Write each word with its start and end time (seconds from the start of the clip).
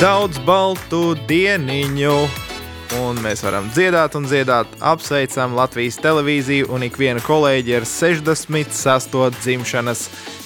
daudz 0.00 0.38
baltu 0.48 1.12
dieniņu. 1.28 2.14
Un 3.04 3.20
mēs 3.20 3.44
varam 3.44 3.68
dziedāt 3.74 4.16
un 4.16 4.24
dziedāt. 4.24 4.72
Apsveicam 4.80 5.52
Latvijas 5.58 6.00
televīziju 6.00 6.70
un 6.72 6.86
ikvienu 6.88 7.20
kolēģi 7.26 7.76
ar 7.76 7.88
66. 7.88 9.20
dzimšanas 9.42 10.06
dienu. 10.08 10.39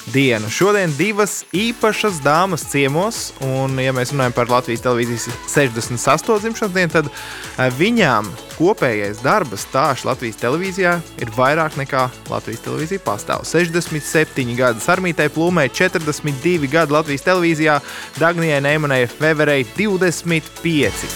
Šodien 0.52 0.93
divas 0.98 1.39
īpašas 1.57 2.18
dāmas 2.20 2.66
ciemos, 2.68 3.32
un, 3.41 3.79
ja 3.80 3.93
mēs 3.96 4.12
runājam 4.12 4.34
par 4.37 4.50
Latvijas 4.52 4.84
televīzijas 4.84 5.30
68. 5.48 6.43
dzimšanas 6.45 6.75
dienu, 6.75 6.93
tad 6.93 7.09
eh, 7.09 7.70
viņām 7.79 8.29
kopējais 8.59 9.23
darba 9.24 9.56
stāsts 9.56 10.05
Latvijas 10.05 10.37
televīzijā 10.43 10.98
ir 11.24 11.32
vairāk 11.34 11.79
nekā 11.80 12.05
Latvijas 12.29 12.62
televīzija 12.66 13.01
pastāv. 13.06 13.46
67 13.48 14.52
gadi 14.59 14.84
Sarmītai 14.84 15.30
Plūmē, 15.32 15.70
42 15.73 16.68
gadi 16.68 16.98
Latvijas 16.98 17.24
televīzijā, 17.24 17.80
Dagnijai 18.21 18.60
Neimanai 18.60 19.07
Feverei 19.09 19.65
25. 19.79 21.09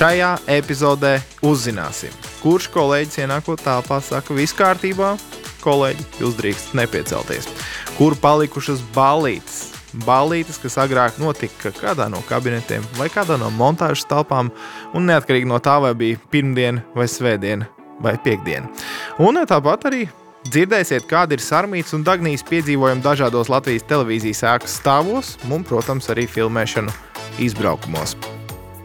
Šajā 0.00 0.36
epizodē 0.58 1.20
uzzināsim, 1.46 2.12
kurš 2.42 2.70
kolēģis 2.74 3.22
ienākot 3.22 3.62
telpā 3.62 4.00
saka, 4.02 4.34
viss 4.34 4.56
kārtībā, 4.56 5.14
kolēģi, 5.64 6.06
jūs 6.22 6.38
drīkstat 6.38 6.78
nepiecelties. 6.82 7.50
Kur 7.98 8.16
palikušas 8.20 8.82
balītes? 8.94 9.66
Balītes, 10.06 10.60
kas 10.62 10.78
agrāk 10.78 11.18
notika 11.18 11.72
kādā 11.74 12.06
no 12.12 12.20
kabinetiem 12.28 12.84
vai 12.98 13.08
kādā 13.10 13.34
no 13.40 13.50
montāžas 13.50 14.06
telpām, 14.10 14.52
un 14.94 15.10
neatkarīgi 15.10 15.50
no 15.50 15.58
tā, 15.58 15.80
vai 15.82 15.92
bija 15.98 16.20
pirmdiena, 16.30 16.84
vai 16.94 17.08
svētdiena, 17.10 17.66
vai 18.00 18.14
piekdiena. 18.22 18.70
Un 19.18 19.40
tāpat 19.50 19.88
arī 19.90 20.04
dzirdēsiet, 20.48 21.08
kāda 21.10 21.36
ir 21.36 21.44
sarmītas 21.44 21.96
un 21.98 22.06
dagnijas 22.06 22.46
piedzīvojumi 22.48 23.04
dažādos 23.04 23.50
Latvijas 23.52 23.86
televīzijas 23.90 24.44
ēkas 24.54 24.78
stāvos, 24.80 25.36
un, 25.50 25.66
protams, 25.66 26.08
arī 26.12 26.28
filmēšanu 26.30 26.94
izbraukumos. 27.42 28.16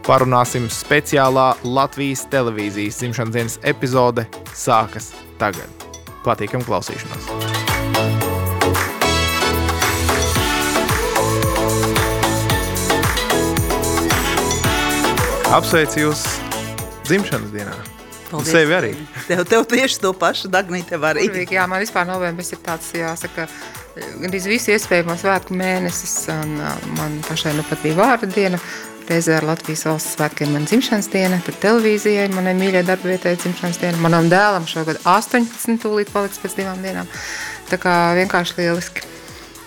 Parunāsim 0.05 0.67
speciālā 0.69 1.53
Latvijas 1.63 2.27
televīzijas 2.33 3.01
dzimšanas 3.01 3.33
dienas 3.33 3.59
epizode 3.65 4.27
sākas 4.53 5.13
tagad. 5.41 5.84
Patīkam 6.25 6.63
klausīšanos! 6.65 7.27
Apsveicu 15.53 16.07
jūs 16.07 16.23
dzimšanas 17.05 17.53
dienā! 17.53 17.75
Paldies. 18.31 18.51
Sevi 18.51 18.73
arī. 18.73 18.89
Tev, 19.27 19.43
tev 19.45 19.67
tieši 19.69 19.99
to 20.01 20.11
pašu, 20.17 20.49
Dagnija, 20.51 20.87
tev 20.89 21.05
arī. 21.07 21.27
Burvīgi, 21.29 21.59
jā, 21.59 21.67
man 21.69 21.83
vispār 21.83 22.07
novembris 22.09 22.49
ir 22.55 22.59
tāds, 22.65 22.89
jāsaka, 22.97 23.45
gandrīz 24.17 24.49
visu 24.49 24.73
iespējamo 24.73 25.13
svētku 25.21 25.55
mēnesis. 25.55 26.15
Un, 26.33 26.57
uh, 26.57 26.89
man 26.97 27.19
pašai 27.29 27.53
nu 27.55 27.65
pat 27.69 27.85
bija 27.85 27.99
vārda 28.01 28.31
diena. 28.33 28.59
Reizē 29.05 29.35
ar 29.37 29.45
Latvijas 29.45 29.83
valsts 29.85 30.15
svētkiem 30.15 30.49
man 30.55 30.63
dzimšanas 30.65 31.07
diena, 31.13 31.37
tad 31.45 31.59
televīzijai 31.61 32.25
manai 32.33 32.55
mīļai 32.57 32.81
darba 32.87 33.11
vietai 33.11 33.35
dzimšanas 33.37 33.77
diena. 33.83 33.99
Manam 34.01 34.29
dēlam 34.31 34.65
šogad 34.69 34.97
18 35.05 35.77
tūlīt 35.83 36.09
paliks 36.13 36.41
pēc 36.41 36.55
divām 36.57 36.81
dienām. 36.81 37.09
Tā 37.69 37.77
kā 37.81 37.93
vienkārši 38.17 38.57
lieliski. 38.63 39.05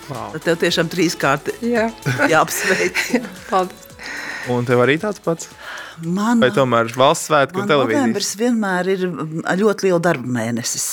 Wow. 0.09 0.33
Tad 0.35 0.43
Tev 0.49 0.59
tiešām 0.65 0.91
trīskārti 0.91 1.55
Jā, 1.69 1.87
jāapsveic. 2.33 3.05
paldies. 3.51 3.85
Un 4.49 4.65
tev 4.65 4.81
arī 4.81 4.97
tāds 5.03 5.21
pats? 5.21 5.51
Man, 6.03 6.39
Vai 6.41 6.49
tomēr 6.55 6.89
valsts 6.97 7.27
svētku 7.29 7.61
un 7.63 7.69
televīzijas? 7.69 7.99
novembris 8.01 8.29
vienmēr 8.39 8.89
ir 8.95 9.01
ļoti 9.59 9.89
liela 9.89 9.99
darba 10.03 10.31
mēnesis, 10.39 10.85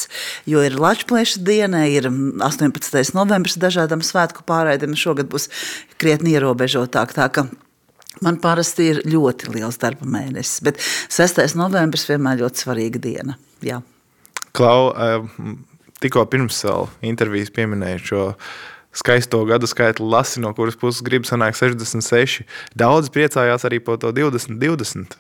jo 0.50 0.64
ir 0.66 0.76
Latvijas 0.82 1.36
diena, 1.46 1.84
ir 1.88 2.10
mm, 2.10 2.42
18. 2.44 3.14
novembris 3.16 3.56
dažādām 3.62 4.02
svētku 4.04 4.44
pārraidēm. 4.50 4.98
Šogad 4.98 5.30
būs 5.32 5.48
krietni 6.02 6.34
ierobežotāk. 6.36 7.14
Tā, 7.16 7.30
ka 7.30 7.46
Man 8.24 8.38
parasti 8.44 8.92
ir 8.94 9.02
ļoti 9.10 9.52
liels 9.56 9.80
darba 9.82 10.08
mēnesis, 10.08 10.62
bet 10.64 10.80
6. 11.12 11.42
novembris 11.60 12.08
vienmēr 12.08 12.40
ļoti 12.44 12.64
svarīga 12.64 13.02
diena. 13.04 13.36
Jā. 13.66 13.82
Klau, 14.56 14.94
tikko 16.04 16.24
pirms 16.32 16.62
intervijas 17.04 17.52
pieminēju 17.56 18.06
šo 18.08 18.24
skaisto 18.96 19.42
gadu 19.50 19.68
skaitu 19.68 20.08
lasi, 20.08 20.40
no 20.40 20.54
kuras 20.56 20.78
puses 20.80 21.04
grib 21.04 21.28
sanākt 21.28 21.60
66. 21.60 22.46
Daudz 22.78 23.12
priecājās 23.12 23.68
arī 23.68 23.82
par 23.84 24.00
to 24.00 24.14
20, 24.16 24.56
20. 24.62 25.18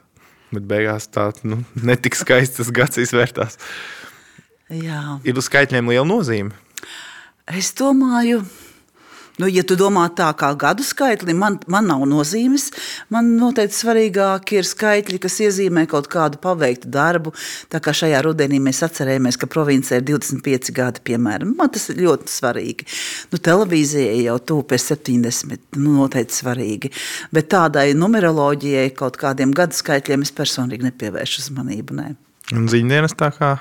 Bet 0.56 0.68
beigās 0.70 1.10
tā 1.12 1.32
nu, 1.44 1.64
netik 1.84 2.16
skaists 2.16 2.62
tas 2.62 2.72
gads 2.72 3.02
izvērtās. 3.02 3.60
Jā. 4.72 5.20
Ir 5.28 5.38
uz 5.38 5.50
skaitļiem 5.50 5.92
liela 5.92 6.08
nozīme. 6.08 6.56
Es 7.46 7.74
domāju, 7.78 8.40
nu, 9.42 9.50
ja 9.52 9.64
tu 9.68 9.78
domā 9.80 10.06
tā 10.16 10.30
kā 10.38 10.52
gadu 10.60 10.86
skaitli, 10.86 11.36
man, 11.38 11.58
man 11.72 11.88
nav 11.90 12.06
nozīmes. 12.10 12.70
Man 13.14 13.34
noteikti 13.40 13.78
svarīgāk 13.78 14.56
ir 14.56 14.68
skaitļi, 14.68 15.20
kas 15.24 15.40
iezīmē 15.46 15.86
kaut 15.92 16.10
kādu 16.12 16.40
paveiktu 16.44 16.92
darbu. 16.92 17.34
Tā 17.72 17.82
kā 17.84 17.94
šajā 17.96 18.22
rudenī 18.26 18.62
mēs 18.64 18.84
atcerējāmies, 18.88 19.40
ka 19.42 19.50
provincē 19.52 20.00
ir 20.00 20.08
25 20.12 20.74
gadi, 20.76 21.04
piemēram. 21.12 21.56
Man 21.60 21.72
tas 21.76 21.90
ir 21.94 22.02
ļoti 22.06 22.32
svarīgi. 22.32 22.90
Nu, 23.34 23.42
televīzijai 23.42 24.26
jau 24.26 24.38
tuvu 24.52 24.68
pie 24.72 24.82
70, 24.82 25.80
nu, 25.80 25.98
noteikti 26.02 26.42
svarīgi. 26.42 26.94
Bet 27.36 27.52
tādai 27.54 27.90
numeroloģijai, 27.98 28.92
kaut 28.98 29.20
kādiem 29.22 29.56
gadu 29.56 29.78
skaitļiem, 29.78 30.26
es 30.26 30.36
personīgi 30.36 30.90
nepievēršu 30.90 31.46
uzmanību. 31.46 32.00
Ne. 32.00 32.14
Un 32.54 32.68
ziņdienas 32.70 33.16
tā 33.18 33.32
kā 33.34 33.56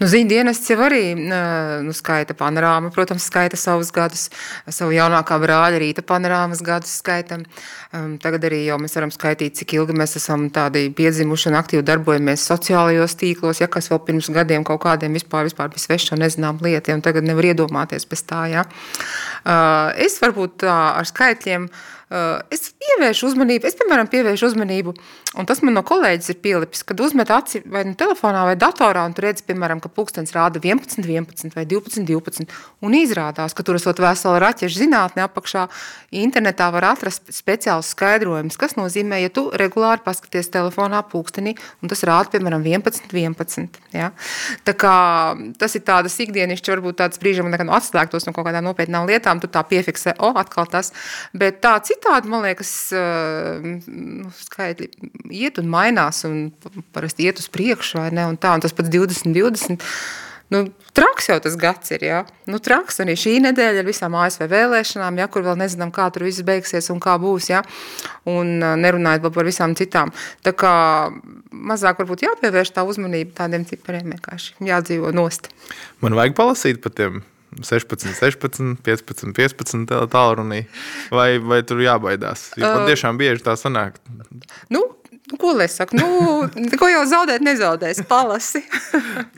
Nu, 0.00 0.08
Ziņu 0.10 0.26
dienests 0.28 0.70
jau 0.72 0.80
arī 0.82 1.14
nu, 1.14 1.92
skaita 1.94 2.34
panorāmu, 2.34 2.90
protams, 2.94 3.28
skaita 3.30 3.58
savus 3.60 3.92
gadus, 3.94 4.26
savu 4.66 4.96
jaunākā 4.96 5.38
brāļa 5.38 5.78
rīta 5.78 6.02
panorāmas 6.02 6.60
gadus 6.66 6.96
skaitam. 6.98 7.44
Um, 7.94 8.16
tagad 8.22 8.48
arī 8.48 8.64
jau 8.66 8.80
mēs 8.82 8.98
varam 8.98 9.12
skaitīt, 9.14 9.54
cik 9.60 9.76
ilgi 9.78 9.94
mēs 9.96 10.18
esam 10.18 10.48
tādi 10.50 10.88
piedzimuši 10.98 11.52
un 11.52 11.58
aktīvi 11.62 11.86
darbojamies 11.86 12.48
sociālajos 12.50 13.14
tīklos, 13.20 13.62
ja 13.62 13.70
kas 13.70 13.92
vēl 13.92 14.02
pirms 14.08 14.32
gadiem 14.34 14.66
kaut 14.66 14.82
kādiem 14.82 15.14
vispār, 15.14 15.46
vispār 15.46 15.70
bija 15.70 15.86
sveša 15.86 16.16
un 16.18 16.26
nezinām 16.26 16.58
lietiem, 16.66 17.04
tagad 17.06 17.24
nevar 17.30 17.52
iedomāties 17.52 18.10
bez 18.10 18.26
tā, 18.26 18.48
ja. 18.50 18.66
Uh, 19.46 19.94
es 20.02 20.18
varbūt 20.20 20.64
tā 20.66 20.76
ar 20.98 21.06
skaitļiem, 21.08 21.70
uh, 21.70 21.95
es 22.06 22.68
pievēršu 22.78 23.26
uzmanību, 23.32 23.66
es, 23.66 23.74
piemēram, 23.74 24.06
pievēršu 24.06 24.46
uzmanību, 24.52 24.92
un 25.40 25.46
tas 25.48 25.58
man 25.66 25.74
no 25.74 25.82
kolēģis 25.86 26.30
ir 26.30 26.36
pielipis, 26.44 26.84
kad 26.86 27.00
uzmet 27.02 27.32
aci 27.34 27.64
vai 27.66 27.82
nu 27.88 27.96
telefonā 27.98 28.44
vai 28.46 28.54
datorā, 28.60 29.02
un 29.08 29.14
tu 29.16 29.24
redzi, 29.24 29.42
piemēram, 29.48 29.80
ka 29.82 29.90
pulkstens 29.90 30.30
rāda 30.36 30.62
11, 30.62 31.02
11 31.02 31.56
vai 31.56 31.64
12, 31.66 32.06
12, 32.06 32.46
un 32.86 32.94
izrādās, 32.94 33.56
ka 33.58 33.64
tur 33.66 33.80
esot 33.80 33.98
vesela 34.02 34.38
raķešu 34.44 34.84
zinātne 34.84 35.24
apakšā, 35.24 35.64
internetā 36.22 36.68
var 36.76 36.92
atrast 36.92 37.26
speciāls 37.34 37.90
skaidrojums, 37.96 38.54
kas 38.60 38.78
nozīmē, 38.78 39.18
ja 39.24 39.34
tu 39.34 39.48
regulāri 39.58 40.04
paskaties 40.06 40.52
telefonā 40.54 41.02
pulkstenī, 41.10 41.56
un 41.82 41.90
tas 41.90 42.06
rāda, 42.06 42.30
piemēram, 42.36 42.62
11, 42.62 43.10
11, 43.10 43.82
ja? 43.98 44.12
Tā 44.62 44.76
kā 44.78 44.94
tas 45.58 45.74
ir 45.74 45.82
tādas 45.82 46.14
ikdienišķi, 46.22 46.74
varbūt 46.76 47.00
tāds 47.02 47.18
brīžam, 47.18 47.50
kad 47.50 47.66
atslēgtos 47.66 48.30
no 48.30 48.36
kaut 48.36 48.46
kādām 48.46 48.70
nopietnām 48.70 49.10
lietām, 49.10 49.42
tu 49.42 49.50
tā 49.50 49.66
piefiksē, 49.66 50.14
o, 50.22 50.30
atkal 50.38 50.70
tas, 50.70 50.94
bet 51.34 51.58
tā 51.64 51.74
citādi, 51.96 52.30
man 52.30 52.44
liekas, 52.46 52.70
nu, 52.92 54.30
skaitļi 54.44 54.90
iet 55.34 55.58
un 55.62 55.72
mainās, 55.72 56.22
un 56.28 56.52
parasti 56.94 57.26
iet 57.26 57.42
uz 57.42 57.50
priekšu, 57.52 57.98
vai 58.02 58.12
ne, 58.14 58.28
un 58.30 58.38
tā, 58.40 58.54
un 58.56 58.64
tas 58.64 58.76
pats 58.76 58.92
20, 58.92 59.32
20, 59.34 59.82
nu, 60.54 60.62
traks 60.96 61.28
jau 61.30 61.36
tas 61.42 61.56
gads 61.58 61.92
ir, 61.96 62.04
jā, 62.06 62.20
nu, 62.50 62.60
traks, 62.62 63.00
arī 63.02 63.16
šī 63.18 63.36
nedēļa 63.48 63.82
ar 63.82 63.88
visām 63.88 64.16
ASV 64.20 64.46
vēlēšanām, 64.52 65.20
jā, 65.20 65.28
kur 65.32 65.46
vēl 65.46 65.58
nezinām, 65.60 65.92
kā 65.94 66.08
tur 66.14 66.26
viss 66.28 66.44
beigsies 66.46 66.90
un 66.94 67.02
kā 67.02 67.16
būs, 67.22 67.50
jā, 67.50 67.62
un 68.30 68.58
nerunājot 68.60 69.26
vēl 69.26 69.36
par 69.38 69.48
visām 69.48 69.76
citām, 69.78 70.14
tā 70.46 70.54
kā 70.56 70.74
mazāk 71.50 72.02
varbūt 72.02 72.26
jāpievērš 72.28 72.76
tā 72.76 72.86
uzmanība 72.86 73.34
tādiem 73.42 73.66
cipariem, 73.68 74.12
vienkārši 74.14 74.68
jādzīvo 74.70 75.14
nost. 75.16 75.50
man 76.04 76.18
vajag 76.18 76.38
palasīt 76.38 76.84
par 76.84 76.94
tiem 76.94 77.24
16, 77.62 78.12
16, 78.18 78.76
15, 78.84 79.32
15 79.36 79.96
tālrunī, 80.12 80.64
vai, 81.14 81.36
vai 81.40 81.62
tur 81.66 81.80
jābaidās? 81.84 82.50
Jo 82.58 82.74
man 82.74 82.90
tiešām 82.90 83.18
bieži 83.20 83.44
tā 83.46 83.56
sanāk. 83.60 83.98
Nu, 84.72 84.82
nu, 85.30 85.38
ko 85.40 85.52
lai 85.56 85.66
saku, 85.70 85.96
nu, 85.98 86.68
ko 86.78 86.88
jau 86.90 87.02
zaudēt 87.08 87.42
nezaudēs, 87.44 88.02
palasi. 88.08 88.62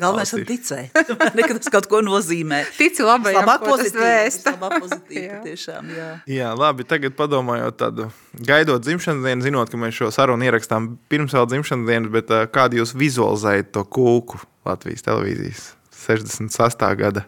Galvenais 0.01 0.33
ir 0.37 0.45
ticēt, 0.49 0.99
ka 1.49 1.55
tas 1.57 1.73
kaut 1.73 1.89
ko 1.91 2.03
nozīmē. 2.05 2.61
Tici 2.77 3.07
labajam, 3.07 3.41
labāk 3.43 3.65
tas 3.65 3.73
pozitīvi, 3.73 4.05
vēsta. 4.05 4.55
labāk 4.57 4.77
pozitīvi, 4.85 5.25
Jā. 5.33 5.41
tiešām, 5.47 5.95
jā. 5.97 6.11
Jā, 6.29 6.51
labi. 6.59 6.87
Tagad 6.89 7.17
padomājot, 7.19 7.79
tādu, 7.81 8.11
gaidot 8.51 8.85
dzimšanas 8.85 9.25
dienu, 9.25 9.47
zinot, 9.47 9.73
ka 9.73 9.81
mēs 9.81 9.97
šo 9.97 10.13
sarunu 10.15 10.49
ierakstām 10.49 10.95
pirms 11.13 11.37
vēl 11.37 11.49
dzimšanas 11.55 11.89
dienas, 11.89 12.13
bet 12.19 12.35
kādu 12.55 12.83
jūs 12.83 12.95
vizualizējat 12.99 13.73
to 13.77 13.87
kūku 13.89 14.43
Latvijas 14.69 15.07
televīzijas 15.07 15.73
68. 16.05 16.93
gada 17.01 17.25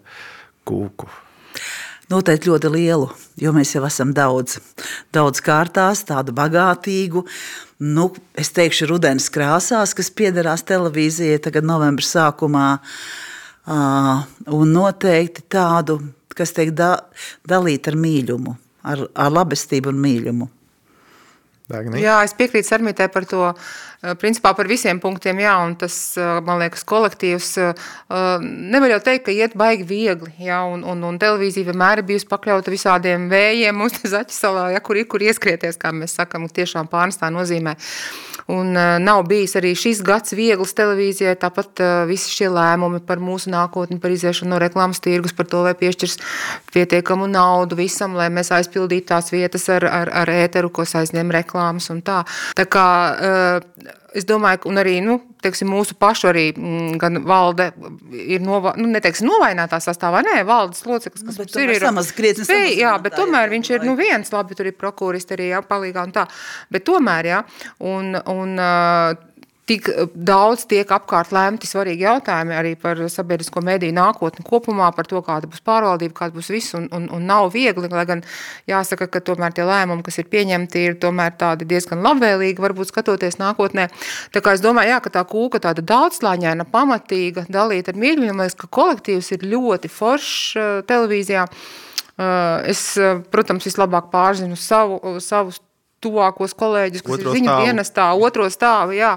kūku? 0.69 1.09
Noteikti 2.11 2.51
ļoti 2.51 2.71
lielu, 2.75 3.07
jo 3.39 3.53
mēs 3.55 3.77
jau 3.77 3.85
esam 3.87 4.11
daudz, 4.15 4.57
daudz 5.15 5.39
kārtās, 5.47 6.03
tādu 6.09 6.35
bagātīgu. 6.35 7.23
Nu, 7.87 8.09
es 8.35 8.51
teikšu, 8.57 8.89
rudens 8.91 9.29
krāsās, 9.31 9.95
kas 9.95 10.11
piederās 10.11 10.67
televīzijai 10.67 11.39
tagad 11.45 11.69
novembra 11.69 12.07
sākumā. 12.07 12.67
Uh, 13.71 14.25
un 14.57 14.73
noteikti 14.75 15.45
tādu, 15.53 16.01
kas 16.35 16.51
tiek 16.57 16.73
da, 16.75 16.97
dalīta 17.47 17.93
ar 17.93 18.01
mīlumu, 18.01 18.57
ar, 18.83 19.07
ar 19.15 19.37
labestību 19.37 19.93
un 19.93 20.03
mīlumu. 20.03 20.51
Dagni? 21.71 22.03
Jā, 22.03 22.19
es 22.27 22.35
piekrītu 22.37 22.69
Sarmītē 22.69 23.07
par 23.13 23.27
to, 23.31 23.53
eh, 24.03 24.15
principā 24.19 24.53
par 24.57 24.69
visiem 24.71 25.01
punktiem, 25.01 25.39
jā, 25.45 25.55
un 25.67 25.77
tas, 25.77 26.17
eh, 26.17 26.41
man 26.47 26.61
liekas, 26.61 26.85
kolektīvs, 26.85 27.51
eh, 27.59 27.75
nevar 28.75 28.91
jau 28.91 29.01
teikt, 29.09 29.25
ka 29.25 29.33
iet 29.33 29.55
baigi 29.55 29.87
viegli, 29.87 30.33
jā, 30.41 30.61
un, 30.73 30.85
un, 30.85 31.05
un 31.05 31.19
televīzija 31.19 31.71
vienmēr 31.71 32.03
ir 32.03 32.09
bijusi 32.11 32.29
pakļauta 32.31 32.75
visādiem 32.75 33.29
vējiem, 33.31 33.75
mums 33.75 33.93
te 34.01 34.09
zaķi 34.09 34.35
salā, 34.35 34.73
ja, 34.75 34.81
kur 34.81 34.97
ir, 34.97 35.07
kur 35.07 35.21
ieskrieties, 35.21 35.79
kā 35.79 35.95
mēs 35.95 36.19
sakam, 36.19 36.49
tiešām 36.49 36.91
pārnestā 36.91 37.31
nozīmē. 37.31 37.77
Un 38.51 38.73
nav 38.75 39.23
bijis 39.29 39.55
arī 39.61 39.73
šis 39.79 40.01
gads 40.07 40.35
viegls 40.37 40.75
televīzijai, 40.79 41.37
tāpat 41.41 41.83
visi 42.09 42.33
šie 42.33 42.49
lēmumi 42.51 43.03
par 43.07 43.23
mūsu 43.23 43.53
nākotni, 43.53 44.01
par 44.03 44.15
iziešanu 44.15 44.55
no 44.55 44.61
reklāmas 44.63 45.03
tirgus, 45.05 45.35
par 45.37 45.47
to, 45.51 45.63
vai 45.67 45.77
piešķirs 45.79 46.19
pietiekamu 46.75 47.29
naudu 47.31 47.79
visam, 47.79 48.17
lai 48.19 48.31
mēs 48.33 48.53
aizpildītu 48.57 49.11
tās 49.13 49.31
vietas 49.35 49.69
ar, 49.73 49.87
ar, 49.87 50.13
ar 50.25 50.35
ēteru, 50.35 50.73
ko 50.75 50.85
aizņem 50.85 51.33
reklāmas 51.37 51.91
un 51.95 52.03
tā. 52.07 52.23
Tā 52.59 52.67
kā 52.71 52.87
es 54.15 54.27
domāju, 54.29 54.67
un 54.71 54.81
arī 54.83 54.97
nu, 55.05 55.19
teiksim, 55.45 55.69
mūsu 55.71 55.95
pašu 56.01 56.29
arī 56.33 56.45
mm, 56.53 56.99
gan 57.01 57.21
valde 57.29 57.71
ir 58.13 58.43
nova, 58.45 58.75
nu, 58.81 58.89
neteiksim, 58.91 59.29
novainātā 59.31 59.79
sastāvā, 59.83 60.23
nē, 60.27 60.41
valdes 60.49 60.83
loceklis, 60.89 61.23
kas 61.25 61.39
Nu, 61.39 61.45
mums 61.47 61.57
ir, 61.63 61.73
samaz- 61.83 62.13
krietni 62.17 62.45
spēj, 62.49 62.75
jā, 62.81 62.93
bet 63.03 63.17
tomēr 63.19 63.47
jā, 63.49 63.53
viņš 63.55 63.71
ir 63.77 63.87
nu, 63.89 63.97
viens, 63.99 64.33
labi, 64.35 64.59
tur 64.59 64.71
ir 64.71 64.77
prokuristi 64.79 65.37
arī 65.39 65.51
jā, 65.53 65.63
palīgā 65.67 66.05
un 66.09 66.15
tā, 66.17 66.27
bet 66.71 66.85
tomēr, 66.89 67.31
jā, 67.33 67.41
un, 67.81 68.15
un 68.35 68.57
uh, 68.59 69.30
tik 69.71 69.87
daudz 70.15 70.65
tiek 70.71 70.91
apkārt 70.91 71.31
lēmti 71.35 71.69
svarīgi 71.71 72.03
jautājumi 72.03 72.57
arī 72.59 72.73
par 72.81 72.99
sabiedrisko 73.13 73.63
mediju 73.63 73.95
nākotni 73.95 74.43
kopumā, 74.47 74.89
par 74.97 75.07
to, 75.11 75.21
kāda 75.27 75.47
būs 75.51 75.63
pārvaldība, 75.67 76.17
kāda 76.17 76.35
būs 76.35 76.51
viss, 76.51 76.75
un, 76.79 76.89
un, 76.97 77.07
un 77.15 77.29
nav 77.29 77.53
viegli, 77.55 77.91
lai 77.93 78.05
gan 78.09 78.25
jāsaka, 78.71 79.07
ka 79.13 79.23
tomēr 79.31 79.55
tie 79.55 79.67
lēmumi, 79.69 80.03
kas 80.07 80.19
ir 80.23 80.31
pieņemti, 80.33 80.83
ir 80.89 80.99
tomēr 81.03 81.37
tādi 81.39 81.69
diezgan 81.71 82.03
labvēlīgi, 82.07 82.63
varbūt 82.65 82.91
skatoties 82.91 83.39
nākotnē. 83.43 83.87
Tā 84.35 84.43
kā 84.43 84.57
es 84.59 84.65
domāju, 84.65 84.95
jā, 84.97 84.99
ka 85.05 85.15
tā 85.21 85.25
kūka 85.31 85.63
tāda 85.69 85.87
daudzslāņaina, 85.87 86.67
pamatīga, 86.73 87.47
dalīta 87.53 87.95
ar 87.95 88.03
mīļumiem, 88.03 88.35
man 88.35 88.49
liekas, 88.49 88.59
ka 88.59 88.73
kolektīvs 88.81 89.31
ir 89.37 89.47
ļoti 89.55 89.93
foršs 89.93 90.43
uh, 90.59 90.75
televīzijā. 90.91 91.47
Uh, 91.47 91.87
Es, 92.69 92.99
protams, 93.33 93.65
vislabāk 93.65 94.11
pārzinu 94.13 94.59
savu, 94.61 94.99
savus 95.25 95.63
tuvākos 96.05 96.53
kolēģus, 96.57 97.05
kas 97.05 97.17
Otro 97.17 97.33
ir 97.33 97.39
viņu 97.39 97.49
stāvu. 97.49 97.65
dienestā, 97.65 98.07
otro 98.29 98.49
stāvu. 98.53 98.97
Jā. 98.97 99.15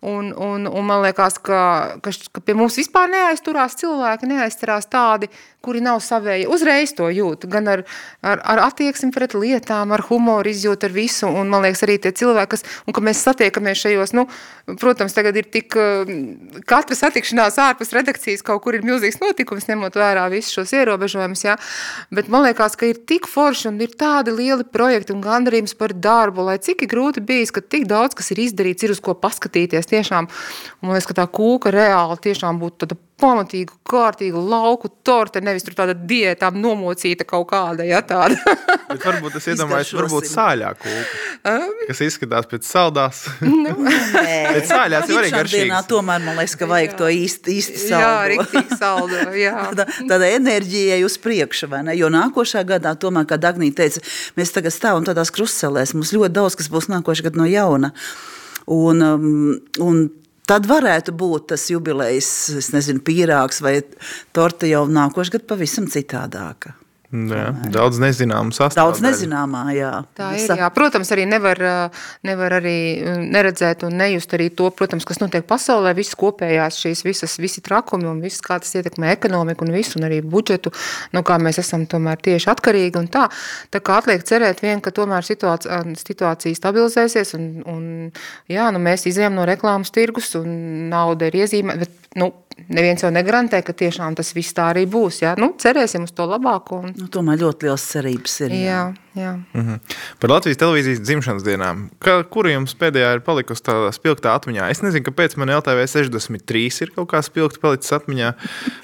Un, 0.00 0.30
un, 0.38 0.66
un 0.70 0.84
man 0.86 1.02
liekas, 1.02 1.40
ka, 1.42 1.60
ka, 2.02 2.12
ka 2.32 2.42
pie 2.46 2.54
mums 2.54 2.76
vispār 2.78 3.08
neaizturās 3.10 3.74
cilvēki, 3.80 4.28
neaizturās 4.30 4.86
tādi, 4.86 5.26
kuri 5.64 5.80
nav 5.82 5.98
savēji. 6.04 6.46
Uzreiz 6.50 6.92
to 6.94 7.08
jūt, 7.10 7.48
gan 7.50 7.66
ar, 7.70 7.82
ar, 8.22 8.38
ar 8.46 8.60
attieksmi 8.68 9.10
pret 9.14 9.34
lietām, 9.34 9.90
ar 9.94 10.04
humoru 10.06 10.52
izjūtu, 10.52 10.86
ar 10.86 10.94
visu. 10.94 11.26
Un 11.26 11.50
man 11.50 11.64
liekas, 11.66 11.82
arī 11.86 11.96
tie 12.02 12.12
cilvēki, 12.14 12.50
kas, 12.54 12.62
un 12.86 12.94
ka 12.94 13.02
mēs 13.04 13.22
satiekamies 13.26 13.82
šajos, 13.82 14.14
nu, 14.14 14.28
protams, 14.78 15.16
tagad 15.16 15.36
ir 15.40 15.48
tik, 15.50 15.74
eh, 15.74 16.12
katra 16.68 16.98
satikšanās 16.98 17.58
ārpus 17.64 17.90
redakcijas 17.96 18.46
kaut 18.46 18.62
kur 18.64 18.78
ir 18.78 18.86
milzīgs 18.86 19.18
notikums, 19.22 19.66
ņemot 19.70 19.98
vērā 19.98 20.28
visus 20.32 20.54
šos 20.54 20.76
ierobežojumus, 20.78 21.44
jā. 21.48 21.58
Bet 22.14 22.30
man 22.30 22.46
liekas, 22.46 22.78
ka 22.78 22.86
ir 22.86 23.02
tik 23.10 23.26
forši 23.26 23.72
un 23.72 23.82
ir 23.82 23.98
tādi 23.98 24.34
lieli 24.34 24.62
projekti 24.62 25.16
un 25.16 25.24
gandarījums 25.26 25.74
par 25.78 25.92
darbu, 25.92 26.46
lai 26.46 26.58
cik 26.62 26.86
grūti 26.86 27.24
bijis, 27.24 27.50
ka 27.50 27.64
tik 27.66 27.90
daudz, 27.90 28.14
kas 28.14 28.30
ir 28.30 28.44
izdarīts, 28.46 28.86
ir 28.86 28.94
uz 28.94 29.02
ko 29.02 29.18
paskatīties 29.18 29.90
tiešām. 29.90 30.30
Man 30.86 30.94
liekas, 30.94 31.10
ka 31.10 31.18
tā 31.18 31.26
kūka 31.26 31.74
reāli 31.74 32.22
tiešām 32.30 32.62
būtu 32.62 32.86
tāda 32.86 33.02
pamatīga, 33.18 33.74
kārtīga 33.88 34.40
lauku 34.40 34.90
torte, 35.06 35.40
nevis 35.44 35.64
tur 35.66 35.74
tāda 35.78 35.94
diētām 35.96 36.58
nomocīta 36.62 37.26
kaut 37.28 37.48
kāda, 37.50 37.86
ja 37.86 38.00
tāda. 38.06 38.38
Bet 38.90 39.04
varbūt 39.04 39.38
es 39.40 39.48
iedomājos, 39.52 39.90
varbūt 39.98 40.28
sāļā 40.30 40.70
kūka, 40.78 41.54
kas 41.88 42.02
izskatās 42.06 42.48
pēc 42.50 42.68
saldās. 42.68 43.24
Nē, 43.42 43.74
Pēc 44.54 44.70
sāļās 44.70 45.10
jau 45.10 45.18
arī 45.20 45.32
garšīgas. 45.34 45.88
Tomēr 45.90 46.22
man 46.24 46.38
liekas, 46.38 46.56
ka 46.60 46.68
vajag 46.70 46.94
to 47.00 47.10
īsti, 47.12 47.56
īsti 47.58 47.82
jā, 47.90 47.98
saldo. 47.98 48.28
riktīgi 48.34 48.78
saldo, 48.80 49.20
jā. 49.38 49.56
Tāda, 49.72 49.88
tāda 50.12 50.30
enerģija 50.38 51.00
uz 51.06 51.18
priekšu, 51.22 51.70
vai 51.72 51.82
ne? 51.88 51.96
Jo 51.98 52.12
nākošā 52.14 52.64
gadā, 52.68 52.94
tomēr, 53.00 53.26
kā 53.28 53.40
Dagnija 53.40 53.80
teica, 53.82 54.04
mēs 54.38 54.54
tagad 54.54 54.74
stāvam 54.74 55.06
tādās 55.08 55.34
krustcelēs. 55.34 55.96
Mums 55.98 56.14
ļoti 56.16 56.36
daudz, 56.38 56.58
kas 56.60 56.70
būs 56.72 56.90
nākošais 56.92 57.26
gads 57.28 57.40
no 57.40 57.48
jauna. 57.48 57.92
Un, 58.68 59.04
um, 59.04 59.54
un 59.84 60.02
tad 60.48 60.66
varētu 60.68 61.14
būt 61.18 61.50
tas 61.52 61.68
jubilejas, 61.70 62.32
es 62.58 62.72
nezinu, 62.74 63.04
pīrāgs 63.04 63.62
vai 63.64 63.78
torta 64.36 64.68
jau 64.70 64.86
nākošais 64.88 65.36
gads 65.36 65.48
pavisam 65.50 65.88
citādāka. 65.92 66.74
Jā, 67.08 67.44
daudz 67.72 67.96
nezināmu 68.02 68.52
sastāvdaļu. 68.52 68.98
Daudz 68.98 69.00
nezināmā, 69.00 69.62
jā. 69.72 69.92
Tā 70.18 70.26
ir. 70.36 70.50
Jā. 70.60 70.66
Protams, 70.76 71.08
arī 71.14 71.22
nevar, 71.24 71.60
nevar 72.28 72.54
arī 72.58 72.74
neredzēt 73.32 73.86
un 73.88 73.96
nejust 73.96 74.34
arī 74.36 74.50
to, 74.52 74.66
protams, 74.76 75.06
kas 75.08 75.22
notiek 75.22 75.46
pasaulē, 75.48 75.94
visas 75.96 76.18
kopējās 76.20 76.76
šīs 76.82 77.00
visas, 77.06 77.38
visi 77.40 77.62
trakumi 77.64 78.10
un 78.10 78.20
viss, 78.20 78.42
kā 78.44 78.58
tas 78.60 78.76
ietekmē 78.76 79.14
ekonomiku 79.14 79.64
un 79.64 79.72
visu, 79.72 79.96
un 79.96 80.04
arī 80.10 80.18
budžetu, 80.20 80.74
no 81.16 81.22
kā 81.24 81.38
mēs 81.40 81.62
esam 81.62 81.86
tomēr 81.88 82.20
tieši 82.28 82.50
atkarīgi 82.52 83.00
un 83.00 83.08
tā. 83.14 83.24
Tā 83.72 83.80
kā 83.80 84.02
atliek 84.02 84.28
cerēt 84.28 84.60
vien, 84.66 84.84
ka 84.84 84.92
tomēr 84.92 85.24
situācija, 85.24 85.80
situācija 86.02 86.60
stabilizēsies 86.60 87.32
un, 87.40 87.48
un 87.72 87.88
jā, 88.52 88.68
nu 88.74 88.84
mēs 88.84 89.08
izējām 89.08 89.38
no 89.38 89.48
reklāmas 89.48 89.96
tirgus 89.96 90.34
un 90.36 90.52
nauda 90.92 91.32
ir 91.32 91.40
iezīmē, 91.40 91.80
bet, 91.80 91.96
nu, 92.20 92.34
neviens 92.68 93.02
jau 93.04 93.10
negarantē, 93.14 93.60
ka 93.64 93.72
tiešām 93.72 94.16
tas 94.18 94.32
viss 94.36 94.54
tā 94.56 94.70
arī 94.72 94.84
būs, 94.90 95.20
jā. 95.22 95.34
Nu, 95.38 95.52
cerēsim 95.58 96.04
uz 96.08 96.12
to 96.16 96.26
labāko 96.28 96.82
un, 96.84 96.94
Nu, 96.98 97.06
tomēr 97.12 97.38
ļoti 97.42 97.68
liels 97.68 97.84
cerības 97.92 98.34
ir. 98.46 98.54
jā, 98.58 98.80
jā. 99.14 99.32
Mhm. 99.54 99.78
Par 100.20 100.30
Latvijas 100.30 100.58
televīzijas 100.58 101.02
dzimšanas 101.04 101.44
dienām. 101.46 101.88
Kā, 102.00 102.18
kura 102.28 102.50
jums 102.54 102.74
pēdējā 102.74 103.14
ir 103.18 103.20
palikusi 103.26 103.62
tādā 103.62 103.92
spilgtā 103.94 104.34
atmiņā? 104.38 104.70
Es 104.70 104.82
nezinu, 104.82 105.04
kāpēc 105.10 105.36
man 105.36 105.48
LTV 105.58 105.86
63 105.86 106.82
ir 106.82 106.90
kaut 106.96 107.10
kā 107.12 107.22
spilgti 107.22 107.60
palicis 107.62 107.92
atmiņā. 107.92 108.32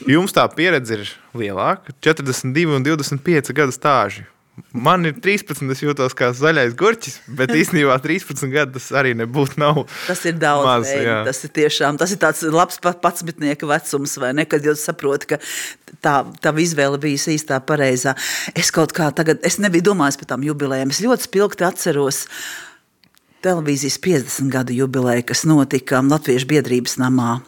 Jums 0.06 0.32
tā 0.36 0.46
pieredze 0.54 1.00
ir 1.00 1.10
lielāka, 1.34 1.92
42 2.00 2.76
un 2.76 2.84
25 2.86 3.52
gadu 3.56 3.72
stāži. 3.74 4.26
Man 4.74 5.06
ir 5.06 5.16
13, 5.18 5.66
es 5.74 5.80
jūtos 5.82 6.14
kā 6.14 6.28
zaļais 6.34 6.76
gurķis, 6.78 7.16
bet 7.38 7.50
īstenībā 7.60 7.96
13 8.02 8.52
gadi 8.52 8.76
tas 8.76 8.86
arī 8.94 9.14
nebūtu. 9.18 9.58
Nav 9.62 9.80
Tas 10.06 10.22
ir 10.30 10.36
daudz, 10.38 10.66
maz, 10.66 10.86
veidi, 10.86 11.08
jā. 11.08 11.16
tas 11.26 11.40
ir 11.46 11.52
tiešām 11.58 11.98
tas 11.98 12.14
ir 12.14 12.20
tāds 12.22 12.43
labs 12.55 12.79
pat 12.82 13.00
patsmitnieka 13.02 13.67
vecums, 13.70 14.14
vai 14.22 14.31
ne? 14.38 14.46
Kad 14.46 14.67
jūs 14.67 14.84
saprotat, 14.86 15.26
ka 15.34 15.40
tā, 16.05 16.17
tā 16.43 16.55
izvēle 16.62 17.00
bijusi 17.02 17.34
īstā 17.34 17.58
pareizā. 17.67 18.14
Es 18.55 18.70
kaut 18.74 18.94
kā 18.94 19.10
tagad, 19.14 19.43
es 19.46 19.58
nebiju 19.62 19.90
domājis 19.90 20.20
par 20.22 20.34
tām 20.34 20.46
jubilejām. 20.46 20.94
Es 20.94 21.02
ļoti 21.02 21.26
spilgti 21.26 21.67
atceros 21.67 22.24
televīzijas 23.44 23.98
50 24.00 24.52
gadu 24.52 24.76
jubileju, 24.76 25.26
kas 25.29 25.44
notika 25.48 26.00
Latviešu 26.05 26.48
biedrības 26.55 26.96
namā. 27.02 27.40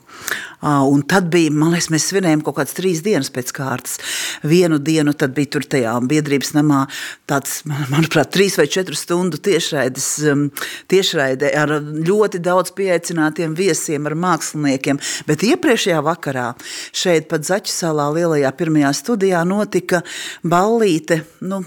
Ā, 0.63 0.81
Un 0.87 1.03
tad 1.03 1.29
bija, 1.31 1.51
man 1.53 1.75
liekas, 1.75 1.91
mēs 1.93 2.07
svinējām 2.11 2.43
kaut 2.47 2.57
kādas 2.59 2.75
trīs 2.77 3.03
dienas 3.05 3.29
pēc 3.33 3.53
kārtas. 3.55 3.99
Vienu 4.47 4.79
dienu 4.83 5.13
tad 5.19 5.35
bija 5.37 5.51
tur 5.57 5.67
tajā 5.69 5.93
biedrības 6.09 6.55
namā 6.57 6.87
tāds, 7.29 7.61
man- 7.69 7.87
manuprāt, 7.93 8.31
trīs 8.33 8.57
vai 8.57 8.67
četru 8.67 8.97
stundu 8.97 9.37
tiešraides, 9.37 10.09
um, 10.33 10.51
tiešraide 10.89 11.53
ar 11.57 11.69
ļoti 11.81 12.41
daudz 12.41 12.73
pieaicinātiem 12.73 13.55
viesiem, 13.55 14.07
ar 14.07 14.15
māksliniekiem. 14.15 15.01
Bet 15.27 15.45
iepriekšējā 15.47 16.01
vakarā 16.03 16.55
šeit 16.93 17.29
pat 17.29 17.43
Zaķu 17.47 17.71
salā 17.71 18.09
lielajā 18.15 18.51
pirmajā 18.57 18.95
studijā 18.97 19.45
notika 19.47 20.03
ballīte 20.43 21.25
nu, 21.43 21.65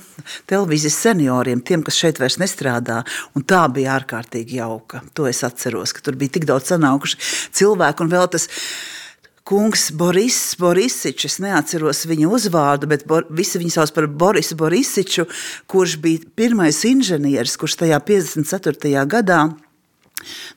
televīzijas 0.48 0.98
senioriem, 1.06 1.62
tiem, 1.64 1.84
kas 1.84 1.96
šeit 1.96 2.20
vairs 2.20 2.38
nestrādā. 2.38 3.04
Un 3.36 3.44
tā 3.44 3.62
bija 3.72 4.00
ārkārtīgi 4.00 4.60
jauka. 4.60 5.02
To 5.14 5.28
es 5.28 5.44
atceros, 5.44 5.94
ka 5.94 6.02
tur 6.02 6.16
bija 6.16 6.32
tik 6.40 6.46
daudz 6.46 6.74
sanākuši 6.74 7.18
cilvēku 7.54 8.02
un 8.02 8.10
vēl 8.10 8.28
tas 8.32 8.39
kungs 9.50 9.90
Boris 9.98 10.38
Borisičs, 10.60 11.26
es 11.26 11.38
neatceros 11.42 12.04
viņa 12.10 12.30
uzvārdu, 12.30 12.90
bet 12.92 13.08
Bor, 13.10 13.26
visi 13.34 13.58
viņu 13.62 13.74
sauc 13.74 13.94
par 13.96 14.06
Borisu 14.08 14.58
Borisiču, 14.60 15.26
kurš 15.70 15.98
bija 16.04 16.22
pirmais 16.38 16.84
inženieris, 16.86 17.58
kurš 17.58 17.80
tajā 17.82 17.98
54. 18.06 19.06
gadā 19.10 19.40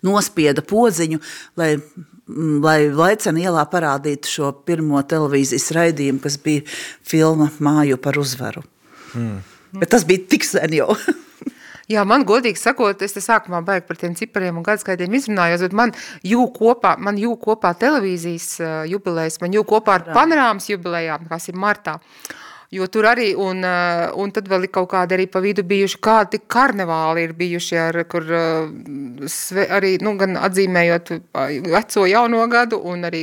nospieda 0.04 0.64
podziņu, 0.66 1.22
lai, 1.56 1.70
mm, 1.78 2.58
lai 2.64 2.78
Laicena 2.92 3.46
ielā 3.46 3.64
parādītu 3.72 4.28
šo 4.28 4.52
pirmo 4.66 5.00
televīzijas 5.00 5.70
raidījumu, 5.78 6.20
kas 6.24 6.36
bija 6.42 6.66
filma 7.06 7.48
Māju 7.62 8.00
par 8.02 8.20
uzvaru. 8.20 8.64
Mm. 9.14 9.40
Bet 9.80 9.94
tas 9.94 10.04
bija 10.04 10.26
tik 10.34 10.44
sen 10.44 10.76
jau. 10.82 10.92
Jā, 11.90 12.04
man 12.06 12.26
godīgi 12.28 12.60
sakot, 12.60 13.02
es 13.02 13.16
te 13.16 13.22
sākumā 13.24 13.62
baigi 13.66 13.86
par 13.88 13.98
tiem 13.98 14.14
cipariem 14.18 14.60
un 14.60 14.66
gadskaitiem 14.66 15.16
izrunājos, 15.18 15.64
bet 15.66 15.74
man 15.74 15.94
jū 16.26 16.44
kopā, 16.54 16.94
man 17.02 17.18
jū 17.18 17.34
kopā 17.42 17.74
televīzijas 17.78 18.48
uh, 18.60 18.70
jubilejas, 18.90 19.40
man 19.42 19.56
jū 19.56 19.64
kopā 19.66 19.98
ar 19.98 20.06
panorāmas 20.14 20.70
jubilejām, 20.70 21.26
kas 21.30 21.50
ir 21.50 21.58
martā. 21.58 21.98
Jo 22.72 22.86
tur 22.88 23.04
arī, 23.04 23.34
un, 23.36 23.58
uh, 23.68 24.06
un 24.16 24.30
tad 24.32 24.46
vēl 24.48 24.64
ir 24.64 24.70
kaut 24.72 24.88
kādi 24.94 25.12
arī 25.12 25.26
pa 25.28 25.42
vidu 25.44 25.60
bijuši, 25.68 25.98
kādi 26.00 26.38
karnevāli 26.48 27.26
ir 27.26 27.34
bijuši, 27.36 27.74
ar, 27.76 27.98
kur 28.08 28.24
uh, 28.24 29.26
sve, 29.28 29.66
arī, 29.76 29.90
nu, 30.00 30.14
gan 30.16 30.38
atzīmējot 30.40 31.12
veco 31.68 32.06
jauno 32.08 32.46
gadu, 32.48 32.78
un 32.88 33.04
arī 33.04 33.22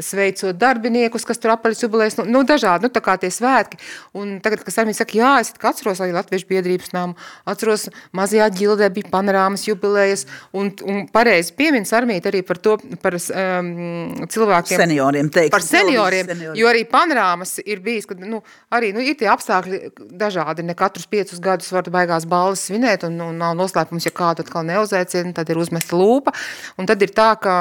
sveicot 0.00 0.56
darbiniekus, 0.56 1.26
kas 1.28 1.42
tur 1.42 1.52
apaļas 1.58 1.84
jubilēs, 1.84 2.16
nu, 2.22 2.24
nu, 2.32 2.42
dažādi, 2.48 2.88
nu, 2.88 2.92
tā 2.94 3.02
kā 3.04 3.18
tie 3.20 3.28
svētki. 3.34 3.76
Un 4.16 4.38
tagad, 4.40 4.64
kas 4.64 4.80
armija 4.80 5.02
saka, 5.02 5.18
jā, 5.18 5.34
es 5.44 5.52
atceros 5.60 6.00
arī 6.00 6.16
Latviešu 6.16 6.48
biedrības 6.48 6.94
nāmu, 6.96 7.18
atceros 7.52 7.90
mazajā 8.16 8.48
ģildē 8.62 8.88
bija 8.96 9.12
panorāmas 9.12 9.66
jubilējas, 9.68 10.24
un, 10.56 10.72
un 10.88 11.04
pareizi 11.12 11.52
piemins 11.58 11.92
armija 11.96 12.24
arī 12.32 12.40
par 12.48 12.62
to, 12.64 12.78
par 13.04 13.18
um, 13.20 14.24
cilvēkiem. 14.24 14.80
Senioriem 14.86 15.30
teikt. 15.36 15.52
Par 15.52 15.68
senioriem, 15.68 16.32
senioriem, 16.32 16.58
jo 16.64 16.72
arī 16.72 16.86
panorāmas 16.88 17.58
ir 17.60 17.84
bijis, 17.84 18.08
kad, 18.08 18.24
nu, 18.24 18.40
arī 18.74 18.92
nu, 18.94 19.02
ir 19.04 19.16
tie 19.18 19.28
apstākļi 19.32 19.80
dažādi. 20.20 20.64
Ne 20.66 20.76
katrus 20.78 21.08
piecus 21.10 21.42
gadus 21.42 21.70
var 21.74 21.88
beigās 21.90 22.26
balvas 22.30 22.64
svinēt, 22.68 23.06
un, 23.08 23.18
un 23.24 23.40
nav 23.40 23.56
noslēpums, 23.58 24.06
ja 24.06 24.14
kādu 24.14 24.44
atkal 24.44 24.66
neuzēcina, 24.68 25.34
tad 25.36 25.50
ir 25.50 25.60
uzmesta 25.60 25.98
lūpa. 25.98 26.34
Un 26.78 26.90
tad 26.90 27.02
ir 27.02 27.14
tā, 27.16 27.32
ka 27.40 27.56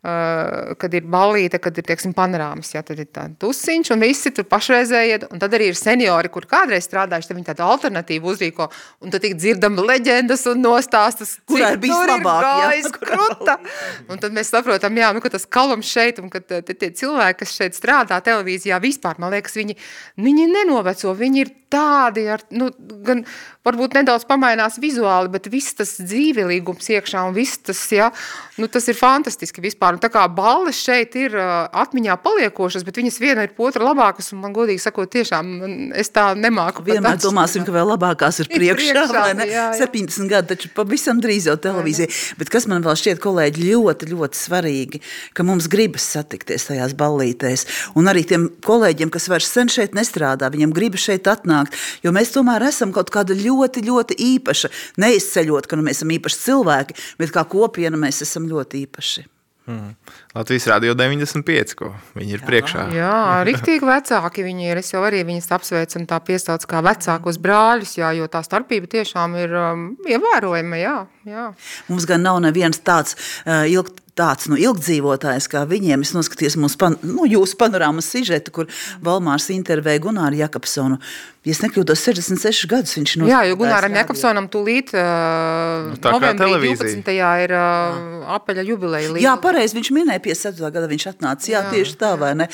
kad 0.00 0.94
ir 0.96 1.04
ballīte, 1.12 1.58
kad 1.60 1.76
ir, 1.76 1.84
teiksim, 1.84 2.14
panorāmas, 2.16 2.70
ja, 2.72 2.80
tad 2.86 3.02
ir 3.02 3.10
tāda 3.12 3.34
tusiņš 3.42 3.90
un 3.92 4.00
visi 4.00 4.32
tur 4.32 4.46
pašreizēji, 4.48 5.18
un 5.28 5.42
tad 5.42 5.56
arī 5.58 5.68
ir 5.74 5.76
seniori, 5.76 6.30
kur 6.32 6.46
kādreiz 6.48 6.88
strādājuši, 6.88 7.28
tad 7.28 7.36
viņi 7.36 7.48
tādu 7.50 7.66
alternatīvu 7.66 8.32
uzrīko, 8.32 8.70
un 9.04 9.12
tad 9.12 9.26
tik 9.26 9.36
dzirdam 9.36 9.76
leģendas 9.76 10.46
un 10.54 10.64
nostāstas, 10.64 11.36
kurā 11.44 11.74
ir 11.74 11.82
bijis 11.84 12.00
labāk, 12.14 12.48
jā, 12.48 12.94
kruta. 12.96 13.58
Un 14.08 14.24
tad 14.24 14.32
mēs 14.36 14.54
saprotam, 14.54 14.96
jā, 14.96 15.12
nu, 15.12 15.20
ka 15.20 15.34
tas 15.36 15.44
kalums 15.44 15.92
šeit, 15.92 16.22
un 16.24 16.32
ka 16.32 16.40
tie 16.48 16.88
cilvēki, 16.88 17.42
kas 17.44 17.56
šeit 17.60 17.76
strādā 17.76 18.22
televīzijā, 18.24 18.80
vispār, 18.80 19.20
man 19.20 19.36
liekas, 19.36 19.60
viņi, 19.60 19.76
viņi 20.16 20.48
nenoveco, 20.56 21.12
viņi 21.18 21.44
ir 21.44 21.56
tādi, 21.70 22.24
ar, 22.30 22.42
nu, 22.54 22.68
gan 23.06 23.22
varbūt 23.66 23.94
nedaudz 23.98 24.26
pamainās 24.28 24.78
vizuāli, 24.82 25.30
bet 25.32 25.46
viss 25.52 25.76
tas 25.78 25.94
dzīvelīgums 26.00 26.90
iekšā 26.96 27.22
un 27.28 27.36
viss 27.36 27.60
tas, 27.62 27.80
jā, 27.94 28.10
nu, 28.60 28.68
tas 28.72 28.88
ir 28.90 28.98
fantastiski 28.98 29.62
vispār. 29.64 29.89
Un 29.96 30.02
tā 30.02 30.10
kā 30.12 30.22
balles 30.32 30.78
šeit 30.78 31.14
ir 31.18 31.34
atmiņā 31.36 32.16
paliekošas, 32.22 32.84
bet 32.86 33.00
viņas 33.00 33.18
viena 33.22 33.44
ir 33.46 33.54
otra 33.60 33.84
labākas, 33.86 34.30
un 34.34 34.42
man 34.44 34.54
godīgi 34.56 34.82
sakot, 34.82 35.10
tiešām 35.12 35.92
es 35.98 36.12
tā 36.14 36.30
nemāku. 36.38 36.84
Vienmēr 36.86 37.16
pat 37.16 37.24
domāsim, 37.24 37.64
ka 37.66 37.74
vēl 37.74 37.90
labākās 37.92 38.42
ir 38.44 38.50
priekšā, 38.54 38.92
priekšā 38.94 39.06
vai 39.14 39.32
ne? 39.38 39.46
Jā, 39.50 39.66
jā. 39.74 39.86
70 39.86 40.30
gadi, 40.30 40.50
taču 40.54 40.70
pavisam 40.76 41.22
drīz 41.22 41.48
jau 41.50 41.56
televīzija. 41.60 42.10
Bet 42.40 42.52
kas 42.52 42.68
man 42.70 42.84
vēl 42.86 42.98
šķiet, 43.00 43.22
kolēģi, 43.24 43.66
ļoti, 43.70 44.10
ļoti 44.12 44.40
svarīgi, 44.40 45.02
ka 45.36 45.46
mums 45.46 45.68
gribas 45.72 46.06
satikties 46.16 46.68
tajās 46.70 46.94
ballītēs. 46.98 47.66
Un 47.98 48.10
arī 48.12 48.24
tiem 48.28 48.48
kolēģiem, 48.66 49.12
kas 49.14 49.30
vairs 49.32 49.50
sen 49.50 49.72
šeit 49.72 49.96
nestrādā, 49.98 50.52
viņiem 50.52 50.74
gribas 50.76 51.06
šeit 51.08 51.28
atnākt, 51.30 51.76
jo 52.04 52.14
mēs 52.16 52.34
tomēr 52.36 52.68
esam 52.70 52.94
kaut 52.96 53.12
kāda 53.14 53.36
ļoti, 53.38 53.84
ļoti 53.88 54.20
īpaša. 54.36 54.72
Neizceļot, 55.02 55.70
ka 55.70 55.78
nu, 55.78 55.86
mēs 55.88 56.00
esam 56.00 56.14
īpaši 56.16 56.42
cilvēki, 56.46 56.98
bet 57.20 57.34
kā 57.34 57.44
kopiena 57.48 58.00
mēs 58.00 58.22
esam 58.26 58.48
ļoti 58.50 58.86
īpaši. 58.86 59.28
Mm. 59.70 59.94
Latvijas 60.34 60.66
Rādio 60.70 60.94
95, 60.98 61.74
ko 61.78 61.92
viņi 62.16 62.34
ir 62.34 62.40
jā, 62.40 62.46
priekšā. 62.48 62.84
Jā, 62.96 63.14
rīktīgi 63.46 63.86
vecāki 63.86 64.44
viņi 64.46 64.70
ir. 64.72 64.80
Es 64.82 64.90
jau 64.92 65.02
arī 65.06 65.22
viņus 65.28 65.50
apsveicu 65.56 66.00
un 66.00 66.08
tā 66.10 66.18
piesauc 66.26 66.66
kā 66.70 66.82
vecākos 66.86 67.38
brāļus, 67.42 67.96
jā, 68.00 68.10
jo 68.18 68.26
tā 68.32 68.42
starpība 68.46 68.90
tiešām 68.98 69.36
ir 69.38 69.54
um, 69.54 69.86
ievērojama. 70.08 70.80
Jā, 70.80 70.96
jā. 71.28 71.48
Mums 71.90 72.08
gan 72.10 72.26
nav 72.26 72.40
neviens 72.42 72.82
tāds 72.82 73.14
uh, 73.44 73.62
ilgt 73.70 74.02
tāds 74.20 74.48
nu, 74.50 74.58
ilgdzīvotājs 74.60 75.48
kā 75.50 75.64
viņiem. 75.68 76.04
Es 76.04 76.12
noskatījos 76.16 76.58
mūsu 76.60 76.78
pan, 76.80 76.96
nu, 77.06 77.26
jūsu 77.28 77.56
panorāmas 77.60 78.10
sižetu, 78.12 78.52
kur 78.54 78.70
Valmārs 79.04 79.48
intervēja 79.54 80.02
Gunāru 80.04 80.40
Jakobsonu. 80.42 81.00
Ja 81.48 81.54
es 81.54 81.62
nekļūdos, 81.64 82.02
66 82.04 82.68
gadus 82.68 82.98
viņš 82.98 83.14
ir. 83.16 83.24
Jā, 83.30 83.40
jo 83.48 83.56
Gunāram 83.60 83.94
Jakobsonam 83.96 84.50
tūlīt 84.52 84.92
uh, 84.92 85.88
nu, 85.88 85.96
novembrī 86.04 86.50
12. 86.66 87.14
ir 87.16 87.54
uh, 87.56 88.26
apaļa 88.36 88.66
jubileja. 88.68 89.14
Jā, 89.24 89.36
pareizi, 89.40 89.78
viņš 89.78 89.92
minēja 89.96 90.20
57. 90.26 90.68
gada 90.76 90.90
viņš 90.90 91.06
atnāca. 91.14 91.48
Jā, 91.48 91.62
jā 91.64 91.72
tieši 91.72 91.96
tā, 92.00 92.12
vai 92.20 92.34
ne? 92.42 92.50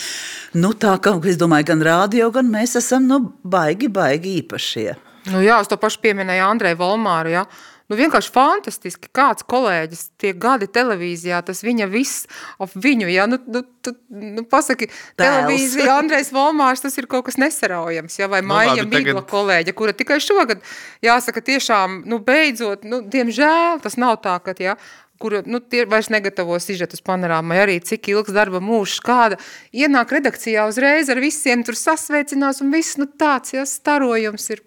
Nu, 0.54 0.70
tā, 0.78 0.94
ka, 1.02 1.16
es 1.26 1.40
domāju, 1.40 1.72
gan 1.72 1.82
rādio, 1.88 2.30
gan 2.34 2.46
mēs 2.52 2.78
esam, 2.78 3.10
nu, 3.10 3.24
baigi, 3.42 3.90
baigi 3.90 4.38
īpašie. 4.44 4.92
Nu 5.32 5.42
jā, 5.42 5.58
es 5.58 5.66
to 5.66 5.78
pašu 5.82 5.98
pieminēju 6.04 6.46
Andrei 6.46 6.78
Volmāru, 6.78 7.34
jā. 7.34 7.42
Ja? 7.42 7.74
Nu, 7.86 7.94
vienkārši 7.94 8.32
fantastiski, 8.34 9.10
kāds 9.14 9.46
kolēģis 9.46 10.02
tie 10.18 10.32
gadi 10.34 10.66
televīzijā, 10.66 11.38
tas 11.46 11.62
viņa 11.62 11.86
viss 11.90 12.26
ap 12.58 12.74
viņu, 12.74 13.06
ja, 13.12 13.28
nu, 13.30 13.38
nu, 13.46 13.62
tu, 13.84 13.94
nu 14.10 14.42
pasaki, 14.50 14.88
Tēls. 14.90 15.20
televīzija, 15.20 16.00
Andrejs 16.00 16.32
Volmārs, 16.34 16.82
tas 16.82 16.98
ir 16.98 17.06
kaut 17.10 17.28
kas 17.28 17.38
nesaraujams, 17.38 18.18
ja, 18.18 18.26
vai 18.32 18.42
nu, 18.42 18.50
Maija 18.50 18.82
Migla 18.82 19.20
tagad... 19.20 19.30
kolēģa, 19.30 19.76
kura 19.78 19.94
tikai 19.94 20.18
šogad, 20.24 20.66
jāsaka, 21.06 21.44
tiešām, 21.46 22.00
nu, 22.10 22.18
beidzot, 22.26 22.82
nu, 22.82 23.04
diemžēl, 23.06 23.78
tas 23.86 23.98
nav 24.02 24.18
tā, 24.26 24.40
ka, 24.42 24.58
ja, 24.58 24.74
kura 25.22 25.42
nu, 25.46 25.60
tie 25.62 25.86
vairs 25.88 26.10
negatavo 26.12 26.58
sižetus 26.60 27.06
panorāmai, 27.06 27.62
arī 27.62 27.78
cik 27.86 28.10
ilgs 28.12 28.34
darba 28.34 28.60
mūžs, 28.60 28.98
kāda 29.04 29.38
ienāk 29.70 30.12
redakcijā 30.18 30.66
uzreiz 30.68 31.10
ar 31.12 31.22
visiem 31.22 31.62
tur 31.66 31.78
sasveicinās 31.78 32.64
un 32.64 32.74
viss, 32.74 32.98
nu 33.00 33.06
tāds, 33.06 33.54
ja, 33.56 33.62
starojums 33.68 34.50
ir, 34.52 34.66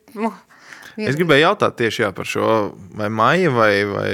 nu, 0.98 1.08
Es 1.10 1.18
gribēju 1.20 1.46
jautāt 1.48 1.78
tieši 1.80 2.06
jā, 2.06 2.12
par 2.16 2.30
šo, 2.30 2.56
vai 2.98 3.10
Maija 3.14 3.54
vai, 3.54 3.74
vai 3.90 4.10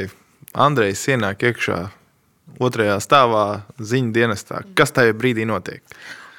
Andrejs 0.66 1.06
ienāk 1.14 1.48
iekšā 1.52 1.80
otrajā 2.62 3.00
stāvā 3.04 3.46
ziņu 3.80 4.14
dienestā. 4.16 4.62
Kas 4.78 4.94
tajā 4.96 5.16
brīdī 5.18 5.48
notiek? 5.48 5.84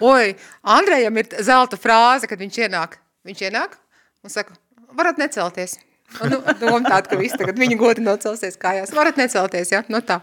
Oi, 0.04 0.34
Andrejam 0.76 1.16
ir 1.20 1.28
zelta 1.44 1.78
frāze, 1.80 2.28
kad 2.28 2.40
viņš 2.40 2.62
ienāk. 2.66 2.98
Viņš 3.26 3.42
ienāk 3.48 3.76
un 4.24 4.32
saka, 4.32 4.56
varat 4.96 5.20
necelties. 5.20 5.78
Nu, 6.30 6.38
doma 6.60 6.80
tāda, 6.86 7.08
ka 7.10 7.18
visi 7.18 7.36
tagad 7.38 7.58
viņa 7.58 7.76
godi 7.80 8.04
nocelsies 8.04 8.58
kājās. 8.60 8.92
Varat 8.94 9.18
necelties, 9.18 9.72
ja? 9.74 9.82
No 9.90 9.98
nu 9.98 10.06
tā. 10.06 10.20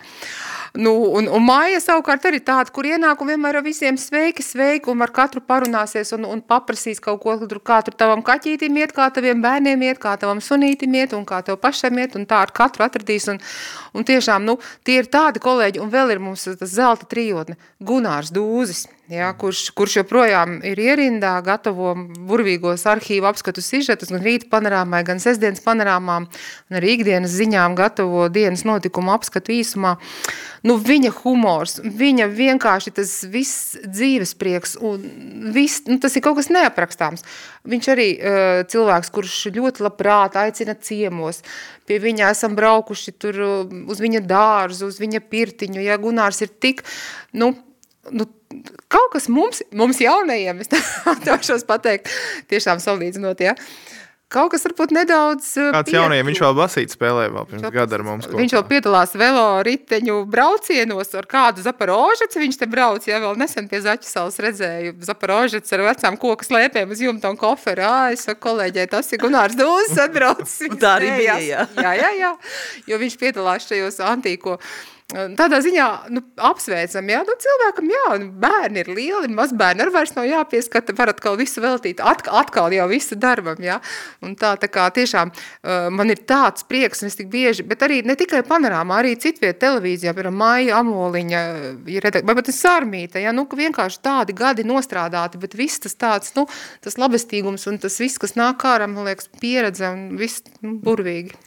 Nu, 0.73 0.89
un, 1.13 1.27
un 1.29 1.43
māja 1.45 1.77
savukārt 1.77 2.23
arī 2.25 2.39
tāda, 2.41 2.71
kur 2.73 2.87
ienāk 2.89 3.19
un 3.21 3.29
vienmēr 3.29 3.59
ar 3.59 3.61
visiem 3.61 3.93
sveiki, 3.93 4.41
sveiki, 4.41 4.89
un 4.89 5.05
ar 5.05 5.11
katru 5.13 5.43
parunāsies 5.45 6.15
un, 6.17 6.25
un 6.25 6.39
paprasīs 6.41 6.97
kaut 7.03 7.19
ko, 7.21 7.35
kā 7.61 7.77
tur 7.85 7.93
tavam 7.93 8.23
kaķītim 8.25 8.79
iet, 8.81 8.95
kā 8.97 9.05
taviem 9.13 9.37
bērniem 9.43 9.85
iet, 9.85 9.99
kā 10.01 10.15
tavam 10.17 10.41
sunītim 10.41 10.97
iet, 10.97 11.13
un 11.13 11.27
kā 11.29 11.43
tev 11.45 11.59
pašam 11.61 12.01
iet, 12.01 12.17
un 12.17 12.25
tā 12.25 12.41
ar 12.47 12.53
katru 12.57 12.87
atradīs. 12.87 13.29
Un, 13.29 13.37
un 13.93 14.07
tiešām, 14.09 14.49
nu, 14.49 14.57
tie 14.81 14.97
ir 15.03 15.11
tādi 15.13 15.43
kolēģi, 15.45 15.83
un 15.83 15.93
vēl 15.93 16.15
ir 16.15 16.23
mums 16.25 16.47
tas 16.49 16.73
zelta 16.73 17.05
trijotne, 17.05 17.59
Gunārs 17.77 18.33
Dūzis. 18.33 18.87
Ja, 19.11 19.33
kurš, 19.35 19.65
kurš 19.75 19.97
joprojām 19.97 20.61
ir 20.63 20.79
ierindā, 20.79 21.33
gatavo 21.43 21.89
burvīgos 22.23 22.85
arhīvu 22.87 23.27
apskatu 23.27 23.59
sižetus, 23.59 24.13
gan 24.13 24.21
rīta 24.23 24.47
panorāmai, 24.47 25.01
gan 25.03 25.19
sestdienas 25.19 25.59
panorāmām, 25.65 26.29
un 26.71 26.77
arī 26.79 26.93
ikdienas 26.95 27.33
ziņām 27.35 27.75
gatavo 27.75 28.29
dienas 28.31 28.63
notikumu 28.63 29.11
apskatu 29.11 29.51
īsumā. 29.57 29.97
Nu, 30.63 30.77
viņa 30.79 31.11
humors, 31.17 31.81
viņa 31.83 32.29
vienkārši 32.31 32.93
tas 32.95 33.11
viss 33.27 33.73
dzīves 33.83 34.31
prieks, 34.39 34.77
un 34.79 35.03
viss, 35.51 35.83
nu, 35.89 35.99
tas 35.99 36.15
ir 36.15 36.23
kaut 36.23 36.39
kas 36.39 36.47
neaprakstāms. 36.55 37.27
Viņš 37.67 37.91
arī 37.91 38.07
uh, 38.15 38.63
cilvēks, 38.71 39.11
kurš 39.11 39.35
ļoti 39.51 39.83
labprāt 39.83 40.39
aicina 40.39 40.77
ciemos, 40.79 41.43
pie 41.83 41.99
viņa 41.99 42.31
esam 42.31 42.55
braukuši 42.55 43.17
tur 43.19 43.43
uz 43.67 43.99
viņa 43.99 44.23
dārzu, 44.31 44.87
uz 44.87 45.03
viņa 45.03 45.25
pirtiņu, 45.27 45.83
ja 45.83 45.99
Gunārs 45.99 46.39
ir 46.47 46.55
tik, 46.63 46.85
nu, 47.35 47.51
nu, 48.11 48.27
kaut 48.91 49.13
kas 49.15 49.29
mums, 49.31 49.63
mums 49.71 50.01
jaunajiem, 50.03 50.63
es 50.63 50.71
tāšos 51.27 51.67
pateikt, 51.69 52.11
tiešām 52.51 52.81
salīdzinot, 52.83 53.43
ja, 53.45 53.55
kaut 54.33 54.49
kas 54.53 54.63
varbūt 54.65 54.93
nedaudz 54.95 55.45
uh, 55.61 55.69
Kāds 55.75 55.91
pietu. 55.91 55.99
jaunajiem, 55.99 56.27
viņš 56.31 56.39
vēl 56.41 56.55
basīt 56.57 56.93
spēlē 56.93 57.27
vēl 57.29 57.47
pirms 57.49 57.63
viņš 57.67 57.73
gada 57.75 57.97
ar 57.97 58.03
mums 58.07 58.27
kopā. 58.27 58.39
Viņš 58.41 58.55
vēl 58.57 58.63
piedalās 58.71 59.13
velo 59.19 59.43
riteņu 59.67 60.15
braucienos 60.33 61.13
ar 61.19 61.27
kādu 61.29 61.65
Zaporožets, 61.65 62.39
viņš 62.41 62.57
te 62.63 62.69
brauc, 62.69 63.05
ja 63.09 63.19
vēl 63.23 63.37
nesen 63.39 63.69
pie 63.69 63.83
Zaķisalas 63.85 64.39
redzēju 64.47 64.95
Zaporožets 65.05 65.75
ar 65.77 65.85
vecām 65.85 66.17
kokas 66.21 66.49
lēpēm 66.53 66.95
uz 66.95 67.03
jumta 67.05 67.29
un 67.29 67.37
koferu, 67.39 67.85
ā, 67.85 68.13
es 68.15 68.25
saku 68.25 68.41
kolēģē, 68.47 68.87
tas 68.95 69.13
ir 69.13 69.21
Gunārs 69.21 69.59
Dūzes 69.59 70.01
atbraucis. 70.07 70.57
Tā 70.81 70.97
arī 70.97 71.13
bija, 71.21 71.37
jā. 71.43 71.67
Jā, 71.77 71.93
jā, 72.01 72.11
jā, 72.23 72.33
jo 72.89 73.01
viņš 73.05 73.19
piedalās 73.21 73.69
šajos 73.69 74.01
antīko 74.09 74.57
Tādā 75.13 75.59
ziņā 75.61 75.87
nu, 76.09 76.23
apsveicam, 76.41 77.09
ja 77.11 77.19
nu, 77.27 77.35
cilvēkam, 77.43 77.89
jā, 77.91 78.05
nu, 78.23 78.29
bērni 78.41 78.81
ir 78.81 78.87
lieli, 78.89 79.29
mazbērni 79.29 79.83
arī 79.85 79.93
vairs 79.93 80.15
nav 80.15 80.25
jāpieskata, 80.25 80.95
var 80.97 81.11
atkal 81.11 81.37
visu 81.37 81.61
veltīt, 81.61 82.01
atkal, 82.01 82.39
atkal 82.41 82.73
jau 82.73 82.87
visu 82.89 83.17
darbam, 83.19 83.59
ja? 83.61 83.77
un 84.25 84.33
tā, 84.39 84.55
tā 84.57 84.69
kā 84.73 84.87
tiešām 84.95 85.29
uh, 85.29 85.91
man 85.93 86.09
ir 86.09 86.23
tāds 86.29 86.65
prieks, 86.65 87.03
un 87.03 87.11
es 87.11 87.17
tik 87.19 87.29
bieži, 87.29 87.65
bet 87.67 87.85
arī 87.85 87.99
ne 88.07 88.15
tikai 88.17 88.41
panorāmā, 88.47 89.03
arī 89.03 89.13
citviet 89.21 89.59
televīzijā, 89.61 90.15
piemēram, 90.17 90.39
Maija 90.39 90.81
Amoliņa, 90.81 91.43
vai 92.25 92.37
pat 92.39 92.49
Sarmīta, 92.55 93.21
ja? 93.21 93.35
nu, 93.35 93.45
ka 93.45 93.59
vienkārši 93.59 94.01
tādi 94.01 94.37
gadi 94.37 94.65
nostrādāti, 94.65 95.41
bet 95.41 95.53
viss 95.59 95.83
tas 95.85 95.93
tāds, 95.99 96.33
nu, 96.39 96.47
tas 96.81 96.97
labestīgums 96.97 97.67
un 97.69 97.77
tas 97.83 97.99
viss, 98.01 98.17
kas 98.21 98.33
nāk 98.39 98.65
ārā, 98.65 98.89
man 98.89 99.11
liekas, 99.11 99.29
pieredze 99.37 99.85
un 99.93 100.17
viss 100.17 100.41
nu, 100.65 100.73
burvīgi. 100.81 101.37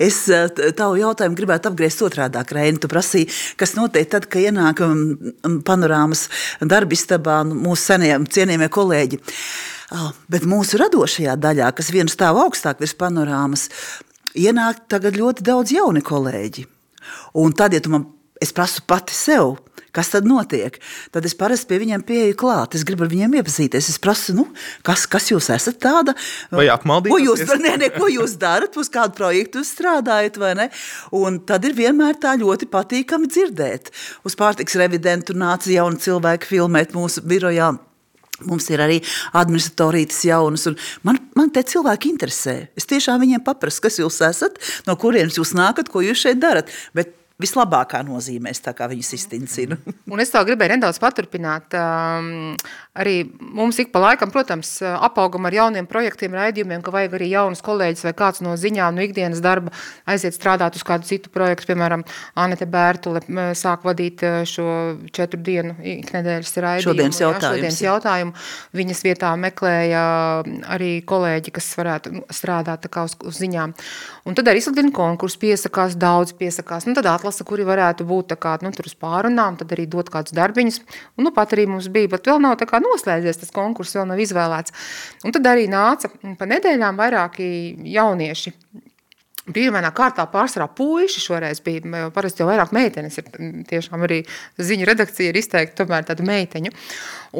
Es 0.00 0.22
tavu 0.78 0.96
jautājumu 1.02 1.36
gribētu 1.36 1.68
apgriezt 1.68 2.00
otrādāk, 2.06 2.56
Reini, 2.56 2.80
tu 2.80 2.88
prasi 2.88 3.09
prasīja, 3.10 3.56
kas 3.58 3.74
notiek 3.76 4.08
tad, 4.10 4.28
kad 4.30 4.42
ienāk 4.42 4.80
um, 4.84 5.32
um, 5.44 5.60
panorāmas 5.62 6.28
darbistabā 6.60 7.42
nu, 7.44 7.54
mūsu 7.54 7.92
senajiem 7.92 8.26
cienījamie 8.26 8.70
kolēģi. 8.70 9.20
Oh, 9.90 10.12
bet 10.30 10.46
mūsu 10.46 10.78
radošajā 10.78 11.34
daļā, 11.36 11.72
kas 11.74 11.90
viens 11.90 12.14
stāv 12.14 12.38
augstāk 12.38 12.80
virs 12.80 12.94
panorāmas, 12.94 13.68
ienāk 14.38 14.86
tagad 14.88 15.18
ļoti 15.18 15.42
daudz 15.42 15.72
jauni 15.74 16.00
kolēģi. 16.00 16.66
Un 17.34 17.52
tad, 17.52 17.74
ja 17.74 17.80
tu 17.82 17.90
man 17.90 18.06
es 18.40 18.54
prasu 18.56 18.82
pati 18.88 19.14
sev, 19.14 19.58
kas 19.94 20.10
tad 20.12 20.26
notiek, 20.28 20.76
tad 21.14 21.26
es 21.26 21.34
parasti 21.38 21.70
pie 21.70 21.80
viņiem 21.82 22.04
pieeju 22.06 22.36
klāt. 22.38 22.76
Es 22.78 22.84
gribu 22.86 23.04
ar 23.04 23.10
viņiem 23.12 23.34
iepazīties. 23.40 23.90
Es 23.92 23.98
prasu, 24.02 24.34
nu, 24.36 24.46
kas, 24.86 25.06
kas 25.10 25.30
jūs 25.32 25.50
esat 25.54 25.80
tāda? 25.82 26.14
Vai 26.54 26.68
apmaldīties? 26.72 27.14
Ko 27.14 27.20
jūs, 27.22 27.44
ne, 27.62 27.74
ne, 27.82 27.90
ko 27.94 28.10
jūs 28.10 28.36
darat, 28.40 28.78
uz 28.80 28.90
kādu 28.92 29.18
projektu 29.18 29.62
jūs 29.62 29.74
strādājat, 29.74 30.40
vai 30.40 30.54
ne? 30.58 30.70
Un 31.16 31.40
tad 31.46 31.66
ir 31.68 31.76
vienmēr 31.78 32.18
tā 32.22 32.36
ļoti 32.40 32.70
patīkami 32.70 33.30
dzirdēt. 33.30 33.92
Uz 34.26 34.38
pārtiks 34.38 34.78
revidentu 34.80 35.36
nāca 35.38 35.70
jauni 35.72 36.02
cilvēki 36.02 36.54
filmēt 36.54 36.96
mūsu 36.96 37.24
birojā. 37.26 37.74
Mums 38.48 38.70
ir 38.72 38.80
arī 38.80 39.02
administratorītas 39.36 40.22
jaunas, 40.24 40.62
un 40.70 40.78
man, 41.04 41.18
man 41.36 41.50
te 41.52 41.60
cilvēki 41.60 42.08
interesē. 42.14 42.54
Es 42.78 42.88
tiešām 42.88 43.20
viņiem 43.20 43.42
paprasu, 43.44 43.82
kas 43.84 44.00
jūs 44.00 44.16
esat, 44.24 44.56
no 44.86 44.96
kurienes 44.96 45.36
jūs 45.36 45.52
nākat, 45.58 45.90
ko 45.92 46.00
jūs 46.00 46.22
šeit 46.24 46.40
darat. 46.40 46.72
Bet 46.96 47.19
vislabākā 47.40 48.02
nozīmē, 48.06 48.52
tā 48.60 48.74
kā 48.76 48.88
viņas 48.90 49.14
iztincina. 49.16 49.78
Un 50.10 50.22
es 50.22 50.32
tā 50.32 50.42
gribēju 50.46 50.74
nedaudz 50.76 51.00
paturpināt. 51.02 51.74
Um, 51.76 52.54
arī 52.98 53.22
mums 53.40 53.78
ik 53.82 53.92
pa 53.94 54.02
laikam, 54.02 54.32
protams, 54.34 54.76
apaugam 54.82 55.48
ar 55.48 55.56
jauniem 55.56 55.88
projektiem, 55.90 56.34
raidījumiem, 56.36 56.82
ka 56.84 56.94
vajag 56.94 57.16
arī 57.18 57.30
jaunus 57.32 57.62
kolēģis 57.64 58.06
vai 58.08 58.14
kāds 58.18 58.42
no 58.44 58.56
ziņām, 58.60 58.96
no 58.96 59.04
ikdienas 59.06 59.42
darba 59.44 59.72
aiziet 60.10 60.36
strādāt 60.36 60.78
uz 60.78 60.84
kādu 60.86 61.08
citu 61.08 61.32
projektu. 61.32 61.70
Piemēram, 61.70 62.04
Anete 62.40 62.66
Bērtule 62.70 63.22
sāk 63.58 63.84
vadīt 63.86 64.24
šo 64.48 64.66
četru 65.14 65.40
dienu 65.44 65.76
iknedēļas 65.78 66.56
raidījumu. 66.66 66.88
Šodienas 66.88 67.20
jautājums. 67.22 67.56
Šodienas 67.56 67.82
jautājumu. 67.84 68.34
Viņas 68.80 69.04
vietā 69.06 69.32
meklēja 69.40 70.04
arī 70.76 70.92
kolēģi, 71.06 71.54
kas 71.56 71.70
varētu 71.78 72.14
nu, 72.18 72.24
strādāt 72.34 72.84
tā 72.84 72.92
kā 72.92 73.04
uz, 73.08 73.16
uz 73.26 73.40
ziņām. 73.40 73.74
Un 74.28 74.36
tad 74.38 74.50
arī 74.50 74.60
izsludina 74.62 74.92
konkursu, 74.94 75.40
piesakās, 75.42 75.96
daudz 76.00 76.34
piesakās. 76.38 76.86
Nu, 76.88 76.94
tad 76.98 77.08
atlasa, 77.30 77.46
kuri 77.46 77.64
varētu 77.64 78.04
būt 78.06 78.34
kā, 78.40 78.58
nu, 78.64 78.72
tur 78.74 78.88
uz 78.90 78.96
pārunām, 78.98 79.56
tad 79.60 79.70
arī 79.72 79.86
dot 79.86 80.10
kādus 80.10 80.34
darbiņus. 80.34 80.80
Un, 81.16 81.28
nu, 81.28 81.32
pat 81.34 81.54
arī 81.54 81.66
mums 81.70 81.88
bija, 81.88 82.10
bet 82.10 82.26
vēl 82.26 82.40
nav 82.42 82.58
kā 82.58 82.80
noslēdzies 82.82 83.40
tas 83.40 83.54
konkurss, 83.54 83.94
vēl 83.96 84.08
nav 84.10 84.20
izvēlēts. 84.20 84.74
Un 85.24 85.32
tad 85.32 85.46
arī 85.46 85.68
nāca 85.70 86.10
pa 86.38 86.48
nedēļām 86.50 86.98
vairāki 86.98 87.50
jaunieši. 87.94 88.54
Pirmā 89.50 89.80
kārtā 89.96 90.26
pārsvarā 90.30 90.68
puiši 90.76 91.22
šoreiz 91.24 91.62
bija, 91.64 92.06
parasti 92.14 92.42
jau 92.42 92.50
vairāk 92.50 92.74
meitenes 92.76 93.16
ir 93.18 93.30
tiešām 93.66 94.04
arī 94.06 94.20
ziņu 94.60 94.86
redakcija 94.86 95.32
ir 95.32 95.38
izteikti 95.40 95.78
tomēr 95.80 96.04
tādu 96.06 96.26
meiteņu 96.28 96.70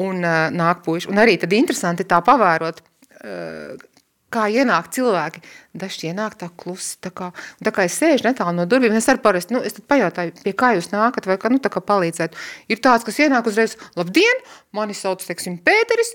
un 0.01 0.19
uh, 0.19 0.49
nāk 0.51 0.81
puiši. 0.83 1.07
Un 1.13 1.21
arī 1.21 1.37
tad 1.39 1.53
interesanti 1.55 2.07
tā 2.09 2.19
pavērot, 2.25 2.81
uh, 2.81 3.85
kā 4.31 4.47
ienāk 4.51 4.89
cilvēki. 4.95 5.43
Dažs 5.77 6.01
ienāk 6.07 6.35
tā 6.39 6.49
klusi, 6.59 6.97
tā 7.03 7.13
kā, 7.15 7.29
tā 7.63 7.71
kā 7.75 7.85
es 7.87 7.95
sēžu 7.99 8.27
netālu 8.27 8.57
no 8.57 8.67
durvīm, 8.67 8.95
es 8.97 9.07
arī 9.11 9.21
parasti, 9.23 9.55
nu, 9.55 9.61
es 9.63 9.77
tad 9.77 9.87
pajautāju, 9.91 10.35
pie 10.43 10.55
kā 10.57 10.73
jūs 10.75 10.91
nākat, 10.91 11.29
vai 11.29 11.39
kā, 11.39 11.51
nu, 11.53 11.61
tā 11.63 11.71
kā 11.71 11.83
palīdzēt. 11.83 12.35
Ir 12.71 12.83
tāds, 12.83 13.07
kas 13.07 13.21
ienāk 13.23 13.47
uzreiz, 13.47 13.77
labdien, 13.99 14.43
mani 14.75 14.97
sauc, 14.97 15.23
teiksim, 15.23 15.61
Pēteris, 15.63 16.11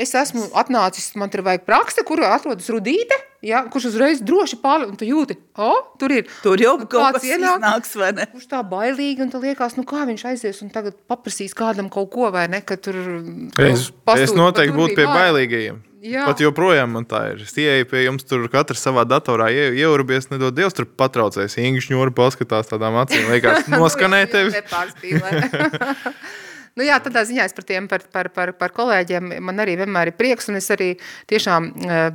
es 0.00 0.12
esmu 0.16 0.46
atnācis, 0.56 1.10
man 1.20 1.32
tur 1.32 1.44
vajag 1.46 1.64
prakse, 1.66 2.04
kur 2.06 2.22
atrodas 2.28 2.68
Rudīte, 2.72 3.16
ja, 3.44 3.62
kurš 3.72 3.90
uzreiz 3.90 4.22
droši 4.24 4.60
pārli, 4.62 4.88
un 4.92 5.00
tu 5.00 5.08
jūti, 5.08 5.36
o, 5.60 5.72
tur 6.00 6.14
ir. 6.14 6.30
Tur 6.44 6.60
jau 6.60 6.76
kaut 6.84 7.18
kas 7.18 7.26
ienāk, 7.28 7.60
iznāks, 7.60 7.92
vai 8.00 8.12
ne? 8.16 8.28
Kurš 8.32 8.48
tā 8.52 8.62
bailīgi, 8.68 9.24
un 9.24 9.32
tā 9.32 9.42
liekas, 9.42 9.76
nu 9.80 9.84
kā 9.88 10.04
viņš 10.08 10.26
aizies 10.32 10.62
un 10.64 10.72
tagad 10.72 10.96
paprasīs 11.10 11.56
kādam 11.56 11.90
kaut 11.92 12.12
ko, 12.14 12.28
vai 12.34 12.46
ne, 12.52 12.62
ka 12.64 12.78
tur... 12.80 13.00
Es, 13.60 13.90
es 14.16 14.36
noteikti 14.36 14.76
būtu 14.76 15.00
pie 15.00 15.08
bailīgajiem. 15.08 15.86
Jā. 16.00 16.24
Pat 16.24 16.40
joprojām 16.40 16.94
man 16.96 17.04
tā 17.08 17.26
ir. 17.34 17.42
Es 17.44 17.52
ieeju 17.60 17.88
pie 17.90 18.06
jums, 18.06 18.24
tur 18.24 18.46
katrs 18.52 18.80
savā 18.86 19.04
datorā 19.04 19.50
ie, 19.52 19.66
ieurbies, 19.82 20.30
nedod 20.32 20.56
Dievs, 20.56 20.76
tur 20.76 20.88
patraucēs. 20.88 21.58
Ingūns 21.60 21.90
ņūri 21.92 22.14
paskatās 22.16 22.70
tādām 22.72 22.96
acīm, 23.02 23.28
liekas, 23.34 23.68
noskanē 23.68 24.24
tevi. 24.32 24.54
Nu 26.78 26.84
jā, 26.86 26.94
tādā 27.02 27.24
ziņā 27.26 27.44
es 27.48 27.52
par 27.52 27.64
tiem, 27.66 27.86
par, 27.90 28.04
par, 28.14 28.28
par, 28.32 28.52
par 28.56 28.72
kolēģiem, 28.72 29.32
man 29.42 29.58
arī 29.60 29.74
vienmēr 29.80 30.12
ir 30.12 30.14
prieks, 30.16 30.46
un 30.48 30.56
es 30.60 30.70
arī 30.70 30.92
tiešām 31.28 31.66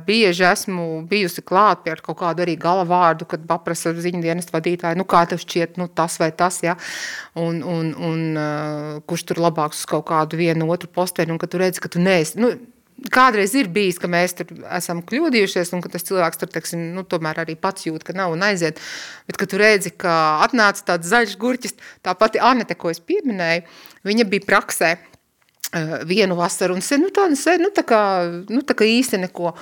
bieži 0.06 0.46
esmu 0.48 0.86
bijusi 1.10 1.44
klāt 1.44 1.82
pie 1.84 1.92
kaut 2.00 2.16
kādu 2.22 2.42
arī 2.42 2.56
gala 2.58 2.86
vārdu, 2.88 3.28
kad 3.28 3.44
paprasa 3.46 3.92
ziņu 3.92 4.24
dienas 4.24 4.48
vadītāju, 4.50 4.96
nu 4.98 5.04
kā 5.06 5.26
tev 5.28 5.42
šķiet, 5.44 5.76
nu 5.76 5.90
tas 5.92 6.16
vai 6.22 6.30
tas, 6.32 6.62
ja, 6.64 6.74
un, 7.36 7.60
un, 7.60 7.92
un 8.08 8.24
uh, 8.32 8.96
kurš 9.06 9.26
tur 9.28 9.42
labāks 9.44 9.84
uz 9.84 9.90
kaut 9.92 10.08
kādu 10.08 10.40
vienu 10.40 10.72
otru 10.72 10.88
posteni, 10.88 11.36
un 11.36 11.42
ka 11.42 11.52
tu 11.52 11.60
redzi, 11.60 11.84
ka 11.84 11.92
tu 11.92 12.00
neesi, 12.02 12.40
nu, 12.40 12.54
Kādreiz 13.12 13.52
ir 13.52 13.68
bijis, 13.68 13.98
ka 14.00 14.08
mēs 14.08 14.32
tur 14.38 14.48
esam 14.72 15.02
kļūdījušies, 15.04 15.74
un 15.76 15.82
ka 15.84 15.90
tas 15.92 16.06
cilvēks 16.08 16.40
tur 16.40 16.48
teiksim, 16.52 16.80
nu, 16.96 17.04
tomēr 17.04 17.42
arī 17.42 17.52
pats 17.60 17.84
jūt, 17.84 18.06
ka 18.06 18.14
nav 18.16 18.32
un 18.32 18.44
aiziet. 18.46 18.80
Bet, 19.28 19.36
kad 19.36 19.50
tu 19.52 19.60
redzi, 19.60 19.92
ka 19.92 20.14
atnāca 20.46 20.80
tāds 20.92 21.10
zaļš 21.12 21.34
gurķis, 21.40 21.76
tā 22.06 22.14
pati 22.16 22.40
Anete, 22.40 22.74
ko 22.78 22.88
es 22.88 23.02
pieminēju, 23.04 23.66
viņa 24.08 24.26
bija 24.32 24.46
praksē 24.48 24.94
vienu 26.08 26.38
vasaru, 26.38 26.78
un 26.78 26.84
sen, 26.84 27.04
nu, 27.04 27.12
tā, 27.12 27.26
sen, 27.36 27.60
nu, 27.66 27.72
tā, 27.74 27.84
kā, 27.84 28.00
nu, 28.48 28.62
tā 28.64 28.76
kā 28.78 28.88
īsti 28.88 29.20
neko. 29.26 29.52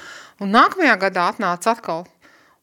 Un 0.45 0.55
nākamajā 0.55 0.95
gadā 1.09 1.27
atnāca 1.33 1.73
atkal, 1.75 2.05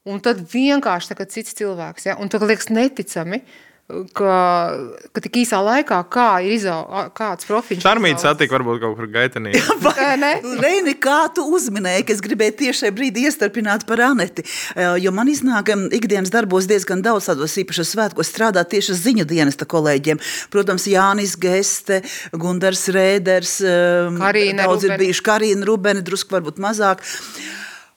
un 0.08 0.24
tad 0.24 0.40
vienkārši 0.54 1.12
tā 1.12 1.28
cits 1.28 1.58
cilvēks, 1.60 2.08
ja? 2.08 2.16
un 2.22 2.32
tad 2.32 2.48
liekas 2.48 2.72
neticami, 2.72 3.42
uh, 3.44 3.71
ka, 4.18 4.36
ka 5.14 5.24
tik 5.24 5.42
īsā 5.44 5.60
laikā 5.64 6.00
kā 6.12 6.28
ir 6.46 6.56
izaugs 6.56 7.12
kāds 7.18 7.48
profils. 7.48 7.84
Šarmīts 7.84 8.26
satika 8.26 8.56
varbūt 8.58 8.82
kaut 8.84 8.98
kur 9.00 9.10
gaitenī. 9.12 9.54
Reini, 10.62 10.96
kā 11.02 11.20
tu 11.36 11.46
uzminēji, 11.56 12.06
ka 12.08 12.16
es 12.16 12.24
gribēju 12.24 12.58
tieši 12.62 12.80
šajā 12.84 12.96
brīdī 12.98 13.26
iestarpināt 13.30 13.86
par 13.90 14.04
Aneti, 14.08 14.46
jo 15.02 15.14
man 15.16 15.32
iznāk 15.32 15.72
ikdienas 15.96 16.34
darbos 16.34 16.70
diezgan 16.70 17.04
daudz 17.06 17.30
tādos 17.32 17.58
īpašos 17.62 17.94
svētkos 17.96 18.32
strādāt 18.32 18.72
tieši 18.74 18.98
ziņu 19.00 19.28
dienesta 19.30 19.68
kolēģiem. 19.70 20.22
Protams, 20.54 20.88
Jānis 20.92 21.38
Geste, 21.42 22.02
Gundars 22.34 22.88
Rēders, 22.94 23.60
Karīna 24.22 24.66
daudz 24.68 24.86
Rubeni. 24.86 24.94
ir 24.94 25.06
bijuši 25.06 25.28
Karīna 25.28 25.68
Rubeni, 25.68 26.06
drusku 26.06 26.38
varbūt 26.38 26.62
mazāk. 26.64 27.04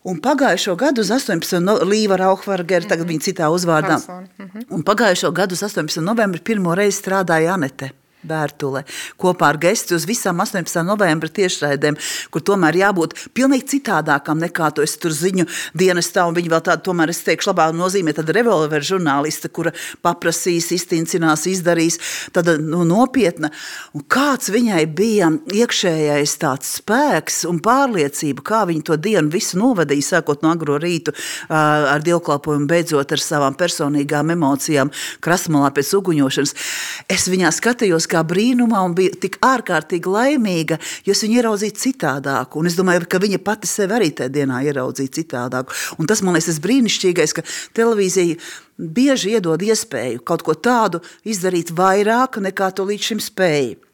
Un 0.05 0.19
pagājušo 0.21 0.77
gadu 0.77 1.01
uz 1.01 1.11
18. 1.11 1.61
No, 1.65 1.79
Līva 1.89 2.19
Rauhvargera, 2.21 2.85
tagad 2.89 3.07
-hmm. 3.07 3.11
viņa 3.11 3.25
citā 3.25 3.49
uzvārdā. 3.49 3.97
-hmm. 3.97 4.65
Un 4.71 4.83
pagājušo 4.83 5.33
gadu 5.33 5.55
uz 5.55 5.63
18. 5.63 6.01
novembri 6.01 6.41
pirmo 6.41 6.75
reizi 6.75 7.03
strādāja 7.03 7.55
Anete. 7.55 7.91
Bērtule 8.25 8.85
kopā 9.21 9.53
ar 9.53 9.59
gestu 9.61 9.97
uz 9.99 10.07
visām 10.09 10.41
18. 10.43 10.83
novembra 10.87 11.31
tiešraidēm, 11.33 11.99
kur 12.33 12.45
tomēr 12.45 12.79
jābūt 12.81 13.17
pilnīgi 13.37 13.77
citādākam 13.77 14.41
nekā 14.43 14.71
tu 14.75 14.85
esi 14.85 15.01
tur 15.03 15.15
ziņu 15.15 15.47
dienestā. 15.77 16.25
Viņa 16.35 16.51
vēl 16.51 16.63
tāda, 16.65 16.83
tomēr 16.87 17.13
es 17.13 17.23
teikšu, 17.27 17.51
labā 17.53 17.69
nozīmē 17.77 18.15
tāda 18.17 18.35
revolveru 18.37 18.89
žurnāliste, 18.95 19.51
kura 19.55 19.75
paprasīs, 20.05 20.71
iztincinās, 20.75 21.47
izdarīs, 21.51 21.99
tāda 22.35 22.57
nu, 22.61 22.83
nopietna. 22.89 23.51
Un 23.95 24.07
kāds 24.11 24.51
viņai 24.55 24.85
bija 24.97 25.31
iekšējais 25.53 26.37
tāds 26.43 26.73
spēks 26.81 27.45
un 27.51 27.61
pārliecība, 27.65 28.45
kā 28.45 28.63
viņa 28.71 28.89
to 28.89 28.99
dienu 29.01 29.33
visu 29.33 29.61
novadīja, 29.61 30.15
sākot 30.15 30.45
no 30.45 30.53
agro 30.55 30.79
rītu 30.81 31.15
ar 31.49 32.05
dievkalpojumu, 32.05 32.69
beidzot 32.71 33.15
ar 33.15 33.23
savām 33.23 33.59
personīgām 33.59 34.33
emocijām, 34.35 34.93
krasmalā 35.25 35.71
pēc 35.75 35.93
uguņošanas. 36.01 36.55
Es 37.13 37.29
viņā 37.31 37.53
skatījos, 37.55 38.09
kā 38.15 38.25
brīnumā 38.27 38.83
un 38.87 38.97
bija 38.97 39.15
tik 39.27 39.39
ārkārtīgi 39.45 40.11
laimīga, 40.11 40.79
jo 41.07 41.15
es 41.15 41.25
viņu 41.25 41.41
ieraudzīju 41.41 41.79
citādāk. 41.83 42.59
Un 42.59 42.71
es 42.71 42.79
domāju, 42.79 43.07
ka 43.11 43.23
viņa 43.23 43.41
pati 43.45 43.71
sevi 43.71 43.99
arī 43.99 44.13
tajā 44.15 44.33
dienā 44.39 44.63
ieraudzīja 44.71 45.17
citādāk. 45.21 45.75
Un 45.99 46.11
tas 46.11 46.23
man 46.23 46.37
liekas, 46.37 46.53
tas 46.53 46.63
brīnišķīgais, 46.65 47.37
ka 47.37 47.47
televīzija 47.77 48.39
bieži 48.79 49.37
iedod 49.37 49.63
iespēju 49.63 50.25
kaut 50.27 50.47
ko 50.47 50.57
tādu 50.59 51.03
izdarīt 51.27 51.75
vairāk 51.75 52.41
nekā 52.43 52.73
to 52.75 52.87
līdz 52.89 53.13
šim 53.13 53.23
spēja. 53.23 53.94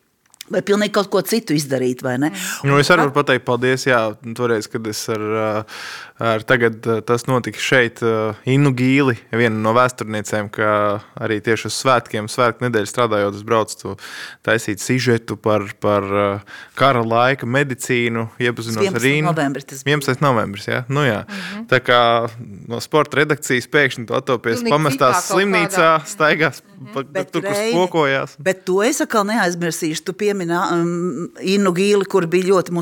Vai 0.51 0.63
pilnīgi 0.67 0.95
kaut 0.97 1.11
ko 1.13 1.23
citu 1.23 1.55
izdarīt, 1.55 2.03
vai 2.03 2.17
ne? 2.19 2.33
Nu, 2.67 2.79
es 2.83 2.91
varu 2.91 3.13
pateikt 3.15 3.45
paldies, 3.47 3.87
jā, 3.87 4.01
toreiz, 4.37 4.67
kad 4.71 4.87
es 4.91 5.05
ar, 5.13 5.23
ar 6.19 6.43
tagad 6.43 6.83
tas 7.07 7.27
notika 7.31 7.63
šeit, 7.63 8.03
Innu 8.51 8.73
Gīli, 8.75 9.15
viena 9.31 9.55
no 9.55 9.75
vēsturniecēm, 9.77 10.51
ka 10.53 10.73
arī 11.23 11.39
tieši 11.47 11.69
uz 11.71 11.77
svētkiem, 11.79 12.27
svētku 12.31 12.67
nedēļu 12.67 12.91
strādājot, 12.91 13.39
es 13.39 13.47
braucu 13.47 13.95
taisīt 14.47 14.83
sižetu 14.83 15.39
par, 15.41 15.69
par 15.79 16.09
kara 16.79 17.05
laika 17.07 17.47
medicīnu, 17.47 18.27
iepazinos 18.43 18.91
ar 18.91 19.09
Innu. 19.13 19.31
Novembris 19.31 19.71
11. 19.87 20.19
novembris, 20.25 20.67
jā, 20.67 20.83
nu 20.89 21.07
jā. 21.07 21.23
Mm 21.23 21.39
-hmm. 21.39 21.67
Tā 21.71 21.81
kā 21.81 22.01
no 22.69 22.81
sporta 22.81 23.23
redakcijas 23.23 23.71
pēkšņi 23.71 24.07
tu 24.07 24.19
attopies 24.19 24.67
pamestās 24.67 25.31
slimnīcā, 25.31 26.05
staigās, 26.07 26.63
mm 26.63 26.87
-hmm. 26.87 27.13
pa, 27.15 27.25
tur, 27.25 27.43
kur 27.43 27.55
spokojās. 27.55 28.37
Bet 28.39 28.65
to 28.65 28.83
es 28.83 29.01
atkal 29.01 29.25
neaizmirsīšu, 29.25 30.05
tu 30.05 30.13
piemini 30.13 30.40
piemina 30.41 30.71
um, 30.73 31.29
Innu 31.41 31.73
Gīli, 31.75 32.07
kur 32.09 32.27
bija 32.31 32.51
ļoti 32.55 32.73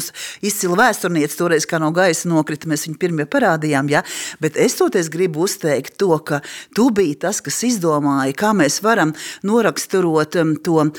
izcila 0.46 0.76
vēsturniece. 0.78 1.36
Toreiz, 1.38 1.66
kā 1.66 1.78
no 1.80 1.90
gaisa 1.92 2.28
nokrita, 2.28 2.68
mēs 2.68 2.86
viņu 2.86 2.98
pirmie 2.98 3.26
parādījām. 3.26 3.88
Ja? 3.90 4.02
Bet 4.40 4.56
es 4.56 4.76
toties 4.78 5.10
gribu 5.10 5.44
uzteikt 5.44 5.98
to, 5.98 6.16
ka 6.18 6.40
tu 6.74 6.90
biji 6.90 7.18
tas, 7.18 7.40
kas 7.40 7.62
izdomāja, 7.64 8.34
kā 8.34 8.54
mēs 8.54 8.80
varam 8.82 9.14
noraksturot 9.42 10.38
um, 10.40 10.56
to 10.56 10.80
um, 10.82 10.92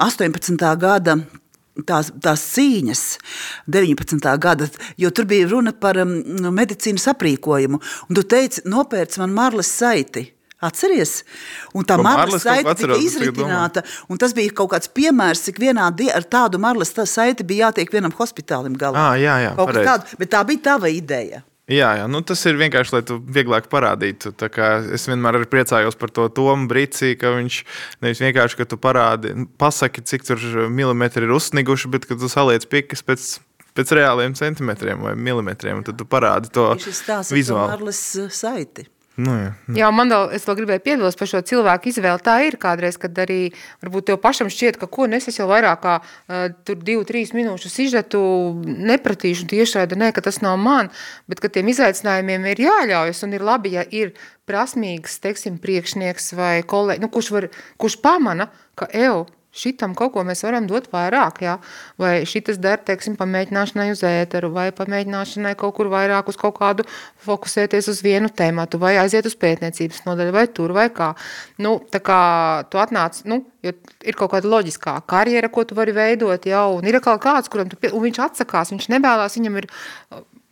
18. 0.00 0.56
gada 0.78 1.18
tās, 1.86 2.10
tās 2.22 2.46
cīņas 2.54 3.02
19. 3.68 4.38
gada, 4.40 4.68
jo 4.96 5.10
tur 5.10 5.26
bija 5.26 5.48
runa 5.50 5.72
par 5.72 6.00
um, 6.02 6.16
medicīnas 6.54 7.06
aprīkojumu. 7.12 7.82
Un 8.08 8.18
tu 8.18 8.26
teici, 8.26 8.64
nopērc 8.66 9.20
man 9.22 9.36
marles 9.36 9.70
saiti. 9.70 10.32
Atceries? 10.64 11.18
Un 11.76 11.84
tā 11.84 11.98
marlas 12.00 12.46
saite 12.46 12.72
tika 12.80 12.96
izritināta, 12.96 13.82
un 14.08 14.20
tas 14.20 14.32
bija 14.36 14.54
kaut 14.56 14.72
kāds 14.72 14.88
piemērs, 14.88 15.44
cik 15.48 15.60
vienā 15.60 15.90
dienā 15.92 16.16
ar 16.16 16.24
tādu 16.24 16.60
marlas 16.62 16.94
saiti 16.96 17.44
bija 17.44 17.68
jātiek 17.68 17.92
vienam 17.92 18.14
hospitālim 18.16 18.78
galā. 18.80 19.10
Ah, 19.10 19.18
jā, 19.20 19.36
jā, 19.44 19.52
tādu, 19.76 20.16
bet 20.22 20.32
tā 20.32 20.40
bija 20.48 20.64
tava 20.72 20.92
ideja. 20.92 21.42
Jā, 21.66 21.88
jā 21.98 22.06
nu 22.06 22.20
tas 22.22 22.40
ir 22.46 22.56
vienkārši, 22.60 22.94
lai 22.94 23.02
tu 23.06 23.18
vieglāk 23.18 23.66
parādītu. 23.68 24.30
Es 24.94 25.08
vienmēr 25.10 25.40
arī 25.40 25.48
priecājos 25.50 25.98
par 25.98 26.12
to 26.14 26.28
Tomu 26.30 26.70
Brīsī, 26.70 27.16
ka 27.18 27.34
viņš 27.34 27.58
nevis 28.06 28.22
vienkārši, 28.22 28.60
ka 28.60 28.68
tu 28.70 28.78
parādi, 28.78 29.34
pasaki, 29.58 30.04
cik 30.06 30.28
tur 30.28 30.46
milimetri 30.70 31.26
ir 31.26 31.34
uzsniguši, 31.34 31.90
bet 31.90 32.06
ka 32.06 32.16
tu 32.16 32.30
saliec 32.30 32.68
pikas 32.70 33.02
pēc, 33.04 33.28
pēc 33.76 33.96
reāliem 33.98 34.38
centimetriem 34.38 35.02
vai 35.08 35.16
milimetriem, 35.18 35.82
tad 35.84 35.98
tu 35.98 36.06
parādi 36.06 36.54
to 36.54 36.70
vizuāli. 37.34 37.96
saiti. 38.30 38.86
Nu, 39.16 39.32
jā, 39.32 39.52
jā. 39.70 39.74
jā, 39.80 39.88
man 39.96 40.12
vēl, 40.12 40.26
es 40.36 40.44
vēl 40.44 40.58
gribēju 40.58 40.82
piebilst 40.84 41.16
par 41.16 41.30
šo 41.30 41.40
cilvēku 41.48 41.88
izvēli. 41.88 42.20
Tā 42.24 42.34
ir 42.44 42.58
kādreiz, 42.60 42.98
kad 43.00 43.16
arī 43.22 43.38
varbūt 43.84 44.10
tev 44.10 44.18
pašam 44.20 44.50
šķiet, 44.52 44.76
ka 44.80 44.88
ko 44.92 45.06
nes 45.08 45.24
es 45.30 45.40
jau 45.40 45.46
vairāk 45.48 45.80
kā 45.80 45.94
uh, 46.02 46.48
tur 46.68 46.76
divu, 46.84 47.06
trīs 47.08 47.32
minūšu 47.36 47.72
sižetu 47.72 48.20
nepratīšu 48.66 49.48
tiešraida, 49.48 49.96
nē, 49.96 50.10
ka 50.12 50.24
tas 50.26 50.42
nav 50.44 50.58
man, 50.60 50.92
bet 51.32 51.40
ka 51.40 51.48
tiem 51.52 51.72
izaicinājumiem 51.72 52.44
ir 52.52 52.64
jāļaujas 52.66 53.24
un 53.24 53.38
ir 53.38 53.46
labi, 53.46 53.72
ja 53.78 53.86
ir 53.88 54.12
prasmīgs, 54.46 55.16
teiksim, 55.24 55.56
priekšnieks 55.64 56.34
vai 56.36 56.60
kolēģi, 56.68 57.02
nu, 57.02 57.10
kurš, 57.12 57.32
var, 57.34 57.48
kurš 57.80 57.98
pamana, 58.04 58.50
ka 58.76 58.90
ev, 58.92 59.24
šitam 59.56 59.94
kaut 59.96 60.12
ko 60.14 60.24
mēs 60.26 60.44
varam 60.46 60.66
dot 60.68 60.90
vairāk, 60.92 61.40
jā? 61.44 61.56
vai 62.00 62.12
šitas 62.28 62.60
der, 62.62 62.82
teiksim, 62.86 63.16
pamēģināšanai 63.18 63.88
uz 63.94 64.02
ēteru, 64.06 64.52
vai 64.54 64.68
pamēģināšanai 64.76 65.54
kaut 65.58 65.76
kur 65.78 65.90
vairāk 65.92 66.28
uz 66.30 66.38
kaut 66.40 66.58
kādu 66.58 66.86
fokusēties 67.26 67.90
uz 67.92 68.02
vienu 68.04 68.30
tēmatu, 68.30 68.80
vai 68.82 68.96
aiziet 69.00 69.28
uz 69.28 69.36
pētniecības 69.40 70.04
nodaļu, 70.06 70.36
vai 70.36 70.46
tur, 70.52 70.76
vai 70.76 70.86
kā. 70.94 71.12
Nu, 71.62 71.78
tā 71.92 72.02
kā 72.04 72.20
tu 72.70 72.80
atnāc, 72.82 73.22
nu, 73.30 73.42
jo 73.64 73.74
ir 74.06 74.18
kaut 74.18 74.34
kāda 74.36 74.52
loģiskā 74.52 74.98
karjera, 75.08 75.50
ko 75.52 75.64
tu 75.66 75.78
vari 75.78 75.96
veidot, 75.96 76.48
jau, 76.48 76.68
un 76.78 76.86
ir 76.86 77.00
kaut 77.04 77.24
kāds, 77.24 77.50
kuram 77.52 77.72
tu, 77.72 77.80
un 77.90 78.06
viņš 78.06 78.24
atsakās, 78.28 78.74
viņš 78.74 78.90
nebēlās, 78.96 79.40
viņam 79.40 79.62
ir 79.62 79.70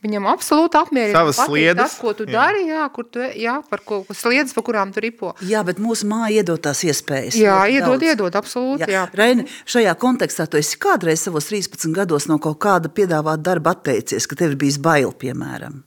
Viņam 0.05 0.27
absolūti 0.29 0.77
apmierina 0.77 1.17
savas 1.17 1.39
sliedas, 1.41 1.95
tas, 1.95 1.97
ko 1.97 2.11
tu 2.13 2.27
jā. 2.29 2.35
dari, 2.37 2.67
jā, 2.69 2.83
kur 2.93 3.07
tu, 3.09 3.23
jā, 3.41 3.55
par 3.71 3.81
ko 3.89 4.03
sliedas, 4.13 4.53
pa 4.53 4.61
kurām 4.67 4.93
tu 4.93 5.01
ripo. 5.01 5.33
Jā, 5.49 5.63
bet 5.65 5.81
mūsu 5.81 6.05
māja 6.11 6.43
iedod 6.43 6.61
tās 6.67 6.83
iespējas. 6.85 7.39
Jā, 7.41 7.63
iedod, 7.73 7.97
daudz. 7.97 8.11
iedod, 8.11 8.37
absolūti. 8.37 8.85
Jā. 8.85 8.91
Jā. 8.93 9.07
Reini, 9.17 9.47
šajā 9.65 9.97
kontekstā 10.03 10.45
tu 10.51 10.61
esi 10.61 10.77
kādreiz 10.83 11.25
savos 11.25 11.49
13 11.49 11.97
gados 11.97 12.29
no 12.29 12.37
kaut 12.37 12.61
kāda 12.61 12.93
piedāvāt 12.93 13.41
darba 13.47 13.73
atteicies, 13.73 14.29
ka 14.29 14.37
tev 14.37 14.53
ir 14.53 14.61
bijis 14.61 14.77
bail, 14.85 15.15
piemēram? 15.17 15.81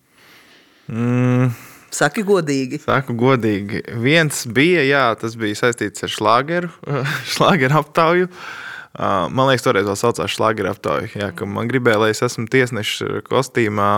Mm. 0.89 1.53
Saki 1.93 2.25
godīgi. 2.25 2.81
Saku 2.81 3.13
godīgi. 3.17 3.85
Viens 4.01 4.47
bija, 4.49 4.81
jā, 4.81 5.07
tas 5.21 5.37
bija 5.37 5.61
saistīts 5.61 6.09
ar 6.09 6.17
šlāgeru, 6.17 6.73
šlāgeru 7.37 7.83
aptauju. 7.85 8.31
Uh, 8.33 8.55
Man 8.97 9.49
liekas, 9.49 9.65
toreiz 9.65 9.87
vēl 9.87 9.97
saucās 9.99 10.33
Šlāgera 10.33 10.73
aptauja. 10.73 11.09
Jā, 11.13 11.31
man 11.45 11.69
gribēja, 11.69 12.01
lai 12.01 12.11
es 12.15 12.23
esmu 12.25 12.47
tiesneša 12.51 13.23
kostīmā. 13.27 13.91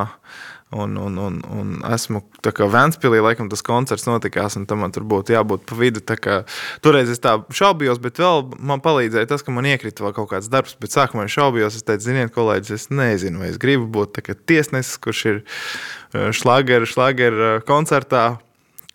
Un, 0.69 0.91
un, 1.01 1.15
un, 1.17 1.37
un 1.49 1.69
esmu 1.89 2.19
Vēnspīlī, 2.45 3.23
laikam 3.25 3.47
tas 3.49 3.63
koncerts 3.65 4.05
notikās, 4.05 4.53
un 4.53 4.67
tam 4.69 4.83
tur 4.93 5.01
būtu 5.09 5.33
jābūt 5.33 5.63
pa 5.65 5.77
vidu. 5.79 6.03
Kā, 6.21 6.35
toreiz 6.85 7.09
es 7.09 7.23
tā 7.23 7.39
šaubījos, 7.49 7.97
bet 8.03 8.21
vēl 8.21 8.45
man 8.61 8.83
palīdzēja 8.85 9.31
tas, 9.31 9.41
ka 9.41 9.55
man 9.55 9.65
iekrita 9.65 10.05
vēl 10.05 10.13
kaut 10.19 10.29
kāds 10.35 10.51
darbs. 10.53 10.75
Bet 10.77 10.93
sākumā 10.93 11.25
es 11.25 11.33
šaubījos, 11.33 11.79
es 11.79 11.87
teicu, 11.87 12.05
ziniet, 12.11 12.29
kolēģis, 12.35 12.75
es 12.75 12.85
nezinu, 12.93 13.41
vai 13.41 13.49
es 13.49 13.57
gribu 13.57 13.89
būt 13.97 14.21
tiesnesis, 14.45 14.99
kurš 15.01 15.23
ir 15.31 15.41
šlāgera, 16.37 16.85
šlāgera 16.85 17.49
koncertā 17.65 18.27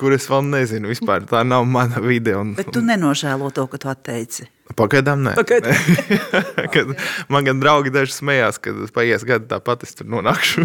kur 0.01 0.15
es 0.17 0.27
vēl 0.31 0.43
nezinu, 0.49 0.91
vispār 0.91 1.23
tā 1.31 1.45
nav 1.47 1.67
mana 1.71 2.03
vide. 2.03 2.35
Un, 2.39 2.55
Bet 2.59 2.73
tu 2.75 2.83
nenožēlo 2.83 3.51
to, 3.55 3.67
ka 3.71 3.81
tu 3.81 3.91
atteici. 3.93 4.49
Pagaidām, 4.75 5.21
nē. 5.27 5.35
Pagaidām. 5.37 5.77
kad 6.75 6.95
man 7.31 7.47
gan 7.47 7.61
draugi 7.61 7.93
daži 7.95 8.17
smējās, 8.17 8.59
ka 8.65 8.73
paies 8.97 9.27
gadi 9.29 9.47
tāpat 9.51 9.85
es 9.87 9.93
tur 9.95 10.09
nonākšu. 10.11 10.65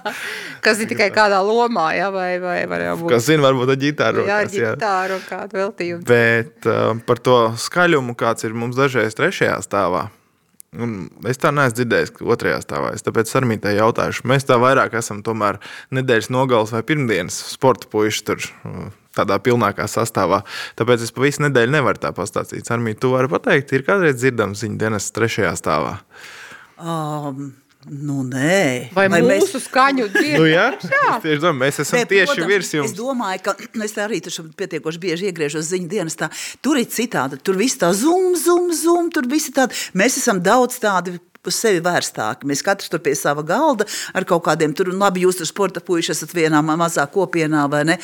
Kas 0.64 0.82
ir 0.82 0.90
tikai 0.90 1.08
kādā 1.14 1.38
lomā, 1.46 1.92
jā, 1.96 2.10
vai, 2.12 2.32
vai 2.42 2.58
var 2.68 2.82
jau 2.82 2.96
būt. 3.04 3.12
Kas 3.14 3.28
zina, 3.30 3.46
varbūt 3.46 3.72
ar 3.72 3.80
ģitāru. 3.84 4.26
Jā, 4.26 4.38
ģitāru, 4.52 5.20
jā. 5.20 5.26
kādu 5.30 5.60
veltījumu. 5.62 6.04
Bet 6.10 6.68
uh, 6.68 6.98
par 7.08 7.22
to 7.22 7.38
skaļumu, 7.62 8.18
kāds 8.18 8.44
ir 8.44 8.58
mums 8.58 8.76
dažreiz 8.76 9.16
trešajā 9.16 9.54
stāvā, 9.64 10.08
Un 10.76 11.06
es 11.28 11.40
tā 11.40 11.48
neesmu 11.54 11.78
dzirdējis, 11.78 12.10
ka 12.18 12.26
otrajā 12.28 12.58
stāvā. 12.60 12.90
Es 12.92 13.04
tāpēc 13.06 13.30
Sarmītē 13.30 13.72
jautāšu. 13.78 14.26
Mēs 14.28 14.44
tā 14.48 14.58
vairāk 14.60 14.98
esam 15.00 15.22
tomēr 15.24 15.56
nedēļas 15.96 16.28
nogales 16.34 16.74
vai 16.76 16.82
pirmdienas 16.84 17.38
sporta 17.54 17.88
puiši 17.88 18.24
tur 18.28 18.48
tādā 19.16 19.38
pilnākā 19.40 19.88
sastāvā. 19.88 20.42
Tāpēc 20.78 21.06
es 21.06 21.14
pa 21.14 21.24
visu 21.24 21.46
nedēļu 21.46 21.72
nevaru 21.78 22.02
tā 22.02 22.12
pastāstīt. 22.16 22.68
Sarmīt, 22.68 23.00
tu 23.00 23.14
vari 23.14 23.32
pateikt, 23.32 23.72
ir 23.72 23.86
kādreiz 23.86 24.20
dzirdams 24.20 24.60
ziņu 24.60 24.76
dienas 24.82 25.08
trešajā 25.16 25.54
stāvā? 25.62 25.96
Um. 26.76 27.48
Nu, 27.88 28.22
nē, 28.26 28.90
vai, 28.96 29.06
vai 29.12 29.20
mūsu 29.24 29.56
mēs... 29.56 29.66
skaņu 29.68 30.08
nu, 30.38 30.44
jā, 30.48 30.66
jā. 30.76 31.12
Tieši 31.24 31.40
domāju, 31.42 31.60
mēs 31.62 31.80
esam 31.84 32.00
nē, 32.00 32.04
tieši 32.10 32.28
protams, 32.32 32.50
virs 32.52 32.72
jums. 32.76 32.92
Es 32.92 32.98
domāju, 32.98 33.44
ka 33.46 33.54
es 33.86 33.96
arī 34.04 34.20
tur 34.24 34.50
pietiekoši 34.60 35.02
bieži 35.02 35.30
iegriežos 35.30 35.70
ziņu 35.70 35.88
dienestā. 35.92 36.30
Tur 36.64 36.80
ir 36.80 36.88
citādi, 36.92 37.40
tur 37.40 37.58
viss 37.60 37.80
tā 37.80 37.92
zum, 37.96 38.34
zum, 38.38 38.68
zum, 38.76 39.08
tur 39.14 39.28
visi 39.30 39.54
tādi. 39.56 39.78
Mēs 39.98 40.20
esam 40.20 40.42
daudz 40.44 40.80
tādi 40.82 41.16
uz 41.46 41.58
sevi 41.58 41.80
vērstāki. 41.84 42.48
Mēs 42.48 42.62
katrs 42.66 42.90
tur 42.92 43.02
pie 43.04 43.14
sava 43.18 43.44
galda 43.46 43.86
ar 44.16 44.26
kaut 44.28 44.44
kādiem 44.48 44.74
tur, 44.76 44.90
un 44.92 45.00
labi, 45.00 45.22
jūs 45.24 45.38
tur 45.40 45.48
sporta 45.48 45.82
puiši 45.84 46.12
esat 46.14 46.34
vienā 46.36 46.60
mazā 46.66 47.06
kopienā 47.12 47.64
vai 47.70 47.84
ne, 47.88 47.98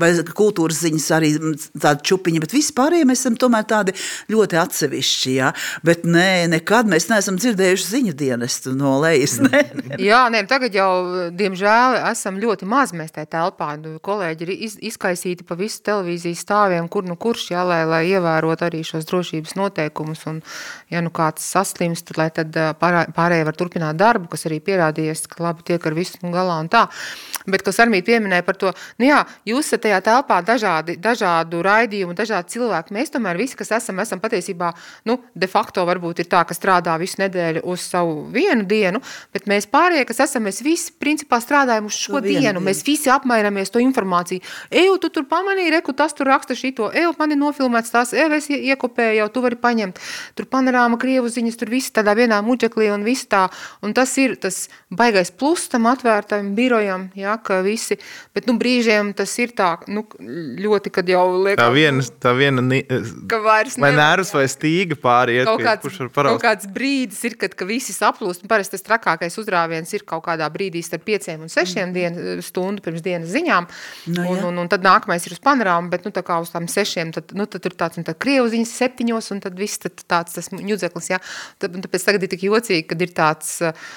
vai 0.00 0.12
kultūras 0.36 0.82
ziņas 0.84 1.08
arī 1.16 1.32
tāda 1.78 2.00
čupiņa, 2.06 2.42
bet 2.44 2.54
vispārējie 2.56 3.08
mēs 3.08 3.22
esam 3.22 3.38
tomēr 3.40 3.66
tādi 3.70 3.94
ļoti 4.32 4.58
atsevišķi, 4.60 5.34
jā. 5.38 5.52
Bet 5.86 6.06
nē, 6.08 6.50
nekad 6.52 6.90
mēs 6.90 7.08
neesam 7.12 7.38
dzirdējuši 7.40 7.88
ziņu 7.94 8.16
dienestu 8.18 8.74
no 8.76 8.96
lejas, 9.02 9.38
ne? 9.44 9.62
jā, 10.10 10.24
nē, 10.32 10.44
tagad 10.50 10.76
jau, 10.76 10.90
diemžēl, 11.36 12.00
esam 12.10 12.40
ļoti 12.42 12.68
maz 12.68 12.94
mēs 12.96 13.14
tajā 13.16 13.30
telpā. 13.36 13.72
Nu, 13.80 13.96
kolēģi 14.04 14.46
ir 14.46 14.54
iz, 14.68 14.76
izkaisīti 14.90 15.46
pa 15.46 15.56
visu 15.58 15.80
televīzijas 15.86 16.42
stāviem, 16.44 16.88
kur 16.92 17.06
nu 17.08 17.16
kurš, 17.20 17.50
jā, 17.54 17.64
lai, 17.66 17.82
lai 17.88 18.02
ievērot 18.10 18.64
arī 18.66 18.82
šos 18.86 19.06
drošības 19.08 19.56
noteikumus, 19.58 20.26
un 20.30 20.42
ja 20.92 21.02
nu 21.04 21.12
kāds 21.14 21.46
saslimst, 21.54 22.12
lai 22.18 22.30
tad 22.34 22.56
pārējie 23.16 23.46
var 23.48 23.58
turpināt 23.58 23.98
darbu, 24.00 24.30
kas 24.32 24.46
arī 24.48 24.60
pierādījies, 24.64 25.26
ka 25.30 25.44
labi 25.44 25.66
tiek 25.70 25.86
ar 25.86 25.96
visu 25.96 26.20
galā 26.34 26.60
un 26.62 26.70
tā. 26.72 26.86
Bet, 27.46 27.64
kas 27.64 27.80
arī 27.80 28.02
pieminēja 28.04 28.44
par 28.44 28.58
to, 28.60 28.72
nu 29.00 29.08
jā, 29.08 29.22
jūs 29.48 29.70
esat 29.70 29.84
tajā 29.86 30.00
telpā 30.04 30.40
dažādi, 30.44 30.96
dažādu 31.00 31.62
raidījumu, 31.64 32.14
dažādi 32.16 32.56
cilvēki. 32.56 32.94
Mēs 32.96 33.12
tomēr 33.14 33.38
visi, 33.40 33.56
kas 33.56 33.72
esam, 33.78 34.00
esam 34.02 34.20
patiesībā, 34.20 34.72
nu, 35.08 35.18
de 35.34 35.48
facto 35.50 35.84
varbūt 35.88 36.24
ir 36.24 36.28
tā, 36.32 36.42
ka 36.44 36.56
strādā 36.56 36.96
visu 37.00 37.20
nedēļu 37.22 37.62
uz 37.70 37.84
savu 37.86 38.26
vienu 38.34 38.66
dienu, 38.68 39.00
bet 39.34 39.48
mēs 39.50 39.68
pārējie, 39.70 40.04
kas 40.10 40.24
esam, 40.26 40.44
mēs 40.48 40.60
visi 40.64 40.92
principā 41.00 41.40
strādājam 41.40 41.88
uz 41.88 41.96
šo 41.96 42.20
dienu. 42.20 42.42
dienu. 42.44 42.64
Mēs 42.64 42.82
visi 42.86 43.12
apmainamies 43.12 43.72
to 43.72 43.80
informāciju. 43.82 44.44
Eju, 44.70 44.98
tu 45.00 45.12
tur 45.14 45.26
pamanīji, 45.30 45.72
reku, 45.76 45.94
tas 45.96 46.14
tur 46.16 46.28
raksta 46.30 46.56
šito, 46.58 46.90
eju, 46.92 47.14
man 47.18 47.32
ir 47.32 47.40
nofilmēts 47.40 47.94
tās, 47.94 48.14
eju, 48.16 48.36
es 48.36 48.50
iekopēju, 48.52 49.18
jau 49.22 49.28
tu 49.32 49.44
vari 49.44 49.58
paņemt. 49.60 50.00
Tur 50.38 50.48
panorāma, 50.50 50.98
krievu 51.00 51.30
ziņas, 51.32 51.58
tur 51.60 51.72
viss 51.72 51.94
tādā 51.94 52.14
vienā 52.18 52.40
muģeklī 52.44 52.90
un 52.94 53.06
viss 53.06 53.28
tā. 53.30 53.46
Un 53.84 53.94
tas 53.96 54.12
ir 54.20 54.36
tas 54.40 54.66
baigais 54.90 55.32
plus 55.32 55.68
tam 55.72 55.88
atvērtam 55.90 56.54
birojam, 56.58 57.08
ja, 57.30 57.36
ka 57.42 57.60
visi, 57.64 57.96
bet 58.34 58.48
nu 58.50 58.56
brīžiem 58.60 59.12
tas 59.16 59.32
ir 59.42 59.54
tā, 59.56 59.72
nu 59.90 60.04
ļoti, 60.20 60.92
kad 60.94 61.08
jau 61.10 61.24
liekas. 61.44 61.60
Tā 61.60 61.68
viena, 61.74 62.04
tā 62.24 62.32
viena, 62.36 62.64
ni, 62.64 62.80
ka 63.30 63.40
vairs 63.44 63.78
vai 63.80 63.92
nervs 63.96 64.32
vai 64.34 64.46
stīga 64.50 64.98
pāriet, 65.00 65.46
kaut 65.48 65.64
kāds, 65.64 65.84
kurš 65.84 66.00
var 66.04 66.12
paraust. 66.16 66.38
Kaut 66.38 66.46
kāds 66.46 66.70
brīdis 66.74 67.22
ir, 67.28 67.36
kad 67.40 67.54
ka 67.58 67.68
visi 67.68 67.94
saplūst, 67.96 68.44
un 68.44 68.52
parasti 68.52 68.76
tas 68.76 68.86
trakākais 68.86 69.38
uzrāviens 69.40 69.94
ir 69.96 70.06
kaut 70.08 70.24
kādā 70.26 70.48
brīdī 70.52 70.82
starp 70.84 71.06
pieciem 71.08 71.46
un 71.46 71.52
sešiem 71.52 71.90
mm. 71.90 71.96
dienu, 71.96 72.44
stundu 72.44 72.84
pirms 72.84 73.04
dienas 73.04 73.32
ziņām, 73.34 73.68
no, 74.14 74.20
nu 74.20 74.28
un, 74.34 74.44
un, 74.50 74.62
un 74.64 74.70
tad 74.70 74.86
nākamais 74.86 75.26
ir 75.26 75.36
uz 75.36 75.42
panorāmu, 75.44 75.92
bet 75.92 76.06
nu 76.08 76.14
tā 76.14 76.24
kā 76.26 76.40
uz 76.42 76.52
tām 76.54 76.68
sešiem, 76.70 77.14
tad, 77.16 77.34
nu, 77.36 77.48
tad 77.50 77.64
tur 77.66 77.76
tāds, 77.78 78.00
un 78.00 78.06
tad 78.08 78.20
krievu 78.22 78.50
ziņas 78.52 78.76
septiņos, 78.82 79.32
un 79.34 79.44
tad 79.46 79.58
viss 79.60 79.82
tad 79.82 80.00
tāds 80.10 80.38
tas 80.38 80.50
ņudzeklis, 80.54 81.12
ja, 81.12 81.20
tad, 81.62 81.76
un 81.76 81.84
tāpēc 81.84 82.08
tagad 82.08 82.26
ir 82.26 82.34
tik 82.34 82.48
jocīgi, 82.48 82.88
kad 82.90 83.04
ir 83.04 83.14
tāds, 83.16 83.58
uh, 83.64 83.92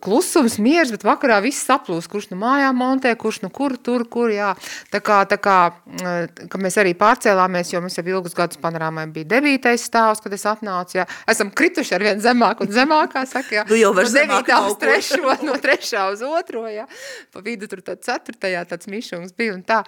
klusums, 0.00 0.56
miers, 0.56 0.88
bet 0.88 1.02
vakarā 1.04 1.36
viss 1.44 1.66
saplūst, 1.68 2.08
kurš 2.08 2.30
nu 2.30 2.38
mājā 2.40 2.70
montē, 2.72 3.12
kurš 3.20 3.42
nu 3.44 3.50
kur, 3.52 3.74
tur, 3.76 4.06
kur, 4.08 4.30
jā. 4.32 4.54
Tā 4.88 5.02
kā, 5.04 5.18
tā 5.28 5.36
kā, 5.36 5.56
uh, 6.00 6.46
ka 6.48 6.60
mēs 6.60 6.78
arī 6.80 6.94
pārcēlāmies, 6.96 7.74
jo 7.74 7.82
mums 7.84 7.98
jau 7.98 8.04
ilgus 8.08 8.36
gadus 8.38 8.60
panorāmai 8.62 9.04
bija 9.12 9.28
devītais 9.34 9.84
stāvs, 9.84 10.22
kad 10.24 10.32
es 10.32 10.46
atnācu, 10.48 10.96
jā. 11.02 11.04
Esam 11.28 11.50
krituši 11.52 11.96
ar 11.98 12.04
vien 12.06 12.22
zemāk 12.24 12.62
un 12.64 12.72
zemākā, 12.72 13.26
saka, 13.28 13.58
jā. 13.58 13.66
Nu 13.68 13.76
jau 13.76 13.92
var 13.98 14.08
no 14.08 14.14
zemāk 14.14 14.48
uz 14.70 14.78
trešo, 14.80 15.36
no 15.44 15.58
trešā 15.60 16.06
uz 16.14 16.24
otro, 16.24 16.64
jā. 16.72 16.86
Pa 17.34 17.44
vidu 17.44 17.68
tur 17.68 17.84
tad 17.84 18.00
ceturtajā 18.06 18.64
tāds 18.70 18.88
mišums 18.88 19.36
bija 19.36 19.58
un 19.58 19.60
tā. 19.68 19.82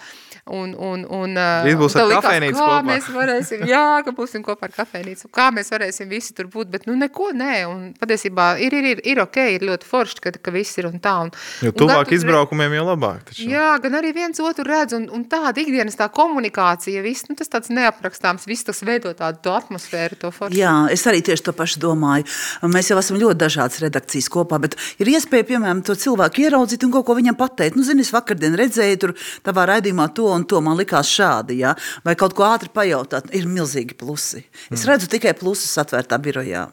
Un, 0.53 0.77
un, 0.77 1.07
un, 1.09 1.33
uh, 1.39 1.65
Rīt 1.65 1.81
būs 1.81 1.97
un 1.97 2.03
ar 2.05 2.11
likās, 2.11 2.27
kafejnīcu 2.27 2.59
kā 2.61 2.69
kopā. 2.69 2.85
mēs 2.91 3.09
varēsim, 3.17 3.65
jā, 3.73 3.87
ka 4.05 4.13
būsim 4.21 4.45
kopā 4.45 4.69
ar 4.69 4.77
kafejnīcu, 4.83 5.33
kā 5.33 5.49
mēs 5.55 5.73
varēsim 5.73 6.13
visi 6.13 6.37
tur 6.37 6.53
būt, 6.53 6.69
bet 6.77 6.85
nu 6.91 6.99
neko, 6.99 7.33
nē, 7.37 7.57
un 7.71 7.83
patiesībā 7.97 8.53
ir, 8.61 8.77
ir, 8.77 8.93
ir, 8.93 9.05
ir 9.15 9.25
ok, 9.25 9.41
ir 9.57 9.62
ļoti 9.68 9.88
forši, 9.88 10.20
ka, 10.25 10.33
ka 10.42 10.55
viss 10.55 10.79
ir 10.81 10.88
un 10.90 10.98
tā. 11.03 11.14
Un, 11.27 11.33
Jo 11.62 11.70
un 11.72 11.79
tuvāk 11.79 12.09
tu- 12.11 12.16
izbraukumiem, 12.18 12.75
jo 12.79 12.85
labāk. 12.88 13.22
Taču. 13.31 13.46
Jā, 13.51 13.70
gan 13.83 13.96
arī 14.01 14.12
viens 14.16 14.38
otru 14.42 14.64
redz, 14.68 14.94
un, 14.98 15.09
un 15.12 15.25
tāda 15.31 15.62
ikdienas 15.62 15.96
tā 15.98 16.09
komunikācija, 16.12 17.03
viss, 17.05 17.29
nu, 17.29 17.37
tas 17.38 17.48
tāds 17.53 17.70
neaprakstāms, 17.72 18.46
viss 18.51 18.64
tas 18.68 18.83
veido 18.87 19.12
tādu 19.18 19.40
to 19.44 19.55
atmosfēru, 19.55 20.18
to 20.20 20.31
foršu. 20.35 20.57
Jā, 20.59 20.72
es 20.92 21.05
arī 21.11 21.22
tieši 21.25 21.46
to 21.48 21.55
pašu 21.57 21.81
domāju. 21.83 22.27
Mēs 22.72 22.90
jau 22.92 22.98
esam 23.01 23.18
ļoti 23.20 23.38
dažādas 23.42 23.81
redakcijas 23.85 24.29
kopā, 24.33 24.59
bet 24.62 24.77
ir 25.03 25.12
iespēja, 25.14 25.48
piemēram, 25.53 25.83
to 25.87 25.94
cilvēku 25.98 26.44
ieraudzīt 26.46 26.85
un 26.87 26.92
kaut 26.94 27.07
ko 27.09 27.16
viņam 27.18 27.38
pateikt. 27.38 27.77
Nu, 27.79 27.85
zini, 27.87 28.05
es 28.07 28.12
vakardien 28.14 28.57
redzēju, 28.59 28.98
tur 29.03 29.14
tavā 29.46 29.66
raidījumā 29.72 30.09
to 30.16 30.29
un 30.33 30.44
to 30.48 30.61
man 30.64 30.77
likās 30.81 31.11
šādi, 31.12 31.61
jā? 31.62 31.75
vai 32.05 32.14
kaut 32.18 32.35
ko 32.38 32.46
ātri 32.48 32.70
pajautāt. 32.72 33.31
Ir 33.37 33.46
milzīgi 33.51 33.96
plusi. 33.98 34.44
Es 34.72 34.85
redzu 34.88 35.09
tikai 35.12 35.35
plusus 35.38 35.72
atvērtā 35.83 36.18
birojā. 36.22 36.68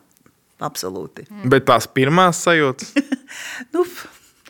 Absolūti. 0.60 1.28
Bet 1.50 1.67
tās 1.69 1.88
pirmās 1.91 2.43
sajūtas. 2.48 2.95
Nu, 3.74 3.84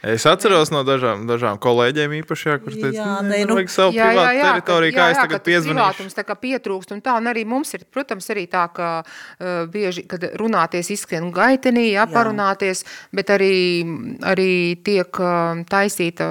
Es 0.02 0.24
atceros 0.30 0.70
no 0.72 0.80
dažām, 0.88 1.26
dažām 1.28 1.58
kolēģiem, 1.60 2.14
īpaši, 2.22 2.46
jā, 2.48 2.54
kurš 2.64 2.76
teica, 2.80 2.96
Jā, 2.96 3.08
ka 3.20 3.24
nē, 3.28 3.40
nu- 3.50 3.56
vajag 3.58 3.70
savu 3.74 3.92
privātu 3.92 4.44
teritoriju, 4.46 4.94
kā 4.96 5.08
es 5.12 5.18
tagad 5.20 5.42
piezvanīšu. 5.44 5.76
privātums 5.76 6.16
tā 6.16 6.24
kā 6.24 6.36
pietrūkst 6.40 6.94
un 6.96 7.02
tā, 7.04 7.18
un 7.20 7.28
arī 7.28 7.44
mums 7.46 7.74
ir, 7.76 7.84
protams, 7.92 8.30
arī 8.32 8.46
tā, 8.48 8.62
ka 8.72 9.04
uh, 9.04 9.66
bieži, 9.68 10.06
kad 10.08 10.24
runāties 10.40 10.88
izskrien 10.96 11.28
gaitenī, 11.36 11.90
jā, 11.92 12.06
Jā. 12.06 12.14
parunāties, 12.14 12.86
bet 13.12 13.28
arī, 13.28 13.84
arī 14.24 14.80
tiek 14.88 15.20
uh, 15.20 15.60
taisīta 15.68 16.30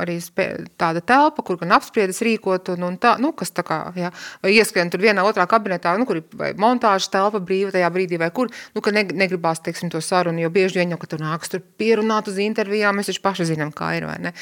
arī 0.00 0.16
spē, 0.24 0.46
tāda 0.80 1.04
telpa, 1.04 1.44
kur 1.44 1.60
gan 1.60 1.76
apspriedas 1.76 2.22
rīkot, 2.24 2.72
un, 2.72 2.88
un 2.88 2.96
tā, 2.96 3.18
nu, 3.20 3.34
kas 3.36 3.52
tā 3.52 3.60
kā, 3.68 3.92
jā, 4.00 4.08
vai 4.40 4.54
ieskrien 4.56 4.88
tur 4.88 5.04
vienā 5.04 5.20
otrā 5.28 5.44
kabinetā, 5.44 5.92
nu, 6.00 6.08
kur 6.08 6.22
ir 6.22 6.24
vai 6.32 6.54
montāžas 6.56 7.12
telpa 7.12 7.36
brīva 7.44 7.68
tajā 7.76 7.92
brīdī, 7.92 8.16
vai 8.16 8.30
kur, 8.32 8.48
nu, 8.74 8.80
ka 8.80 8.90
ne, 8.96 9.04
negribās, 9.04 9.60
teiksim, 9.60 9.92
to 9.92 10.00
sarunu, 10.00 10.40
jo 10.40 10.48
bieži 10.48 10.80
vien 10.80 10.96
jau, 10.96 10.98
ka 11.04 11.12
tur 11.12 11.20
nāks 11.20 11.52
tur 11.52 11.60
pierunāt 11.60 12.32
uz 12.32 12.40
intervijām, 12.40 12.96
mēs 12.96 13.09
taču 13.10 13.22
paši 13.24 13.48
zinām, 13.52 13.72
kā 13.76 13.92
ir, 13.98 14.06
vai 14.08 14.16
ne? 14.22 14.32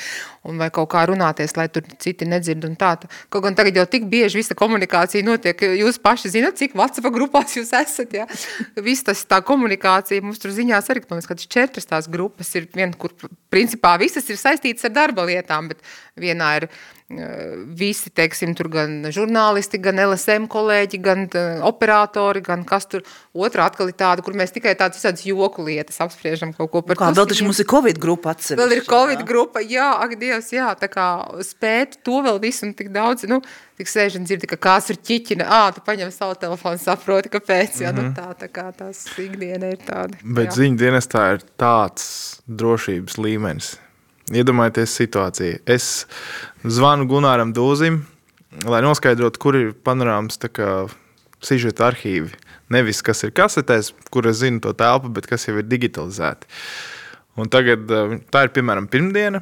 Un 0.48 0.60
vai 0.60 0.70
kaut 0.74 0.90
kā 0.92 1.04
runāties, 1.08 1.56
lai 1.58 1.66
tur 1.72 1.86
citi 2.00 2.28
nedzird 2.28 2.66
tā. 2.80 2.94
Kaut 3.32 3.44
gan 3.44 3.56
tagad 3.58 3.76
jau 3.76 3.86
tik 3.90 4.06
bieži 4.10 4.40
visa 4.40 4.56
komunikācija 4.58 5.26
notiek, 5.26 5.64
jūs 5.80 6.00
paši 6.02 6.32
zināt, 6.36 6.58
cik 6.60 6.76
WhatsApp 6.78 7.10
grupās 7.14 7.56
jūs 7.58 7.72
esat, 7.76 8.14
ja? 8.14 8.28
Viss 8.84 9.06
tas 9.06 9.24
tā 9.28 9.40
komunikācija, 9.44 10.24
mums 10.24 10.40
tur 10.42 10.54
ziņās 10.54 10.92
arī, 10.92 11.04
man 11.08 11.20
liekas, 11.20 11.30
ka 11.30 11.58
četras 11.58 11.88
tās 11.88 12.10
grupas 12.10 12.52
ir 12.58 12.68
viena, 12.74 12.92
kur 12.98 13.14
principā 13.52 13.96
visas 14.00 14.28
ir 14.28 14.40
saistītas 14.40 14.88
ar 14.88 14.94
darba 14.96 15.26
lietām, 15.28 15.72
bet 15.72 15.82
vienā 16.18 16.50
ir 16.60 16.68
eh, 16.68 16.97
visi, 17.08 18.10
teiksim, 18.12 18.52
tur 18.56 18.68
gan 18.68 19.06
žurnālisti, 19.14 19.80
gan 19.80 19.96
LSM 20.02 20.44
kolēģi, 20.52 20.98
gan 21.00 21.22
operatori, 21.64 22.42
gan 22.44 22.66
kas 22.68 22.84
tur. 22.90 23.04
Otra 23.32 23.64
atkal 23.70 23.88
ir 23.88 23.96
tāda, 23.96 24.24
kur 24.24 24.36
mēs 24.36 24.52
tikai 24.52 24.74
tādas 24.76 25.00
visādas 25.00 25.24
joku 25.24 25.64
lietas 25.64 26.02
apspriežam 26.04 26.52
kaut 26.56 26.70
ko 26.74 26.82
par 26.84 27.00
kā 27.00 27.08
vēl 27.16 27.30
taču 27.30 27.46
mums 27.46 27.62
ir 27.62 27.68
Covid 27.70 28.00
grupa 28.02 28.34
atsevišķa. 28.34 28.60
Vēl 28.60 28.76
ir 28.76 28.84
Covid 28.90 29.22
jā. 29.22 29.28
grupa, 29.30 29.64
jā, 29.64 29.88
ak, 30.04 30.14
Dievs, 30.20 30.52
jā, 30.52 30.68
tā 30.76 30.90
kā 30.92 31.08
spēt 31.46 31.96
to 32.04 32.20
vēl 32.28 32.42
visu 32.44 32.68
un 32.68 32.76
tik 32.76 32.92
daudz, 32.92 33.24
nu, 33.30 33.40
tik 33.80 33.88
sēž 33.88 34.20
un 34.20 34.28
dzirdi, 34.28 34.50
ka 34.52 34.60
kāds 34.68 34.92
ir 34.92 35.00
ķiķina, 35.00 35.48
ā, 35.48 35.64
tu 35.72 35.84
paņem 35.88 36.12
savu 36.12 36.36
telefonu, 36.44 36.82
saproti, 36.82 37.32
kāpēc, 37.32 37.82
jā, 37.86 37.96
nu, 37.96 38.10
tā, 38.16 38.34
tā 38.36 38.52
kā 38.52 38.68
tās 38.76 39.06
ikdiena 39.16 39.72
ir 39.72 39.80
tāda. 39.86 40.20
Bet 40.22 40.52
ziņu 40.58 40.82
dienestā 40.84 41.30
ir 41.38 41.44
tāds 41.56 42.08
drošības 42.44 43.16
līmenis. 43.22 43.78
Iedomājieties 44.34 44.94
situāciju. 44.98 45.60
Es 45.68 46.06
zvanu 46.64 47.06
Gunāram 47.08 47.54
Dūzim, 47.56 48.02
lai 48.68 48.82
noskaidrotu, 48.84 49.40
kur 49.40 49.56
ir 49.56 49.70
panorāmas 49.72 50.40
sižeta 51.44 51.88
arhīvi. 51.88 52.32
Nevis 52.72 53.00
kas 53.04 53.22
ir 53.24 53.32
kasetēs, 53.36 53.92
kur 54.12 54.28
es 54.28 54.42
zinu 54.42 54.60
to 54.64 54.74
telpu, 54.76 55.10
bet 55.14 55.28
kas 55.30 55.46
jau 55.48 55.56
ir 55.56 55.68
digitalizēti. 55.68 56.48
Un 57.38 57.48
tagad 57.52 57.88
eh, 57.94 58.18
tā 58.32 58.44
ir 58.46 58.52
piemēram 58.56 58.88
pirmdiena. 58.90 59.40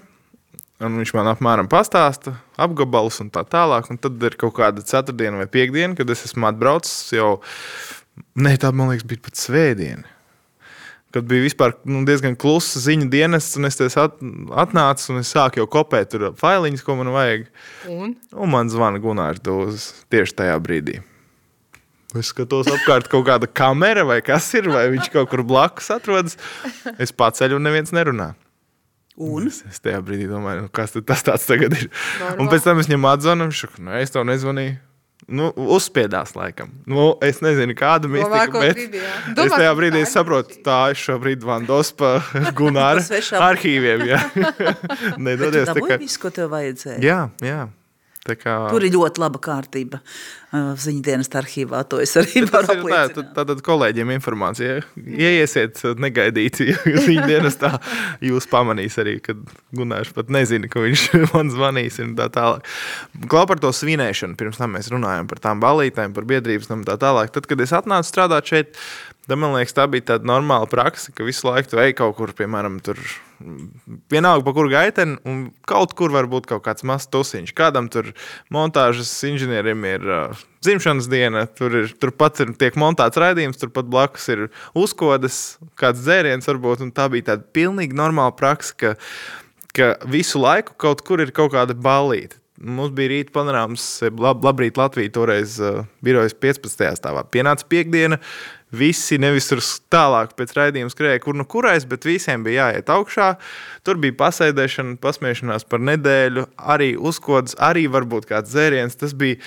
Un 0.85 0.99
viņš 1.01 1.15
man 1.17 1.31
apmēram 1.31 1.71
pastāsta 1.73 2.35
apgabalus 2.61 3.23
un 3.25 3.31
tā 3.33 3.47
tālāk. 3.49 3.89
Un 3.91 3.99
tad 3.99 4.21
ir 4.29 4.37
kaut 4.37 4.59
kāda 4.59 4.85
ceturtdiena 4.85 5.41
vai 5.41 5.49
piekdiena, 5.49 5.97
kad 5.97 6.11
es 6.13 6.27
esmu 6.29 6.51
atbraucis 6.51 7.15
jau. 7.17 7.39
Nē, 8.37 8.59
tā 8.61 8.71
man 8.77 8.93
liekas, 8.93 9.09
bija 9.09 9.25
pat 9.25 9.41
svētdiena. 9.41 10.16
Kad 11.17 11.25
bija 11.31 11.47
vispār 11.47 11.73
nu, 11.89 12.03
diezgan 12.05 12.35
klusa 12.37 12.81
ziņu 12.85 13.09
dienests, 13.09 13.57
un 13.57 13.69
es 13.71 13.81
at, 13.81 14.19
atnācu 14.65 15.15
un 15.15 15.23
es 15.23 15.33
sāku 15.33 15.63
jau 15.63 15.69
kopēt 15.79 16.11
tur 16.13 16.27
failiņus, 16.37 16.85
ko 16.85 16.99
man 16.99 17.09
vajag. 17.15 17.47
Un? 17.89 18.17
Un 18.37 18.53
man 18.53 18.69
zvana 18.73 19.01
Gunārs 19.01 19.41
Dūzs 19.41 19.93
tieši 20.13 20.37
tajā 20.43 20.57
brīdī. 20.61 20.99
Es 22.17 22.31
skatos 22.33 22.69
apkārt, 22.71 23.09
kaut 23.13 23.27
kāda 23.29 23.49
kamera 23.49 24.05
vai 24.09 24.21
kas 24.25 24.47
ir, 24.57 24.69
vai 24.73 24.87
viņš 24.93 25.09
kaut 25.15 25.31
kur 25.33 25.43
blakus 25.47 25.89
atrodas. 25.95 26.37
Es 27.03 27.13
paceļu 27.17 27.59
un 27.59 27.67
neviens 27.67 27.93
nerunā. 27.97 28.35
Un? 29.17 29.49
Es, 29.49 29.63
es 29.65 29.81
tajā 29.81 30.03
brīdī 30.05 30.29
domāju, 30.29 30.67
nu, 30.67 30.73
kas 30.77 30.93
tas 30.97 31.25
tāds 31.25 31.49
tagad 31.49 31.73
ir. 31.73 31.89
Normāli. 32.21 32.43
Un 32.45 32.53
pēc 32.53 32.69
tam 32.69 32.83
es 32.83 32.91
viņam 32.91 33.09
atzvanu, 33.09 33.49
viņš 33.49 33.63
saka, 33.65 33.85
nu, 33.89 33.97
es 33.97 34.13
tev 34.13 34.29
nezvanīju. 34.29 34.77
Nu, 35.27 35.49
uzspiedās, 35.75 36.37
laikam. 36.39 36.69
Nu, 36.87 37.17
es 37.25 37.41
nezinu, 37.43 37.75
kāda 37.75 38.07
bet 38.63 38.77
gribi, 38.77 39.01
jā. 39.03 39.15
es 39.43 39.55
tajā 39.57 39.73
brīdī 39.75 40.05
tā 40.05 40.11
saprotu, 40.13 40.59
tā 40.63 40.77
ir 40.93 41.01
šobrīd 41.01 41.43
vandos 41.49 41.91
pa 41.99 42.21
Gunāra 42.59 43.01
Pa 43.01 43.09
svešām. 43.09 43.43
arhīviem. 43.49 44.05
Nedodies, 45.27 45.67
tā 45.73 45.81
kā, 45.81 45.99
visu, 45.99 46.21
ko 46.23 46.31
tev 46.31 46.53
vajadzēja. 46.55 47.01
jā, 47.03 47.19
jā. 47.43 47.65
Tā 48.27 48.35
kā, 48.39 48.57
Tur 48.73 48.85
ir 48.87 48.95
ļoti 48.95 49.23
laba 49.23 49.41
kārtība. 49.43 50.01
Ziņu 50.57 51.03
dienas 51.05 51.29
arhīvā 51.37 51.83
to 51.91 51.99
es 52.01 52.15
arī 52.17 52.43
varu 52.47 52.65
ir 52.65 52.71
tā, 52.71 52.77
apliecināt. 52.81 53.33
tad, 53.37 53.61
kolēģiem 53.67 54.13
informācija. 54.15 54.79
Ieiesiet 54.97 55.83
negaidīti 56.01 56.71
viņa 57.09 57.27
dienestā. 57.29 57.73
Jūs 58.25 58.49
pamanīs 58.51 58.97
arī, 59.03 59.19
kad 59.25 59.43
Gunārs 59.77 60.15
pat 60.17 60.31
nezina, 60.33 60.71
ka 60.73 60.83
viņš 60.85 61.07
man 61.35 61.53
zvanīs 61.55 62.01
un 62.03 62.15
tā 62.19 62.31
tālāk. 62.33 62.67
Klau 63.31 63.45
par 63.51 63.61
to 63.63 63.73
svinēšanu. 63.75 64.39
Pirms 64.41 64.63
tam 64.63 64.75
mēs 64.79 64.91
runājām 64.95 65.29
par 65.31 65.43
tām 65.45 65.63
balītēm, 65.63 66.17
par 66.17 66.27
biedrības 66.31 66.73
un 66.75 66.87
tā 66.89 66.97
tālāk. 67.03 67.35
Tad, 67.35 67.51
kad 67.51 67.63
es 67.63 67.75
atnācu 67.77 68.11
strādāt 68.11 68.55
šeit, 68.55 68.81
tad 69.27 69.41
man 69.43 69.55
liekas, 69.57 69.75
tā 69.77 69.87
bija 69.91 70.13
tāda 70.13 70.29
normāla 70.29 70.69
praksa, 70.71 71.13
ka 71.15 71.27
visu 71.27 71.49
laiku 71.49 71.73
tu 71.73 71.81
ej 71.83 71.95
kaut 71.99 72.17
kur, 72.19 72.33
piemēram, 72.37 72.79
tur. 72.85 73.01
Vienalga, 74.11 74.47
pa 74.47 74.53
kuru 74.57 74.71
gaiteni, 74.73 75.19
un 75.29 75.43
kaut 75.69 75.93
kur 75.99 76.15
var 76.15 76.29
būt 76.31 76.47
kaut 76.49 76.63
kāds 76.65 76.87
mazs 76.89 77.11
tusiņš. 77.13 77.53
Kādam 77.59 77.91
tur 77.93 78.15
montāžas 78.55 79.11
inženierim 79.29 79.85
ir 79.91 80.07
uh, 80.07 80.45
dzimšanas 80.65 81.11
diena, 81.13 81.45
tur 81.59 81.83
ir 81.83 81.93
turpat 82.01 82.41
ir 82.45 82.55
tiek 82.57 82.79
montēts 82.81 83.21
raidījums, 83.21 83.61
turpat 83.61 83.91
blakus 83.93 84.31
ir 84.33 84.47
uzkodas, 84.79 85.59
kāds 85.77 86.07
dzēriens 86.07 86.49
varbūt. 86.49 86.87
un 86.87 86.95
Tā 86.97 87.11
bija 87.13 87.35
tāda 87.35 87.45
pilnīgi 87.53 87.99
normāla 87.99 88.33
praksa, 88.39 88.73
ka, 88.79 88.97
ka 89.77 89.93
visu 90.09 90.41
laiku 90.41 90.79
kaut 90.81 91.05
kur 91.05 91.21
ir 91.21 91.35
kaut 91.37 91.53
kāda 91.53 91.77
balīta. 91.77 92.41
Mums 92.57 92.95
bija 92.97 93.11
rīta 93.13 93.35
panorāmas, 93.35 93.85
lab, 94.17 94.41
labrīt 94.45 94.79
Latvija, 94.81 95.13
toreiz 95.13 95.59
uh, 95.61 95.83
birojas 96.05 96.33
15. 96.41 96.87
stāvā. 96.97 97.27
Pienāca 97.29 97.67
piekdiena, 97.69 98.17
visi 98.77 99.19
nevis 99.23 99.49
tur 99.51 99.63
tālāk 99.93 100.35
pēc 100.39 100.53
raidījuma 100.57 100.93
skrēja, 100.93 101.23
kur 101.25 101.39
nu 101.39 101.47
kurais, 101.49 101.87
bet 101.89 102.07
visiem 102.09 102.45
bija 102.47 102.69
jāiet 102.69 102.93
augšā. 102.93 103.31
Tur 103.87 104.01
bija 104.03 104.17
pasēdēšana, 104.21 104.99
pasmiešanās 105.03 105.67
par 105.71 105.83
nedēļu, 105.93 106.49
arī 106.77 106.93
uzkodas, 106.97 107.57
arī 107.63 107.87
varbūt 107.93 108.29
kāds 108.31 108.53
dzēriens. 108.53 108.99
Tas 109.01 109.17
bija 109.17 109.41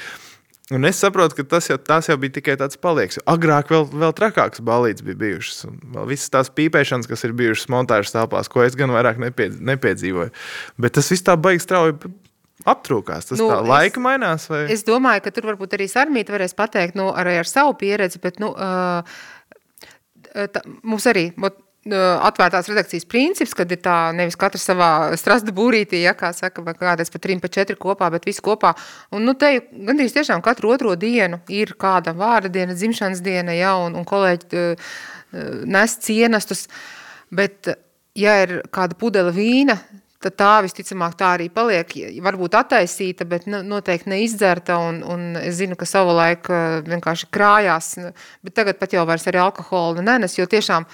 Un 0.70 0.86
es 0.86 1.00
saprotu, 1.02 1.34
ka 1.40 1.44
tas 1.50 1.66
jau, 1.66 1.80
jau 2.06 2.16
bija 2.22 2.36
tikai 2.36 2.54
tāds 2.62 2.78
palieks. 2.78 3.18
jo 3.18 3.24
Agrāk 3.32 3.72
vēl, 3.74 3.88
vēl 3.90 4.12
trakāks 4.14 4.62
balīts 4.62 5.02
bija 5.06 5.18
bijušas. 5.18 5.64
Un 5.66 5.80
vēl 5.96 6.12
visas 6.12 6.30
tās 6.30 6.52
pīpēšanas, 6.54 7.10
kas 7.10 7.26
ir 7.26 7.34
bijušas 7.38 7.72
montāžas 7.74 8.14
telpās, 8.14 8.52
ko 8.54 8.62
es 8.62 8.78
gan 8.78 8.94
vairāk 8.94 9.18
nepiedz, 9.18 9.58
nepiedzīvoju. 9.66 10.30
Bet 10.78 10.94
tas 11.00 11.10
viss 11.10 11.26
tā 11.26 11.34
baigs 11.42 11.66
strauji 11.66 11.98
aptrūkās. 12.68 13.30
Tas 13.30 13.40
Nu, 13.40 13.50
tā 13.50 13.62
es- 13.62 13.70
laika 13.70 14.00
mainās. 14.04 14.50
Vai? 14.50 14.66
Es 14.72 14.84
domāju, 14.84 15.24
ka 15.24 15.32
tur 15.32 15.44
varbūt 15.54 15.78
arī 15.78 15.88
Sarmīta 15.88 16.36
varēs 16.36 16.56
pateikt, 16.56 16.96
nu, 16.96 17.12
arī 17.14 17.38
ar 17.40 17.46
savu 17.46 17.74
pieredzi, 17.80 18.20
bet, 18.22 18.40
nu, 18.40 18.52
uh, 18.52 19.04
tā, 20.36 20.62
mums 20.84 21.06
arī, 21.06 21.32
uh, 21.40 21.54
atvērtās 22.28 22.68
redakcijas 22.70 23.06
princips, 23.06 23.54
kad 23.56 23.72
ir 23.72 23.78
tā 23.78 24.14
nevis 24.14 24.36
katrs 24.36 24.68
savā 24.68 25.16
strasta 25.18 25.52
būrītī, 25.56 26.02
ja, 26.04 26.14
kā 26.14 26.34
saka, 26.36 26.62
vai 26.62 26.74
kādreiz 26.74 27.10
pa 27.12 27.20
trim, 27.20 27.40
pa 27.40 27.48
četri 27.48 27.76
kopā, 27.80 28.12
bet 28.12 28.26
visi 28.26 28.42
kopā. 28.42 28.76
Un, 29.12 29.24
nu, 29.26 29.34
te 29.34 29.54
gandrīz 29.72 30.14
tiešām 30.14 30.44
katru 30.46 30.74
otro 30.76 30.96
dienu 30.96 31.40
ir 31.48 31.74
kāda 31.80 32.14
vārda 32.14 32.52
diena, 32.52 32.74
dzimšanas 32.74 33.22
diena, 33.22 33.56
ja, 33.56 33.76
un, 33.78 33.96
un 33.96 34.06
kolēģi 34.06 34.66
uh, 34.76 34.76
nes 35.66 35.98
cienestus, 36.04 36.68
bet, 37.32 37.72
ja 38.16 38.42
ir 38.44 38.62
kāda 38.74 38.98
pudele 39.00 39.32
vīna, 39.32 39.80
tad 40.24 40.36
tā 40.40 40.54
visticamāk 40.66 41.16
tā 41.20 41.34
arī 41.38 41.50
paliek, 41.54 41.94
varbūt 42.24 42.58
attaisīta, 42.60 43.28
bet 43.30 43.48
noteikti 43.48 44.12
neizdzerta, 44.12 44.78
un, 44.90 45.04
un 45.04 45.38
es 45.40 45.60
zinu, 45.62 45.78
ka 45.80 45.88
savulaik 45.88 46.50
vienkārši 46.88 47.30
krājās, 47.32 47.94
bet 48.44 48.58
tagad 48.58 48.82
pat 48.82 48.98
jau 48.98 49.06
vairs 49.08 49.28
arī 49.32 49.40
alkoholu 49.44 50.04
nenes, 50.04 50.38
jo 50.40 50.50
tiešām 50.50 50.90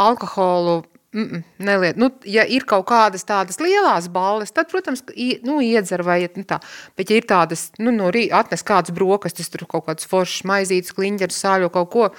alkoholu 0.00 0.82
Mm 1.12 1.28
-mm, 1.30 1.42
neliet. 1.58 1.96
Nu, 1.96 2.10
ja 2.24 2.44
ir 2.46 2.64
kaut 2.64 2.86
kādas 2.86 3.24
tādas 3.24 3.58
lielas 3.60 4.08
balles, 4.08 4.52
tad, 4.52 4.70
protams, 4.70 5.02
nu, 5.42 5.60
iedzer 5.60 6.02
vai 6.02 6.28
nu, 6.36 6.42
tā. 6.42 6.60
Bet, 6.96 7.10
ja 7.10 7.16
ir 7.16 7.24
tādas, 7.26 7.70
nu, 7.78 7.90
no 7.90 8.10
rīta 8.10 8.38
atnes 8.38 8.62
kādas 8.62 8.94
brokastis, 8.94 9.50
tur 9.50 9.66
kaut 9.66 9.86
kādas 9.86 10.06
foršas 10.06 10.44
maizītes, 10.44 10.94
kliņģeris, 10.94 11.42
sāļo 11.44 11.68
kaut 11.68 11.90
ko, 11.90 12.10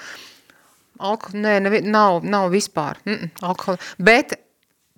alkohol, 1.00 1.40
nē, 1.40 1.60
nevi, 1.60 1.82
nav, 1.82 2.24
nav 2.24 2.52
vispār. 2.52 2.98
Mm 3.06 3.14
-mm, 3.14 3.30
alkohol. 3.42 3.78
Bet 3.98 4.34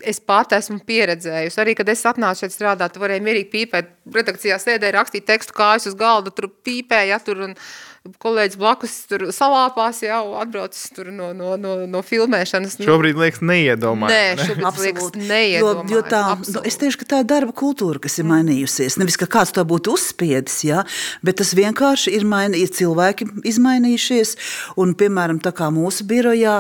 es 0.09 0.19
pat 0.19 0.55
esmu 0.57 0.79
pieredzējusi. 0.87 1.59
Arī, 1.63 1.75
kad 1.79 1.89
es 1.91 2.03
atnācu 2.09 2.43
šeit 2.43 2.55
strādāt, 2.55 2.99
varēju 3.01 3.25
mierīgi 3.25 3.49
pīpēt, 3.53 3.89
redakcijā 4.15 4.59
sēdēju, 4.61 4.95
rakstīt 4.97 5.27
tekstu 5.29 5.55
kājas 5.57 5.89
uz 5.91 5.97
galda, 5.99 6.33
tur 6.35 6.49
pīpēja, 6.65 7.15
ja, 7.15 7.19
tur 7.23 7.45
un, 7.47 7.55
kolēģis 8.03 8.57
blakus 8.59 8.93
tur 9.07 9.21
salāpās 9.31 10.01
jau 10.03 10.33
atbraucis 10.35 10.89
tur 10.91 11.07
no, 11.15 11.29
no, 11.35 11.53
no, 11.55 11.75
no 11.87 12.01
filmēšanas. 12.03 12.75
Nu. 12.81 12.87
Šobrīd 12.89 13.19
liekas 13.19 13.39
neiedomājami. 13.47 14.11
Nē, 14.11 14.47
šobrīd 14.49 14.81
liekas 14.83 15.13
neiedomājami. 15.15 15.93
Jo, 15.93 16.01
jo 16.01 16.01
tā, 16.11 16.21
nu, 16.35 16.63
es 16.67 16.75
teikšu, 16.81 16.99
ka 16.99 17.07
tā 17.13 17.19
ir 17.23 17.29
darba 17.31 17.55
kultūra, 17.55 18.01
kas 18.03 18.19
ir 18.19 18.27
mainījusies. 18.27 18.97
Nevis, 18.99 19.15
ka 19.21 19.27
kāds 19.31 19.53
to 19.55 19.63
būtu 19.67 19.95
uzspiedis, 19.95 20.57
ja, 20.67 20.83
bet 21.23 21.39
tas 21.39 21.53
vienkārši 21.55 22.11
ir 22.17 22.27
mainījies, 22.27 22.73
cilvēki 22.81 23.29
izmainījušies. 23.53 24.35
Un, 24.83 24.91
piemēram, 24.99 25.39
tā 25.43 25.53
kā 25.55 25.71
mūsu 25.71 26.03
birojā, 26.09 26.57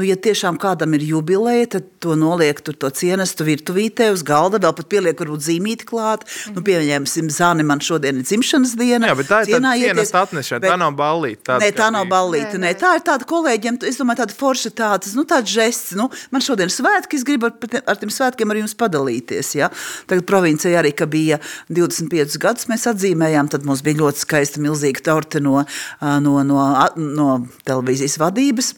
nu, 0.00 0.06
ja 0.08 0.16
tiešām 0.16 0.56
kādam 0.62 0.96
ir 0.96 1.04
jubileja, 1.04 1.68
tad 1.76 1.92
to 2.00 2.16
noliek 2.16 2.64
tur 2.64 2.72
to 2.72 2.88
cienestu 2.88 3.44
virtuvītē 3.44 4.08
uz 4.16 4.24
galda, 4.24 4.62
vēl 4.64 4.72
pat 4.80 4.90
pieliek 4.96 5.20
varbūt 5.20 5.44
zīmīti 5.50 5.90
klāt. 5.92 6.24
Nu, 6.56 6.64
pieņemsim, 6.64 7.28
Zāni, 7.36 7.68
man 7.68 7.84
šodien 7.84 8.22
ir 8.22 8.24
dzimšanas 8.24 8.72
diena. 8.80 9.12
Jā, 9.12 9.20
bet 9.20 9.28
tā 9.28 9.44
ir 9.44 9.60
tā 9.60 9.76
cienesta 9.76 10.24
atnešana. 10.24 10.85
Nav 10.86 10.96
ballīte. 10.98 11.56
Nē, 11.62 11.70
tā 11.76 11.88
nav 11.94 12.06
ballīte. 12.10 12.56
Nē, 12.56 12.70
nē. 12.70 12.72
Tā 12.78 12.92
ir 12.98 13.04
tāda 13.06 13.26
kolēģiem, 13.28 13.78
es 13.88 13.98
domāju, 14.00 14.22
tāda 14.22 14.36
forša 14.38 14.72
tāds, 14.78 15.14
nu, 15.18 15.26
tāds 15.28 15.52
žests. 15.52 15.94
Nu, 15.98 16.08
man 16.34 16.44
šodien 16.44 16.70
ir 16.70 16.74
svētki, 16.74 17.18
es 17.18 17.26
gribu 17.26 17.50
ar, 17.50 17.82
ar 17.82 18.00
tiem 18.00 18.12
svētkiem 18.12 18.52
ar 18.52 18.60
jums 18.60 18.76
padalīties. 18.78 19.52
Ja? 19.58 19.70
Tagad 20.10 20.26
provincijā 20.30 20.80
arī, 20.80 20.94
ka 20.96 21.08
bija 21.10 21.40
25 21.72 22.38
gadus 22.42 22.70
mēs 22.70 22.86
atzīmējām, 22.92 23.50
tad 23.52 23.66
mums 23.68 23.84
bija 23.86 24.00
ļoti 24.04 24.22
skaista 24.22 24.62
milzīga 24.62 25.04
torte 25.10 25.42
no, 25.42 25.62
no, 26.00 26.36
no, 26.46 26.66
no 26.96 27.30
televīzijas 27.66 28.20
vadības. 28.22 28.74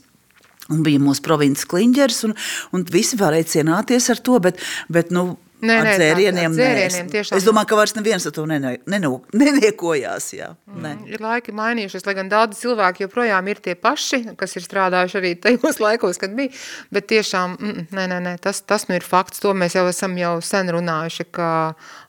Un 0.69 0.83
bija 0.85 1.01
mūsu 1.01 1.23
provinces 1.25 1.65
kliņģers, 1.69 2.25
un, 2.29 2.35
un 2.77 2.83
visi 2.93 3.17
varēja 3.17 3.55
cienāties 3.55 4.11
ar 4.13 4.19
to, 4.21 4.37
bet, 4.45 4.59
bet 4.93 5.15
nu, 5.17 5.31
Nē, 5.59 5.75
ar 5.75 5.87
nē, 5.89 5.93
dzērieniem, 5.99 6.53
tā, 6.55 6.61
dzērieniem 6.61 7.09
tiešām. 7.11 7.39
Es 7.41 7.47
domāju, 7.47 7.67
ka 7.73 7.77
vairs 7.81 7.95
neviens 7.97 8.27
ar 8.29 8.35
to 8.35 8.45
neniekojās. 8.47 10.27
Jā. 10.37 10.53
Mm, 10.69 10.85
ne. 10.85 10.93
Ir 11.11 11.23
laiki 11.25 11.55
mainījušies, 11.57 12.05
lai 12.07 12.15
gan 12.15 12.31
daudzi 12.31 12.61
cilvēki 12.61 13.05
joprojām 13.05 13.51
ir 13.51 13.59
tie 13.65 13.75
paši, 13.75 14.21
kas 14.39 14.55
ir 14.55 14.63
strādājuši 14.63 15.19
arī 15.19 15.33
tajos 15.43 15.81
laikos, 15.85 16.21
kad 16.23 16.37
bija, 16.39 16.55
bet 16.95 17.09
tiešām, 17.11 17.57
mm, 17.59 17.89
nē, 17.91 18.07
nē, 18.13 18.21
nē, 18.29 18.37
tas, 18.45 18.63
tas 18.63 18.87
nu 18.87 18.95
ir 19.01 19.07
fakts, 19.07 19.43
to 19.43 19.51
mēs 19.59 19.75
jau 19.75 19.85
esam 19.91 20.15
jau 20.21 20.37
sen 20.47 20.71
runājuši, 20.79 21.27
ka 21.35 21.51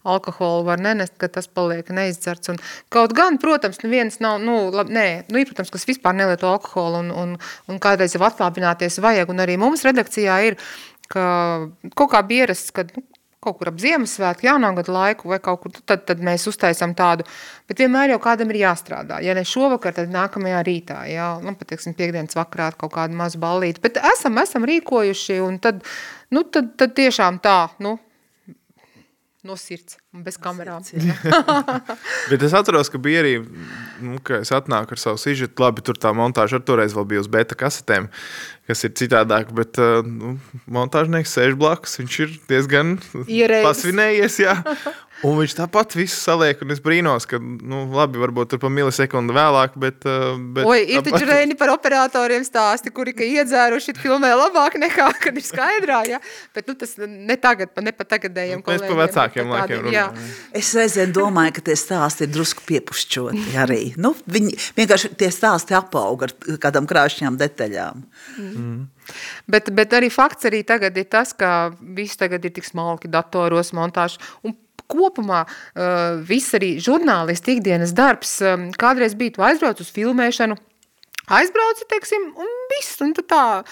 alkoholu 0.05 0.69
var 0.69 0.85
nenest, 0.85 1.17
ka 1.17 1.31
tas 1.33 1.49
paliek 1.49 1.89
neizdzerts. 1.89 2.53
Un 2.53 2.61
kaut 2.93 3.17
gan, 3.17 3.41
protams, 3.41 3.81
neviens 3.81 4.21
nav, 4.21 4.37
nu, 4.45 4.61
labi, 4.75 4.93
nē, 4.93 5.07
nu, 5.33 5.41
ir, 5.41 5.49
protams, 5.49 5.73
kas 5.73 5.89
vispār 5.89 6.13
nelieto 6.21 6.53
alkoholu 6.53 7.01
un, 7.01 7.13
un, 7.17 7.37
un 7.65 7.81
kādreiz 7.81 8.13
jau 8.13 8.21
atlāpināties 8.29 9.01
vajag, 9.01 9.33
un 9.33 9.41
arī 9.41 9.57
mums 9.57 9.87
redakcijā 9.89 10.41
ir, 10.51 10.61
ka 11.09 11.23
kaut 11.97 12.13
kā 12.13 12.21
bierasts, 12.29 12.69
kad 12.75 12.93
nu, 12.93 13.01
kaut 13.43 13.59
kur 13.59 13.69
ap 13.71 13.79
Ziemassvētku, 13.79 14.47
jaunā 14.49 14.71
gada 14.75 14.93
laiku 14.93 15.29
vai 15.31 15.39
kaut 15.43 15.61
kur, 15.63 15.73
tad, 15.87 16.03
tad 16.09 16.23
mēs 16.25 16.43
uztaisam 16.51 16.91
tādu, 16.97 17.23
bet 17.69 17.79
vienmēr 17.79 18.13
jau 18.13 18.19
kādam 18.23 18.51
ir 18.51 18.61
jāstrādā. 18.65 19.21
Ja 19.23 19.35
ne 19.37 19.45
šovakar, 19.47 19.95
tad 19.95 20.11
nākamajā 20.11 20.59
rītā, 20.67 20.99
jā, 21.07 21.29
nu, 21.45 21.55
pateiksim, 21.59 21.95
piekdienas 21.99 22.35
vakarā 22.35 22.73
kaut 22.75 22.93
kādu 22.97 23.15
mazu 23.19 23.39
ballīti, 23.39 23.83
bet 23.85 24.01
esam, 24.11 24.41
esam 24.43 24.67
rīkojuši 24.67 25.39
un 25.45 25.59
tad, 25.63 25.85
nu, 26.35 26.43
tad, 26.43 26.75
tad 26.79 26.97
tiešām 26.99 27.39
tā, 27.43 27.61
nu, 27.85 27.95
no 29.43 29.55
sirds 29.55 29.95
un 30.13 30.23
bez 30.25 30.35
kamerām. 30.41 30.83
Bet 32.31 32.43
es 32.43 32.55
atceros, 32.55 32.89
ka 32.91 32.99
bija 33.01 33.21
arī, 33.23 33.33
nu, 34.03 34.19
ka 34.25 34.41
es 34.43 34.51
atnāku 34.55 34.95
ar 34.95 35.01
savu 35.01 35.21
sižetu, 35.21 35.63
labi, 35.63 35.83
tur 35.85 35.99
tā 35.99 36.11
montāža 36.15 36.59
ar 36.59 36.65
toreiz 36.67 36.95
vēl 36.95 37.07
bija 37.13 37.23
uz 37.23 37.29
beta 37.31 37.55
kasetēm, 37.59 38.09
kas 38.67 38.83
ir 38.83 38.95
citādāk, 38.99 39.53
bet 39.55 39.79
uh, 39.81 40.01
nu, 40.05 40.35
montāžnieks 40.69 41.33
sēž 41.37 41.55
blakus, 41.59 41.95
viņš 42.01 42.19
ir 42.25 42.35
diezgan 42.51 42.97
Ierēdis. 43.25 43.67
pasvinējies, 43.69 44.41
jā. 44.43 44.57
Un 45.27 45.35
viņš 45.35 45.53
tāpat 45.57 45.95
visu 45.99 46.15
saliek, 46.15 46.61
un 46.63 46.71
es 46.71 46.79
brīnos, 46.83 47.25
ka, 47.27 47.39
nu, 47.41 47.81
labi, 47.91 48.21
varbūt 48.21 48.53
tur 48.53 48.61
pa 48.61 48.69
milisekundi 48.71 49.33
vēlāk, 49.35 49.73
bet... 49.81 50.05
Uh, 50.07 50.37
bet 50.55 50.67
Oi, 50.69 50.77
ir 50.95 51.03
taču 51.03 51.27
reini 51.27 51.57
par 51.59 51.73
operatoriem 51.73 52.45
stāsti, 52.47 52.93
kuri, 52.95 53.11
ka 53.17 53.27
iedzēruši 53.27 53.97
filmē 53.99 54.31
labāk 54.39 54.77
nekā, 54.79 55.09
kad 55.19 55.35
ir 55.35 55.43
skaidrā, 55.43 55.97
ja? 56.07 56.21
Bet, 56.55 56.69
nu, 56.71 56.75
tas 56.79 56.95
ne 57.03 57.35
tagad, 57.41 57.73
ne 57.83 57.91
pa 57.95 58.07
tagadējiem 58.15 58.63
kolēģiem. 58.63 58.85
Mēs 58.85 58.95
pa 58.95 59.01
vecākiem 59.01 59.51
laikiem 59.55 59.83
runājam. 59.89 60.21
Es 60.61 60.71
reizēm 60.77 61.11
domāju, 61.15 61.57
ka 61.57 61.65
tie 61.67 61.75
stāsti 61.79 62.23
ir 62.23 62.31
drusku 62.37 62.63
piepušķoti 62.69 63.57
arī. 63.59 63.81
Nu, 63.99 64.13
viņi 64.31 64.55
vienkārši 64.79 65.11
tie 65.19 65.31
stāsti 65.35 65.75
apauga 65.75 66.29
ar 66.29 66.35
kādām 66.63 66.87
krāšņām 66.87 67.41
detaļām. 67.43 68.07
Mm. 68.39 68.79
Bet, 69.49 69.69
bet 69.75 69.93
arī 69.97 70.11
fakts 70.13 70.47
arī 70.47 70.63
tagad 70.67 70.97
ir 71.01 71.07
tas, 71.11 71.33
ka 71.35 71.73
viss 71.79 72.19
tagad 72.19 72.45
ir 72.45 72.53
tik 72.55 72.67
smalki 72.67 73.09
datoros, 73.11 73.73
montāžu, 73.75 74.21
un 74.45 74.55
kopumā 74.89 75.43
uh, 75.45 76.17
viss 76.25 76.55
arī 76.57 76.75
žurnālisti 76.83 77.57
ikdienas 77.57 77.93
darbs, 77.97 78.39
um, 78.41 78.69
kādreiz 78.79 79.15
bija 79.19 79.37
tu 79.37 79.45
aizbrauc 79.45 79.81
uz 79.83 79.93
filmēšanu, 79.95 80.57
aizbrauci, 81.39 81.87
teiksim, 81.93 82.31
un 82.39 82.59
viss, 82.73 82.97
un 83.05 83.15
tu 83.17 83.25
tā, 83.27 83.63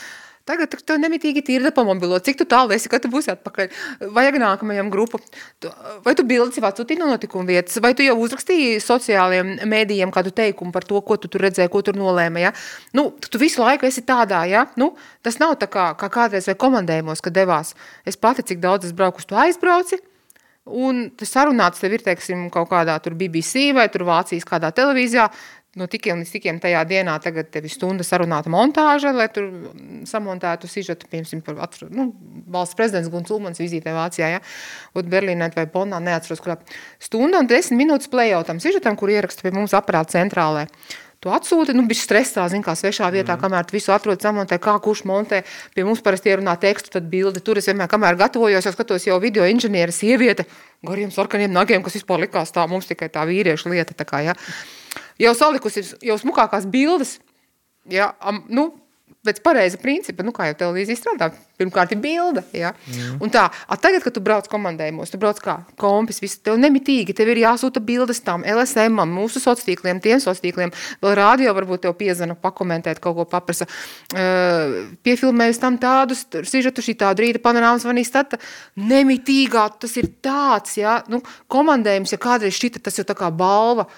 Tagad 0.48 0.72
tu 0.72 0.96
nemitīgi 0.96 1.42
tīri 1.44 1.72
pa 1.76 1.84
mobilo. 1.84 2.18
Cik 2.24 2.38
tu 2.40 2.46
tālu 2.48 2.72
esi, 2.72 2.88
kad 2.92 3.04
tu 3.04 3.10
būsi 3.12 3.34
atpakaļ? 3.34 3.74
Vajag 4.16 4.38
nākamajam 4.40 4.92
grupu. 4.94 5.20
Tu, 5.60 5.72
vai 6.06 6.14
tu 6.16 6.24
bildes 6.28 6.56
jau 6.56 6.64
atsūtīji 6.70 7.02
no 7.02 7.10
notikuma 7.12 7.44
vietas? 7.50 7.76
Vai 7.84 7.92
tu 7.98 8.06
jau 8.06 8.16
uzrakstīji 8.24 8.80
sociālajiem 8.84 9.68
mēdījiem 9.68 10.14
kādu 10.16 10.32
teikumu 10.38 10.72
par 10.72 10.88
to, 10.88 11.02
ko 11.04 11.20
tu 11.20 11.28
tur 11.34 11.44
redzēji, 11.44 11.72
ko 11.74 11.84
tur 11.84 12.00
nolēma? 12.00 12.46
Ja? 12.46 12.54
Nu, 12.96 13.10
tu 13.20 13.42
visu 13.42 13.60
laiku 13.60 13.90
esi 13.90 14.06
tādā, 14.08 14.46
ja? 14.48 14.70
Nu, 14.80 14.94
tas 15.26 15.42
nav 15.44 15.58
tā 15.60 15.68
kā, 15.74 15.90
kā 16.00 16.08
kādreiz 16.14 16.48
vai 16.48 16.56
komandējumos, 16.64 17.26
kad 17.26 17.36
devās. 17.36 17.76
Es 18.08 18.16
pati, 18.16 18.48
cik 18.48 18.64
daudz 18.64 18.88
es 18.88 18.96
brauku, 18.96 19.28
to 19.28 19.36
aizbrauci, 19.36 20.00
Un 20.68 21.08
tas 21.16 21.32
sarunāts 21.32 21.80
tev 21.80 21.96
ir, 21.96 22.04
teiksim, 22.04 22.48
kaut 22.52 22.68
kādā 22.72 22.98
tur 23.04 23.16
BBC 23.16 23.70
vai 23.76 23.88
tur 23.94 24.04
Vācijas 24.08 24.48
kādā 24.48 24.74
televīzijā, 24.76 25.30
no 25.78 25.86
tikiem 25.90 26.22
līdz 26.22 26.34
tikiem 26.34 26.60
tajā 26.62 26.82
dienā 26.90 27.16
tagad 27.24 27.50
tev 27.54 27.68
ir 27.68 27.74
stunda 27.74 28.06
sarunāta 28.06 28.52
montāža, 28.52 29.14
lai 29.16 29.28
tur 29.34 29.50
samontētu 30.10 30.70
sižetu, 30.70 31.10
piemēram, 31.12 31.44
par 31.46 31.62
atru, 31.68 31.90
nu, 31.94 32.10
valsts 32.54 32.78
prezidents 32.78 33.12
Guns 33.14 33.32
Ulmans 33.34 33.62
vizītē 33.62 33.94
Vācijā, 33.96 34.32
ja, 34.38 34.44
un 34.98 35.12
Berlīnē 35.12 35.52
vai 35.56 35.68
Bonnā, 35.72 36.02
neatceros, 36.04 36.42
kurā. 36.44 36.58
Stunda 37.04 37.44
un 37.44 37.50
desmit 37.50 37.84
minūtes 37.84 38.12
plējautam 38.14 38.62
sižetam, 38.64 38.98
kur 39.00 39.14
ieraksta 39.14 39.46
pie 39.46 39.54
mums 39.56 39.76
aparāta 39.78 40.18
centrālē. 40.18 40.66
Tu 41.24 41.32
atsūti, 41.34 41.74
nu, 41.74 41.88
bija 41.90 41.98
stresā, 42.04 42.44
zin, 42.52 42.62
kā 42.66 42.76
svešā 42.78 43.08
vietā, 43.14 43.34
mm. 43.34 43.42
kamēr 43.42 43.66
tu 43.66 43.74
visu 43.74 43.90
atrod 43.94 44.22
samontē, 44.22 44.60
kā 44.62 44.76
kurš 44.84 45.02
montē. 45.10 45.42
Pie 45.74 45.86
mums 45.88 46.04
parasti 46.06 46.30
ierunā 46.30 46.54
tekstu, 46.62 46.92
tad 46.94 47.08
bildi. 47.10 47.42
Tur 47.42 47.58
es 47.58 47.70
vienmēr, 47.70 47.90
kamēr 47.90 48.20
gatavojos, 48.20 48.68
jau 48.70 48.74
skatos 48.76 49.08
jau 49.10 49.18
video 49.24 49.48
inženiera 49.50 49.94
sieviete, 49.94 50.46
gariem 50.86 51.10
sarkaniem 51.14 51.56
nagiem, 51.56 51.82
kas 51.86 51.98
vispār 51.98 52.28
likās 52.28 52.54
tā, 52.54 52.68
mums 52.70 52.90
tikai 52.90 53.10
tā 53.14 53.26
vīriešu 53.26 53.74
lieta. 53.74 53.98
Tā 53.98 54.06
kā, 54.06 54.22
ja. 54.30 54.38
Jau 55.18 55.34
salikusi, 55.38 55.88
jau 56.06 56.20
smukākās 56.22 56.70
bildes, 56.70 57.18
ja, 57.90 58.12
am, 58.22 58.44
nu, 58.54 58.70
pēc 59.26 59.42
pareiza 59.44 59.80
principa, 59.82 60.24
nu, 60.26 60.32
kā 60.36 60.50
jau 60.50 60.56
televīzija 60.62 61.00
strādā, 61.00 61.30
pirmkārt 61.58 61.94
ir 61.94 62.00
bilde, 62.02 62.44
ja? 62.56 62.72
mm. 62.74 63.18
un 63.24 63.32
tā, 63.34 63.48
tagad, 63.82 64.04
kad 64.06 64.16
tu 64.16 64.22
brauc 64.24 64.48
komandējumos, 64.52 65.12
tu 65.12 65.20
brauc 65.22 65.40
kā 65.44 65.58
kompis, 65.80 66.22
visu, 66.24 66.40
tev 66.46 66.60
nemitīgi, 66.62 67.16
tev 67.18 67.32
ir 67.34 67.42
jāsūta 67.42 67.82
bildes 67.84 68.22
tam 68.26 68.46
LSM, 68.48 69.02
mūsu 69.12 69.42
sociātīkliem, 69.44 70.02
tiem 70.04 70.22
sociātīkliem, 70.24 70.74
vēl 71.04 71.16
rādio 71.18 71.54
varbūt 71.58 71.86
tev 71.88 71.96
piezana 72.00 72.38
pakomentēt, 72.40 73.02
kaut 73.04 73.18
ko 73.20 73.28
paprasa, 73.30 73.68
uh, 73.68 74.78
piefilmējis 75.08 75.64
tam 75.64 75.80
tādus, 75.82 76.28
sižetu 76.48 76.86
šī 76.86 76.98
tādu 77.02 77.26
rīta 77.26 77.42
panorāmas 77.44 77.88
vanīs, 77.90 78.14
tad 78.14 78.38
nemitīgā, 78.80 79.68
tas 79.82 79.98
ir 80.00 80.12
tāds, 80.24 80.78
ja, 80.80 81.02
nu, 81.12 81.24
komandējums, 81.52 82.14
ja 82.14 82.22
kādreiz 82.22 82.56
šita, 82.60 82.86
tas 82.86 83.02
jau 83.02 83.08
tā 83.08 83.18
kā 83.18 83.34
balva, 83.34 83.90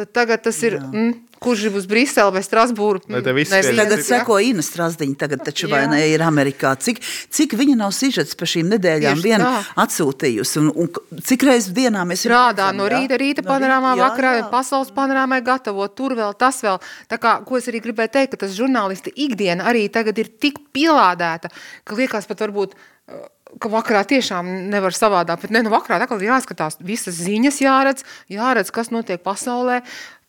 tad 0.00 0.12
tagad 0.16 0.42
tas 0.44 0.58
ir, 0.64 0.76
mm, 0.80 1.10
kurš 1.40 1.64
ir 1.68 1.76
uz 1.76 1.86
Briseli 1.88 2.32
vai 2.34 2.42
Strasbūru. 2.44 3.02
Mm, 3.08 3.76
tagad 3.76 4.02
seko 4.04 4.38
Ina 4.44 4.64
Strasdiņa, 4.64 5.16
tagad 5.20 5.44
taču 5.44 5.68
vai 5.72 5.82
ne 5.90 6.00
ir 6.08 6.24
Amerikā. 6.24 6.72
Cik, 6.80 7.00
cik 7.32 7.56
viņa 7.60 7.76
nav 7.80 7.92
sižets 7.96 8.36
pa 8.38 8.48
šīm 8.48 8.70
nedēļām 8.74 9.24
vien 9.24 9.44
atsūtījusi 9.84 10.62
un, 10.62 10.70
un 10.84 11.20
cik 11.30 11.44
reiz 11.48 11.70
dienā 11.76 12.04
mēs 12.08 12.24
Rādā 12.30 12.70
no 12.76 12.88
rīta, 12.90 13.18
rīta 13.20 13.44
no 13.44 13.50
panorāmā, 13.52 13.96
jā, 13.98 14.06
vakarā, 14.06 14.36
jā. 14.40 14.46
pasaules 14.52 14.92
panorāmai 14.96 15.42
gatavo, 15.44 15.88
tur 15.88 16.16
vēl, 16.18 16.36
tas 16.40 16.62
vēl. 16.64 16.80
Tā 17.10 17.20
kā, 17.20 17.38
ko 17.46 17.60
es 17.60 17.68
arī 17.72 17.82
gribēju 17.84 18.14
teikt, 18.16 18.34
ka 18.34 18.46
tas 18.46 18.56
žurnālisti 18.56 19.12
ikdiena 19.26 19.68
arī 19.70 19.88
tagad 19.92 20.18
ir 20.22 20.32
tik 20.40 20.62
pielādēta, 20.76 21.52
ka 21.84 21.98
liekas 21.98 22.28
pat 22.30 22.46
varbūt 22.46 22.78
ka 23.58 23.70
vakarā 23.72 24.04
tiešām 24.08 24.48
nevar 24.70 24.94
savādāk, 24.96 25.42
bet 25.44 25.54
ne, 25.54 25.64
nu 25.66 25.72
vakarā 25.72 25.98
atkal 26.04 26.22
jāskatās 26.22 26.78
visas 26.84 27.18
ziņas 27.18 27.60
jāredz, 27.64 28.06
jāredz, 28.30 28.70
kas 28.74 28.92
notiek 28.94 29.22
pasaulē, 29.24 29.80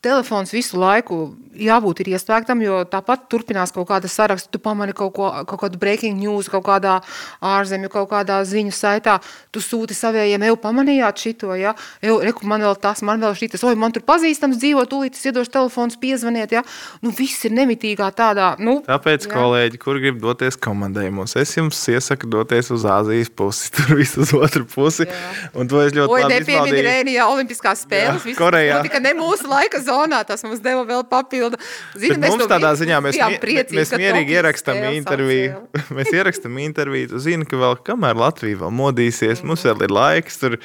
telefons 0.01 0.53
visu 0.53 0.79
laiku 0.81 1.21
jābūt 1.51 2.01
ir 2.01 2.11
ieslēgtam, 2.15 2.61
jo 2.63 2.81
tāpat 2.89 3.27
turpinās 3.31 3.73
kaut 3.75 3.87
kāda 3.89 4.09
saraksta. 4.11 4.49
Tu 4.51 4.59
pamani 4.63 4.95
kaut, 4.97 5.13
ko, 5.15 5.29
kaut 5.47 5.61
kādu 5.65 5.79
breaking 5.81 6.17
news, 6.19 6.49
kaut 6.51 6.63
kādā 6.67 6.97
ārzemju, 7.43 7.91
kaut 7.91 8.09
kādā 8.11 8.39
ziņu 8.47 8.73
saitā. 8.75 9.17
Tu 9.51 9.63
sūti 9.63 9.95
savējiem, 9.97 10.45
jau 10.47 10.57
pamanījāt 10.63 11.25
šito, 11.25 11.51
ja? 11.59 11.73
Jau, 12.03 12.17
reku, 12.23 12.47
man 12.49 12.63
vēl 12.65 12.77
tas, 12.81 13.03
man 13.05 13.21
vēl 13.23 13.35
šitas, 13.37 13.65
oi, 13.67 13.75
man 13.79 13.93
tur 13.95 14.05
pazīstams 14.07 14.59
dzīvo, 14.61 14.85
tūlīt 14.89 15.19
es 15.19 15.27
iedošu 15.27 15.53
telefons, 15.53 15.99
piezvaniet, 16.01 16.55
ja? 16.55 16.63
Nu, 17.03 17.13
viss 17.15 17.45
ir 17.47 17.55
nemitīgā 17.57 18.09
tādā, 18.17 18.53
nu. 18.63 18.79
Tāpēc, 18.87 19.27
jā. 19.27 19.35
kolēģi, 19.35 19.81
kur 19.81 19.99
grib 20.01 20.21
doties 20.23 20.57
komandējumos, 20.61 21.35
es 21.41 21.55
jums 21.57 21.83
iesaku 21.91 22.31
doties 22.31 22.71
uz 22.73 22.87
Āzijas 22.87 23.31
pusi, 23.35 23.69
tur 23.75 23.95
viss 23.99 24.17
uz 24.19 24.33
otru 24.37 24.65
pusi. 24.71 25.07
Jā. 25.09 25.51
Un 25.57 25.69
to 25.71 25.83
es 25.83 25.93
ļoti 25.97 26.15
Oi, 26.15 26.23
labi 26.23 26.39
nepiemini 26.39 26.71
izbaudīju. 26.71 26.87
Rēnijā 26.87 27.27
olimpiskās 27.31 27.85
spēles, 27.85 28.21
Jā, 28.21 28.25
viss 28.31 28.39
Korejā. 28.39 28.79
notika 28.79 29.01
ne 29.03 29.13
mūsu 29.17 29.49
laika 29.51 29.81
zonā, 29.83 29.90
tas 30.27 30.43
mums 30.45 30.61
deva 30.63 30.83
vēl 30.87 31.03
papildu. 31.09 31.59
Zini, 31.95 32.15
Bet 32.15 32.31
mums 32.31 32.43
no 32.43 32.47
tādā 32.51 32.71
ziņā 32.79 32.99
mēs, 33.03 33.19
priecīgi, 33.41 33.77
mēs 33.79 33.93
mierīgi 33.99 34.37
ierakstām 34.37 34.79
interviju. 34.91 35.59
mēs 35.97 36.11
ierakstām 36.15 36.57
interviju. 36.63 37.11
Tu 37.13 37.21
zini, 37.27 37.47
ka 37.49 37.59
vēl 37.61 37.77
kamēr 37.87 38.19
Latvija 38.19 38.61
vēl 38.63 38.73
modīsies, 38.81 39.43
mums 39.47 39.65
vēl 39.67 39.85
ir 39.87 39.95
laiks 39.95 40.41
tur 40.41 40.57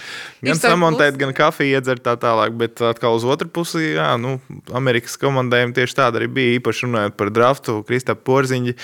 gan 0.47 0.63
samontēt, 0.63 1.19
gan 1.21 1.35
kafiju 1.37 1.77
iedzert 1.77 2.05
tā 2.07 2.17
tālāk. 2.21 2.57
Bet 2.59 2.83
atkal 2.87 3.19
uz 3.19 3.27
otru 3.29 3.51
pusi, 3.53 3.93
jā, 3.97 4.13
nu, 4.21 4.39
Amerikas 4.77 5.19
komandējumi 5.21 5.77
tieši 5.77 6.01
tāda 6.01 6.23
arī 6.23 6.31
bija. 6.39 6.57
Īpaši 6.61 6.87
runājot 6.89 7.17
par 7.21 7.33
draftu, 7.35 7.81
Kristap 7.87 8.25
Porziņģi. 8.27 8.77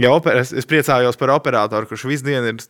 Ja 0.00 0.14
oper, 0.16 0.38
es, 0.40 0.54
es 0.56 0.68
priecājos 0.68 1.18
par 1.20 1.34
operatoru, 1.34 1.88
kurš 1.90 2.06
visu 2.08 2.24
dienu 2.30 2.54
ir 2.54 2.62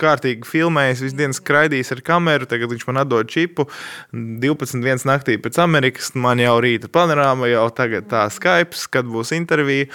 kārtīgi 0.00 0.48
filmējis, 0.48 1.02
visu 1.06 1.18
dienu 1.18 1.36
skraidījis 1.36 1.92
ar 1.96 2.00
kameru. 2.06 2.48
Tagad 2.50 2.72
viņš 2.72 2.86
man 2.88 3.02
atdod 3.04 3.30
čipu. 3.32 3.68
12. 4.12 4.80
dienas 4.84 5.06
naktī 5.08 5.36
pēc 5.40 5.60
Amerikas 5.62 6.14
man 6.14 6.40
jau 6.42 6.56
rīta 6.64 6.90
panorāma, 6.92 7.50
jau 7.52 7.68
tagad 7.74 8.08
tā 8.10 8.26
Skype, 8.32 8.78
kad 8.90 9.08
būs 9.10 9.34
intervija. 9.36 9.90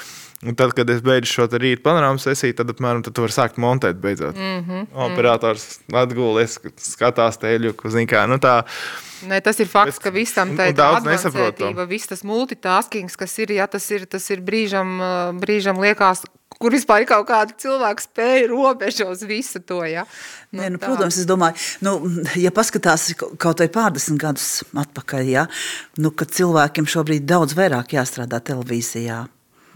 Un 0.46 0.54
tad, 0.54 0.76
kad 0.78 0.90
es 0.92 1.00
beidzu 1.02 1.32
šo 1.32 1.46
rīta 1.58 1.82
panorāmu 1.82 2.20
sesiju, 2.22 2.54
tad 2.60 2.70
apmēram 2.70 3.02
tad 3.06 3.16
tu 3.18 3.24
vari 3.24 3.34
sākt 3.34 3.56
montēt 3.62 3.98
beidzot. 4.04 4.36
Mm 4.36 4.66
-hmm. 4.68 4.88
Operators 5.08 5.80
atgūlies, 5.90 6.60
skatās 6.78 7.40
teļuku, 7.42 7.90
zin 7.90 8.06
kā. 8.08 8.28
Nu 8.30 8.38
tā, 8.38 8.62
Nē, 9.26 9.42
tas 9.42 9.60
ir 9.60 9.68
fakts, 9.68 9.98
Bet- 9.98 10.04
ka 10.04 10.10
visam 10.12 10.50
un 10.50 10.60
ir 10.60 10.74
daudz 10.74 11.06
nesaprot 11.06 11.58
to. 11.58 11.66
advancētība, 11.66 11.88
viss 11.88 12.08
tas 12.08 12.22
multitaskings, 12.24 13.16
kas 13.18 13.40
ir, 13.40 13.52
ja 13.52 13.68
tas 13.68 13.92
ir, 13.92 14.06
tas 14.06 14.30
ir 14.30 14.42
brīžam, 14.42 15.00
brīžam 15.40 15.80
liekas, 15.80 16.26
kur 16.62 16.74
vispār 16.76 17.04
ir 17.04 17.10
kaut 17.10 17.28
kāda 17.30 17.56
cilvēka 17.62 18.06
spēja 18.06 18.48
robeža 18.52 19.10
uz 19.12 19.24
visu 19.28 19.60
to, 19.60 19.82
ja. 19.88 20.06
Nē, 20.56 20.70
nu, 20.72 20.80
tā. 20.80 20.88
protams, 20.88 21.20
es 21.22 21.28
domāju, 21.30 21.60
nu, 21.86 21.96
ja 22.40 22.52
paskatās 22.56 23.10
ka- 23.20 23.34
kaut 23.42 23.60
vai 23.64 23.68
pārdesmit 23.72 24.22
gadus 24.22 24.64
atpakaļ, 24.74 25.32
ja, 25.32 25.48
nu, 25.98 26.12
kad 26.12 26.32
cilvēkiem 26.36 26.88
šobrīd 26.90 27.28
daudz 27.30 27.58
vairāk 27.58 27.98
jāstrādā 27.98 28.40
televīzijā. 28.40 29.26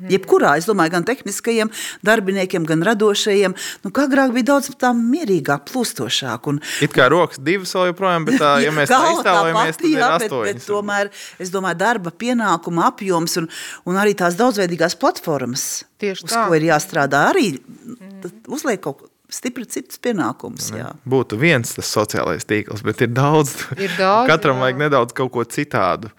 Jebkurā, 0.09 0.55
es 0.61 0.67
domāju, 0.69 0.93
gan 0.95 1.05
tehniskajiem 1.07 1.71
darbiniekiem, 2.05 2.65
gan 2.69 2.85
radošajiem, 2.87 3.55
nu, 3.83 3.91
kā 3.95 4.05
agrāk 4.07 4.33
bija 4.35 4.51
daudz 4.53 4.71
tā 4.79 4.93
mierīgāk, 4.95 5.65
plūstošāk. 5.69 6.49
Un, 6.53 6.61
it 6.85 6.95
kā 6.95 7.09
rokas 7.11 7.41
divas 7.43 7.73
vēl 7.75 7.91
joprojām, 7.91 8.29
bet 8.29 8.39
tā, 8.41 8.53
ja 8.65 8.73
mēs 8.75 8.91
tā 8.91 9.01
iztēlojamies, 9.15 9.81
tad 9.81 9.89
ir 9.89 9.97
jā, 9.97 10.09
bet, 10.15 10.27
astoņas. 10.29 10.49
bet 10.53 10.67
tomēr, 10.69 11.11
es 11.43 11.53
domāju, 11.53 11.81
darba 11.83 12.15
pienākuma 12.15 12.87
apjoms 12.93 13.39
un, 13.43 13.51
un 13.89 14.01
arī 14.01 14.15
tās 14.19 14.39
daudzveidīgās 14.39 14.97
platformas, 14.99 15.69
Tieši 15.99 16.27
uz 16.29 16.33
tā. 16.33 16.47
ko 16.47 16.55
ir 16.55 16.69
jāstrādā, 16.69 17.27
arī 17.33 17.53
tad 18.23 18.51
uzliek 18.51 18.81
kaut 18.83 19.01
ko 19.01 19.09
stipri 19.29 19.65
citus 19.69 19.99
pienākumus. 20.01 20.71
jā. 20.73 20.89
būtu 21.05 21.37
viens 21.37 21.75
tas 21.75 21.91
sociālais 21.93 22.47
tīkls, 22.49 22.81
bet 22.85 23.03
ir 23.05 23.11
daudz. 23.13 23.53
Ir 23.77 23.91
daudz, 23.97 24.29
Katram 24.31 24.57
jā. 24.57 24.63
vajag 24.65 24.81
nedaudz 24.85 25.13
kaut 25.17 25.31
ko 25.35 25.45
citādu. 25.45 26.09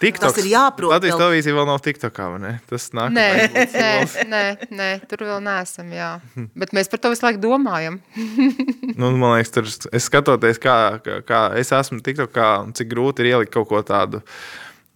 TikToks, 0.00 0.34
Tas 0.34 0.40
ir 0.42 0.48
jāprot 0.50 0.90
Latvijas 0.90 1.14
vēl. 1.14 1.20
televīzija 1.22 1.54
vēl 1.56 1.66
nav 1.68 1.78
TikTokā, 1.84 2.24
vai 2.34 2.40
ne? 2.42 2.52
Tas 2.70 2.88
nāk. 2.96 3.12
Nē, 3.14 3.26
nē, 3.74 3.92
nē, 4.34 4.42
nē, 4.74 4.88
tur 5.10 5.22
vēl 5.28 5.40
neesam, 5.46 5.92
jā. 5.94 6.10
Bet 6.58 6.74
mēs 6.76 6.90
par 6.92 7.00
to 7.04 7.12
visu 7.14 7.26
laiku 7.28 7.42
domājam. 7.46 8.00
Nu, 9.00 9.08
man 9.18 9.34
liekas, 9.38 9.50
tur 9.54 9.66
es 9.66 10.04
skatoties, 10.06 10.58
kā, 10.62 10.74
kā, 11.02 11.16
kā 11.26 11.40
es 11.58 11.72
esmu 11.74 11.98
TikTokā 12.04 12.48
un 12.66 12.74
cik 12.76 12.90
grūti 12.92 13.24
ir 13.24 13.32
ielikt 13.32 13.50
kaut 13.54 13.66
ko 13.70 13.80
tādu. 13.86 14.20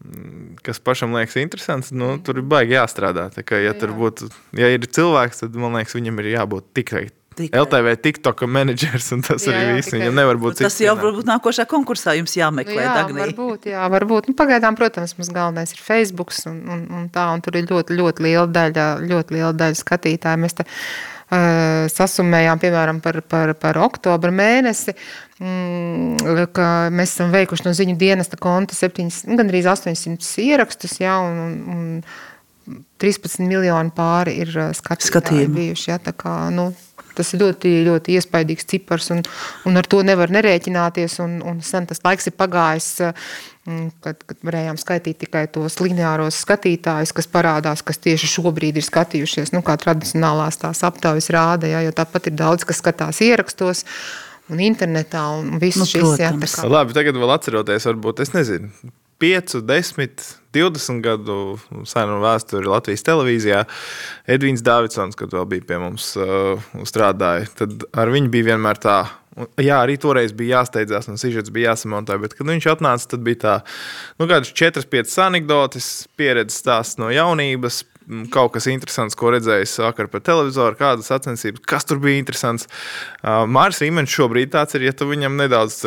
mm, 0.04 0.58
Kas 0.62 0.78
pašam 0.78 1.14
liekas 1.16 1.34
interesants, 1.40 1.90
nu, 1.90 2.12
tur 2.22 2.38
ir 2.38 2.46
baigi 2.46 2.76
jāstrādā. 2.76 3.28
Tā 3.34 3.42
kā, 3.46 3.58
ja, 3.62 3.72
tur 3.74 3.90
Jā. 3.94 3.98
būtu, 3.98 4.28
ja 4.60 4.68
ir 4.74 4.86
cilvēks, 4.86 5.42
tad 5.42 5.56
man 5.58 5.74
liekas, 5.78 5.96
viņam 5.98 6.20
ir 6.22 6.30
jābūt 6.36 6.68
tikai, 6.78 7.08
Tikai. 7.38 7.60
LTV, 7.62 7.92
TikTok 8.02 8.44
menedžers, 8.50 9.12
un 9.14 9.22
tas 9.26 9.44
Jā, 9.46 9.54
arī 9.54 9.76
viss. 9.78 9.92
Viņam 9.94 10.16
nevar 10.18 10.40
būt 10.40 10.56
Nu, 10.56 10.64
Tas 10.64 10.74
cits 10.74 10.86
jau 10.88 10.94
varbūt 10.98 11.28
nākošā 11.28 11.68
konkursā 11.70 12.16
jums 12.18 12.34
jāmeklē. 12.38 12.78
Nu 12.80 12.86
jā, 12.86 12.94
Dagnī. 12.96 13.20
varbūt, 13.22 13.68
jā, 13.70 13.84
varbūt. 13.92 14.30
Nu, 14.30 14.34
pagaidām, 14.38 14.78
protams, 14.78 15.14
mums 15.18 15.30
galvenais 15.34 15.74
ir 15.76 15.82
Facebook 15.84 16.34
un, 16.50 16.58
un, 16.66 16.82
un 16.98 17.06
tā, 17.14 17.28
un 17.34 17.44
tur 17.44 17.60
ir 17.60 17.68
ļoti, 17.70 17.94
ļoti 17.98 18.26
liela 18.26 18.48
daļa, 18.50 18.88
ļoti 19.06 19.38
liela 19.38 19.52
daļa 19.54 19.78
skatītāju. 19.78 20.42
Mēs 20.42 20.58
te 20.58 20.66
uh, 20.66 21.86
sasumējām, 21.92 22.62
piemēram, 22.62 23.02
par, 23.04 23.20
par, 23.28 23.52
par 23.60 23.78
oktobra 23.84 24.32
mēnesi, 24.34 24.94
mm, 25.42 26.48
ka 26.56 26.88
mēs 26.94 27.14
esam 27.16 27.34
veikuši 27.34 27.68
no 27.68 27.74
ziņu 27.76 27.98
dienesta 28.00 28.40
konta 28.40 28.76
7, 28.78 29.08
gandrīz 29.38 29.68
800 29.70 30.48
ierakstus, 30.48 30.98
jā, 31.02 31.14
un, 31.22 31.62
un, 31.76 32.02
un 32.68 32.84
13 33.00 33.46
miljoni 33.48 33.94
pāri 33.96 34.38
ir 34.42 34.52
uh, 34.56 34.70
skatītāji 34.76 35.48
bijuši, 35.52 35.90
jā, 35.92 36.02
tā 36.10 36.16
kā, 36.16 36.36
nu, 36.54 36.70
Tas 37.18 37.32
ir 37.34 37.42
ļoti, 37.42 37.72
ļoti 37.88 38.16
iespaidīgs 38.18 38.68
cipars, 38.70 39.10
un, 39.14 39.22
un 39.68 39.80
ar 39.80 39.88
to 39.90 40.00
nevar 40.06 40.32
nerēķināties. 40.34 41.18
Un, 41.24 41.38
un 41.46 41.60
sen 41.66 41.88
tas 41.90 42.02
laiks 42.04 42.30
ir 42.30 42.36
pagājis, 42.38 42.88
mm, 43.66 43.88
kad, 44.04 44.22
kad 44.28 44.46
varējām 44.46 44.78
skaitīt 44.80 45.20
tikai 45.24 45.46
tos 45.54 45.80
lineāros 45.82 46.38
skatītājus, 46.44 47.14
kas 47.16 47.30
parādās, 47.32 47.82
kas 47.86 48.00
tieši 48.04 48.30
šobrīd 48.36 48.78
ir 48.78 48.86
skatījušies, 48.86 49.52
nu, 49.56 49.64
kā 49.66 49.78
tradicionālās 49.80 50.60
tās 50.62 50.84
aptaujas 50.86 51.30
rāda. 51.34 51.70
Ja, 51.70 51.82
jo 51.86 51.94
tāpat 51.96 52.30
ir 52.30 52.38
daudz, 52.38 52.66
kas 52.68 52.82
skatās 52.82 53.22
ierakstos 53.26 53.84
un 54.48 54.62
internetā, 54.64 55.26
un 55.40 55.58
viss 55.60 55.80
Nu, 55.80 55.88
šis 55.88 56.22
jā, 56.22 56.32
kā. 56.38 56.70
Labi, 56.70 56.96
tagad 56.96 57.18
vēl 57.20 57.34
atceroties, 57.34 57.90
varbūt 57.90 58.24
es 58.24 58.34
nezinu. 58.36 58.72
5, 59.18 59.60
10, 59.66 60.26
20 60.54 61.00
gadu 61.02 61.36
senu 61.88 62.20
vēsturi 62.22 62.70
Latvijas 62.70 63.02
televīzijā. 63.06 63.64
Edvīns 64.30 64.62
Davidsons, 64.66 65.18
kad 65.18 65.34
vēl 65.34 65.48
bija 65.50 65.66
pie 65.66 65.80
mums 65.82 66.12
uh, 66.20 66.68
strādāja, 66.86 67.48
tad 67.58 67.82
ar 67.98 68.12
viņu 68.14 68.30
bija 68.34 68.52
vienmēr 68.52 68.78
tā. 68.82 68.98
Jā, 69.58 69.80
arī 69.84 69.94
toreiz 70.02 70.32
bija 70.34 70.60
jāsteidzās, 70.60 71.10
un 71.10 71.18
sižets 71.18 71.52
bija 71.54 71.72
jāsamontē, 71.72 72.16
bet, 72.22 72.34
kad 72.38 72.46
viņš 72.46 72.70
atnāca, 72.72 73.10
tad 73.12 73.22
bija 73.26 73.42
tā, 73.42 73.58
nu, 74.18 74.26
kādas 74.30 74.50
4, 74.54 74.86
5 74.90 75.18
anekdotas, 75.28 75.90
pieredzes 76.18 76.58
stāsts 76.62 76.98
no 76.98 77.10
jaunības, 77.14 77.84
kaut 78.32 78.54
kas 78.54 78.68
interesants, 78.70 79.16
ko 79.18 79.32
redzējis 79.34 79.76
vakar 79.84 80.08
par 80.12 80.22
televizoru, 80.24 80.78
kādas 80.78 81.10
sacensības, 81.10 81.62
kas 81.68 81.86
tur 81.88 82.00
bija 82.02 82.20
interesants. 82.22 82.68
Mārcis 83.22 83.84
Rīmenis 83.84 84.14
šobrīd 84.14 84.52
tāds 84.54 84.78
ir, 84.78 84.88
ja 84.88 84.94
tu 84.96 85.08
viņam 85.10 85.36
nedaudz 85.40 85.78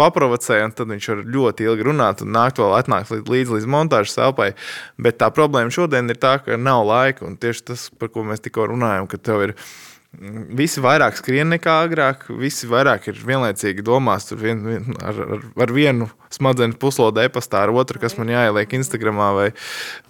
paprovocē, 0.00 0.62
tad 0.76 0.92
viņš 0.92 1.10
var 1.12 1.22
ļoti 1.36 1.68
ilgi 1.68 1.88
runāt 1.88 2.24
un 2.24 2.32
nākt 2.36 2.62
vēl 2.62 2.76
atnākt 2.78 3.12
līdz, 3.14 3.32
līdz, 3.36 3.54
līdz 3.58 3.70
montāžas 3.76 4.18
telpai. 4.18 4.52
Bet 4.96 5.20
tā 5.20 5.30
problēma 5.34 5.74
šodien 5.74 6.10
ir 6.12 6.20
tā, 6.22 6.38
ka 6.44 6.60
nav 6.60 6.86
laika, 6.88 7.26
un 7.28 7.38
tieši 7.40 7.68
tas, 7.72 7.88
par 7.98 8.12
ko 8.14 8.24
mēs 8.26 8.44
tikko 8.44 8.70
runājam, 8.72 9.08
ka 9.10 9.20
tev 9.20 9.48
ir 9.48 9.56
mm, 9.56 9.91
Visi 10.12 10.82
vairāk 10.84 11.16
skrien 11.16 11.48
nekā 11.54 11.72
agrāk, 11.86 12.26
visi 12.36 12.66
vairāk 12.68 13.06
ir 13.08 13.16
vienlaicīgi 13.24 13.80
domās 13.86 14.26
tur 14.28 14.36
vien, 14.42 14.58
vien, 14.60 14.90
ar, 15.00 15.16
ar, 15.24 15.46
ar 15.64 15.72
vienu 15.72 16.08
smadzenes 16.32 16.76
puslodē 16.76 17.24
e-pastā, 17.30 17.62
ar 17.64 17.72
otru, 17.72 17.96
kas 18.02 18.18
man 18.20 18.28
jāieliek 18.28 18.74
Instagramā 18.76 19.30
vai, 19.38 19.46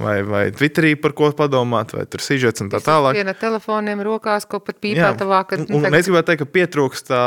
vai, 0.02 0.16
vai 0.26 0.42
Twitterī, 0.58 0.96
par 0.98 1.14
ko 1.14 1.30
padomāt, 1.38 1.94
vai 1.94 2.02
tur 2.10 2.18
sižets 2.24 2.64
un 2.64 2.72
tā 2.74 2.80
tālāk. 2.82 3.14
Viena 3.14 3.34
telefoniem 3.38 4.02
rokās, 4.02 4.42
ko 4.50 4.58
pat 4.58 4.80
Jā. 4.80 4.82
pīpē 4.82 5.12
tavā, 5.22 5.44
ka 5.46 5.60
Un- 5.62 5.86
un 5.86 5.94
es 5.94 6.10
gribētu 6.10 6.32
teikt, 6.32 6.42
ka 6.42 6.50
pietrūkst 6.58 7.06
tā, 7.06 7.22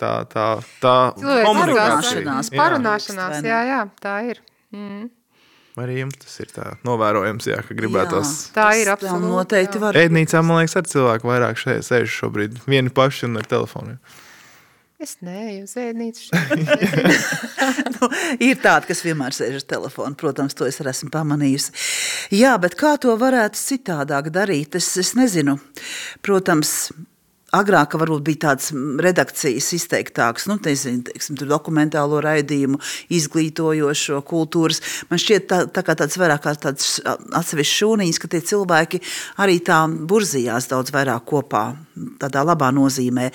tā, 0.00 0.12
tā, 0.32 0.46
tā 0.80 0.96
Cilvēks 1.20 1.50
Parunāšanās. 1.60 2.50
parunāšanās, 2.56 3.44
jā, 3.44 3.60
jā, 3.68 3.82
tā 4.00 4.16
ir. 4.30 4.40
Mm. 4.72 5.10
Arī 5.80 5.96
jums 5.98 6.18
tas 6.22 6.34
ir 6.38 6.50
tā 6.54 6.64
novērojams, 6.86 7.48
jā, 7.50 7.56
ka 7.66 7.74
gribētos. 7.74 8.34
Tā 8.54 8.68
tas 8.68 8.78
ir 8.78 8.86
tā 8.86 8.94
absolūti, 8.94 9.30
Noteikti 9.32 9.80
jā. 9.80 9.82
var. 9.82 9.96
Ēdnīcā, 9.98 10.42
man 10.46 10.60
liekas, 10.60 10.76
ar 10.78 10.86
cilvēku 10.86 11.26
vairāk 11.26 11.58
šeit 11.58 11.86
sēž 11.86 12.12
šobrīd. 12.20 12.60
Vieni 12.70 12.92
paši 12.94 13.26
un 13.26 13.40
ar 13.40 13.48
telefoniem. 13.50 13.98
Es 15.02 15.16
neju 15.20 15.64
uz 15.66 15.74
ēdnīcu. 15.82 16.30
nu, 17.96 18.10
ir 18.38 18.60
tādi, 18.62 18.88
kas 18.92 19.02
vienmēr 19.02 19.34
sēž 19.34 19.58
ar 19.58 19.66
telefonu. 19.74 20.14
Protams, 20.20 20.54
to 20.54 20.68
es 20.70 20.78
arī 20.80 20.92
esmu 20.94 21.10
pamanījusi. 21.12 21.74
Jā, 22.38 22.54
bet 22.62 22.78
kā 22.78 22.94
to 23.02 23.16
varētu 23.18 23.58
citādāk 23.58 24.30
darīt? 24.34 24.78
Es, 24.78 24.92
es 25.02 25.12
nezinu. 25.18 25.58
Protams, 26.24 26.92
agrāk 27.54 27.96
varbūt 28.00 28.24
bija 28.26 28.42
tādas 28.48 28.72
redakcijas 28.74 29.70
izteiktākas, 29.76 30.48
nu, 30.50 30.58
teiksim, 30.62 31.02
teiksim, 31.06 31.38
dokumentālo 31.48 32.20
raidījumu, 32.24 32.80
izglītojošo 33.14 34.20
kultūras. 34.26 34.82
Man 35.10 35.22
šķiet 35.22 35.48
tā, 35.50 35.60
tā 35.70 35.84
kā 35.86 35.96
tāds 35.98 36.18
vairāk 36.20 36.44
kā 36.44 36.54
tāds 36.66 36.98
atsevišķs 37.04 37.78
šūniņš, 37.80 38.20
ka 38.22 38.30
tie 38.32 38.42
cilvēki 38.52 39.02
arī 39.44 39.58
tā 39.64 39.84
burzījās 39.88 40.68
daudz 40.72 40.94
vairāk 40.94 41.26
kopā, 41.30 41.64
tādā 42.20 42.42
labā 42.46 42.70
nozīmē. 42.74 43.30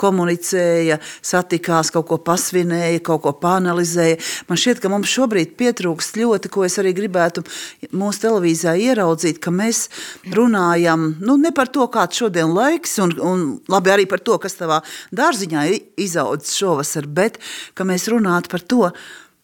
Komunicēja, 0.00 0.98
satikās, 1.24 1.90
kaut 1.94 2.08
ko 2.10 2.18
pasvinēja, 2.22 3.02
kaut 3.04 3.24
ko 3.26 3.34
panalizēja. 3.42 4.20
Man 4.48 4.60
šķiet, 4.60 4.82
ka 4.82 4.90
mums 4.92 5.10
šobrīd 5.12 5.56
pietrūkst 5.58 6.20
ļoti, 6.20 6.52
ko 6.52 6.66
es 6.66 6.78
arī 6.80 6.94
gribētu 6.96 7.44
mūsu 7.90 8.26
televīzijā 8.26 8.76
ieraudzīt, 8.88 9.40
ka 9.42 9.52
mēs 9.54 9.88
runājam 10.32 11.12
nu, 11.20 11.38
ne 11.40 11.52
par 11.54 11.70
to, 11.72 11.86
kāds 11.92 12.20
šodien 12.22 12.52
laiks, 12.54 12.98
un, 13.02 13.14
un 13.18 13.31
labi 13.72 13.94
arī 13.94 14.06
par 14.10 14.22
to, 14.24 14.38
kas 14.42 14.58
tavā 14.58 14.80
dārziņā 15.14 15.66
izaudzis 16.00 16.58
šovasar, 16.58 17.08
bet 17.08 17.40
ka 17.78 17.86
mēs 17.88 18.08
runātu 18.12 18.52
par 18.52 18.64
to, 18.64 18.90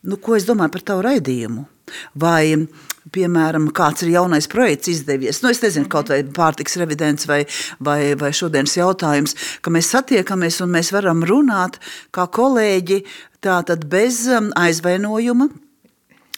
nu, 0.08 0.20
ko 0.22 0.38
es 0.38 0.46
domāju 0.48 0.76
par 0.76 0.86
tavu 0.92 1.04
raidījumu. 1.08 1.66
Vai, 2.20 2.68
piemēram, 3.14 3.70
kāds 3.72 4.04
ir 4.04 4.12
jaunais 4.12 4.48
projekts 4.50 4.90
izdevies. 4.92 5.40
Nu, 5.42 5.52
es 5.52 5.62
nezinu, 5.64 5.88
kaut 5.92 6.10
vai 6.12 6.20
pārtiks 6.22 6.76
revidents 6.80 7.28
vai, 7.28 7.40
vai, 7.80 8.12
vai 8.20 8.32
šodienas 8.36 8.76
jautājums, 8.76 9.36
ka 9.64 9.72
mēs 9.72 9.92
satiekamies 9.94 10.60
un 10.64 10.74
mēs 10.76 10.92
varam 10.92 11.24
runāt 11.28 11.80
kā 12.14 12.28
kolēģi 12.28 13.00
tātad 13.44 13.86
bez 13.88 14.26
um, 14.28 14.52
aizvainojuma, 14.58 15.48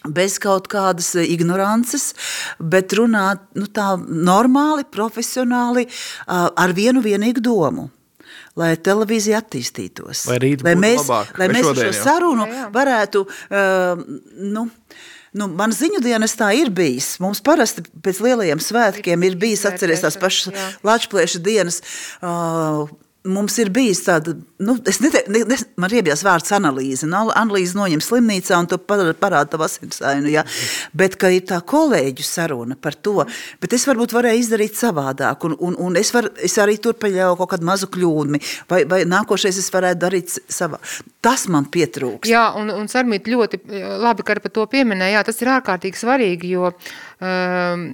bez 0.07 0.37
kaut 0.41 0.67
kādas 0.71 1.13
ignorances, 1.21 2.11
bet 2.57 2.93
runāt 2.97 3.43
nu, 3.57 3.67
tā 3.69 3.93
normāli, 4.01 4.85
profesionāli, 4.89 5.87
ar 6.27 6.75
vienu 6.77 7.03
vienīgu 7.05 7.43
domu. 7.43 7.89
Lai 8.59 8.73
televīzija 8.75 9.39
attīstītos, 9.39 10.25
lai, 10.27 10.37
lai 10.59 10.73
mēs, 10.75 11.05
labāk, 11.05 11.29
lai 11.39 11.47
mēs 11.53 11.69
šodien, 11.69 11.87
šo 11.87 12.03
sarunu 12.03 12.47
jā, 12.49 12.57
jā. 12.57 12.65
varētu 12.75 13.23
uh, 13.23 14.03
nu, 14.51 14.67
Nu, 15.31 15.45
man 15.47 15.71
ziņu 15.71 16.01
dienas 16.03 16.33
tā 16.35 16.49
ir 16.59 16.67
bijis. 16.75 17.13
Mums 17.23 17.39
parasti 17.39 17.85
pēc 18.03 18.17
lielajiem 18.19 18.59
svētkiem 18.59 19.21
ir 19.23 19.37
bijis 19.39 19.63
atcerēties 19.69 20.03
tās 20.03 20.17
pašas 20.19 20.57
Latvijas 20.83 21.37
dienas. 21.39 21.77
Uh, 22.19 22.91
Mums 23.21 23.53
ir 23.61 23.69
bijis 23.69 23.99
tāda, 24.01 24.33
nu, 24.65 24.73
es 24.89 24.97
neteiktu, 24.97 25.29
ne, 25.29 25.43
ne, 25.45 25.57
man 25.77 25.93
iebijās 25.93 26.23
vārds 26.25 26.49
analīze. 26.57 27.05
Nu, 27.05 27.27
analīze 27.37 27.77
noņem 27.77 28.01
slimnīcā 28.01 28.57
un 28.57 28.69
tu 28.71 28.79
parāda 28.81 29.43
tavu 29.51 29.67
asinsainu, 29.67 30.31
ja? 30.33 30.41
bet 30.97 31.19
ka 31.21 31.29
ir 31.29 31.43
tā 31.51 31.59
kolēģu 31.61 32.25
saruna 32.25 32.79
par 32.81 32.97
to, 32.97 33.21
bet 33.61 33.77
es 33.77 33.85
varbūt 33.85 34.15
varēju 34.17 34.41
izdarīt 34.41 34.79
savādāk, 34.79 35.45
un, 35.45 35.53
un, 35.61 35.77
un 35.85 36.01
es, 36.01 36.09
var, 36.15 36.31
es 36.41 36.57
arī 36.63 36.79
tur 36.81 36.97
paļauju 36.97 37.37
kaut 37.43 37.53
kādu 37.53 37.69
mazu 37.69 37.91
kļūdmi, 37.93 38.41
vai, 38.73 38.81
vai 38.89 39.03
nākošais 39.05 39.61
es 39.61 39.69
varētu 39.77 40.01
darīt 40.01 40.33
savā. 40.41 40.81
Tas 41.21 41.45
man 41.45 41.69
pietrūks. 41.69 42.31
Jā, 42.31 42.47
un, 42.57 42.73
un 42.73 42.89
Sarmīt 42.89 43.29
ļoti 43.29 43.61
labi, 44.01 44.25
ka 44.25 44.39
par 44.41 44.57
to 44.57 44.65
pieminēja, 44.73 45.19
jā, 45.19 45.25
tas 45.29 45.45
ir 45.45 45.53
ārkārtīgi 45.59 46.01
svarīgi, 46.01 46.55
jo 46.57 46.73
um, 46.73 47.91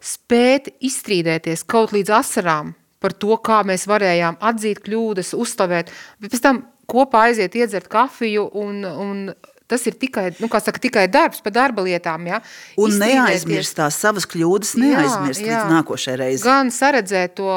spēt 0.00 0.72
izstrīdēties 0.80 1.68
kaut 1.68 1.92
līdz 1.92 2.16
asarām, 2.22 2.77
par 3.02 3.14
to, 3.14 3.36
kā 3.42 3.60
mēs 3.66 3.86
varējām 3.90 4.40
atzīt 4.50 4.82
kļūdas, 4.86 5.34
uzslavēt, 5.38 5.92
bet 6.22 6.34
pēc 6.34 6.44
tam 6.44 6.64
kopā 6.88 7.28
aiziet 7.28 7.54
iedzert 7.58 7.90
kafiju 7.92 8.48
un, 8.58 8.82
un 8.88 9.22
tas 9.68 9.84
ir 9.84 9.96
tikai, 10.00 10.30
nu, 10.40 10.48
kā 10.50 10.60
saka, 10.64 10.80
tikai 10.80 11.04
darbs 11.12 11.42
pa 11.44 11.52
darba 11.52 11.84
lietām, 11.84 12.24
ja? 12.30 12.40
Un 12.80 12.96
neaizmirst 13.02 13.76
tās 13.76 13.98
savas 14.00 14.24
kļūdas, 14.30 14.72
neaizmirst 14.80 15.42
jā, 15.44 15.50
jā. 15.50 15.58
līdz 15.60 15.74
nākošai 15.76 16.14
reizei. 16.16 16.44
Gan 16.46 16.72
saredzēt 16.72 17.36
to 17.36 17.52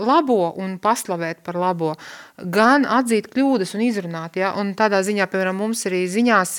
labo 0.00 0.40
un 0.62 0.78
paslavēt 0.82 1.42
par 1.44 1.60
labo, 1.60 1.92
gan 2.40 2.88
atzīt 2.88 3.28
kļūdas 3.34 3.76
un 3.76 3.84
izrunāt, 3.84 4.40
ja? 4.40 4.54
Un 4.60 4.72
tādā 4.78 5.02
ziņā, 5.04 5.28
piemēram, 5.28 5.60
mums 5.60 5.84
arī 5.90 6.06
ziņās, 6.10 6.54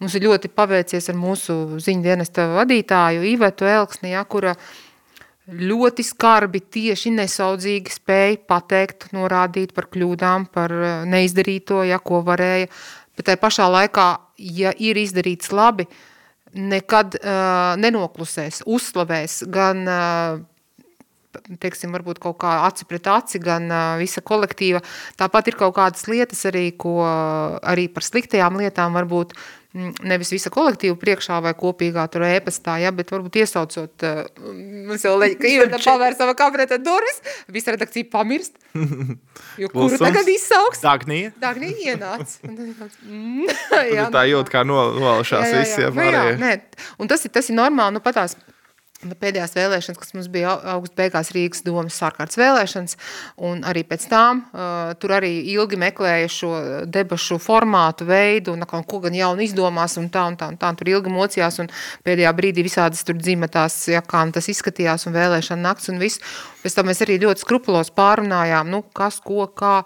mums 0.00 0.16
ir 0.16 0.24
ļoti 0.24 0.52
paveicies 0.56 1.12
ar 1.12 1.20
mūsu 1.20 1.58
ziņu 1.84 2.06
dienesta 2.08 2.48
vadītāju 2.56 3.28
Ivetu 3.34 3.68
Elksni, 3.68 4.14
ja, 4.16 4.24
kura 4.24 4.56
ļoti 5.50 6.04
skarbi, 6.06 6.60
tieši 6.62 7.12
nesaudzīgi 7.16 7.92
spēja 7.92 8.38
pateikt, 8.48 9.08
norādīt 9.16 9.74
par 9.74 9.88
kļūdām, 9.92 10.46
par 10.54 10.72
eh, 10.72 10.94
neizdarīto, 11.08 11.82
ja 11.88 11.98
ko 11.98 12.22
varēja. 12.26 12.70
Bet 13.16 13.28
tajā 13.28 13.40
pašā 13.42 13.66
laikā, 13.68 14.06
ja 14.38 14.72
ir 14.78 14.96
izdarīts 14.96 15.52
labi, 15.52 15.84
nekad 16.52 17.14
uh, 17.16 17.74
nenoklusēs, 17.80 18.62
uzslavēs 18.68 19.38
gan 19.52 19.82
uh, 19.88 20.40
teiksim, 21.60 21.92
varbūt 21.92 22.20
kaut 22.20 22.38
kā 22.40 22.54
aci 22.66 22.88
pret 22.88 23.08
aci, 23.12 23.40
gan 23.40 23.68
uh, 23.68 23.82
visa 24.00 24.24
kolektīva. 24.24 24.80
Tāpat 25.20 25.52
ir 25.52 25.58
kaut 25.60 25.76
kādas 25.76 26.08
lietas 26.08 26.40
arī, 26.48 26.70
ko 26.72 27.02
arī 27.04 27.86
par 27.92 28.08
sliktajām 28.08 28.56
lietām 28.60 28.96
varbūt 28.96 29.36
uh, 29.36 29.61
nevis 29.72 30.32
visa 30.34 30.50
kolektīva 30.52 30.96
priekšā 31.00 31.38
vai 31.44 31.54
kopīgā 31.56 32.04
tur 32.12 32.26
ēpastā, 32.26 32.76
ja, 32.82 32.92
bet 32.94 33.12
varbūt 33.12 33.38
iesaucot, 33.40 34.04
uh, 34.04 34.44
mums 34.88 35.06
jau 35.06 35.14
leģi, 35.20 35.38
ka 35.40 35.48
Iveta 35.48 35.80
pavēr 35.82 36.16
sava 36.18 36.36
kabineta 36.38 36.78
durvis, 36.82 37.22
visa 37.52 37.74
redakcija 37.76 38.10
pamirst, 38.12 38.58
jo 38.74 39.72
kuru 39.72 39.88
Klusums. 39.88 40.04
tagad 40.04 40.28
izsauks? 40.32 40.84
Dagnija. 40.84 41.32
Dagnija 41.40 41.94
ienāc. 41.94 42.38
mm, 42.44 43.48
jā, 43.96 44.08
tā 44.12 44.26
jūt, 44.28 44.52
kā 44.52 44.64
novalšās 44.68 45.48
visi, 45.56 45.84
ja 45.86 45.92
pārējie. 45.96 46.36
Nu, 46.36 46.48
jā, 46.52 46.56
nē, 46.60 46.88
un 47.00 47.12
tas 47.12 47.24
ir, 47.24 47.32
tas 47.32 47.48
ir 47.48 47.56
normāli, 47.56 47.96
nu 47.96 48.04
patās, 48.04 48.36
Nu, 48.36 48.51
pēdējās 49.02 49.54
vēlēšanas, 49.56 49.98
kas 49.98 50.14
mums 50.16 50.28
bija 50.32 50.54
august 50.74 50.94
beigās 50.98 51.32
Rīgas 51.34 51.64
domas 51.66 51.96
sārkārtas 51.98 52.38
vēlēšanas, 52.40 52.96
un 53.48 53.64
arī 53.68 53.82
pēc 53.88 54.06
tām 54.10 54.44
uh, 54.44 54.92
tur 55.02 55.16
arī 55.18 55.32
ilgi 55.54 55.78
meklēja 55.80 56.30
šo 56.32 56.52
debašu 56.86 57.40
formātu, 57.42 58.06
veidu, 58.08 58.54
un 58.56 58.66
ko 58.66 59.02
gan 59.02 59.16
jaunu 59.16 59.44
izdomās, 59.44 59.98
un 60.00 60.08
tā, 60.12 60.26
un 60.30 60.38
tā, 60.38 60.52
un 60.52 60.60
tā, 60.60 60.70
un 60.72 60.78
tur 60.78 60.92
ilgi 60.92 61.12
mocījās, 61.12 61.60
un 61.64 61.72
pēdējā 62.06 62.32
brīdī 62.38 62.66
visādas 62.66 63.02
tur 63.06 63.18
dzimetās, 63.18 63.78
ja 63.92 64.02
kā 64.06 64.22
tas 64.32 64.48
izskatījās, 64.52 65.08
un 65.08 65.16
vēlēšana 65.16 65.66
nakts 65.66 65.90
un 65.92 66.00
viss. 66.02 66.22
Pēc 66.62 66.76
tam 66.78 66.86
mēs 66.86 67.02
arī 67.02 67.18
ļoti 67.24 67.42
skrupulos 67.42 67.90
pārunājām, 67.96 68.70
nu, 68.70 68.84
kas, 68.94 69.18
ko, 69.24 69.48
kā, 69.50 69.80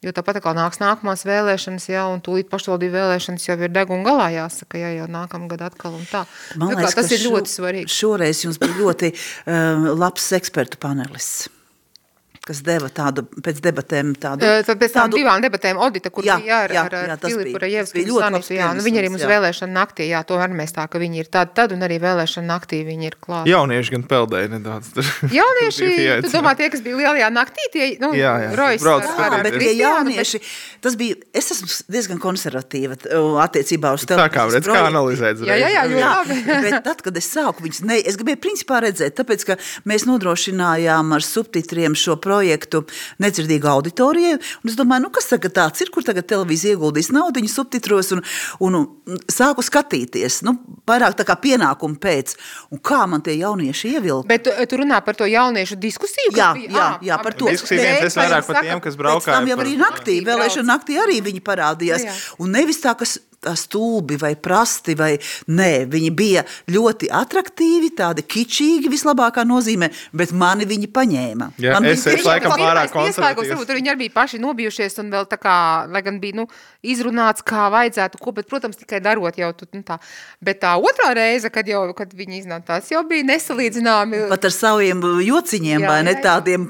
Jo 0.00 0.14
tāpat 0.16 0.38
kā 0.40 0.54
nāks 0.56 0.80
nākamās 0.80 1.26
vēlēšanas, 1.28 1.90
ja, 1.92 2.06
un 2.08 2.22
tūlīt 2.24 2.48
pašvaldību 2.48 2.96
vēlēšanas 2.96 3.44
jau 3.50 3.58
ir 3.60 3.74
deguna 3.74 4.06
galā 4.06 4.30
jāsaka, 4.32 4.80
ja 4.80 4.94
jau 4.96 5.10
nākamgad 5.12 5.66
atkal 5.68 5.98
un 5.98 6.08
tā. 6.08 6.24
Man 6.56 6.72
liekas, 6.72 6.96
tas 6.96 7.12
ir 7.12 7.20
šo, 7.20 7.36
ļoti 7.36 7.52
svarīgi. 7.52 7.92
Šoreiz 7.92 8.40
jums 8.46 8.60
bija 8.62 8.78
ļoti 8.80 9.12
uh, 9.12 9.90
labs 10.00 10.32
ekspertu 10.40 10.80
panelis 10.80 11.50
kas 12.40 12.62
deva 12.64 12.88
tādu 12.88 13.26
pēc 13.44 13.58
debatēm 13.60 14.14
tādu. 14.20 14.48
Tad 14.64 14.78
pēc 14.80 14.94
tādu, 14.94 15.18
divām 15.20 15.42
debatēm 15.44 15.76
Odita, 15.84 16.08
kur 16.14 16.24
jā, 16.24 16.38
bija 16.40 16.62
ar, 16.64 16.72
jā, 16.72 16.84
ar, 16.88 16.94
ar 17.12 17.18
Filipu 17.20 17.60
Rajevsku 17.60 18.00
un 18.00 18.22
Sanitu, 18.24 18.54
jā, 18.56 18.70
nu 18.76 18.84
viņi 18.84 19.00
arī 19.02 19.10
mums 19.12 19.24
jā. 19.26 19.28
vēlēšana 19.28 19.74
naktī, 19.76 20.06
jā, 20.08 20.22
to 20.24 20.38
arī 20.40 20.56
mēs 20.56 20.72
tā, 20.72 20.86
ka 20.88 21.00
viņi 21.02 21.20
ir 21.20 21.28
tad, 21.28 21.52
tad 21.58 21.74
un 21.76 21.84
arī 21.84 21.98
vēlēšana 22.00 22.48
naktī 22.48 22.80
viņi 22.86 23.10
ir 23.10 23.16
klāt. 23.20 23.50
Jaunieši 23.50 23.92
gan 23.92 24.06
peldēja 24.08 24.52
nedaudz. 24.54 24.88
Tur. 24.96 25.10
Jaunieši, 25.38 25.90
tu 26.24 26.30
domā 26.32 26.54
tie, 26.56 26.70
kas 26.72 26.84
bija 26.86 27.02
lielajā 27.02 27.28
naktī, 27.34 27.66
tie, 27.74 27.90
nu, 28.00 28.14
jā, 28.16 28.32
jā. 28.46 28.54
Rojas 28.56 28.86
Brauc, 28.86 29.04
ar, 29.12 29.36
ar, 29.36 29.44
bet 29.44 29.58
tie 29.60 29.76
jaunieši, 29.76 30.40
tas 30.80 30.96
bija, 30.96 31.20
es 31.36 31.52
esmu 31.58 31.68
diezgan 31.92 32.24
konservatīva 32.24 32.96
attiecībā 33.44 33.92
uz 33.98 34.08
televīzijas. 34.08 34.32
Tā 34.32 34.32
kā 34.32 34.48
redz, 34.48 34.72
kā 34.72 34.86
analizēt. 34.88 35.44
Jā, 35.44 35.60
jā, 35.60 35.70
jā, 35.76 35.84
jā, 35.92 36.16
bet 36.64 36.80
tad, 36.88 37.04
kad 37.04 37.20
es 37.20 37.28
sāku 37.36 37.68
viņus, 37.68 37.84
ne, 37.84 38.00
es 38.00 38.16
gribēju 38.16 38.40
principā 38.48 38.80
redzēt, 38.86 39.18
tāpēc, 39.20 39.46
ka 39.52 39.60
mēs 39.84 40.08
nodrošinājām 40.08 41.12
ar 41.18 41.26
subtitriem 41.26 41.92
šo 41.92 42.16
projektu 42.16 42.29
nedzirdīgu 43.22 43.70
auditorijai. 43.70 44.38
Es 44.66 44.78
domāju, 44.78 45.06
nu, 45.06 45.12
kas 45.14 45.30
tagad 45.32 45.54
tāds 45.56 45.84
ir, 45.84 45.90
kur 45.94 46.06
tagad 46.06 46.28
televīzija 46.30 46.76
ieguldīs 46.76 47.10
naudu 47.14 47.42
subtitros 47.50 48.12
un, 48.16 48.22
un, 48.60 48.78
un 48.80 49.20
sāku 49.30 49.64
skatīties. 49.64 50.40
Nu, 50.46 50.56
vairāk 50.88 51.16
tā 51.18 51.26
kā 51.28 51.36
pienākumu 51.40 51.98
pēc. 52.00 52.36
Un 52.74 52.82
kā 52.84 53.02
man 53.10 53.24
tie 53.26 53.36
jaunieši 53.40 53.94
ievilka? 53.96 54.28
Bet 54.30 54.46
tu, 54.46 54.54
tu 54.70 54.80
runā 54.82 55.00
par 55.04 55.18
to 55.18 55.28
jauniešu 55.28 55.78
diskusiju? 55.80 56.34
Jā, 56.36 56.52
bija, 56.56 56.70
jā, 56.74 56.88
jā, 57.10 57.20
par 57.24 57.36
to. 57.38 57.50
Diskusija 57.50 57.96
viens 58.00 58.18
vairāk 58.20 58.46
par 58.48 58.62
tiem, 58.64 58.84
kas 58.84 58.98
braukā. 59.00 59.34
Tam 59.34 59.50
jau 59.50 59.58
arī 59.64 59.76
naktī, 59.80 60.20
vēlēšana 60.26 60.70
naktī 60.74 61.00
arī 61.02 61.20
viņi 61.30 61.42
parādījās. 61.46 62.06
Jā, 62.06 62.14
jā. 62.14 62.38
Un 62.44 62.54
nevis 62.54 62.82
tā, 62.84 62.94
kas 62.98 63.18
stulbi 63.54 64.18
vai 64.20 64.34
prasti. 64.36 64.94
Vai, 64.98 65.14
nē, 65.48 65.86
viņi 65.90 66.10
bija 66.16 66.44
ļoti 66.70 67.10
attraktīvi, 67.14 67.92
tādi 67.96 68.24
kičīgi 68.26 68.90
vislabākā 68.92 69.44
nozīmē, 69.48 69.90
bet 70.16 70.34
mani 70.36 70.68
viņi 70.68 70.90
paņēma. 70.92 71.50
Jā, 71.62 71.76
Man 71.76 71.88
es 71.90 72.04
esmu 72.06 72.28
laikam 72.28 72.56
pārāk 72.58 72.92
konservatīvs. 72.94 73.66
Tur 73.66 73.80
viņi 73.80 73.92
arī 73.92 74.04
bija 74.06 74.16
paši 74.20 74.42
nobijušies 74.42 75.00
un 75.02 75.12
vēl 75.14 75.28
tā 75.30 75.40
kā, 75.40 75.56
lai 75.90 76.04
gan 76.06 76.20
bija 76.22 76.42
nu, 76.42 76.46
izrunāts, 76.86 77.44
kā 77.46 77.68
vajadzētu, 77.72 78.20
ko, 78.20 78.32
bet, 78.36 78.48
protams, 78.50 78.78
tikai 78.80 79.00
darot 79.04 79.36
jau 79.38 79.50
tu, 79.56 79.68
nu, 79.76 79.82
tā. 79.86 79.98
Bet 80.44 80.62
tā 80.62 80.72
otrā 80.80 81.10
reize, 81.16 81.50
kad, 81.52 81.68
jau, 81.68 81.82
kad 81.96 82.12
viņi 82.16 82.40
iznāk, 82.42 82.64
tās 82.68 82.88
jau 82.92 83.02
bija 83.08 83.26
nesalīdzināmi. 83.28 84.22
Pat 84.32 84.48
ar 84.48 84.54
saviem 84.54 85.02
jociņiem, 85.26 85.84
jā, 85.84 85.90
vai 85.90 85.98
ne 86.06 86.14
jā, 86.14 86.18
jā. 86.18 86.24
tādiem 86.28 86.66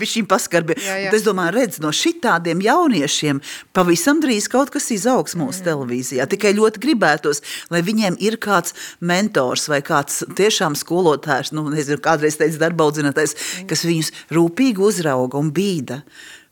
višķiem 0.00 0.28
paskarbiem. 0.28 0.82
Es 1.08 1.24
domāju, 1.26 1.54
redz, 1.56 1.80
no 1.84 1.92
šitādiem 1.94 2.62
jauniešiem 2.64 3.40
pavisam 3.76 4.22
drīz 4.24 4.50
kaut 4.52 4.72
kas 4.74 4.90
izaugs 4.94 5.36
mūsu 5.38 5.62
mm. 5.62 5.68
televīzijā. 5.70 6.28
Tikai 6.30 6.54
ļoti 6.58 6.84
gribētos, 6.84 7.42
lai 7.72 7.82
viņiem 7.86 8.18
ir 8.24 8.38
kāds 8.42 8.76
mentors 9.00 9.68
vai 9.72 9.80
kāds 9.86 10.22
tiešām 10.38 10.76
skolotājs, 10.78 11.54
nu, 11.56 11.66
nezinu, 11.72 12.00
kādreiz 12.04 12.36
teica 12.40 12.66
darba 12.66 12.88
audzinātais, 12.88 13.36
kas 13.68 13.86
viņus 13.88 14.12
rūpīgi 14.34 14.84
uzrauga 14.90 15.40
un 15.40 15.52
bīda. 15.54 16.02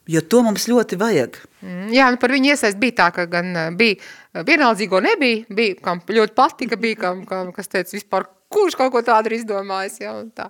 Jo 0.07 0.23
to 0.23 0.43
mums 0.47 0.69
ļoti 0.71 0.99
vajag. 1.01 1.41
Mm, 1.67 1.91
jā, 1.95 2.07
nu 2.15 2.21
par 2.23 2.31
viņu 2.31 2.53
iesaist 2.53 2.79
bija 2.79 2.95
tā, 3.01 3.11
ka 3.15 3.27
gan 3.31 3.51
eh, 3.59 3.71
bija 3.75 3.97
eh, 3.99 4.45
vienaldzīgo 4.47 5.01
nebija, 5.03 5.43
bija, 5.51 5.79
kam 5.83 6.03
ļoti 6.07 6.37
patika, 6.37 6.79
bija, 6.79 7.01
kam, 7.01 7.25
kam 7.27 7.51
kas 7.57 7.73
teica 7.73 7.97
vispār, 7.97 8.29
kurš 8.53 8.77
kaut 8.79 8.93
ko 8.95 9.03
tādu 9.03 9.31
ir 9.31 9.41
izdomājis, 9.41 9.99
ja, 10.05 10.13
un 10.21 10.29
tā, 10.35 10.47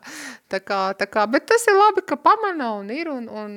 tā 0.52 0.60
kā, 0.60 0.80
tā 0.98 1.08
kā, 1.08 1.24
bet 1.32 1.46
tas 1.48 1.64
ir 1.70 1.78
labi, 1.78 2.04
ka 2.04 2.18
pamana 2.20 2.74
un 2.76 2.90
ir, 2.92 3.08
un, 3.08 3.24
un 3.32 3.54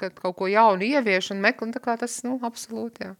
kad 0.00 0.12
kaut 0.20 0.36
ko 0.36 0.50
jaunu 0.50 0.84
ievieš 0.84 1.32
un 1.34 1.40
meklē, 1.40 1.70
tā 1.72 1.80
kā 1.84 1.96
tas, 2.00 2.18
nu, 2.26 2.36
absolūti, 2.44 3.08
jā. 3.08 3.14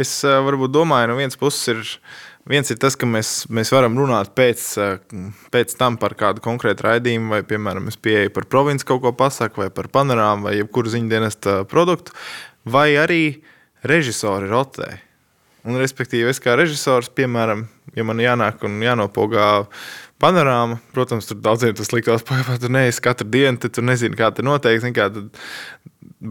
Es 0.00 0.14
uh, 0.24 0.38
varbūt 0.46 0.72
domāju, 0.72 1.12
no 1.12 1.18
vienas 1.20 1.36
puses 1.40 1.74
ir, 1.74 1.84
viens 2.50 2.70
ir 2.72 2.78
tas, 2.82 2.96
ka 2.98 3.08
mēs, 3.08 3.44
mēs 3.52 3.70
varam 3.74 3.96
runāt 3.98 4.32
pēc, 4.36 4.64
uh, 4.82 5.28
pēc 5.54 5.76
tam 5.78 5.98
par 6.00 6.16
kādu 6.18 6.42
konkrētu 6.44 6.88
raidījumu, 6.88 7.30
vai, 7.36 7.42
piemēram, 7.46 7.88
es 7.90 7.98
pieeju 8.00 8.34
par 8.36 8.48
provinci 8.50 8.86
kaut 8.88 9.04
ko 9.04 9.14
pasaku, 9.16 9.64
vai 9.64 9.70
par 9.74 9.90
panorāmu, 9.92 10.48
vai 10.48 10.56
jebkuru 10.58 10.92
ziņdienesta 10.96 11.62
produktu, 11.70 12.16
vai 12.68 12.90
arī 13.00 13.22
režisori 13.86 14.50
rotē. 14.50 14.98
Un, 15.68 15.76
respektīvi, 15.76 16.30
es 16.32 16.40
kā 16.40 16.54
režisors, 16.56 17.10
piemēram, 17.12 17.66
ja 17.96 18.04
man 18.08 18.20
jānāk 18.22 18.62
un 18.64 18.78
jānopogā 18.80 19.48
panorāma, 20.20 20.78
protams, 20.94 21.28
tur 21.28 21.40
daudziem 21.44 21.74
tas 21.76 21.92
liktos, 21.92 22.24
ka 22.24 22.56
tur 22.60 22.72
neesi 22.72 23.02
katru 23.04 23.28
dienu, 23.28 23.60
tad 23.60 23.74
tu 23.76 23.84
nezini, 23.84 24.16
kā 24.16 24.30
tas 24.32 24.46
notiek, 24.46 24.84
kā 24.96 25.10
tad, 25.12 25.28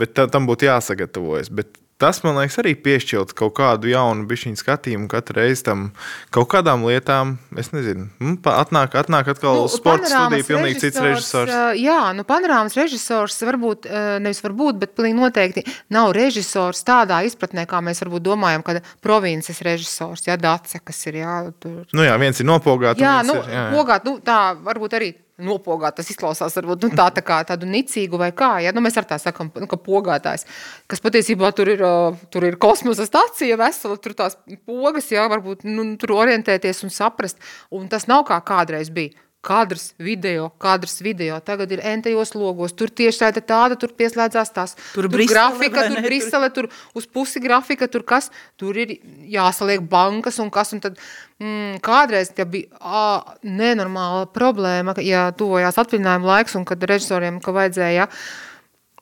bet 0.02 0.18
tam 0.34 0.50
būtu 0.50 0.70
jāsagatavojas. 0.70 1.52
Bet 1.54 1.78
tas, 2.00 2.22
man 2.24 2.38
liekas, 2.40 2.58
arī 2.62 2.74
piešķilt 2.80 3.34
kaut 3.38 3.54
kādu 3.60 3.92
jaunu 3.92 4.24
bišķiņu 4.30 4.60
skatījumu 4.60 5.10
katru 5.12 5.42
reizi 5.42 5.66
tam 5.68 5.90
kaut 6.34 6.50
kādām 6.54 6.86
lietām. 6.88 7.36
Es 7.60 7.74
nezinu, 7.76 8.08
mm, 8.22 8.40
atnāk, 8.54 8.96
atnāk 9.02 9.30
atkal 9.34 9.64
nu, 9.64 9.68
sporta 9.72 10.08
studija, 10.08 10.48
pilnīgi 10.48 10.86
cits 10.86 11.04
režisors. 11.04 11.54
Jā, 11.80 12.00
nu 12.16 12.26
panorāmas 12.28 12.78
režisors 12.80 13.38
varbūt, 13.46 13.90
nevis 14.24 14.42
varbūt, 14.46 14.80
bet 14.82 14.96
pilnīgi 14.98 15.20
noteikti 15.20 15.66
nav 15.94 16.14
režisors 16.16 16.86
tādā 16.88 17.22
izpratnē, 17.28 17.68
kā 17.70 17.84
mēs 17.84 18.04
varbūt 18.06 18.26
domājam, 18.32 18.66
kad 18.66 18.84
provinces 19.04 19.62
režisors, 19.66 20.28
jā, 20.28 20.40
Dace, 20.40 20.80
kas 20.80 21.02
ir, 21.12 21.20
jā, 21.20 21.40
tur. 21.60 21.84
Nu 21.92 22.06
jā, 22.08 22.16
viens 22.22 22.40
ir 22.40 22.48
nopogāt. 22.48 23.02
Jā, 23.02 23.20
nu, 23.28 23.36
ir, 23.42 23.50
jā, 23.52 23.66
jā. 23.68 23.72
pogāt, 23.76 24.08
nu 24.08 24.22
tā 24.24 24.40
varbūt 24.64 24.96
arī 24.96 25.12
nopogāt. 25.44 25.98
Tas 26.00 26.12
izklausās 26.14 26.58
varbūt 26.60 26.88
nu, 26.88 26.92
tā, 26.98 27.10
tā 27.16 27.24
kā 27.26 27.40
tādu 27.48 27.70
nicīgu 27.70 28.20
vai 28.22 28.32
kā. 28.36 28.52
Ja? 28.64 28.74
Nu, 28.76 28.84
mēs 28.86 29.00
ar 29.00 29.08
tā 29.10 29.20
sakām, 29.22 29.52
nu, 29.56 29.70
ka 29.70 29.80
pogātājs, 29.82 30.46
kas 30.92 31.04
patiesībā 31.06 31.54
tur 31.58 31.72
ir, 31.76 31.86
tur 32.34 32.48
ir 32.48 32.60
kosmosa 32.62 33.08
stacija 33.08 33.60
vesela, 33.60 33.98
tur 34.02 34.18
tās 34.18 34.38
pogas, 34.68 35.10
jā, 35.14 35.26
varbūt 35.32 35.66
nu, 35.70 35.88
tur 36.02 36.18
orientēties 36.20 36.86
un 36.88 36.94
saprast. 36.94 37.42
Un 37.76 37.90
tas 37.92 38.10
nav 38.12 38.26
kā 38.30 38.40
kādreiz 38.46 38.94
bija 38.94 39.16
kadrs, 39.42 39.94
video, 39.98 40.50
kadrs, 40.60 41.00
video. 41.02 41.40
Tagad 41.44 41.72
ir 41.72 41.82
entajos 41.94 42.34
logos. 42.36 42.74
Tur 42.76 42.92
tieši 42.92 43.22
tāda 43.24 43.44
tāda, 43.44 43.78
tur 43.80 43.94
pieslēdzās 43.96 44.52
tās. 44.56 44.76
Tur, 44.94 45.08
tur 45.08 45.10
Brisele, 45.14 45.36
grafika, 45.36 45.86
tur 45.88 46.04
Brisele, 46.04 46.50
tur 46.56 46.68
uz 46.98 47.08
pusi 47.08 47.42
grafika, 47.44 47.88
tur 47.92 48.04
kas. 48.08 48.30
Tur 48.60 48.78
ir 48.78 48.98
jāsaliek 49.32 49.86
bankas 49.90 50.42
un 50.44 50.52
kas. 50.54 50.74
Un 50.76 50.84
tad 50.84 51.00
mm, 51.40 51.80
kādreiz 51.86 52.34
ja 52.38 52.48
bija 52.50 52.68
ā, 52.80 53.06
nenormāla 53.48 54.28
problēma, 54.36 54.98
ja 55.04 55.30
tuvojās 55.36 55.80
atvaļinājuma 55.80 56.34
laiks 56.34 56.60
un 56.60 56.68
kad 56.68 56.84
režisoriem, 56.92 57.40
ka 57.44 57.56
vajadzēja, 57.56 58.06
ja, 58.06 58.10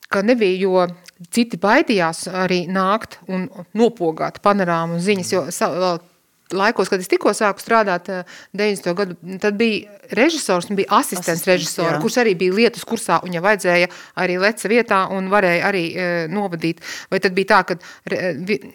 ka 0.08 0.22
nebija, 0.24 0.54
jo 0.62 0.86
citi 1.34 1.58
baidījās 1.60 2.28
arī 2.30 2.62
nākt 2.70 3.18
un 3.26 3.48
nopogāt 3.76 4.38
panorāmu 4.44 5.02
ziņas, 5.02 5.34
jo 5.34 5.42
vēl 5.50 5.98
laikos, 6.54 6.88
kad 6.90 7.02
es 7.02 7.10
tikko 7.10 7.32
sāku 7.36 7.62
strādāt 7.62 8.08
90. 8.56 8.94
gadu, 8.96 9.16
tad 9.42 9.56
bija 9.58 9.98
režisors 10.16 10.68
un 10.70 10.78
bija 10.78 10.88
asistents, 10.96 11.26
asistents 11.28 11.48
režisors, 11.48 11.90
jā. 11.92 12.00
kurš 12.02 12.18
arī 12.22 12.34
bija 12.38 12.56
lietas 12.56 12.86
kursā 12.88 13.18
un 13.24 13.34
ja 13.36 13.42
vajadzēja 13.44 13.90
arī 14.22 14.38
leca 14.40 14.70
vietā 14.70 15.00
un 15.14 15.28
varēja 15.32 15.66
arī 15.68 15.84
e, 15.92 16.06
novadīt. 16.32 16.80
Vai 17.12 17.20
tad 17.24 17.36
bija 17.36 17.50
tā, 17.52 17.60
ka 17.68 17.76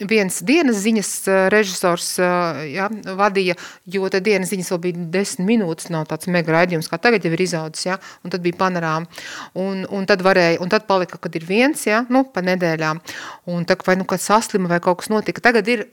viens 0.10 0.40
dienas 0.46 0.82
ziņas 0.84 1.12
režisors 1.54 2.10
jā, 2.20 2.90
vadīja, 3.18 3.58
jo 3.96 4.10
tad 4.14 4.26
dienas 4.28 4.54
ziņas 4.54 4.74
vēl 4.76 4.84
bija 4.88 5.08
desmit 5.18 5.50
minūtes, 5.54 5.90
nav 5.94 6.08
tāds 6.10 6.30
mega 6.32 6.56
raidījums, 6.56 6.90
kā 6.92 7.00
tagad 7.02 7.26
jau 7.26 7.34
ir 7.34 7.46
izaudzis, 7.46 7.88
jā, 7.90 8.00
un 8.24 8.34
tad 8.34 8.44
bija 8.46 8.60
panorāma. 8.60 9.24
Un, 9.60 9.86
un 9.90 10.08
tad 10.10 10.24
varēja, 10.26 10.60
un 10.64 10.72
tad 10.72 10.88
palika, 10.90 11.20
kad 11.22 11.36
ir 11.38 11.48
viens, 11.48 11.86
jā, 11.88 12.04
nu, 12.14 12.26
pa 12.34 12.44
nedēļām. 12.46 13.02
Un 13.54 13.68
tā, 13.70 13.78
vai 13.88 13.98
nu, 14.00 14.08
kad 14.10 14.24
saslima 14.24 14.72
vai 14.72 14.82
kaut 14.84 15.02
kas 15.02 15.12
notika, 15.14 15.44
tagad 15.44 15.70
ir 15.72 15.88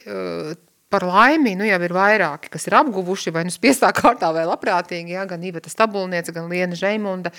par 0.90 1.06
laimi 1.06 1.54
nu, 1.54 1.66
jau 1.68 1.78
ir 1.86 1.92
vairāki, 1.94 2.50
kas 2.50 2.66
ir 2.66 2.74
apguvuši 2.80 3.32
vai 3.34 3.44
nu 3.46 3.54
spiestā 3.54 3.92
kārtā 4.00 4.32
vai 4.34 4.42
labprātīgi, 4.48 5.14
ja, 5.14 5.26
gan 5.30 5.44
Iveta 5.46 5.70
Stabulniece, 5.70 6.34
gan 6.34 6.50
Liena 6.50 6.78
Žeimunda, 6.78 7.32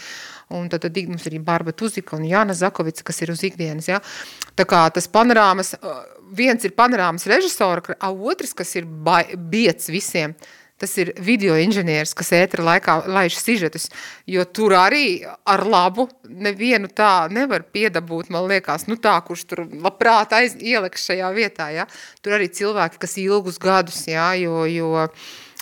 un 0.56 0.72
tad, 0.72 0.86
tad 0.88 1.02
mums 1.10 1.28
ir 1.28 1.38
Barba 1.44 1.76
Tuzika 1.76 2.16
un 2.16 2.24
Jāna 2.30 2.56
Zakovica, 2.58 3.04
kas 3.08 3.22
ir 3.22 3.34
uz 3.36 3.44
ikdienas. 3.48 3.92
Ja. 3.92 4.00
Tā 4.56 4.68
kā 4.68 4.86
tas 4.96 5.10
panorāmas, 5.12 5.76
viens 6.32 6.64
ir 6.64 6.76
panorāmas 6.78 7.28
režisora, 7.28 7.98
a 8.00 8.12
otrs, 8.12 8.56
kas 8.56 8.72
ir 8.80 8.88
biets 8.88 9.92
visiem, 9.92 10.36
tas 10.82 10.96
ir 11.02 11.14
video 11.22 11.56
inženieris, 11.62 12.16
kas 12.18 12.34
ētera 12.34 12.66
laikā 12.72 12.98
laiž 13.06 13.38
sižetus, 13.38 13.90
jo 14.30 14.46
tur 14.50 14.74
arī 14.80 15.22
ar 15.46 15.64
labu 15.68 16.08
nevienu 16.26 16.90
tā 16.90 17.30
nevar 17.34 17.68
piedabūt, 17.70 18.32
man 18.34 18.50
liekas, 18.50 18.88
nu 18.90 18.98
tā, 19.02 19.14
kurš 19.28 19.46
tur 19.52 19.64
labprāt 19.70 20.34
aiz, 20.38 20.58
ieliks 20.58 21.06
šajā 21.12 21.30
vietā, 21.38 21.70
ja? 21.76 21.88
Tur 22.26 22.40
arī 22.40 22.50
cilvēki, 22.50 23.02
kas 23.02 23.18
ilgus 23.22 23.62
gadus, 23.62 24.04
ja? 24.10 24.32
jo, 24.40 24.66
jo 24.66 25.08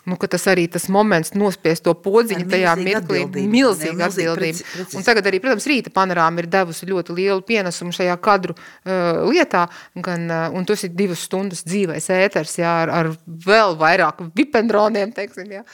nu, 0.08 0.18
tas 0.20 0.46
arī 0.52 0.68
tas 0.72 0.88
moments 0.92 1.34
nospiest 1.36 1.84
to 1.86 1.94
podziņu 1.98 2.48
tajā 2.52 2.76
mirklī, 2.80 3.24
milzīga 3.50 4.08
atbildība. 4.08 4.64
Preci, 4.74 4.98
un 4.98 5.06
tagad 5.08 5.28
arī, 5.30 5.42
protams, 5.44 5.68
rīta 5.70 5.94
panorāma 5.94 6.44
ir 6.44 6.50
devusi 6.52 6.88
ļoti 6.90 7.16
lielu 7.18 7.44
pienesumu 7.46 7.96
šajā 7.96 8.16
kadru 8.24 8.56
uh, 8.56 9.26
lietā, 9.30 9.66
gan, 10.06 10.28
uh, 10.30 10.46
un 10.56 10.68
tas 10.70 10.86
ir 10.88 10.94
divas 10.96 11.26
stundas 11.28 11.66
dzīvais 11.68 12.10
ēters, 12.16 12.56
jā, 12.62 12.76
ar, 12.86 12.94
ar 12.94 13.12
vēl 13.46 13.76
vairāk 13.80 14.24
vipendroniem, 14.38 15.12
teiksim, 15.16 15.52
jā. 15.60 15.66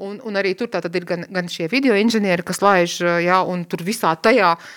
Un, 0.00 0.16
un 0.24 0.40
arī 0.40 0.54
tur 0.58 0.72
tātad 0.72 0.94
ir 0.96 1.06
gan, 1.08 1.28
gan 1.30 1.50
šie 1.50 1.68
video 1.72 1.98
inženieri, 1.98 2.46
kas 2.46 2.62
laiž, 2.64 2.98
jā, 3.24 3.42
un 3.48 3.66
tur 3.68 3.84
visā 3.86 4.14
tajā 4.16 4.56
uh, 4.56 4.72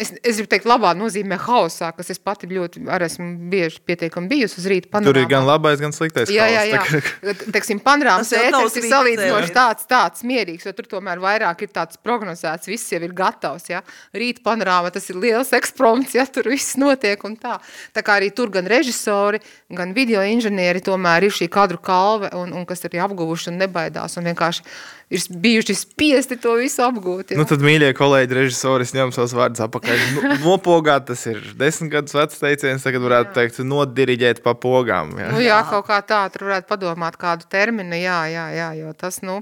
es, 0.00 0.12
es 0.22 0.38
gribu 0.38 0.50
teikt, 0.52 0.66
labā 0.68 0.92
nozīmē 0.96 1.38
haosā, 1.42 1.90
kas 1.96 2.12
es 2.14 2.20
pati 2.22 2.48
ļoti 2.50 2.82
arī 2.94 3.08
esmu 3.08 3.28
bieži 3.52 3.80
pietiekami 3.86 4.30
bijusi 4.30 4.58
uz 4.60 4.66
rīta 4.70 4.90
panorāmā. 4.92 5.12
Tur 5.12 5.20
ir 5.20 5.30
gan 5.30 5.46
labais, 5.48 5.80
gan 5.82 5.94
sliktais 5.94 6.32
jā, 6.32 6.46
jā, 6.52 6.64
jā. 6.70 6.82
Tā, 6.84 7.34
Teiksim, 7.56 7.80
panorāmas 7.84 8.32
ēters 8.36 8.78
ir 8.80 8.88
salīdzinoši 8.90 9.54
tāds, 9.56 9.88
tāds 9.90 10.24
mierīgs, 10.28 10.68
jo 10.68 10.74
tur 10.76 10.88
tomēr 10.94 11.22
vairāk 11.22 11.64
ir 11.66 11.72
tāds 11.74 12.00
prognozēts, 12.04 12.70
viss 12.70 12.92
jau 12.94 13.00
ir 13.04 13.14
gatavs, 13.16 13.68
ja. 13.72 13.82
Rīta 14.16 14.44
panorāma, 14.46 14.92
tas 14.94 15.08
ir 15.12 15.18
liels 15.20 15.52
ekspromts, 15.58 16.14
ja, 16.18 16.26
tur 16.26 16.50
viss 16.52 16.78
notiek 16.80 17.24
un 17.28 17.38
tā. 17.40 17.58
Tā 17.96 18.04
kā 18.06 18.18
arī 18.20 18.30
tur 18.34 18.52
gan 18.54 18.68
režisori, 18.70 19.42
gan 19.74 19.94
video 19.96 20.22
inženieri 20.26 20.84
tomēr 20.84 21.28
ir 21.28 21.34
šī 21.34 21.50
kadru 21.52 21.80
kalve 21.82 22.30
un, 22.38 22.54
un 22.54 22.68
kas 22.68 22.86
ir 22.86 22.98
apguvuši 23.04 23.52
un 23.52 23.60
nebaidās 23.64 24.18
un 24.18 24.30
vienkārši 24.30 24.64
ir 25.10 25.24
bijuši 25.30 25.74
spiesti 25.74 26.36
to 26.40 26.54
visu 26.60 26.82
apgūt. 26.84 27.32
Jā. 27.32 27.38
Nu, 27.40 27.46
tad, 27.48 27.62
mīļie 27.64 27.90
kolēģi, 27.96 28.36
režisori, 28.36 28.86
ņem 28.96 29.12
savus 29.16 29.34
vārdus 29.36 29.62
apakaļ. 29.64 30.02
Nu, 30.14 30.32
nopogāt, 30.42 31.06
tas 31.08 31.24
ir 31.30 31.40
desmit 31.58 31.92
gadus 31.94 32.16
vecs 32.16 32.40
teiciens, 32.42 32.84
tagad 32.84 33.04
varētu 33.06 33.32
jā. 33.32 33.36
teikt, 33.40 33.60
nodiriģēt 33.64 34.42
pa 34.44 34.52
pogām. 34.58 35.14
Jā. 35.20 35.30
Nu, 35.32 35.42
jā, 35.44 35.58
kaut 35.70 35.88
kā 35.88 36.00
tā, 36.04 36.20
tur 36.34 36.48
varētu 36.50 36.68
padomāt 36.68 37.16
kādu 37.20 37.48
terminu, 37.50 37.96
jā, 37.96 38.20
jā, 38.32 38.48
jā, 38.56 38.72
jo 38.82 38.92
tas, 38.98 39.22
nu, 39.24 39.40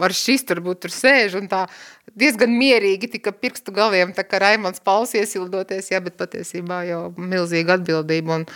var 0.00 0.16
šis 0.16 0.48
tur 0.48 0.62
būt 0.64 0.86
tur 0.86 0.94
sēž 0.94 1.36
un 1.42 1.50
tā 1.52 1.66
diezgan 2.18 2.52
mierīgi 2.56 3.10
tika 3.16 3.32
pirkstu 3.36 3.74
galiem, 3.74 4.12
tā 4.16 4.24
kā 4.26 4.40
Raimons 4.42 4.80
Pauls 4.84 5.12
iesildoties, 5.16 5.92
jā, 5.92 6.00
bet 6.04 6.16
patiesībā 6.20 6.82
jau 6.88 7.02
milzīga 7.16 7.78
atbildība 7.78 8.40
un, 8.40 8.48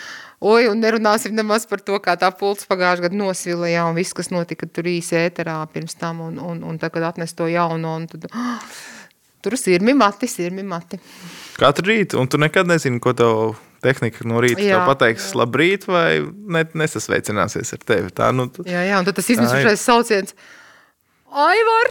Oi, 0.46 0.68
un 0.70 0.78
nerunāsim 0.78 1.34
nemaz 1.34 1.64
par 1.66 1.80
to, 1.82 1.96
kā 2.02 2.14
tā 2.20 2.28
pults 2.38 2.68
pagājušajā 2.70 3.08
gadā 3.08 3.18
nosvila, 3.18 3.66
jā, 3.70 3.86
un 3.88 3.96
viss, 3.98 4.14
kas 4.14 4.30
notika 4.30 4.68
tur 4.70 4.86
īsi 4.86 5.16
ēterā 5.18 5.58
pirms 5.72 5.98
tam, 5.98 6.20
un, 6.28 6.36
un, 6.38 6.60
un 6.62 6.78
tagad 6.78 7.08
atnes 7.08 7.34
to 7.34 7.48
jauno, 7.50 7.96
un 7.98 8.06
tad, 8.10 8.28
oh, 8.30 8.76
tur 9.42 9.56
sirmi 9.58 9.96
mati, 9.96 10.28
sirmi 10.30 10.62
mati. 10.66 11.00
Katru 11.58 11.90
rītu, 11.90 12.20
un 12.20 12.30
tu 12.30 12.38
nekad 12.38 12.68
nezini, 12.70 13.00
ko 13.02 13.14
tev 13.16 13.56
tehnika 13.82 14.26
no 14.28 14.42
rīta 14.44 14.62
jā, 14.62 14.82
pateiks 14.86 15.32
jā. 15.32 15.40
labrīt, 15.40 15.88
vai 15.90 16.20
ne, 16.22 16.62
nesasveicināsies 16.78 17.74
ar 17.74 17.82
tevi. 17.88 18.12
Tā, 18.14 18.30
nu. 18.36 18.46
Jā, 18.68 18.84
jā, 18.86 19.00
un 19.02 19.08
tas 19.08 19.32
izmisušais 19.34 19.82
sauciens, 19.82 20.36
Aivar, 21.32 21.90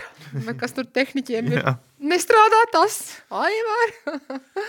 kas 0.60 0.76
tur 0.76 0.88
tehniķiem 0.88 1.50
ir? 1.52 1.60
Jā. 1.60 1.76
Nestrādā 2.06 2.60
tas, 2.74 3.00
Aivar. 3.34 3.94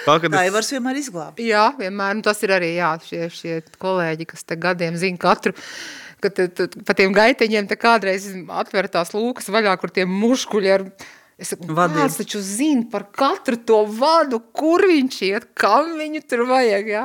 Tā, 0.07 0.17
kad 0.23 0.31
es... 0.31 0.39
Aivars 0.41 0.71
vienmēr 0.73 1.01
izglāb. 1.01 1.43
Jā, 1.43 1.69
vienmēr, 1.79 2.17
un 2.19 2.25
tas 2.27 2.41
ir 2.47 2.55
arī, 2.57 2.73
jā, 2.79 2.95
šie, 3.05 3.27
šie 3.35 3.61
kolēģi, 3.83 4.29
kas 4.31 4.47
te 4.47 4.59
gadiem 4.61 4.97
zina 5.01 5.21
katru, 5.21 5.53
ka 6.25 6.33
te, 6.33 6.49
te, 6.49 6.69
pa 6.87 6.97
tiem 6.97 7.15
gaiteņiem 7.17 7.69
te 7.71 7.79
kādreiz 7.79 8.29
atver 8.63 8.89
tās 8.93 9.15
lūkas 9.17 9.51
vaļā, 9.53 9.77
kur 9.83 9.93
tie 9.95 10.07
muškuļi 10.09 10.75
ar, 10.79 10.87
Es 11.37 11.51
saku, 11.53 11.67
kāds 11.69 12.15
taču 12.17 12.39
zina 12.41 12.87
par 12.89 13.03
katru 13.13 13.59
to 13.69 13.83
vadu, 13.99 14.39
kur 14.57 14.81
viņš 14.89 15.17
iet, 15.27 15.45
kam 15.53 15.91
viņu 15.99 16.23
tur 16.25 16.47
vajag, 16.49 16.87
ja? 16.89 17.03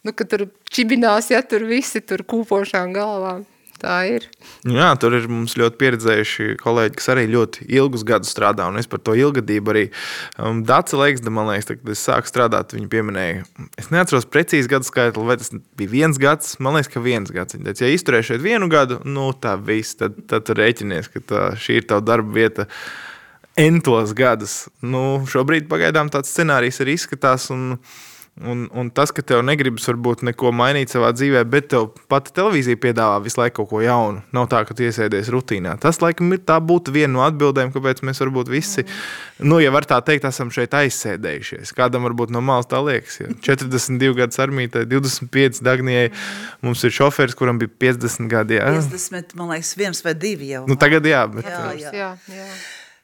Nu, 0.00 0.14
ka 0.16 0.24
tur 0.24 0.46
čibinās, 0.72 1.28
ja 1.28 1.42
tur 1.44 1.66
visi 1.68 2.00
tur 2.00 2.24
kūpošām 2.24 2.94
galvām. 2.96 3.44
Tā 3.84 3.98
ir. 4.08 4.26
Jā, 4.68 4.88
tur 5.00 5.14
ir 5.16 5.26
mums 5.30 5.54
ļoti 5.60 5.78
pieredzējuši 5.80 6.46
kolēģi, 6.62 6.94
kas 6.98 7.10
arī 7.12 7.26
ļoti 7.30 7.68
ilgus 7.76 8.04
gadus 8.08 8.32
strādā. 8.34 8.66
Un 8.72 8.80
es 8.80 8.88
par 8.90 9.02
to 9.04 9.16
ilgadību 9.18 9.74
arī 9.74 9.84
um, 10.38 10.62
Dācis 10.66 10.98
Leiksda, 10.98 11.32
man 11.34 11.50
liekas, 11.50 11.68
tad, 11.70 11.82
kad 11.82 11.92
es 11.94 12.04
sāku 12.04 12.30
strādāt, 12.30 12.74
viņa 12.76 12.90
pieminēja, 12.92 13.44
es 13.80 13.90
neatceros 13.94 14.28
precīzi 14.30 14.70
gadu 14.72 14.88
skaitli, 14.88 15.26
vai 15.28 15.38
tas 15.40 15.52
bija 15.78 15.92
viens 15.92 16.20
gads. 16.20 16.56
Man 16.64 16.78
liekas, 16.78 16.92
ka 16.94 17.04
viens 17.04 17.32
gads. 17.34 17.58
Viņa 17.58 17.70
teica, 17.70 17.86
ja 17.86 17.98
izturēšu 17.98 18.32
šeit 18.32 18.44
vienu 18.44 18.70
gadu, 18.72 19.00
nu 19.04 19.30
tā 19.36 19.56
viss, 19.60 19.98
tad, 20.00 20.16
tad 20.30 20.48
tu 20.48 20.56
rēķinies, 20.58 21.12
ka 21.12 21.24
tā, 21.28 21.44
šī 21.60 21.82
ir 21.82 21.90
tava 21.90 22.04
darba 22.04 22.34
vieta. 22.34 22.68
Entos 23.60 24.10
gadus. 24.18 24.64
Nu, 24.82 25.22
šobrīd 25.30 25.68
pagaidām 25.70 26.08
tāds 26.10 26.32
scenārijs 26.34 26.80
arī 26.82 26.96
izskatās. 26.98 27.46
Un, 27.54 27.76
Un, 28.42 28.64
un 28.74 28.88
tas, 28.90 29.12
ka 29.14 29.22
tev 29.22 29.44
negribas 29.46 29.84
varbūt 29.86 30.24
neko 30.26 30.50
mainīt 30.50 30.90
savā 30.90 31.12
dzīvē, 31.14 31.44
bet 31.46 31.68
tev 31.70 31.84
pati 32.10 32.32
televīzija 32.34 32.80
piedāvā 32.82 33.20
visu 33.22 33.38
laiku 33.38 33.60
kaut 33.60 33.70
ko 33.70 33.82
jaunu. 33.84 34.24
Nav 34.34 34.48
tā, 34.50 34.64
ka 34.66 34.74
tu 34.74 34.82
iesēdies 34.82 35.30
rutīnā. 35.30 35.76
Tas, 35.78 36.00
laikam, 36.02 36.32
ir 36.34 36.42
tā 36.42 36.56
būtu 36.58 36.90
viena 36.96 37.12
no 37.14 37.22
atbildēm, 37.22 37.70
kāpēc 37.76 38.02
mēs 38.02 38.18
varbūt 38.24 38.50
visi, 38.50 38.82
nu, 39.38 39.60
ja 39.62 39.70
var 39.70 39.86
tā 39.86 40.00
teikt, 40.02 40.26
esam 40.26 40.50
šeit 40.50 40.74
aizsēdējušies. 40.74 41.70
Kādam 41.78 42.08
varbūt 42.10 42.34
no 42.34 42.42
malas 42.42 42.66
tā 42.66 42.82
liekas. 42.82 43.20
Ja 43.22 43.30
42 43.54 44.18
gadus 44.18 44.42
armijai, 44.42 44.82
25 44.90 45.62
Dagnijai, 45.62 46.08
mums 46.66 46.82
ir 46.82 46.98
šoferis, 46.98 47.38
kuram 47.38 47.62
bija 47.62 47.70
50 47.86 48.26
gadi. 48.34 48.58
Jā. 48.58 48.66
50, 48.82 49.38
man 49.38 49.54
liekas, 49.54 49.76
viens 49.78 50.02
vai 50.02 50.18
divi 50.18 50.50
jau. 50.56 50.66
Nu, 50.66 50.74
tagad 50.74 51.06
jā, 51.06 51.22
bet 51.30 51.46
Jā, 51.46 51.68
Jā, 51.78 51.94
jā. 51.94 52.16
jā. 52.34 52.54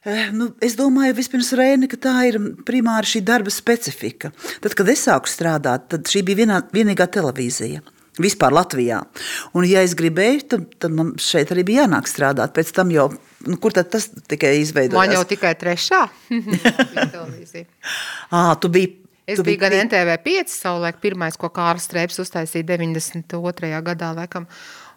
Eh, 0.03 0.31
Nu, 0.33 0.47
es 0.61 0.73
domāju, 0.79 1.13
vispirms, 1.19 1.51
Reini, 1.57 1.87
ka 1.91 1.97
tā 2.01 2.13
ir 2.31 2.37
primāri 2.65 3.05
šī 3.05 3.21
darba 3.25 3.51
specifika. 3.53 4.31
Tad, 4.63 4.73
kad 4.77 4.89
es 4.89 5.03
sāku 5.05 5.29
strādāt, 5.29 5.89
tad 5.93 6.09
šī 6.09 6.23
bija 6.25 6.39
vienā, 6.43 6.61
vienīgā 6.73 7.05
televīzija. 7.13 7.83
Vispār 8.21 8.51
Latvijā. 8.51 8.97
Un, 9.55 9.63
ja 9.69 9.83
es 9.85 9.93
gribēju, 9.95 10.41
tad, 10.51 10.65
tad 10.83 10.91
man 10.97 11.13
šeit 11.21 11.53
arī 11.53 11.63
bija 11.69 11.85
jānāk 11.85 12.09
strādāt. 12.11 12.51
Pēc 12.57 12.73
tam 12.75 12.89
jau, 12.91 13.05
nu, 13.47 13.55
kur 13.61 13.71
tad 13.77 13.87
tas 13.93 14.09
tikai 14.29 14.57
izveidojās? 14.59 14.97
Man 14.99 15.15
jau 15.15 15.21
tikai 15.29 15.53
trešā 15.55 16.01
televīzija. 17.13 17.65
À, 18.33 18.55
tu 18.59 18.69
biji. 18.73 18.97
Es 19.31 19.37
tu 19.39 19.45
biju 19.47 19.61
gan 19.61 19.71
pi- 19.71 19.79
NTV5, 19.85 20.49
savulaik 20.51 20.97
pirmais, 20.99 21.37
ko 21.39 21.47
Kārlis 21.53 21.85
Streips 21.87 22.17
uztaisīja 22.19 22.65
92. 22.73 23.69
gadā, 23.85 24.11
laikam. 24.17 24.47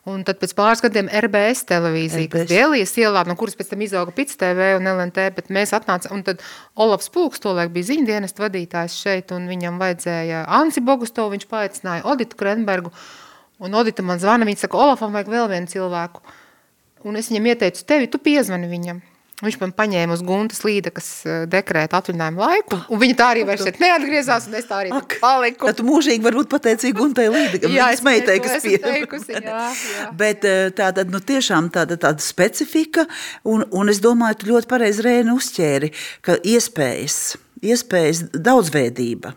Un 0.05 0.21
tad 0.21 0.37
pēc 0.37 0.51
pāris 0.53 0.83
gadiem 0.85 1.07
RBS 1.09 1.65
televīzija, 1.65 2.29
kas 2.29 2.43
RBS. 2.43 2.51
bija 2.51 2.65
Elijas 2.67 2.91
ielā, 3.01 3.23
no 3.25 3.37
kuras 3.41 3.57
pēc 3.57 3.71
tam 3.71 3.85
izauga 3.87 4.13
Pits 4.13 4.37
TV 4.37 4.75
un 4.77 4.91
LNT, 4.91 5.31
bet 5.33 5.49
mēs 5.49 5.73
atnācām, 5.73 6.19
un 6.19 6.25
tad 6.27 6.43
Olafs 6.77 7.09
Pūks 7.15 7.41
tolaik 7.41 7.73
bija 7.73 7.89
ziņdienas 7.95 8.37
vadītājs 8.37 8.99
šeit, 9.01 9.33
un 9.33 9.49
viņam 9.49 9.81
vajadzēja 9.81 10.43
Ansi 10.61 10.85
Bogustovu, 10.85 11.33
viņš 11.33 11.49
paaicināja 11.49 12.05
Oditu 12.13 12.37
Krenbergu, 12.37 12.93
un 13.65 13.81
Odita 13.81 14.05
man 14.05 14.21
zvana, 14.21 14.45
viņa 14.45 14.67
saka, 14.67 14.83
Olafam 14.85 15.17
vajag 15.17 15.33
vēl 15.33 15.49
vienu 15.55 15.73
cilvēku. 15.73 16.21
Un 17.09 17.17
es 17.17 17.33
viņam 17.33 17.49
ieteicu 17.55 17.89
tevi, 17.89 18.13
tu 18.13 18.21
piezvani 18.21 18.69
viņam. 18.69 19.01
Viņš 19.43 19.57
man 19.59 19.73
paņēma 19.75 20.15
uz 20.15 20.21
Guntas 20.23 20.61
līdekas 20.63 21.07
eh, 21.27 21.41
dekrēta 21.51 21.99
atvaļinājumu 21.99 22.39
laiku, 22.39 22.79
un 22.95 23.01
viņa 23.03 23.17
tā 23.19 23.31
arī 23.33 23.43
vairs 23.49 23.65
šeit 23.67 23.81
neatgriezās, 23.83 24.47
un 24.47 24.55
es 24.61 24.69
tā 24.69 24.79
arī 24.85 24.93
Ak, 24.95 25.17
paliku. 25.19 25.67
Tad 25.67 25.83
mūžīgi 25.83 26.23
vari 26.23 26.39
būt 26.39 26.53
pateicīga 26.53 26.99
Guntai 27.01 27.27
Līdegam. 27.35 27.75
Jā, 27.75 27.89
viņas 27.91 28.05
meitai, 28.07 28.39
kas 28.45 28.57
esmu 28.61 28.71
pie- 28.77 28.83
teikusi, 28.87 29.35
jā, 29.35 29.67
jā. 29.75 30.07
Bet 30.23 30.47
eh, 30.47 30.69
tā 30.79 30.93
tad 30.95 31.11
nu, 31.11 31.19
tiešām 31.19 31.73
tāda, 31.75 31.99
tāda 31.99 32.23
specifika, 32.23 33.09
un, 33.43 33.67
un 33.75 33.91
es 33.91 33.99
domāju, 34.05 34.39
tu 34.45 34.53
ļoti 34.55 34.71
pareizi 34.71 35.03
rēni 35.09 35.35
uzķēri, 35.35 35.91
ka 36.23 36.39
iespējas, 36.55 37.19
iespējas 37.75 38.29
daudzveidība. 38.39 39.35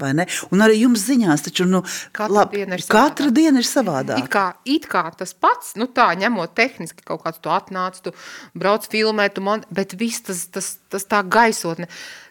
Vai 0.00 0.12
ne? 0.16 0.26
Un 0.50 0.64
arī 0.64 0.80
jums 0.82 1.04
ziņās, 1.06 1.44
taču 1.48 1.66
nu, 1.68 1.82
Katra 2.16 2.46
diena 2.52 2.78
ir 2.78 2.84
katra 2.84 3.28
savādāk. 3.28 3.36
diena 3.36 3.62
ir 3.62 3.68
savādāk. 3.68 4.24
It 4.24 4.30
kā, 4.32 4.46
it 4.64 4.88
kā 4.90 5.04
tas 5.16 5.34
pats, 5.34 5.74
nu 5.80 5.88
tā, 5.90 6.10
ņemot 6.20 6.54
tehniski 6.56 7.06
kaut 7.06 7.24
kāds, 7.24 7.40
tu 7.42 7.52
atnāc, 7.52 8.00
tu 8.04 8.14
brauc 8.58 8.86
filmē, 8.90 9.28
tu 9.34 9.44
man, 9.44 9.64
bet 9.70 9.96
viss 10.00 10.24
tas, 10.26 10.46
tas, 10.52 10.72
tas 10.92 11.06
tā 11.08 11.22
gaisotne, 11.26 11.88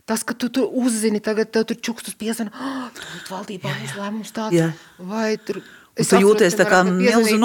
tas, 0.10 0.24
ka 0.26 0.34
tu 0.34 0.50
tur 0.54 0.70
uzzini, 0.82 1.22
tagad 1.24 1.52
tev 1.54 1.68
tur 1.70 1.80
čukstus 1.90 2.18
piezvana, 2.20 2.54
oh, 2.54 2.88
tur 2.96 3.36
valdībā 3.36 3.76
būs 3.84 3.98
lēmums 4.00 4.34
tāds, 4.36 4.58
Jā. 4.58 4.72
vai 4.98 5.36
tur... 5.38 5.62
Un 6.00 6.08
tu 6.08 6.20
jūties 6.22 6.56
tā 6.56 6.64
kā 6.64 6.78
milzu 6.88 7.36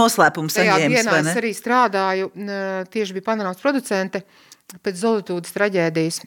Tajā 0.55 0.77
saņēmis, 0.77 1.01
dienā 1.01 1.11
vai 1.11 1.23
ne? 1.27 1.33
es 1.33 1.39
arī 1.41 1.51
strādāju, 1.59 2.29
tieši 2.95 3.17
bija 3.17 3.27
panorāmas 3.33 3.59
producente 3.59 4.21
pēc 4.85 5.01
Zolitūdas 5.01 5.57
traģēdijas, 5.57 6.21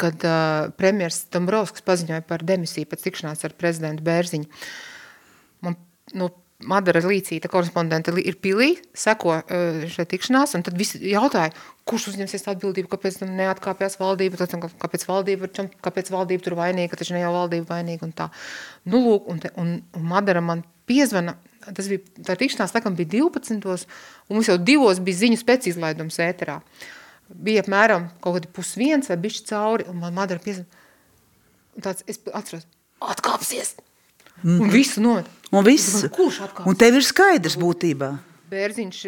kad 0.00 0.24
uh, 0.26 0.72
premjers 0.78 1.24
Dombrovskis 1.34 1.84
paziņoja 1.86 2.24
par 2.28 2.44
demisiju 2.46 2.88
pēc 2.90 3.06
tikšanās 3.08 3.44
ar 3.46 3.54
prezidentu 3.58 4.04
Bērziņu. 4.06 4.48
Man, 5.66 5.76
nu, 6.18 6.30
Madara 6.68 6.98
Līcīta 7.04 7.46
korespondente 7.46 8.10
ir 8.18 8.34
pilī, 8.42 8.72
seko 8.98 9.36
uh, 9.36 9.84
šai 9.94 10.06
tikšanās, 10.10 10.56
un 10.58 10.64
tad 10.66 10.78
visi 10.78 10.98
jautāja, 11.12 11.52
kurš 11.86 12.08
uzņemsies 12.12 12.48
atbildību, 12.50 12.90
kāpēc 12.90 13.20
tam 13.20 13.30
neatkāpjas 13.38 13.94
valdība, 14.00 14.40
tad, 14.40 14.56
kā- 14.64 14.72
kāpēc 14.82 15.06
valdība, 15.06 15.50
čam- 15.54 15.70
kāpēc 15.86 16.10
valdība 16.10 16.44
tur 16.48 16.58
vainīga, 16.58 16.98
taču 16.98 17.14
ne 17.14 17.22
jau 17.22 17.30
valdība 17.36 17.76
vainīga 17.76 18.08
un 18.08 18.16
tā. 18.18 18.26
Nu, 18.90 19.04
lūk, 19.04 19.30
un, 19.30 19.38
te, 19.44 19.52
un, 19.54 19.76
un 19.94 20.10
Madara 20.10 20.42
man 20.42 20.64
piezvana, 20.90 21.36
tas 21.76 21.86
bija, 21.90 22.02
tā 22.26 22.34
tikšanās, 22.40 22.74
laikam, 22.74 22.96
bija 22.98 23.14
12. 23.20 23.86
un 24.28 24.38
mums 24.40 24.50
jau 24.50 24.58
divos 24.58 24.98
bija 25.04 25.22
ziņu 25.22 25.38
spēcizlaidums 25.44 26.18
ēterā. 26.26 26.58
Bija 27.28 27.64
apmēram 27.64 28.08
kaut 28.24 28.38
kādi 28.38 28.50
pusviens 28.56 29.10
vai 29.10 29.18
bišķi 29.20 29.44
cauri, 29.50 29.88
un 29.90 30.00
man 30.00 30.16
Madara 30.16 30.40
piezvana, 30.40 30.86
un 31.76 31.84
tāds, 31.84 32.06
es 32.08 32.22
atceros, 32.32 32.64
atkāpsies! 33.04 33.76
Un 34.44 34.70
visu 34.70 35.02
nomet. 35.02 35.26
Un 35.50 35.64
viss. 35.66 36.04
Kurš 36.14 36.42
atkāpsies? 36.46 36.70
Un 36.70 36.78
tev 36.78 36.98
ir 36.98 37.06
skaidrs 37.06 37.58
būtībā. 37.58 38.12
Bērziņš 38.48 38.98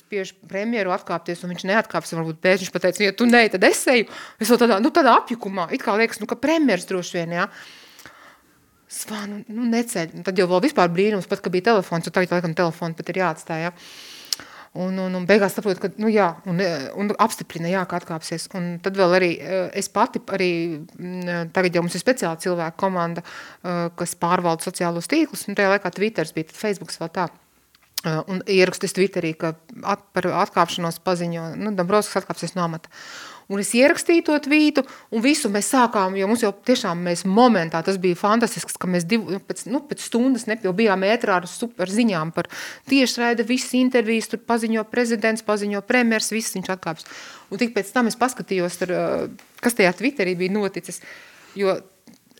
spiež 0.00 0.32
premjeru 0.48 0.92
atkāpties, 0.94 1.42
un 1.44 1.52
viņš 1.52 1.66
neatkāpjas. 1.68 2.14
Varbūt 2.16 2.38
Bērziņš 2.44 2.72
pateica, 2.72 3.02
ja 3.04 3.14
tu 3.16 3.26
ne, 3.28 3.42
tad 3.52 3.66
es 3.68 3.82
eju. 3.92 4.06
Es 4.40 4.52
vēl 4.52 4.60
tādā, 4.62 4.78
nu, 4.80 4.92
tādā 4.94 5.16
apjukumā, 5.20 5.68
it 5.76 5.84
kā 5.84 5.96
liekas, 5.98 6.22
nu, 6.22 6.28
ka 6.30 6.38
premjeras 6.40 6.88
droši 6.88 7.18
vien, 7.18 7.34
jā. 7.40 7.46
Svānu, 8.96 9.42
nu, 9.52 9.66
neceļ. 9.68 10.22
Tad 10.24 10.38
jau 10.40 10.46
vēl 10.48 10.62
vispār 10.68 10.92
brīnums, 10.94 11.28
pat, 11.28 11.42
ka 11.44 11.52
bija 11.52 11.72
telefons, 11.72 12.08
un 12.08 12.14
tagad, 12.14 12.32
laikam, 12.38 12.54
telefonu 12.56 12.96
pat 12.96 13.12
ir 13.12 13.20
jāatstāj, 13.20 13.66
jā. 13.66 13.74
Un, 14.76 14.98
un, 15.00 15.14
un 15.16 15.24
beigās 15.28 15.54
saprotu, 15.56 15.80
ka, 15.80 15.90
nu 16.02 16.10
jā, 16.12 16.26
un, 16.50 16.60
eh, 16.60 16.88
un 17.00 17.08
apstiprina, 17.22 17.70
jā, 17.72 17.82
ka 17.88 18.00
atkāpsies. 18.00 18.48
Un 18.58 18.68
tad 18.84 18.98
vēl 18.98 19.16
arī 19.18 19.30
eh, 19.40 19.70
es 19.80 19.88
pati 19.92 20.20
arī, 20.36 20.50
mm, 20.98 21.52
tagad 21.56 21.78
jau 21.78 21.84
mums 21.86 21.96
ir 21.96 22.02
speciāla 22.02 22.40
cilvēka 22.42 22.76
komanda, 22.80 23.24
eh, 23.64 23.86
kas 23.96 24.16
pārvalda 24.20 24.66
sociālos 24.66 25.08
tīklus, 25.10 25.46
un 25.48 25.56
tajā 25.56 25.72
laikā 25.72 25.92
Twitters 25.96 26.34
bija, 26.36 26.50
tad 26.50 26.60
Facebooks 26.60 27.00
vēl 27.02 27.12
tā. 27.16 27.28
Un 28.30 28.38
ierakstu 28.46 28.86
es 28.86 28.92
Twitterī, 28.94 29.32
ka 29.34 29.48
at, 29.82 30.02
par 30.14 30.28
atkāpšanos 30.44 31.00
paziņo, 31.02 31.46
nu, 31.58 31.72
Dombrovskis 31.74 32.20
atkāpsies 32.20 32.52
no 32.54 32.62
amata. 32.62 32.92
Un 33.46 33.62
es 33.62 33.68
ierakstīju 33.78 34.24
to 34.26 34.36
tvītu, 34.42 34.82
un 35.14 35.22
visu 35.22 35.46
mēs 35.54 35.68
sākām, 35.70 36.16
jo 36.18 36.26
mums 36.26 36.42
jau 36.42 36.50
tiešām 36.66 37.04
mēs 37.06 37.22
momentā, 37.30 37.78
tas 37.86 37.98
bija 38.02 38.18
fantastisks, 38.18 38.74
ka 38.82 38.90
mēs 38.90 39.06
divu, 39.06 39.36
nu, 39.36 39.38
pēc, 39.38 39.62
nu, 39.70 39.80
pēc 39.86 40.02
stundas 40.02 40.48
ne, 40.50 40.58
jau 40.66 40.72
bijām 40.74 41.06
ētrā 41.06 41.38
ar 41.38 41.46
super 41.50 41.92
ziņām 41.92 42.32
par 42.34 42.50
tiešraida, 42.90 43.46
visas 43.46 43.76
intervijas, 43.78 44.32
tur 44.32 44.42
paziņo 44.42 44.82
prezidents, 44.90 45.46
paziņo 45.46 45.84
premjers, 45.86 46.32
viss 46.34 46.58
viņš 46.58 46.72
atkāps. 46.74 47.06
Un 47.50 47.62
tik 47.62 47.70
pēc 47.76 47.94
tam 47.94 48.10
es 48.10 48.18
paskatījos, 48.18 48.80
uh, 48.90 49.28
kas 49.62 49.78
tajā 49.78 49.94
Twitterī 49.94 50.34
bija 50.38 50.56
noticis, 50.58 50.98
jo 51.54 51.78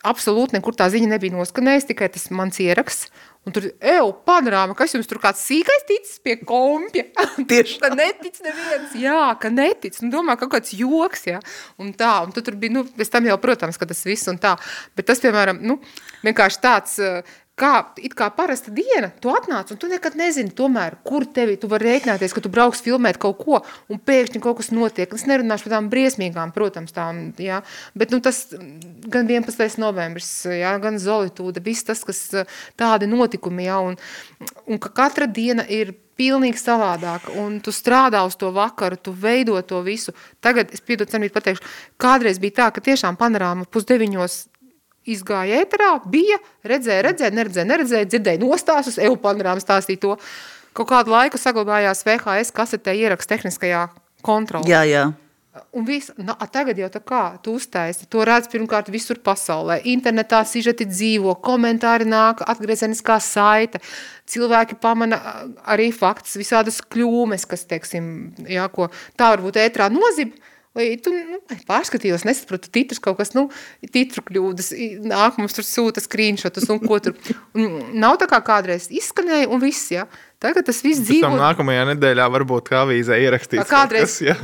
absolūti 0.06 0.56
nekur 0.56 0.76
tā 0.78 0.88
ziņa 0.92 1.14
nebija 1.14 1.36
noskanējusi, 1.36 1.90
tikai 1.92 2.10
tas 2.14 2.28
mans 2.34 2.60
ieraksts. 2.62 3.10
Un 3.46 3.54
tur, 3.54 3.68
ej, 3.78 4.00
panorāma, 4.26 4.74
kas 4.74 4.96
jums 4.96 5.06
tur 5.06 5.20
kāds 5.22 5.38
sīkais 5.46 5.84
ticis 5.86 6.16
pie 6.24 6.34
kompja? 6.40 7.04
Tieši 7.50 7.78
tā. 7.78 7.92
netic 7.94 8.40
neviens, 8.42 8.96
jā, 8.98 9.20
ka 9.38 9.52
netic. 9.54 9.94
Nu, 10.02 10.10
domā, 10.16 10.34
kaut 10.40 10.50
kāds 10.56 10.74
joks, 10.74 11.28
jā. 11.30 11.38
Un 11.78 11.92
tā, 11.94 12.10
un 12.26 12.34
tu 12.34 12.42
tur 12.42 12.58
bija, 12.58 12.74
nu, 12.74 12.82
pēc 12.98 13.12
tam 13.14 13.28
jau, 13.30 13.38
protams, 13.38 13.78
ka 13.78 13.86
tas 13.86 14.02
viss 14.08 14.26
un 14.32 14.40
tā. 14.42 14.56
Bet 14.98 15.06
tas, 15.12 15.22
piemēram, 15.22 15.62
nu, 15.62 15.78
vienkārši 16.26 16.62
tāds, 16.64 16.98
uh, 16.98 17.38
kā, 17.56 17.72
kā 18.16 18.28
parasta 18.36 18.72
diena, 18.74 19.08
tu 19.20 19.32
atnāc 19.32 19.72
un 19.72 19.80
tu 19.80 19.88
nekad 19.90 20.16
nezini 20.18 20.52
tomēr, 20.56 20.98
kur 21.06 21.24
tevi, 21.24 21.56
tu 21.60 21.70
vari 21.72 21.88
rēķināties, 21.90 22.34
ka 22.36 22.42
tu 22.44 22.52
brauks 22.52 22.82
filmēt 22.84 23.18
kaut 23.22 23.40
ko 23.40 23.60
un 23.92 24.00
pēkšņi 24.00 24.42
kaut 24.44 24.60
kas 24.60 24.72
notiek. 24.76 25.12
Es 25.16 25.26
nerunāšu 25.28 25.66
par 25.66 25.76
tām 25.76 25.90
briesmīgām, 25.92 26.52
protams, 26.56 26.94
tām, 26.96 27.30
jā, 27.40 27.62
bet 27.96 28.12
nu 28.12 28.20
tas 28.24 28.44
mm, 28.52 29.06
gan 29.12 29.28
11. 29.28 29.78
novembris, 29.80 30.30
jā, 30.52 30.74
gan 30.82 31.00
Zolitūda, 31.00 31.64
viss 31.64 31.86
tas, 31.88 32.04
kas 32.06 32.26
uh, 32.36 32.58
tādi 32.76 33.08
notikumi, 33.10 33.70
jā, 33.70 33.80
un, 33.90 33.96
un 34.68 34.82
ka 34.82 34.92
katra 35.02 35.28
diena 35.28 35.64
ir 35.64 35.96
pilnīgi 36.16 36.60
savādāk, 36.60 37.28
un 37.40 37.58
tu 37.64 37.72
strādā 37.74 38.22
uz 38.24 38.36
to 38.40 38.50
vakaru, 38.56 38.96
tu 38.96 39.12
veido 39.12 39.56
to 39.68 39.82
visu. 39.84 40.14
Tagad, 40.44 40.72
es 40.72 40.80
piedod 40.80 41.10
cenīt 41.12 41.34
pateikšu, 41.34 41.64
kādreiz 42.00 42.40
bija 42.40 42.62
tā, 42.62 42.68
ka 42.72 42.84
tiešām 42.84 43.18
panorāma 43.20 43.68
pusdeviņos 43.68 44.38
izgāja 45.10 45.62
ēterā, 45.64 45.92
bija, 46.10 46.38
redzēja, 46.66 47.04
redzēja, 47.10 47.34
neredzēja, 47.38 47.68
neredzēja, 47.72 48.10
dzirdēja 48.12 48.42
nostāstus, 48.42 48.98
eju 49.02 49.18
panorāma 49.22 49.62
stāstīja 49.62 50.02
to. 50.02 50.16
Kaut 50.76 50.90
kādu 50.90 51.14
laiku 51.14 51.40
saglabājās 51.40 52.04
VHS 52.04 52.52
kasetē 52.56 52.96
ieraksts 52.98 53.30
tehniskajā 53.30 53.86
kontrolē. 54.26 54.68
Jā, 54.68 54.82
jā. 54.88 55.06
Un 55.72 55.86
viss, 55.88 56.10
nu, 56.20 56.34
a, 56.36 56.46
tagad 56.52 56.76
jau 56.76 56.88
tā 56.92 57.00
kā 57.00 57.20
tu 57.40 57.54
uztaisi, 57.56 58.04
to 58.12 58.24
redz 58.28 58.48
pirmkārt 58.52 58.90
visur 58.92 59.16
pasaulē. 59.24 59.78
Internetā 59.88 60.42
sižeti 60.44 60.84
dzīvo, 60.88 61.32
komentāri 61.44 62.04
nāk, 62.08 62.42
atgriezeniskā 62.44 63.16
saite. 63.24 63.80
Cilvēki 64.28 64.76
pamana 64.82 65.20
arī 65.64 65.88
fakts, 65.96 66.36
visādas 66.36 66.82
kļūmes, 66.84 67.46
kas, 67.48 67.64
teiksim, 67.70 68.10
jā, 68.50 68.66
ko 68.72 68.90
tā 69.16 69.30
varbūt 69.32 69.60
ētrā 69.64 69.88
nozib, 69.92 70.34
Vai 70.76 70.90
tu 71.00 71.12
nu, 71.14 71.40
pārskatījos, 71.68 72.26
nesapratu 72.28 72.68
titrus 72.72 73.00
kaut 73.00 73.16
kas, 73.16 73.32
nu, 73.32 73.46
titru 73.94 74.20
kļūdas, 74.26 74.74
nāk 75.08 75.40
mums 75.40 75.56
tur 75.56 75.64
sūta 75.64 76.02
screenshotus 76.04 76.68
un 76.72 76.82
ko 76.82 76.98
tur. 77.00 77.16
Un 77.56 77.78
nav 77.96 78.18
tā 78.20 78.28
kā 78.28 78.42
kādreiz 78.44 78.90
izskanēja 78.92 79.48
un 79.48 79.62
viss, 79.62 79.88
ja. 79.94 80.04
Tagad 80.36 80.66
tas 80.68 80.82
viss 80.84 81.00
dzīvo. 81.00 81.30
Tam 81.30 81.38
nākamajā 81.40 81.86
nedēļā 81.94 82.26
varbūt 82.34 82.66
kā 82.68 82.82
avīzē 82.84 83.16
ierakstīts. 83.24 83.70
Kādreiz 83.70 84.18
kas, 84.18 84.18
ja. 84.20 84.34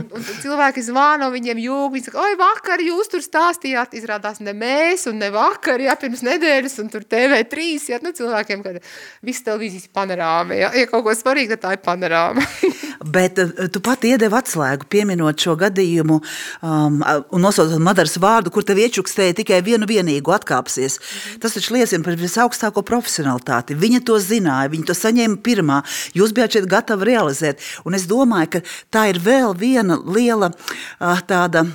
cilvēki 0.41 0.81
zvana, 0.87 1.29
viņiem 1.35 1.61
jūg, 1.61 1.91
viņi 1.93 2.07
saka, 2.07 2.23
oi, 2.25 2.39
vakar 2.41 2.81
jūs 2.81 3.13
tur 3.13 3.21
stāstījāt, 3.21 3.93
izrādās 4.01 4.41
ne 4.41 4.55
mēs 4.57 5.05
un 5.11 5.21
ne 5.21 5.29
vakar, 5.35 5.85
ja, 5.85 5.99
pirms 6.01 6.25
nedēļas, 6.25 6.79
un 6.81 6.89
tur 6.95 7.05
TV3, 7.05 7.69
ja, 7.93 8.01
nu, 8.01 8.15
cilvēkiem, 8.17 8.65
kad 8.65 8.81
viss 9.21 9.45
televīzijas 9.45 9.93
panorāma, 9.93 10.57
ja, 10.57 10.73
ja 10.81 10.89
kaut 10.89 11.05
ko 11.05 11.17
svarīgi, 11.19 11.53
tad 11.59 11.67
tā 11.67 11.77
ir 11.77 11.85
panorāma. 11.85 12.49
Bet 13.03 13.39
tu 13.75 13.83
pat 13.83 14.05
iedevi 14.07 14.37
atslēgu, 14.39 14.87
pieminot 14.93 15.39
šo 15.43 15.57
gadījumu 15.59 16.19
um, 16.21 16.99
un 17.03 17.43
nosaucot 17.43 17.83
Madaras 17.83 18.19
vārdu, 18.23 18.53
kur 18.55 18.67
tev 18.67 18.79
iečukstēja 18.83 19.37
tikai 19.41 19.63
vienu 19.65 19.89
vienīgu 19.91 20.35
atkāpsies. 20.37 20.99
Tas 21.43 21.57
taču 21.57 21.77
liecina 21.77 22.07
par 22.07 22.19
visaugstāko 22.21 22.85
profesionalitāti. 22.87 23.79
Viņa 23.79 24.03
to 24.07 24.19
zināja, 24.23 24.73
viņa 24.73 24.91
to 24.91 24.99
saņēma 24.99 25.41
pirmā. 25.45 25.81
Jūs 26.19 26.35
bijāt 26.37 26.59
šeit 26.59 26.69
gatavi 26.71 27.11
realizēt. 27.13 27.63
Un 27.89 27.99
es 27.99 28.07
domāju, 28.11 28.57
ka 28.57 28.67
tā 28.95 29.09
ir 29.13 29.23
vēl 29.23 29.57
viena 29.59 29.99
liela 30.03 30.53
uh, 30.53 31.25
tāda 31.27 31.67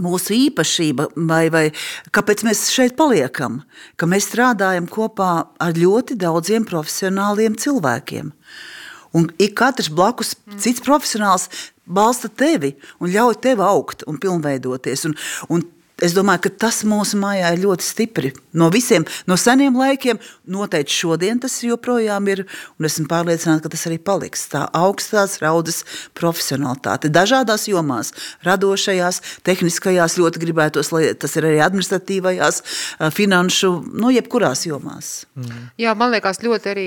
mūsu 0.00 0.34
īpašība, 0.48 1.10
vai, 1.28 1.46
vai 1.52 1.64
kāpēc 2.14 2.44
mēs 2.46 2.64
šeit 2.72 2.96
paliekam, 2.96 3.60
ka 4.00 4.08
mēs 4.08 4.30
strādājam 4.30 4.88
kopā 4.88 5.32
ar 5.60 5.76
ļoti 5.76 6.16
daudziem 6.20 6.64
profesionāliem 6.68 7.58
cilvēkiem. 7.60 8.32
Un 9.12 9.30
ik 9.36 9.54
katrs 9.54 9.90
blakus 9.92 10.34
cits 10.56 10.80
profesionāls 10.80 11.48
balsta 11.84 12.28
tevi 12.28 12.72
un 12.98 13.12
ļauj 13.12 13.38
tev 13.44 13.60
augt 13.60 14.06
un 14.08 14.18
pilnveidoties. 14.18 15.04
Un, 15.08 15.16
un 15.48 15.64
Es 16.02 16.16
domāju, 16.16 16.48
ka 16.48 16.50
tas 16.66 16.80
mūsu 16.88 17.18
mājā 17.20 17.52
ir 17.54 17.60
ļoti 17.62 17.86
stipri. 17.86 18.32
No 18.58 18.66
visiem, 18.74 19.04
no 19.30 19.36
seniem 19.38 19.76
laikiem, 19.78 20.18
noteikti 20.50 20.96
šodien 20.96 21.38
tas 21.42 21.54
joprojām 21.62 22.26
ir. 22.32 22.42
Un 22.80 22.88
esmu 22.88 23.06
pārliecināta, 23.10 23.62
ka 23.64 23.72
tas 23.76 23.86
arī 23.86 24.00
paliks. 24.02 24.44
Tā 24.50 24.64
augstās 24.74 25.38
raudas 25.42 25.82
profesionālitāte 26.18 27.10
dažādās 27.12 27.68
jomās, 27.70 28.10
radošajās, 28.46 29.20
tehniskajās, 29.46 30.18
ļoti 30.18 30.42
gribētos, 30.42 30.90
lai 30.94 31.12
tas 31.14 31.36
ir 31.38 31.46
arī 31.48 31.62
administratīvajās, 31.62 32.62
finanšu, 33.14 33.72
no 33.92 34.08
nu, 34.08 34.12
jebkurās 34.16 34.66
jomās. 34.66 35.12
Mm. 35.38 35.68
Jā, 35.80 35.94
man 35.98 36.10
liekas, 36.16 36.42
ļoti 36.42 36.72
arī, 36.72 36.86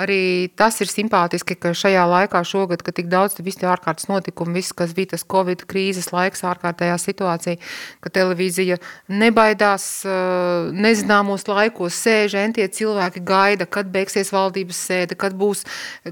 arī 0.00 0.20
tas 0.56 0.80
ir 0.80 0.90
simpātiski, 0.90 1.58
ka 1.60 1.74
šajā 1.76 2.06
laikā 2.08 2.40
šogad, 2.48 2.82
kad 2.86 2.96
tik 2.96 3.12
daudz 3.12 3.36
visi 3.44 3.60
tie 3.60 3.70
ārkārtas 3.70 4.08
notikumi, 4.08 4.56
viss, 4.62 4.74
kas 4.76 4.96
bija 4.96 5.12
tas 5.12 5.26
Covid 5.28 5.66
krīzes 5.68 6.08
laiks, 6.16 6.44
ārkārtējā 6.46 6.96
situācija, 7.04 7.60
ka 8.00 8.14
televīzija 8.16 8.45
televīzija 8.46 8.78
nebaidās 9.08 10.04
eh, 10.04 10.70
nezināmos 10.72 11.46
laikos, 11.48 11.94
sēž 11.94 12.36
entie 12.38 12.66
cilvēki, 12.68 13.22
gaida, 13.24 13.66
kad 13.66 13.86
beigsies 13.90 14.32
valdības 14.32 14.76
sēde, 14.76 15.16
kad 15.16 15.34
būs, 15.34 15.64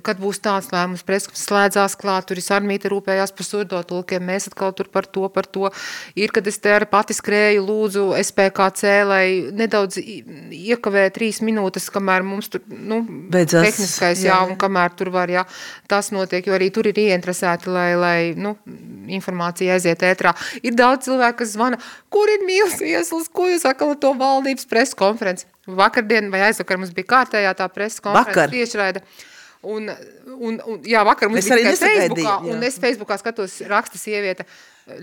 kad 0.02 0.18
būs 0.18 0.40
tāds 0.40 0.70
lēmums, 0.72 1.04
preskums 1.04 1.44
slēdzās 1.46 1.96
klāt, 1.96 2.26
tur 2.26 2.38
ir 2.38 2.44
sarmīta 2.44 2.90
rūpējās 2.90 3.34
par 3.34 3.44
surdotulkiem, 3.44 4.24
mēs 4.24 4.48
atkal 4.48 4.72
tur 4.72 4.88
par 4.88 5.06
to, 5.06 5.28
par 5.28 5.46
to. 5.46 5.70
Ir, 6.14 6.30
kad 6.30 6.46
es 6.46 6.58
te 6.58 6.72
arī 6.74 6.88
pati 6.90 7.14
skrēju, 7.14 7.64
lūdzu 7.64 8.06
SPKC, 8.20 8.94
lai 9.06 9.24
nedaudz 9.52 9.98
iekavē 9.98 11.08
trīs 11.14 11.40
minūtes, 11.44 11.90
kamēr 11.92 12.24
mums 12.26 12.50
tur, 12.52 12.64
nu, 12.68 13.02
Beidzās, 13.04 13.68
tehniskais, 13.68 14.24
jā, 14.24 14.32
jā, 14.32 14.40
un 14.48 14.58
kamēr 14.58 14.94
tur 14.96 15.12
var, 15.14 15.30
jā, 15.30 15.44
tas 15.90 16.10
notiek, 16.14 16.46
jo 16.46 16.56
arī 16.56 16.70
tur 16.74 16.88
ir 16.90 16.98
ieinteresēti, 17.06 17.70
lai, 17.72 17.90
lai, 17.98 18.18
nu, 18.38 18.54
informācija 19.14 19.76
aiziet 19.76 20.02
ētrā. 20.06 20.32
Ir 20.64 20.76
daudz 20.78 21.08
cilvēku, 21.08 21.42
kas 21.42 21.54
zvana, 21.54 21.78
kur 22.14 22.30
ir 22.30 22.46
mīls 22.46 22.78
ieslas, 22.84 23.28
ko 23.32 23.48
jūs 23.50 23.64
sakal 23.66 23.94
to 24.00 24.14
valdības 24.18 24.68
preses 24.70 24.96
konferenci. 24.98 25.48
Vakardien 25.66 26.30
vai 26.32 26.44
aizvakar 26.48 26.78
mums 26.80 26.94
bija 26.94 27.10
kārtējā 27.16 27.54
tā 27.58 27.70
preses 27.72 28.02
konferences 28.04 28.52
tiešraida. 28.52 29.02
Un, 29.64 29.88
un, 30.28 30.58
un, 30.60 30.80
jā, 30.84 31.00
vakar 31.08 31.30
mums 31.32 31.46
es 31.46 31.48
bija 31.48 31.72
tikai 31.72 31.88
Facebookā, 31.88 32.32
jā. 32.36 32.52
un 32.52 32.64
es 32.68 32.74
Facebookā 32.82 33.16
skatos 33.16 33.54
raksta 33.70 33.96
sieviete, 33.96 34.44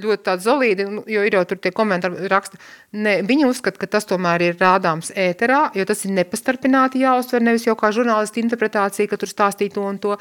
ļoti 0.04 0.26
tāda 0.28 0.44
zolīdi, 0.46 0.86
jo 1.10 1.24
ir 1.26 1.38
jau 1.38 1.42
tur 1.50 1.58
tie 1.64 1.72
komentāri 1.74 2.30
raksta. 2.30 2.60
Ne, 2.94 3.16
viņa 3.26 3.50
uzskata, 3.50 3.82
ka 3.82 3.90
tas 3.98 4.06
tomēr 4.06 4.46
ir 4.52 4.60
rādāms 4.62 5.10
ēterā, 5.18 5.64
jo 5.78 5.86
tas 5.90 6.06
ir 6.06 6.14
nepastarpināti 6.20 7.02
jāuztver, 7.02 7.42
nevis 7.42 7.66
jau 7.66 7.74
kā 7.80 7.90
žurnālisti 7.96 8.44
interpretācija, 8.46 9.10
ka 9.10 9.18
tur 9.18 9.34
stāstīja 9.34 9.80
to 9.80 9.88
un 9.90 9.98
to 10.04 10.20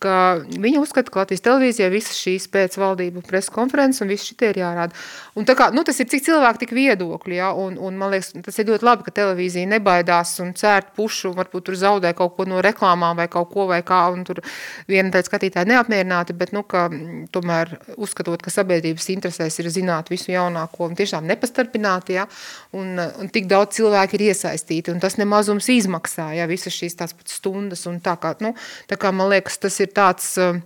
ka 0.00 0.14
viņi 0.40 0.80
uzskata, 0.80 1.12
ka 1.12 1.20
Latvijas 1.22 1.42
televīzijā 1.44 1.90
visas 1.92 2.16
šīs 2.16 2.46
pēcvaldību 2.54 3.20
preses 3.26 3.52
konferences 3.52 4.00
un 4.00 4.08
viss 4.08 4.24
šitie 4.30 4.48
ir 4.54 4.60
jārāda. 4.62 4.96
Un 5.36 5.44
tā 5.48 5.52
kā, 5.58 5.68
nu, 5.76 5.84
tas 5.84 6.00
ir 6.00 6.08
cik 6.08 6.24
cilvēki, 6.24 6.62
tik 6.62 6.72
viedokļi, 6.76 7.36
ja, 7.36 7.50
un, 7.52 7.76
un 7.76 7.98
man 8.00 8.14
liekas, 8.14 8.32
tas 8.46 8.56
ir 8.62 8.70
ļoti 8.70 8.86
labi, 8.86 9.04
ka 9.04 9.12
televīzija 9.18 9.68
nebaidās 9.68 10.32
un 10.40 10.54
cērt 10.56 10.94
pušu, 10.96 11.34
varbūt 11.36 11.68
tur 11.68 11.76
zaudē 11.76 12.14
kaut 12.16 12.38
ko 12.38 12.46
no 12.48 12.62
reklāmām 12.64 13.20
vai 13.20 13.28
kaut 13.32 13.50
ko 13.52 13.66
vai 13.68 13.82
kā, 13.86 14.00
un 14.14 14.24
tur 14.24 14.40
viena 14.88 15.12
tāda 15.12 15.28
skatītāja 15.28 15.68
neapmierināti, 15.68 16.36
bet, 16.40 16.54
nu, 16.56 16.64
ka 16.64 16.86
tomēr 17.34 17.76
uzskatot, 18.00 18.40
ka 18.40 18.54
sabiedrības 18.54 19.10
interesēs 19.12 19.60
ir 19.60 19.68
zināt 19.74 20.08
visu 20.12 20.32
jaunāko 20.32 20.88
un 20.88 20.96
tiešām 20.96 21.28
nepastarpināti, 21.28 22.16
ja, 22.16 22.24
un, 22.72 22.96
un 22.96 23.32
tik 23.32 23.50
daudz 23.52 23.76
cilvēki 23.76 24.16
ir 24.16 24.26
iesaistīti, 24.30 24.94
un 24.94 25.04
tas 25.04 25.20
nemazums 25.20 25.68
izmaksā, 25.76 26.30
ja, 26.40 26.48
visas 26.48 26.72
šīs 26.72 26.96
tās 27.02 27.12
pat 27.16 27.28
stundas, 27.28 27.84
un 27.90 28.00
tā 28.00 28.16
kā, 28.20 28.32
nu, 28.40 28.54
tā 28.88 28.96
kā 29.00 29.12
man 29.12 29.28
liekas, 29.34 29.60
tas 29.60 29.76
ir 29.84 29.89
ir 29.90 29.94
tāds 29.96 30.32
um, 30.40 30.62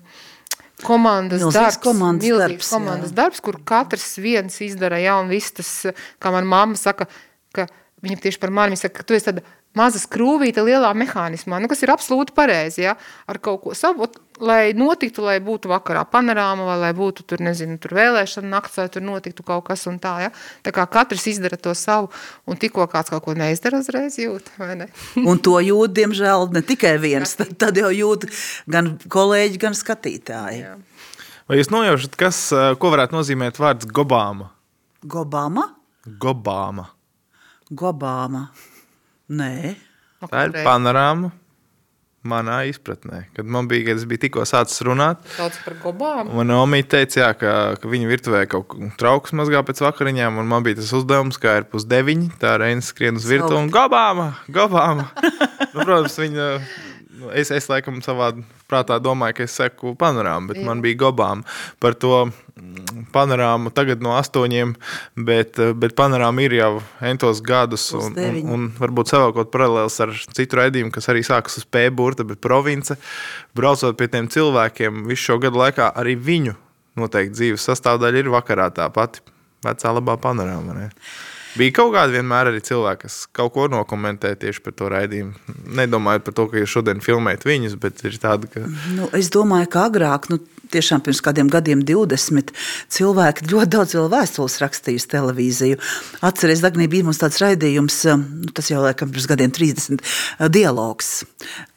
komandas 0.85 1.43
milzīgs 1.43 1.57
darbs, 1.57 1.81
komandas 1.83 2.39
darbs, 2.45 2.71
komandas 2.71 3.13
jā. 3.13 3.19
darbs, 3.23 3.43
kur 3.45 3.59
katrs 3.67 4.15
viens 4.23 4.61
izdara, 4.65 5.01
ja, 5.03 5.17
un 5.23 5.33
viss 5.33 5.55
tas, 5.57 5.73
kā 6.23 6.33
man 6.35 6.49
mamma 6.51 6.79
saka, 6.81 7.09
ka 7.55 7.69
viņa 8.05 8.21
tieši 8.25 8.43
par 8.43 8.53
mani 8.55 8.79
saka, 8.79 9.01
ka 9.01 9.09
tu 9.09 9.17
esi 9.17 9.31
tāda 9.31 9.45
maza 9.75 9.99
skrūvīta 10.03 10.63
lielā 10.67 10.93
mehānismā, 10.97 11.59
nu, 11.63 11.71
kas 11.71 11.83
ir 11.83 11.93
absolūti 11.95 12.35
pareizi, 12.37 12.85
ja, 12.87 12.95
ar 13.31 13.41
kaut 13.43 13.63
ko 13.65 13.75
savu, 13.79 14.07
lai 14.43 14.73
notiktu, 14.77 15.23
lai 15.25 15.37
būtu 15.45 15.71
vakarā 15.71 16.03
panorāma, 16.11 16.67
vai 16.67 16.77
lai 16.81 16.91
būtu 16.97 17.27
tur, 17.29 17.43
nezinu, 17.45 17.77
tur 17.83 17.95
vēlēšana 17.99 18.51
nakts, 18.51 18.79
vai 18.81 18.89
tur 18.93 19.05
notiktu 19.07 19.45
kaut 19.47 19.67
kas 19.69 19.87
un 19.91 20.01
tā, 20.03 20.15
ja? 20.27 20.31
Tā 20.67 20.73
kā 20.75 20.87
katrs 20.91 21.27
izdara 21.31 21.59
to 21.61 21.75
savu, 21.79 22.11
un 22.51 22.59
tikko 22.59 22.87
kāds 22.91 23.13
kaut 23.15 23.25
ko 23.27 23.37
neizdara, 23.39 23.83
uzreiz 23.85 24.19
jūt, 24.19 24.51
vai 24.59 24.73
ne? 24.81 24.89
un 25.31 25.39
to 25.39 25.55
jūt, 25.63 25.95
diemžēl, 25.99 26.49
ne 26.55 26.65
tikai 26.67 26.97
viens, 27.03 27.37
tad, 27.39 27.55
tad 27.61 27.79
jau 27.79 27.93
jūt 27.95 28.27
gan 28.71 28.95
kolēģi, 29.13 29.61
gan 29.63 29.79
skatītāji. 29.79 30.65
Jā. 30.65 30.75
Vai 31.51 31.61
jūs 31.61 31.71
nojaušat, 31.71 32.19
kas, 32.19 32.41
ko 32.81 32.93
varētu 32.95 33.19
nozīmēt 33.19 33.61
vārds 33.61 33.87
gobāma? 33.87 34.49
Gobāma? 35.05 35.69
Gobāma. 36.21 36.89
Gobāma. 37.69 38.47
Nē. 39.29 39.75
Tā 40.25 40.47
ir 40.49 40.55
panorāma. 40.65 41.33
Manā 42.25 42.63
izpratnē, 42.71 43.27
kad 43.37 43.49
man 43.53 43.67
bija, 43.69 43.91
kad 43.91 44.01
es 44.01 44.07
biju 44.09 44.23
tikko 44.23 44.47
sācis 44.49 44.81
runāt, 44.87 45.21
Daudz 45.37 45.59
par 45.61 45.77
gobām. 45.83 46.31
Manā 46.39 46.57
omīte 46.63 46.95
teica, 46.97 47.19
jā, 47.21 47.29
ka, 47.37 47.53
ka 47.83 47.91
viņa 47.93 48.09
virtuvē 48.09 48.41
kaut 48.49 48.71
kā 48.73 48.89
trauks 49.01 49.35
mazgā 49.37 49.61
pēc 49.69 49.83
vakariņām, 49.85 50.41
un 50.41 50.49
man 50.49 50.65
bija 50.65 50.81
tas 50.81 50.95
uzdevums, 50.97 51.37
kā 51.43 51.59
ir 51.61 51.69
pusdeviņi. 51.69 52.33
Tā 52.41 52.57
reizes 52.63 52.89
skrien 52.95 53.21
uz 53.21 53.29
virtuvi 53.29 53.61
un 53.61 53.69
gobāma, 53.75 54.31
gobāma. 54.49 55.11
nu, 55.75 55.85
protams, 55.85 56.17
viņa 56.23 56.49
Nu, 57.15 57.31
es, 57.31 57.51
es 57.55 57.69
laikam 57.71 58.01
savā 58.05 58.33
prātā 58.75 58.99
domāju, 59.03 59.39
ka 59.39 59.47
es 59.47 59.55
seku 59.57 59.95
panorāmu, 59.99 60.51
bet 60.51 60.61
Jā. 60.61 60.67
man 60.67 60.83
bija 60.85 60.99
gobām 61.07 61.45
par 61.83 61.95
to 61.95 62.27
mm, 62.27 63.07
panorāmu 63.15 63.73
tagad 63.75 64.03
no 64.05 64.17
astoņiem, 64.19 64.75
bet, 65.29 65.61
bet 65.79 65.95
panorāma 65.99 66.45
ir 66.45 66.57
jau 66.59 66.73
entos 67.07 67.43
gadus 67.45 67.87
un, 67.97 68.19
un, 68.19 68.41
un 68.57 68.67
varbūt 68.81 69.15
savēlkot 69.15 69.53
paralēls 69.55 70.01
ar 70.05 70.15
citu 70.37 70.61
raidījumu, 70.61 70.93
kas 70.95 71.09
arī 71.13 71.23
sākas 71.27 71.61
uz 71.63 71.69
P 71.69 71.87
burta, 71.95 72.27
bet 72.27 72.43
province, 72.45 72.99
braucot 73.57 73.97
pie 73.99 74.11
tiem 74.11 74.31
cilvēkiem 74.33 75.07
visu 75.09 75.31
šo 75.31 75.41
gadu 75.47 75.63
laikā, 75.63 75.93
arī 75.95 76.19
viņu 76.19 76.59
noteikti 76.99 77.39
dzīves 77.39 77.71
sastāvdaļa 77.71 78.23
ir 78.23 78.35
vakarā 78.35 78.69
tā 78.75 78.89
pati 78.95 79.23
vecā 79.65 79.95
labā 79.97 80.19
panorāma. 80.21 80.77
Ne? 80.77 80.91
Bija 81.55 81.75
kaut 81.77 81.93
kādi 81.95 82.17
vienmēr 82.17 82.51
arī 82.51 82.61
cilvēki, 82.67 83.07
kas 83.07 83.19
kaut 83.35 83.53
ko 83.55 83.69
nokomentē 83.71 84.33
tieši 84.41 84.63
par 84.65 84.75
to 84.75 84.89
raidījumu. 84.91 85.55
Nedomājot 85.79 86.25
par 86.27 86.35
to, 86.35 86.49
ka 86.51 86.59
jūs 86.59 86.73
šodien 86.73 87.03
filmējat 87.05 87.47
viņus, 87.47 87.77
bet 87.83 88.03
ir 88.09 88.19
tāda, 88.19 88.51
ka. 88.51 88.65
Nu, 88.97 89.07
es 89.15 89.31
domāju, 89.35 89.69
ka 89.71 89.85
agrāk, 89.87 90.27
nu, 90.33 90.41
tiešām 90.75 91.05
pirms 91.05 91.21
kādiem 91.25 91.51
gadiem, 91.53 91.85
20 91.87 92.51
cilvēki 92.95 93.49
ļoti 93.53 93.71
daudz 93.71 93.95
vēl 93.95 94.09
vēstules 94.13 94.57
rakstījuši 94.63 95.11
televīziju. 95.13 95.81
Atcerieties, 96.27 96.65
Dagnī 96.65 96.89
bija 96.91 97.07
mums 97.07 97.21
tāds 97.23 97.39
raidījums, 97.43 98.01
nu, 98.19 98.51
tas 98.57 98.73
jau 98.73 98.83
laikam 98.83 99.13
pirms 99.13 99.29
gadiem 99.31 99.55
30 99.55 100.03
dialogs, 100.55 101.13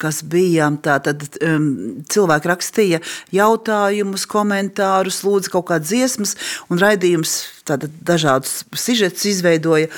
kas 0.02 0.24
bija 0.26 0.72
tātad 0.84 1.28
um, 1.42 1.70
cilvēki 2.10 2.52
rakstīja 2.54 3.04
jautājumus, 3.36 4.26
komentārus, 4.32 5.22
lūdza 5.28 5.54
kaut 5.54 5.70
kādas 5.70 5.92
dziesmas 5.92 6.36
un 6.72 6.82
raidījums 6.82 7.38
dažādus 7.76 8.64
sižetus 8.78 9.26
izveidoja. 9.34 9.92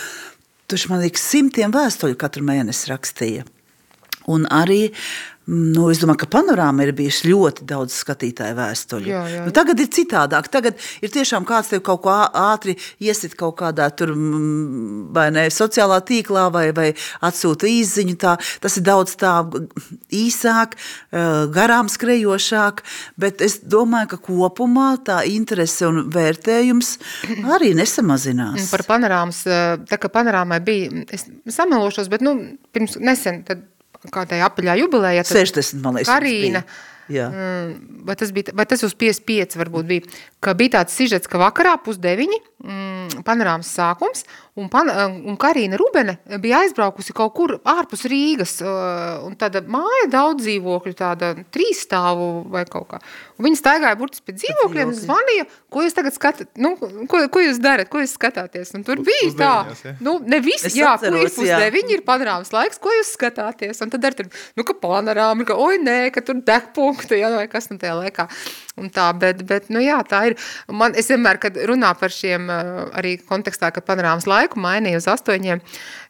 Tur 0.69 0.81
man 0.89 1.01
liekas, 1.03 1.23
simtiem 1.29 1.73
vēstuļu 1.73 2.17
katru 2.19 2.43
mēnesi 2.45 2.89
rakstīja. 2.91 3.45
Un 4.29 4.45
arī 4.53 4.89
Nu, 5.49 5.87
es 5.89 5.97
domāju, 5.97 6.19
ka 6.21 6.27
panorāmā 6.35 6.85
ir 6.85 6.91
bijis 6.93 7.23
ļoti 7.25 7.63
daudz 7.69 7.95
skatītāju 8.03 8.53
vēstuļu. 8.59 9.09
Jā, 9.09 9.21
jā. 9.33 9.45
Nu, 9.47 9.53
tagad 9.55 9.79
ir 9.81 9.87
citādāk. 9.95 10.49
Tagad 10.53 10.77
ir 11.01 11.09
tiešām 11.13 11.47
kāds 11.49 11.71
tev 11.71 11.81
kaut 11.87 12.03
ko 12.03 12.13
ātri 12.13 12.75
iesit 13.01 13.33
kaut 13.39 13.55
kādā 13.57 13.87
tur, 13.97 14.11
vai 15.15 15.25
ne, 15.33 15.47
sociālā 15.53 15.97
tīklā, 16.05 16.43
vai, 16.53 16.67
vai 16.77 16.91
atsūta 17.25 17.65
īziņu. 17.65 18.17
Tā, 18.21 18.35
tas 18.61 18.77
ir 18.77 18.85
daudz 18.85 19.15
tā 19.17 19.33
īsāk, 20.13 20.77
garām 21.57 21.89
skrejošāk, 21.89 22.85
bet 23.17 23.41
es 23.41 23.57
domāju, 23.65 24.11
ka 24.13 24.21
kopumā 24.29 24.91
tā 25.07 25.23
interese 25.25 25.89
un 25.89 26.03
vērtējums 26.13 26.93
arī 27.55 27.73
nesamazinās. 27.79 28.69
Par 28.69 28.85
panorāmas, 28.91 29.41
tā 29.89 29.97
kā 29.97 30.13
panorāmai 30.13 30.61
bija, 30.61 31.07
es 31.09 31.25
samelošos, 31.57 32.13
bet 32.13 32.21
nu, 32.21 32.37
pirms 32.75 32.99
nesen, 33.01 33.41
tad 33.49 33.65
kādai 34.13 34.39
apaļā 34.45 34.77
jubilējā. 34.83 35.25
60, 35.27 35.83
man 35.83 35.99
liekas. 35.99 36.11
Karīna. 36.11 36.63
Jā. 37.09 37.25
Mm, 37.33 38.03
vai 38.05 38.13
tas, 38.19 38.29
bija, 38.33 38.53
vai 38.53 38.67
tas 38.69 38.83
uz 38.85 38.93
55 38.93 39.57
varbūt 39.57 39.87
bija, 39.89 40.17
ka 40.43 40.53
bija 40.57 40.79
tāds 40.79 40.95
sižets, 40.95 41.27
ka 41.27 41.41
vakarā 41.41 41.75
pusdeviņi, 41.83 42.39
mm, 42.63 43.23
panorāmas 43.27 43.71
sākums, 43.75 44.23
Un, 44.59 44.67
pan, 44.67 44.89
un 45.25 45.37
Karina 45.39 45.77
Rubene 45.79 46.17
bija 46.41 46.59
aizbraukusi 46.65 47.13
kaut 47.15 47.31
kur 47.37 47.53
ārpus 47.69 48.03
Rīgas, 48.11 48.57
un 49.23 49.37
tāda 49.39 49.61
māja 49.71 50.09
daudz 50.11 50.43
dzīvokļu, 50.43 50.95
tāda 50.99 51.29
trīsstāvu 51.53 52.27
vai 52.51 52.65
kaut 52.67 52.89
kā. 52.91 52.99
Un 53.39 53.47
viņa 53.47 53.59
staigāja 53.61 53.99
burtis 53.99 54.23
pie 54.25 54.35
dzīvokļiem, 54.35 54.91
zvanīja, 54.99 55.45
ko 55.71 55.85
jūs 55.85 55.95
tagad 55.95 56.17
skatāt, 56.17 56.51
nu, 56.59 56.73
ko, 56.81 57.21
ko 57.31 57.43
jūs 57.45 57.61
darat, 57.63 57.87
ko 57.91 58.01
jūs 58.03 58.17
skatāties. 58.17 58.73
Un 58.75 58.83
tur 58.87 58.99
bija 59.05 59.29
tā, 59.39 59.53
ja. 59.85 59.93
nu, 60.03 60.17
ne 60.27 60.41
visi, 60.43 60.73
jā, 60.81 60.97
kur 60.99 61.15
ir 61.21 61.31
pusdeviņi, 61.37 61.95
ir 61.95 62.03
panorāmas 62.09 62.51
laiks, 62.55 62.81
ko 62.83 62.91
jūs 62.97 63.13
skatāties. 63.15 63.79
Un 63.85 63.93
tad 63.95 64.09
ar 64.11 64.17
tur, 64.17 64.27
nu, 64.59 64.67
ka 64.67 64.75
panorāma, 64.81 65.47
ka, 65.47 65.55
oi, 65.55 65.79
nē, 65.85 66.01
ka 66.15 66.25
tur 66.25 66.43
degpunkti, 66.43 67.21
ja, 67.21 67.31
vai 67.37 67.47
kas 67.51 67.71
nu 67.71 67.79
tajā 67.79 67.95
laikā. 68.01 68.27
Un 68.79 68.89
tā, 68.93 69.09
bet, 69.19 69.43
bet, 69.47 69.69
nu 69.73 69.81
jā, 69.83 69.99
tā 70.07 70.21
ir. 70.29 70.37
Man, 70.71 70.95
es 70.99 71.09
vienmēr, 71.11 71.39
kad 71.41 71.57
runā 71.69 71.91
par 71.99 72.13
šiem, 72.13 72.47
arī 72.97 73.17
kontekstā, 73.29 73.71
kad 73.75 73.85
panorāmas 73.87 74.27
laiku 74.29 74.61
mainīja 74.63 75.01
uz 75.01 75.09
astoņiem, 75.11 75.61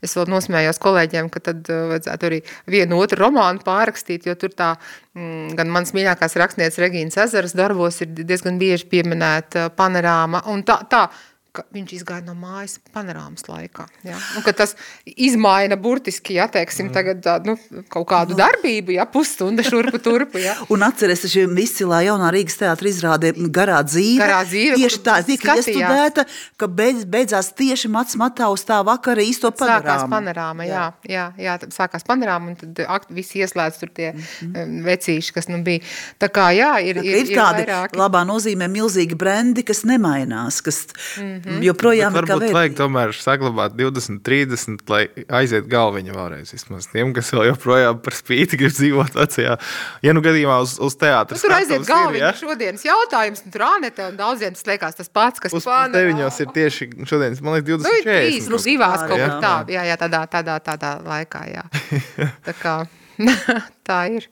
es 0.06 0.16
vēl 0.18 0.30
nosmējos 0.32 0.82
kolēģiem, 0.84 1.32
ka 1.34 1.44
tad 1.50 1.70
vajadzētu 1.70 2.30
arī 2.30 2.42
vienu 2.70 3.00
otru 3.02 3.24
romānu 3.26 3.64
pārrakstīt, 3.66 4.30
jo 4.30 4.38
tur 4.40 4.54
tā, 4.56 4.74
mm, 5.18 5.56
gan 5.60 5.74
mans 5.74 5.96
mīļākās 5.98 6.38
rakstnieces 6.40 6.82
Regīnas 6.84 7.20
Ezeras 7.26 7.58
darbos 7.58 8.00
ir 8.06 8.14
diezgan 8.22 8.62
bieži 8.62 8.88
pieminēta 8.92 9.70
panorāma, 9.78 10.46
un 10.54 10.64
tā, 10.68 10.82
tā 10.90 11.08
ka 11.56 11.64
viņš 11.74 11.94
izgāja 11.98 12.24
no 12.28 12.36
mājas 12.38 12.78
panorāmas 12.94 13.48
laikā. 13.50 13.86
Ja? 14.06 14.18
Un, 14.38 14.46
tas 14.56 14.76
izmaina 15.10 15.78
burtiski, 15.80 16.36
ja 16.38 16.46
teiksim, 16.52 16.90
mm. 16.90 16.94
tagad 16.94 17.48
nu, 17.48 17.56
kaut 17.90 18.06
kādu 18.12 18.36
no. 18.36 18.40
darbību, 18.44 18.94
ja 18.98 19.06
pusstunda 19.10 19.66
šurpu 19.66 20.02
turpu. 20.04 20.42
Ja? 20.44 20.56
un 20.74 20.86
atceries, 20.86 21.24
ka 21.26 21.32
šī 21.32 21.48
izcilā 21.64 22.04
jaunā 22.06 22.30
Rīgas 22.36 22.60
teātra 22.62 22.92
izrādē 22.92 23.34
garā 23.50 23.80
dzīve. 23.86 24.20
Garā 24.22 24.44
dzīve 24.48 24.78
tieši 24.78 25.02
tā, 25.06 25.18
tika 25.26 25.58
iestudēta, 25.60 26.26
ka 26.60 26.70
beidz, 26.80 27.08
beidzās 27.10 27.52
tieši 27.58 27.92
Mats 27.94 28.20
Matā 28.20 28.52
uz 28.54 28.66
tā 28.68 28.80
vakara 28.86 29.26
īsto 29.26 29.50
panorāmu. 29.50 29.88
Sākās 29.90 30.06
panorāma, 30.14 30.70
jā, 30.70 30.86
jā, 31.10 31.26
jā, 31.40 31.58
jā 31.64 31.74
sākās 31.74 32.06
panorāma, 32.08 32.54
un 32.54 32.60
tad 32.62 32.84
akt, 32.86 33.10
visi 33.16 33.42
ieslēdz 33.42 33.82
tur 33.82 33.94
tie 33.96 34.12
mm 34.12 34.22
-hmm. 34.22 34.80
vecīši, 34.86 35.34
kas 35.34 35.50
nu 35.50 35.64
bija. 35.66 35.82
Tā 36.22 36.30
kā, 36.30 36.50
jā, 36.54 36.72
ir, 36.86 37.02
ir, 37.02 37.10
ir, 37.10 37.26
ir 37.26 37.38
tādi 37.38 37.66
vairāki. 37.66 37.98
labā 37.98 38.24
nozīmē 38.28 38.70
milzīgi 38.70 39.18
brendi, 39.18 39.66
kas 39.66 39.84
nemainās, 39.84 40.62
kas 40.62 40.86
mm 41.18 41.39
-hmm. 41.40 41.58
-hmm. 41.58 41.66
joprojām 41.70 42.16
ir. 42.16 42.20
Varbūt 42.22 42.54
vajag 42.54 42.76
tomēr 42.78 43.14
saglabāt 43.16 43.76
20, 43.76 44.22
30, 44.24 44.84
lai 44.90 45.08
aiziet 45.28 45.68
galviņa 45.68 46.16
vēlreiz. 46.16 46.54
Vismaz 46.54 46.88
tiem, 46.92 47.14
kas 47.14 47.34
vēl 47.34 47.50
joprojām 47.52 48.00
par 48.02 48.14
spīti 48.14 48.58
grib 48.58 48.74
dzīvot 48.74 49.16
vecajā. 49.16 49.58
Ja 50.02 50.14
nu 50.14 50.22
gadījumā 50.22 50.62
uz, 50.62 50.78
uz 50.80 50.96
teātris. 50.96 51.44
Nu, 51.44 51.50
tur 51.50 51.58
aiziet 51.58 51.88
galviņa 51.88 52.26
ja? 52.26 52.34
šodienas 52.34 52.86
jautājums, 52.86 53.44
un 53.46 53.52
tur 53.52 53.66
Anete 53.70 54.08
un 54.08 54.18
daudziem 54.18 54.54
tas 54.54 54.66
liekas 54.66 54.96
tas 54.96 55.10
pats, 55.10 55.40
kas 55.40 55.54
uz 55.54 55.66
deviņos 55.94 56.40
ir 56.40 56.52
tieši 56.56 56.90
šodienas, 57.06 57.42
man 57.42 57.58
liekas, 57.58 57.70
20, 57.70 57.84
nu, 57.84 58.02
40. 58.04 58.10
Trīs, 58.10 58.50
nu, 58.50 58.58
divās 58.70 59.06
kaut 59.06 59.20
kur 59.20 59.38
tā, 59.44 59.54
jā, 59.74 59.86
jā, 59.90 60.00
tādā, 60.00 60.24
tādā, 60.32 60.58
tādā 60.64 60.96
laikā, 61.06 61.46
jā. 61.52 61.64
tā 62.48 62.56
kā, 62.60 62.76
tā 63.90 64.02
ir. 64.16 64.28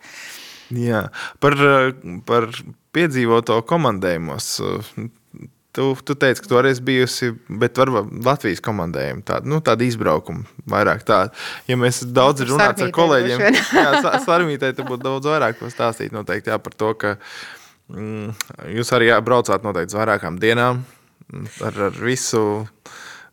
Jā, 0.75 1.05
par, 1.43 1.55
par 2.27 2.49
piedzīvoto 2.95 3.61
komandējumos 3.69 4.49
Tu, 5.77 5.83
tu 6.01 6.15
teici, 6.17 6.41
ka 6.41 6.49
tu 6.49 6.57
arī 6.57 6.71
esi 6.73 6.81
bijusi, 6.81 7.27
bet 7.61 7.77
varbūt 7.77 8.09
Latvijas 8.25 8.63
komandējuma 8.65 9.21
tāda, 9.27 9.45
nu, 9.51 9.59
tāda 9.61 9.85
izbraukuma 9.85 10.47
vairāk 10.73 11.03
tāda. 11.05 11.35
Ja 11.69 11.77
mēs 11.77 12.01
daudz 12.01 12.41
runājam 12.49 12.87
ar 12.87 12.93
kolēģiem, 12.95 13.43
tad 13.69 14.07
Sārmītē 14.25 14.71
te 14.73 14.85
būtu 14.87 15.05
daudz 15.05 15.29
vairāk 15.29 15.59
pastāstīt 15.61 16.15
noteikti 16.15 16.49
jā, 16.49 16.57
par 16.57 16.73
to, 16.73 16.89
ka 16.97 17.13
mm, 17.93 18.33
jūs 18.73 18.89
arī 18.97 19.11
jā, 19.11 19.19
braucāt 19.21 19.67
noteikti 19.67 19.93
uz 19.93 19.99
vairākām 19.99 20.41
dienām 20.41 20.81
ar, 21.61 21.77
ar 21.91 22.01
visu 22.01 22.41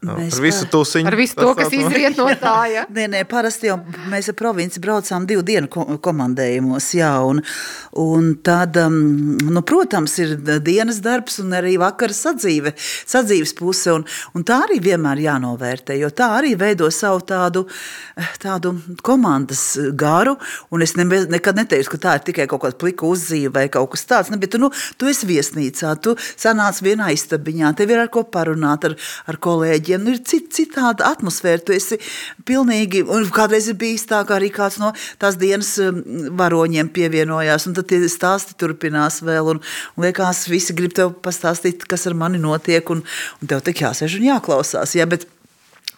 No, 0.05 0.16
mēs 0.18 0.36
ar 0.36 0.44
visu 0.44 0.66
to 0.68 0.82
siņu. 0.84 1.09
Ar 1.09 1.16
visu 1.16 1.36
to, 1.38 1.50
kas 1.57 1.72
izriet 1.72 2.18
no 2.20 2.26
tā. 2.40 2.55
Ja? 2.68 2.84
nē, 2.96 3.07
nē, 3.12 3.22
parasti 3.28 3.70
jau 3.70 3.78
mēs 4.12 4.28
ar 4.30 4.36
provinci 4.36 4.82
braucām 4.84 5.24
divu 5.28 5.44
dienu 5.46 5.70
komandējumos. 6.05 6.90
Jā, 6.98 7.12
un, 7.24 7.40
un 8.00 8.28
tad, 8.44 8.76
um, 8.82 8.98
nu, 9.38 9.62
protams, 9.66 10.16
ir 10.20 10.34
dienas 10.64 11.00
darbs 11.05 11.40
un 11.40 11.55
arī 11.57 11.76
vakara 11.80 12.16
sadzīve, 12.16 12.74
sadzīves 12.76 13.55
puse. 13.57 13.94
Un, 13.94 14.05
un 14.36 14.44
tā 14.46 14.61
arī 14.66 14.80
vienmēr 14.84 15.22
jānovērtē, 15.24 15.96
jo 16.02 16.12
tā 16.12 16.28
arī 16.40 16.52
veido 16.61 16.90
savu 16.92 17.24
tādu, 17.24 17.64
tādu 18.42 18.74
komandas 19.07 19.64
garu. 19.96 20.36
Un 20.74 20.84
es 20.84 20.96
ne, 21.00 21.09
nekad 21.32 21.62
neteicu, 21.62 21.94
ka 21.94 22.02
tā 22.05 22.18
ir 22.18 22.26
tikai 22.28 22.48
kaut 22.50 22.66
kāda 22.66 22.80
plika 22.80 23.09
uzzīve 23.09 23.55
vai 23.57 23.66
kaut 23.72 23.94
kas 23.94 24.05
tāds. 24.11 24.32
Ne, 24.32 24.40
bet 24.42 24.52
tu, 24.52 24.61
nu, 24.61 24.68
tu 25.00 25.09
esi 25.09 25.28
viesnīcā, 25.30 25.96
tu 26.05 26.18
sanāc 26.34 26.82
vienā 26.84 27.09
istabiņā, 27.16 27.72
tev 27.78 27.94
ir 27.94 28.05
ar 28.05 28.12
ko 28.12 28.26
parunāt 28.28 28.84
ar, 28.90 28.98
ar 29.30 29.40
kolēģiem 29.40 29.93
cilvēkiem. 29.95 30.05
Nu, 30.05 30.14
ir 30.14 30.22
cit, 30.24 30.51
citāda 30.53 31.12
atmosfēra. 31.12 31.62
Tu 31.64 31.74
esi 31.74 31.99
pilnīgi, 32.47 33.05
un 33.07 33.28
kādreiz 33.30 33.68
ir 33.68 33.76
bijis 33.76 34.07
tā, 34.07 34.24
ka 34.26 34.36
arī 34.36 34.51
kāds 34.51 34.78
no 34.78 34.92
tās 35.18 35.36
dienas 35.36 35.76
um, 35.78 36.03
varoņiem 36.36 36.88
pievienojās, 36.92 37.66
un 37.66 37.74
tad 37.74 37.88
tie 37.88 38.01
stāsti 38.09 38.57
turpinās 38.59 39.22
vēl, 39.22 39.55
un, 39.55 39.61
un 39.97 40.05
liekas, 40.05 40.49
visi 40.49 40.74
grib 40.74 40.95
tev 40.95 41.14
pastāstīt, 41.22 41.84
kas 41.86 42.07
ar 42.07 42.14
mani 42.14 42.38
notiek, 42.38 42.88
un, 42.90 43.05
un 43.40 43.49
tev 43.49 43.62
tik 43.64 43.84
jāsēž 43.84 44.18
un 44.18 44.28
jāklausās. 44.32 44.97
Ja, 44.97 45.07
bet, 45.07 45.28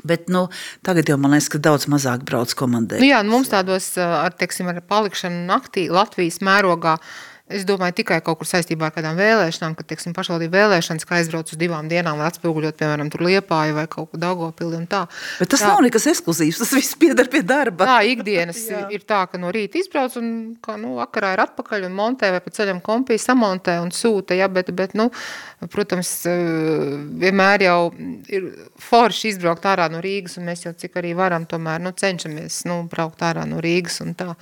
Bet 0.06 0.28
nu, 0.30 0.44
tagad 0.86 1.08
jau 1.08 1.16
man 1.18 1.32
liekas, 1.32 1.48
ka 1.50 1.58
daudz 1.58 1.88
mazāk 1.90 2.20
brauc 2.28 2.52
komandē. 2.54 3.00
Nu 3.00 3.08
jā, 3.08 3.22
nu 3.26 3.32
mums 3.32 3.48
tādos 3.50 3.88
ar, 3.98 4.30
teiksim, 4.38 4.68
ar 4.70 4.78
palikšanu 4.86 5.40
naktī 5.48 5.88
Latvijas 5.90 6.36
mērogā 6.44 6.92
Es 7.46 7.62
domāju, 7.62 7.94
tikai 8.00 8.16
kaut 8.26 8.40
kur 8.40 8.48
saistībā 8.50 8.88
ar 8.88 8.92
kādām 8.96 9.14
vēlēšanām, 9.20 9.76
kad, 9.78 9.86
teiksim, 9.86 10.10
pašvaldību 10.16 10.50
vēlēšanas, 10.50 11.06
kā 11.06 11.20
aizbrauc 11.20 11.52
uz 11.54 11.58
divām 11.60 11.86
dienām, 11.86 12.18
lai 12.18 12.26
atspoguļot, 12.26 12.74
piemēram, 12.80 13.10
tur 13.12 13.22
liepāju 13.22 13.76
vai 13.76 13.84
kaut 13.90 14.08
ko 14.10 14.18
Daugavpili 14.18 14.74
un 14.80 14.88
tā. 14.90 15.04
Bet 15.38 15.52
tas 15.52 15.62
tā, 15.62 15.68
nav 15.70 15.84
nekas 15.86 16.08
ekskluzīvs, 16.10 16.58
tas 16.58 16.72
viss 16.74 16.96
piedar 16.98 17.28
pie 17.30 17.44
darba. 17.46 17.86
Tā, 17.86 18.00
ikdienas 18.10 18.58
ir 18.96 19.04
tā, 19.06 19.20
ka 19.30 19.38
no 19.38 19.52
rīta 19.54 19.78
izbrauc 19.78 20.16
un, 20.18 20.32
kā, 20.58 20.74
nu, 20.82 20.96
vakarā 20.98 21.36
ir 21.36 21.44
atpakaļ 21.44 21.86
un 21.86 21.94
montē 21.94 22.32
vai 22.34 22.40
pa 22.42 22.50
ceļam 22.56 22.80
kompī 22.82 23.14
samontē 23.22 23.76
un 23.84 23.94
sūta, 23.94 24.34
ja, 24.34 24.48
bet, 24.50 24.72
bet, 24.74 24.96
nu, 24.98 25.06
protams, 25.70 26.10
eh, 26.26 26.96
vienmēr 27.22 27.68
jau 27.68 27.78
ir 28.26 28.48
forši 28.88 29.36
izbraukt 29.36 29.70
ārā 29.70 29.86
no 29.92 30.02
Rīgas 30.02 30.34
un 30.40 30.50
mēs 30.50 30.66
jau 30.66 30.74
cik 30.74 30.98
arī 30.98 31.14
varam 31.14 31.46
tomēr, 31.46 31.78
nu, 31.86 31.94
cenšamies, 31.94 32.64
nu, 32.66 32.80
braukt 32.90 33.22
ārā 33.22 33.46
no 33.46 33.62
Rīgas 33.62 34.02
un 34.02 34.18
tā. 34.18 34.32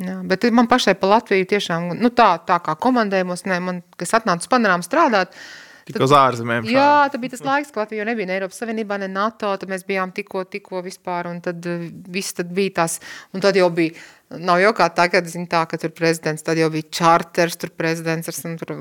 Jā, 0.00 0.20
bet 0.24 0.46
man 0.56 0.68
pašai 0.70 0.94
pa 0.98 1.10
Latviju 1.10 1.48
tiešām, 1.50 1.92
nu 2.00 2.10
tā, 2.16 2.30
tā 2.48 2.56
kā 2.64 2.74
komandējumos, 2.80 3.44
ne, 3.50 3.58
man, 3.60 3.82
kas 4.00 4.16
atnāca 4.18 4.46
uz 4.46 4.50
panorāmu 4.50 4.86
strādāt, 4.86 5.36
Tik 5.82 5.98
uz 6.04 6.12
ārzemēm. 6.14 6.66
Jā, 6.70 7.08
tā 7.10 7.18
bija 7.18 7.32
tas 7.34 7.42
laiks, 7.42 7.72
kad 7.74 7.82
Latvija 7.82 8.04
nebija 8.06 8.28
ne 8.28 8.36
Eiropas 8.36 8.60
Savienībā, 8.62 9.00
ne 9.02 9.08
NATO, 9.10 9.50
tad 9.58 9.70
mēs 9.70 9.82
bijām 9.88 10.12
tikko, 10.14 10.44
tikko 10.46 10.82
vispār, 10.84 11.26
un 11.26 11.40
tad 11.42 11.64
uh, 11.66 11.88
viss 12.12 12.36
tad 12.38 12.52
bija 12.54 12.76
tās, 12.76 13.00
un 13.34 13.42
tad 13.42 13.58
jau 13.58 13.66
bija, 13.74 13.96
nav 14.38 14.60
jau 14.62 14.70
kā 14.78 14.86
tagad, 14.94 15.26
zin 15.30 15.48
tā, 15.50 15.64
ka 15.66 15.80
tur 15.82 15.90
prezidents, 15.96 16.44
tad 16.46 16.60
jau 16.60 16.68
bija 16.70 16.86
čarters, 17.00 17.58
tur 17.58 17.72
prezidents, 17.74 18.30
ar 18.30 18.60
tur 18.62 18.76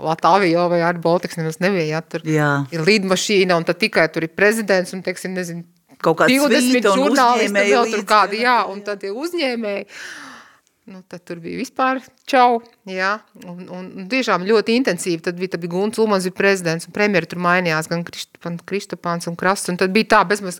Latvija 0.00 0.64
vai 0.72 0.80
arī 0.86 1.04
Baltics 1.04 1.36
nemaz 1.36 1.60
nebija, 1.60 1.90
jā, 1.92 2.00
tur 2.14 2.24
Jā. 2.24 2.48
ir 2.72 2.88
lidmašīna, 2.88 3.60
un 3.60 3.68
tad 3.68 3.82
tikai 3.84 4.08
tur 4.14 4.24
ir 4.24 4.32
prezidents, 4.32 4.96
un, 4.96 5.04
teiksim, 5.04 5.36
nezinu, 5.36 5.66
Kaut 6.00 6.16
kāds 6.16 6.32
20 6.32 6.64
svīta 6.64 6.94
un 6.94 7.02
žurnālisti 7.04 7.52
vēl 7.52 7.90
tur 7.92 8.04
kādi, 8.08 8.40
jā, 8.46 8.62
un 8.72 8.80
tad 8.86 9.02
ir 9.04 9.12
uzņēmēji. 9.20 9.84
Nu, 10.90 11.04
tad 11.06 11.22
tur 11.22 11.38
bija 11.38 11.60
vispār 11.60 12.00
čau, 12.26 12.56
jā, 12.90 13.12
un, 13.46 13.60
un, 13.70 13.84
un 14.00 14.06
tiešām 14.10 14.42
ļoti 14.48 14.74
intensīvi, 14.80 15.20
tad 15.22 15.36
bija, 15.38 15.52
tad 15.52 15.62
bija 15.62 15.76
Gunts 15.76 16.00
Ulmans 16.02 16.26
bija 16.26 16.34
prezidents, 16.40 16.88
un 16.88 16.94
premjeri 16.96 17.28
tur 17.30 17.38
mainījās, 17.44 17.86
gan 17.92 18.02
Kristopāns 18.66 19.30
un 19.30 19.36
Krasts, 19.38 19.70
un 19.70 19.78
tad 19.78 19.94
bija 19.94 20.08
tā, 20.16 20.24
bezmaz, 20.32 20.58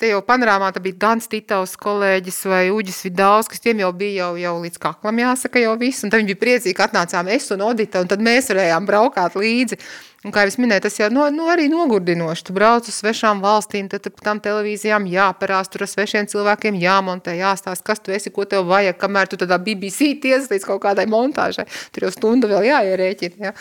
te 0.00 0.10
jau 0.10 0.22
panorāmā 0.24 0.68
bija 0.82 0.98
Gans 1.00 1.28
Titovs 1.30 1.76
kolēģis 1.80 2.40
vai 2.50 2.64
Uģis 2.74 3.02
Vidauskas, 3.06 3.62
tiem 3.62 3.80
jau 3.82 3.92
bija 3.96 4.26
jau, 4.26 4.32
jau 4.40 4.54
līdz 4.64 4.80
kaklam 4.82 5.22
jāsaka 5.22 5.62
jau 5.62 5.76
viss, 5.80 6.04
un 6.04 6.12
tad 6.12 6.22
viņi 6.22 6.32
bija 6.32 6.42
priecīgi, 6.42 6.74
ka 6.76 6.88
atnācām 6.90 7.30
es 7.32 7.48
un 7.54 7.64
Odita, 7.66 8.02
un 8.04 8.10
tad 8.10 8.24
mēs 8.24 8.50
varējām 8.52 8.88
braukāt 8.88 9.38
līdzi. 9.38 9.80
Un 10.26 10.32
kā 10.34 10.42
jau 10.42 10.56
minēju, 10.58 10.82
tas 10.82 10.96
jau 10.98 11.06
no, 11.12 11.28
no 11.30 11.46
arī 11.52 11.68
nogurdinoši. 11.70 12.46
Tu 12.48 12.54
brauc 12.56 12.88
uz 12.90 12.96
svešām 12.98 13.38
valstīm, 13.44 13.86
tad 13.92 14.02
tur 14.02 14.14
pa 14.16 14.24
tām 14.26 14.40
televīzijām 14.42 15.06
jāparās, 15.06 15.70
tur 15.70 15.84
ar 15.86 15.90
svešiem 15.92 16.26
cilvēkiem 16.32 16.80
jāmontē, 16.82 17.36
jāstāst, 17.38 17.84
kas 17.86 18.02
tu 18.02 18.14
esi, 18.16 18.32
ko 18.34 18.42
tev 18.48 18.66
vajag, 18.66 18.98
kamēr 18.98 19.30
tu 19.30 19.38
tādā 19.38 19.60
BBC 19.62 20.16
tiesa 20.24 20.50
līdz 20.50 20.66
kaut 20.66 20.82
kādai 20.82 21.06
montāžai. 21.12 21.68
Tur 21.94 22.08
jau 22.08 22.14
stundu 22.16 22.50
vēl 22.50 22.66
jāierēķina. 22.72 23.38
Ja? 23.38 23.54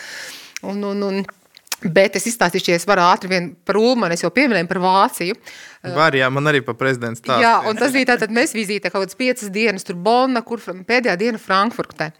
Un, 0.66 0.82
un, 0.90 1.06
un, 1.06 1.22
Bet 1.84 2.16
es 2.16 2.26
izstāstīšu, 2.30 2.72
ja 2.72 2.76
es 2.80 2.86
varu 2.88 3.04
ātri 3.04 3.30
vien 3.30 3.50
par 3.68 3.76
Ulmanu, 3.78 4.14
es 4.16 4.24
jau 4.24 4.30
pieminēju 4.34 4.68
par 4.70 4.80
Vāciju. 4.82 5.36
Var, 5.96 6.16
jā, 6.18 6.30
man 6.34 6.48
arī 6.50 6.62
pa 6.66 6.74
prezidents 6.74 7.22
tā. 7.22 7.38
Jā, 7.44 7.58
un 7.70 7.76
tas 7.78 7.92
bija 7.94 8.14
tātad 8.14 8.32
mēs 8.34 8.56
vizītē 8.56 8.90
kaut 8.90 9.04
kādas 9.06 9.20
piecas 9.20 9.52
dienas, 9.54 9.84
tur 9.86 9.96
Bonna, 9.96 10.42
kur 10.42 10.58
pēdējā 10.64 11.18
diena 11.20 11.38
Frankfurtē. 11.42 12.12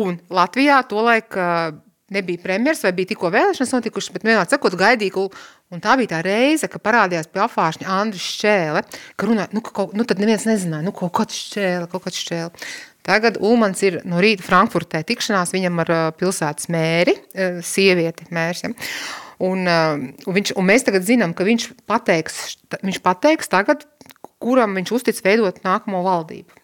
Un 0.00 0.18
Latvijā 0.30 0.80
tolaik 0.88 1.36
nebija 2.10 2.42
premjers 2.42 2.82
vai 2.82 2.90
bija 2.96 3.12
tikko 3.12 3.30
vēlēšanas 3.30 3.72
notikušas, 3.76 4.10
bet 4.16 4.24
vienmēr 4.26 4.48
sakot 4.50 4.74
gaidīja, 4.74 5.12
ka- 5.14 5.28
un 5.70 5.78
tā 5.84 5.92
bija 6.00 6.16
tā 6.16 6.24
reize, 6.26 6.66
ka 6.66 6.80
parādījās 6.82 7.28
pie 7.30 7.38
afāšņa 7.44 7.86
Andris 7.86 8.24
Šķēle, 8.34 8.82
ka 9.16 9.26
runāja, 9.28 9.52
nu, 9.54 9.60
ka 9.62 9.70
kaut, 9.70 9.94
nu 9.94 10.02
tad 10.04 10.18
neviens 10.18 10.42
nezināja, 10.48 10.82
nu 10.82 10.90
kaut 10.90 11.12
kāds 11.12 11.36
Šķēle, 11.38 11.86
kaut 11.92 12.02
kāds 12.08 12.18
Šķēle. 12.24 12.50
Tagad 13.06 13.40
Ulmans 13.40 13.80
ir 13.86 14.02
no 14.08 14.20
rīta 14.20 14.44
Frankfurtē 14.44 15.00
tikšanās 15.08 15.54
viņam 15.56 15.82
ar 15.86 15.92
pilsētas 16.20 16.68
mēri, 16.72 17.16
sievieti 17.64 18.28
mērs, 18.34 18.66
ja? 18.66 18.72
Un, 19.40 19.64
uh, 19.64 19.96
un, 19.96 20.36
viņš, 20.36 20.54
un 20.60 20.66
mēs 20.68 20.84
tagad 20.84 21.06
zinām, 21.08 21.32
ka 21.36 21.46
viņš 21.48 21.70
pateiks, 21.88 22.40
viņš 22.84 22.98
pateiks 23.04 23.48
tagad, 23.48 23.86
kuram 24.40 24.76
viņš 24.76 24.92
uztic 24.98 25.20
veidot 25.24 25.62
nākamo 25.64 26.02
valdību. 26.04 26.58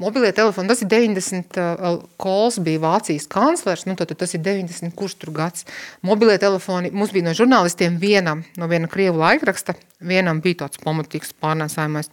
Mobilie 0.00 0.30
telefoni, 0.32 0.70
tas 0.70 0.80
ir 0.80 0.88
90, 0.90 1.58
uh, 1.60 2.00
Kols 2.18 2.56
bija 2.64 2.80
Vācijas 2.82 3.28
kanclers, 3.30 3.84
nu 3.86 3.94
tad, 4.00 4.10
tas 4.18 4.34
ir 4.34 4.42
90, 4.42 4.94
kurš 4.96 5.18
tur 5.20 5.30
gads. 5.36 5.68
Mobilie 6.06 6.38
telefoni, 6.40 6.90
mums 6.90 7.12
bija 7.14 7.28
no 7.28 7.36
žurnālistiem 7.36 8.00
vienam, 8.00 8.42
no 8.58 8.66
viena 8.70 8.90
Krievu 8.90 9.20
laikraksta, 9.20 9.76
vienam 10.00 10.40
bija 10.42 10.64
tāds 10.64 10.82
pamatīgs 10.82 11.36
pārnēsājumais. 11.38 12.10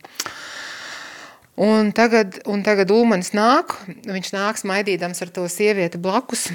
Un 1.58 1.90
tagad, 1.96 2.38
un 2.46 2.62
tagad 2.62 2.92
Ulmanis 2.94 3.32
nāk, 3.34 3.74
viņš 4.06 4.34
nāk 4.36 4.60
smaidīdams 4.62 5.24
ar 5.26 5.32
to 5.34 5.48
sievieti 5.50 5.98
blakus. 5.98 6.52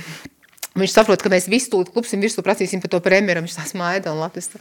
Viņš 0.79 0.93
saprot, 0.95 1.21
ka 1.21 1.33
mēs 1.33 1.51
visi 1.51 1.73
tūlīt 1.73 1.91
klupsim 1.93 2.23
virsū, 2.23 2.45
prasīsim 2.47 2.81
par 2.81 2.93
to 2.95 3.01
premjeru, 3.03 3.43
viņš 3.43 3.57
tā 3.59 3.67
smaida 3.69 4.15
un 4.15 4.23
Latvijas 4.23 4.55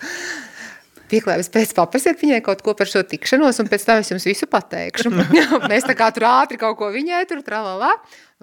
pieklājības 1.12 1.52
pēc 1.52 1.76
paprasiet 1.76 2.20
viņai 2.22 2.42
kaut 2.46 2.64
ko 2.66 2.74
par 2.78 2.90
šo 2.90 3.04
tikšanos, 3.08 3.60
un 3.62 3.70
pēc 3.72 3.86
tam 3.88 4.02
es 4.02 4.12
jums 4.12 4.26
visu 4.28 4.48
pateikšu. 4.52 5.12
Mēs 5.72 5.88
tā 5.88 5.96
kā 6.00 6.10
tur 6.16 6.28
ātri 6.30 6.60
kaut 6.62 6.78
ko 6.80 6.92
viņai 6.94 7.24
tur 7.30 7.44
tralalā, 7.46 7.92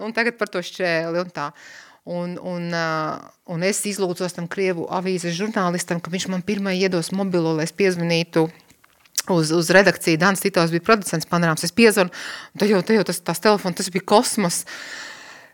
un 0.00 0.14
tagad 0.16 0.38
par 0.40 0.52
to 0.52 0.62
šķēli 0.64 1.22
un 1.22 1.32
tā. 1.34 1.50
Un, 2.08 2.38
un, 2.40 2.70
un 3.52 3.64
es 3.68 3.82
izlūdzos 3.88 4.36
tam 4.36 4.46
Krievu 4.48 4.86
avīzes 4.96 5.36
žurnālistam, 5.36 6.00
ka 6.00 6.12
viņš 6.12 6.30
man 6.32 6.44
pirmai 6.46 6.78
iedos 6.78 7.10
mobilo, 7.12 7.52
lai 7.58 7.66
es 7.68 7.74
piezvanītu 7.76 8.46
uz, 9.34 9.52
uz 9.54 9.72
redakciju. 9.74 10.20
Dans 10.20 10.40
Titovs 10.40 10.72
bija 10.74 10.86
producents 10.86 11.28
panorāms, 11.28 11.66
es 11.66 11.74
piezvanu, 11.74 12.14
un 12.54 12.62
tad 12.62 12.72
jau, 12.72 12.80
tad 12.82 13.00
jau 13.00 13.04
tas, 13.10 13.20
tas 13.32 13.44
telefons, 13.44 13.78
tas 13.80 13.92
bija 13.92 14.06
kosmos. 14.14 14.64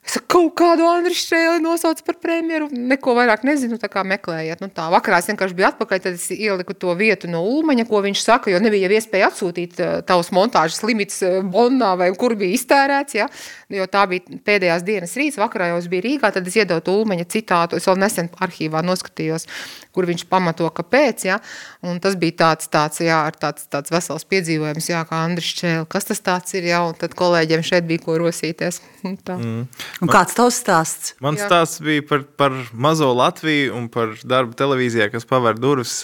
Es 0.05 0.19
kaut 0.29 0.51
kādu 0.59 0.85
Andriu 0.85 1.17
Šēli 1.17 1.63
nosauc 1.65 2.03
par 2.05 2.19
premjeru, 2.21 2.67
neko 2.69 3.15
vairāk 3.17 3.47
nezinu, 3.49 3.79
tā 3.81 3.89
kā 3.89 4.03
meklējiet. 4.05 4.61
Nu 4.61 4.69
tā, 4.69 4.91
vakarā 4.93 5.23
es 5.23 5.31
vienkārši 5.31 5.57
biju 5.57 5.69
atpakaļ, 5.71 6.03
tad 6.05 6.19
es 6.19 6.27
ieliku 6.35 6.77
to 6.77 6.93
vietu 6.99 7.31
no 7.33 7.41
Ulmaņa, 7.49 7.87
ko 7.89 8.03
viņš 8.05 8.21
saka, 8.21 8.53
jo 8.53 8.61
nebija 8.61 8.91
jau 8.91 8.99
iespēja 8.99 9.31
atsūtīt 9.31 9.81
uh, 9.81 9.95
tavus 10.05 10.29
montāžas 10.37 10.85
limits 10.85 11.23
uh, 11.25 11.39
Bonnā 11.41 11.95
vai 11.97 12.11
kur 12.21 12.37
bija 12.37 12.53
iztērēts, 12.59 13.17
ja? 13.17 13.31
jo 13.73 13.89
tā 13.89 14.05
bija 14.11 14.43
pēdējās 14.45 14.85
dienas 14.85 15.17
rīts, 15.17 15.41
vakarā 15.41 15.71
jau 15.73 15.81
es 15.81 15.89
biju 15.89 16.05
Rīgā, 16.05 16.35
tad 16.37 16.53
es 16.53 16.61
iedevu 16.61 16.85
to 16.85 16.99
Ulmaņa 17.01 17.25
citātu, 17.39 17.81
es 17.81 17.89
vēl 17.89 17.97
nesen 18.05 18.29
arhīvā 18.45 18.85
noskatījos, 18.85 19.49
kur 19.95 20.09
viņš 20.11 20.27
pamato, 20.31 20.69
kāpēc, 20.75 21.27
ja? 21.29 21.39
un 21.87 22.01
tas 22.03 22.17
bija 22.21 22.39
tāds, 22.45 22.69
tāds, 22.73 23.01
jā, 23.05 23.21
tāds, 23.41 23.69
tāds 23.71 23.93
vesels 23.95 24.27
piedzīvojums, 24.31 24.91
jā, 24.91 25.03
kā 25.09 25.23
Andris 25.27 25.53
Čēli, 25.59 25.87
kas 25.91 26.09
tas 26.11 26.23
tāds 26.25 26.57
ir, 26.59 26.69
jā, 26.73 26.81
un 26.89 26.97
tad 26.99 27.15
kolēģiem 27.19 27.65
šeit 27.67 27.87
bija 27.89 28.03
ko 28.05 28.19
rosīties. 28.23 28.81
Tā. 29.27 29.37
Mm. 29.37 29.67
Un 30.03 30.11
kāds 30.11 30.37
tavs 30.37 30.59
stāsts? 30.63 31.15
Mans 31.25 31.41
Jā. 31.41 31.49
stāsts 31.49 31.83
bija 31.85 32.05
par, 32.09 32.25
par 32.41 32.55
mazo 32.73 33.11
Latviju 33.15 33.75
un 33.77 33.89
par 33.93 34.15
darbu 34.25 34.57
televīzijā, 34.59 35.11
kas 35.13 35.29
paver 35.29 35.59
durvis. 35.61 36.01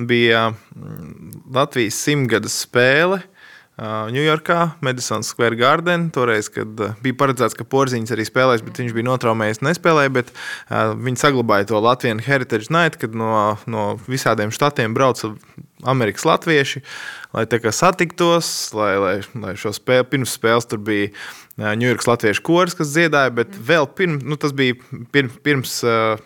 Bija 0.00 0.46
mm, 0.50 1.44
Latvijas 1.54 2.00
simtgades 2.00 2.56
spēle. 2.64 3.20
Ņujorkā, 3.74 4.76
Madison 4.86 5.24
Square 5.26 5.56
Garden. 5.58 6.06
Toreiz, 6.14 6.46
kad 6.52 6.78
uh, 6.78 6.92
bija 7.02 7.16
paredzēts, 7.18 7.56
ka 7.58 7.66
Porziņš 7.66 8.12
arī 8.14 8.26
spēlēs, 8.28 8.62
bet 8.62 8.78
viņš 8.78 8.94
bija 8.94 9.08
notraumējies, 9.08 9.64
nespēlēja. 9.66 10.12
Bet, 10.14 10.30
uh, 10.30 10.92
viņi 10.94 11.18
saglabāja 11.18 11.66
to 11.72 11.80
Latvijas 11.82 12.22
Heritage 12.22 12.70
Night, 12.70 13.00
kad 13.02 13.16
no, 13.18 13.56
no 13.66 13.86
visādiem 14.06 14.54
štatiem 14.54 14.94
brauca 14.94 15.32
Amerikas 15.82 16.22
latvieši, 16.28 16.84
lai 17.34 17.42
tā 17.50 17.58
kā 17.58 17.72
satiktos, 17.74 18.46
lai, 18.76 18.92
lai, 19.02 19.14
lai 19.42 19.54
šo 19.58 19.72
spēli, 19.74 20.06
pirms 20.12 20.36
spēles 20.38 20.68
tur 20.70 20.78
bija 20.84 21.10
Ņujorkas 21.54 22.08
latviešu 22.08 22.42
koris, 22.42 22.74
kas 22.74 22.88
dziedāja, 22.90 23.30
bet 23.34 23.52
vēl 23.54 23.86
pirms, 23.94 24.24
nu, 24.26 24.34
tas 24.40 24.50
bija 24.58 24.74
pirms, 25.14 25.36
pirms, 25.46 25.74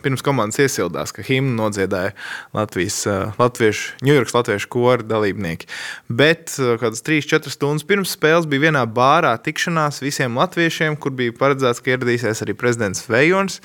pirms 0.01 0.25
komandas 0.25 0.57
iesildās, 0.65 1.13
ka 1.13 1.25
himnu 1.25 1.53
nodziedāja 1.59 2.15
Latvijas, 2.57 3.03
latviešu, 3.37 3.99
Ņujorkas 4.09 4.37
latviešu 4.39 4.71
kora 4.73 5.05
dalībnieki. 5.05 5.69
Bet 6.09 6.57
kādas 6.57 7.05
3-4 7.05 7.53
stundas 7.53 7.85
pirms 7.89 8.17
spēles 8.17 8.49
bija 8.49 8.71
vienā 8.71 8.87
bārā 8.89 9.35
tikšanās 9.45 10.01
visiem 10.01 10.41
latviešiem, 10.41 10.97
kur 10.97 11.13
bija 11.17 11.37
paredzēts, 11.37 11.85
ka 11.85 11.93
ieradīsies 11.93 12.45
arī 12.47 12.57
prezidents 12.57 13.05
Vejons. 13.13 13.61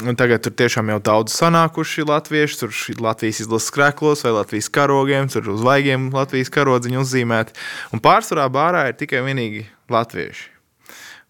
Un 0.00 0.16
tagad 0.16 0.40
tur 0.40 0.54
tiešām 0.56 0.88
jau 0.88 1.00
daudz 1.04 1.34
sanākuši 1.36 2.06
latvieši. 2.08 2.58
Tur 2.62 2.72
ir 2.94 3.02
Latvijas 3.04 3.42
izlases 3.44 3.74
krēklos 3.74 4.24
vai 4.24 4.32
Latvijas 4.38 4.70
karogiem, 4.72 5.28
tur 5.28 5.52
uz 5.52 5.60
vaigiem 5.66 6.08
Latvijas 6.14 6.52
karodziņu 6.54 7.04
uzzīmēti. 7.04 7.58
Un 7.92 8.00
pārsvarā 8.04 8.48
bārā 8.52 8.86
ir 8.88 8.96
tikai 8.96 9.20
vienīgi 9.26 9.66
latvieši. 9.92 10.51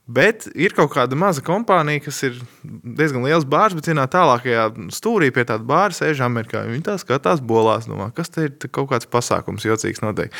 Bet 0.03 0.49
ir 0.59 0.75
kaut 0.75 0.91
kāda 0.97 1.15
maza 1.15 1.45
kompānija, 1.47 2.03
kas 2.03 2.17
ir 2.27 2.41
diezgan 2.63 3.23
liels 3.23 3.45
bārs, 3.47 3.77
bet 3.79 3.87
vienā 3.87 4.03
tālākajā 4.11 4.65
stūrī 4.91 5.29
pie 5.31 5.45
tāda 5.47 5.63
bāra 5.63 5.95
sēž 5.95 6.25
amerikāņi. 6.27 6.75
Viņi 6.75 6.87
tā 6.89 6.97
skatās 6.99 7.39
bolās, 7.39 7.87
domā, 7.87 8.09
kas 8.17 8.33
te 8.35 8.49
ir 8.49 8.53
te 8.59 8.67
kaut 8.67 8.91
kāds 8.91 9.07
pasākums, 9.07 9.63
jocīgs 9.69 10.03
notiek. 10.03 10.35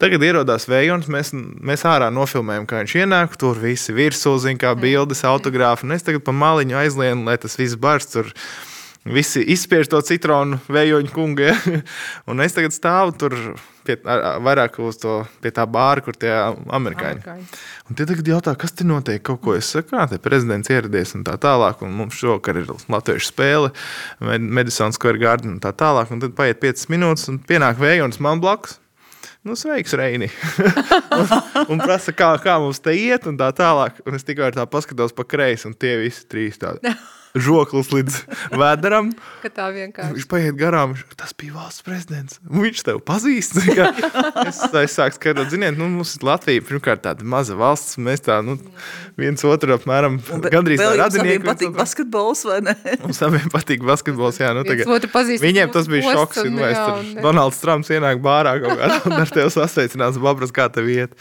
Tagad 0.00 0.24
ierodās 0.24 0.64
vējons, 0.70 1.12
mēs, 1.12 1.34
mēs 1.36 1.84
ārā 1.92 2.08
nofilmējam, 2.08 2.64
kā 2.70 2.80
viņš 2.80 2.96
ienāk, 3.04 3.36
tur 3.36 3.60
visi 3.60 3.92
virsū, 3.92 4.38
zina, 4.40 4.62
kā 4.64 4.72
bildes, 4.80 5.26
autogrāfi. 5.28 5.84
Un 5.84 5.98
es 5.98 6.08
tagad 6.08 6.24
pa 6.24 6.32
maliņu 6.32 6.80
aizlienu, 6.80 7.28
lai 7.28 7.36
tas 7.42 7.60
viss 7.60 7.76
bars 7.76 8.08
tur 8.16 8.32
Visi 9.02 9.40
izspiež 9.50 9.88
to 9.90 9.98
citronu 10.06 10.60
vējoņu 10.70 11.10
kungu. 11.10 11.48
Ja? 11.48 11.56
Un 12.30 12.42
es 12.44 12.54
tagad 12.54 12.74
stāvu 12.74 13.16
tur 13.18 13.34
pie, 13.86 13.96
ar, 14.08 14.40
vairāk 14.44 14.78
uz 14.82 14.98
to 15.02 15.20
pie 15.42 15.52
tā 15.54 15.64
bāra, 15.68 16.02
kur 16.04 16.16
tie 16.18 16.32
amerikāņi. 16.32 17.22
Amerikāņi. 17.22 17.46
Un 17.88 17.98
tie 17.98 18.06
tagad 18.08 18.30
jautā, 18.32 18.54
kas 18.58 18.74
te 18.78 18.86
notiek, 18.88 19.22
kaut 19.26 19.42
ko 19.44 19.56
es 19.58 19.70
saku, 19.74 19.94
kā 19.94 20.20
prezidents 20.22 20.70
ieradies 20.72 21.14
un 21.18 21.24
tā 21.26 21.36
tālāk. 21.40 21.82
Un 21.86 21.94
mums 21.98 22.18
šovakar 22.18 22.60
ir 22.62 22.70
latviešu 22.92 23.30
spēle, 23.30 23.72
Medicīnas 24.20 25.00
Square 25.00 25.22
Garden 25.22 25.56
un 25.56 25.62
tā 25.62 25.74
tālāk. 25.76 26.12
Un 26.14 26.22
tad 26.22 26.36
paiet 26.38 26.62
5 26.62 26.88
minūtes 26.92 27.28
un 27.32 27.42
pienāk 27.48 27.82
vējons 27.82 28.22
man 28.22 28.42
blakus. 28.42 28.78
Nu, 29.42 29.56
sveiks, 29.58 29.92
Reini. 29.98 30.28
un, 31.18 31.32
un 31.74 31.80
prasa, 31.82 32.14
kā, 32.14 32.28
kā 32.44 32.60
mums 32.62 32.78
te 32.78 32.94
iet, 32.94 33.26
un 33.26 33.34
tā 33.40 33.48
tālāk. 33.58 33.98
Un 34.06 34.14
es 34.14 34.22
tikai 34.26 34.52
tā 34.54 34.68
paskatos 34.70 35.16
pa 35.16 35.26
kreisi, 35.26 35.66
un 35.66 35.74
tie 35.74 35.96
visi 36.04 36.28
trīs 36.30 36.62
tādi. 36.62 36.94
žoklis 37.38 37.88
līdz 37.94 38.16
vēderam. 38.60 39.12
Ka 39.42 39.48
tā 39.52 39.68
vienkārši. 39.72 40.14
Viņš 40.18 40.26
paiet 40.28 40.56
garām, 40.60 40.92
tas 41.16 41.32
bija 41.38 41.54
valsts 41.56 41.84
prezidents. 41.86 42.38
Viņš 42.44 42.82
tev 42.88 43.00
pazīst. 43.08 43.58
Es, 44.42 44.58
es 44.74 44.94
sāku 44.96 45.14
skatot, 45.16 45.48
ziniet, 45.52 45.76
nu, 45.78 45.86
mums 45.88 46.14
ir 46.18 46.24
Latvija, 46.26 46.62
pirmkārt, 46.66 47.02
tāda 47.04 47.24
maza 47.28 47.54
valsts. 47.58 47.94
Mēs 48.02 48.22
tā, 48.24 48.40
nu, 48.44 48.56
viens 49.20 49.42
otru 49.46 49.74
apmēram 49.76 50.16
gandrīz 50.50 50.80
Vēl 50.82 50.96
jums 50.96 51.02
radinieki. 51.02 51.36
abiem 51.38 51.46
patīk 51.46 51.72
basketbols, 51.76 52.42
vai 52.48 52.58
ne? 52.66 52.74
Mums 53.04 53.20
abiem 53.24 53.48
patīk 53.52 53.84
basketbols. 53.86 54.40
Jā, 54.42 54.50
nu, 54.56 54.64
tagad, 54.66 54.88
viņiem 55.42 55.72
tas 55.74 55.88
bija 55.90 56.16
šoks. 56.16 56.42
un 56.44 56.52
Un, 56.52 56.58
jā, 56.60 56.72
tur 56.74 56.98
un- 57.00 57.22
Donalds 57.24 57.60
Trumps 57.62 57.92
ienāk 57.94 58.20
bārā 58.24 58.56
kaut 58.62 58.76
kādā 58.82 58.98
un 59.08 59.16
ar 59.22 59.30
tevi 59.32 59.52
sasveicinās, 59.54 60.18
babras, 60.22 60.52
kā 60.54 60.66
tev 60.74 60.90
iet. 60.92 61.14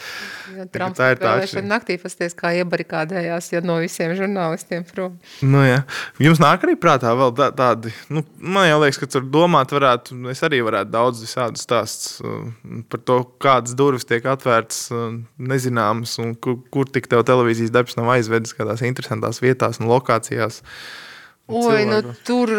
Ja 0.57 0.65
Tā 0.65 0.73
Trumps 0.75 1.01
ir 1.01 1.19
tā 1.21 1.33
atšķirība. 1.39 1.67
naktī 1.69 1.97
pasties, 2.01 2.35
kā 2.37 2.51
iebarikādējās 2.59 3.49
ja 3.53 3.61
no 3.65 3.77
visiem 3.81 4.13
žurnālistiem 4.17 4.85
prom. 4.89 5.17
Nu, 5.45 5.61
jā. 5.65 5.81
Jums 6.21 6.41
nāk 6.43 6.65
arī 6.67 6.75
prātā 6.79 7.13
vēl 7.17 7.33
tā, 7.37 7.49
tādi, 7.57 7.93
nu, 8.13 8.23
man 8.37 8.69
liekas, 8.83 8.99
ka 9.01 9.09
tur 9.11 9.27
domāt 9.31 9.73
varētu, 9.75 10.17
es 10.33 10.43
arī 10.47 10.61
varētu 10.65 10.93
daudz 10.93 11.23
visādi 11.25 11.61
stāsts 11.61 12.17
uh, 12.23 12.49
par 12.91 13.03
to, 13.07 13.21
kādas 13.43 13.77
durvis 13.77 14.07
tiek 14.09 14.25
atvērtas 14.29 14.87
uh, 14.93 15.13
nezināmas 15.37 16.17
un 16.23 16.35
kur, 16.35 16.59
kur 16.73 16.89
tik 16.89 17.09
tev 17.11 17.25
televīzijas 17.27 17.73
darbs 17.73 17.97
nav 17.99 18.11
aizvedis 18.17 18.55
kādās 18.57 18.83
interesantās 18.87 19.41
vietās 19.43 19.81
un 19.81 19.89
lokācijās. 19.91 20.61
Oi, 21.51 21.85
nu 21.85 22.01
tur, 22.25 22.49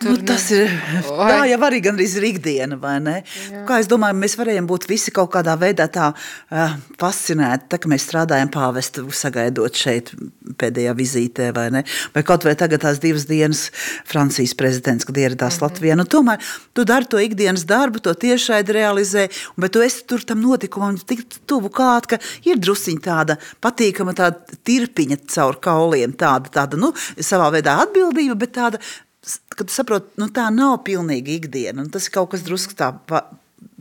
tur 0.00 0.10
Nu, 0.12 0.16
tas 0.26 0.48
ir 0.50 0.66
Oi. 0.66 1.28
tā 1.30 1.38
jau 1.46 1.58
arī 1.68 1.78
gandrīz 1.84 2.16
ir 2.18 2.26
ikdiena, 2.32 2.76
vai 2.80 2.96
ne? 3.00 3.16
Kā 3.68 3.78
es 3.80 3.88
domāju, 3.90 4.18
mēs 4.18 4.34
varējām 4.40 4.66
būt 4.70 4.88
visi 4.90 5.12
kaut 5.14 5.30
kādā 5.34 5.54
veidā 5.60 5.86
tā 5.92 6.08
uh, 6.12 6.74
fascinēti, 7.00 7.68
tā, 7.70 7.78
ka 7.82 7.90
mēs 7.92 8.06
strādājam 8.08 8.50
pāvestu 8.52 9.04
sagaidot 9.14 9.78
šeit 9.78 10.10
pēdējā 10.58 10.94
vizītē, 10.98 11.50
vai 11.54 11.68
ne? 11.74 11.84
Vai 12.14 12.24
kaut 12.26 12.44
vai 12.46 12.54
tagad 12.58 12.82
tās 12.82 12.98
divas 13.02 13.28
dienas 13.30 13.68
Francijas 14.08 14.54
prezidents, 14.58 15.06
kad 15.08 15.16
ieradās 15.22 15.58
Mhm. 15.60 15.62
Latvijā. 15.62 15.96
Nu, 15.96 16.04
tomēr 16.04 16.42
tu 16.74 16.84
dari 16.84 17.06
to 17.06 17.18
ikdienas 17.22 17.64
darbu, 17.68 18.00
to 18.02 18.14
tiešraidi 18.14 18.72
realizē, 18.74 19.28
bet 19.56 19.72
tu 19.72 19.80
esi 19.84 20.02
tur 20.06 20.20
tam 20.26 20.42
notikumam 20.42 20.98
tik 20.98 21.24
tuvu 21.46 21.70
klāt, 21.70 22.06
ka 22.10 22.18
ir 22.44 22.56
drusciņ 22.58 22.98
tāda 23.04 23.38
patīkama 23.62 24.14
tāda 24.14 24.58
tirpiņa 24.66 25.20
caur 25.28 25.58
kauliem, 25.62 26.12
tāda, 26.12 26.50
tāda, 26.50 26.76
nu, 26.80 26.92
savā 27.18 27.50
veidā 27.54 27.78
atbildība, 27.86 28.31
bet 28.38 28.54
tāda, 28.56 28.80
kad 29.54 29.72
saproti, 29.72 30.14
nu, 30.20 30.28
tā 30.34 30.48
nav 30.54 30.80
pilnīgi 30.86 31.38
ikdiena, 31.40 31.86
tas 31.92 32.08
ir 32.08 32.14
kaut 32.16 32.32
kas 32.34 32.44
drusku 32.46 32.76
tā, 32.78 32.90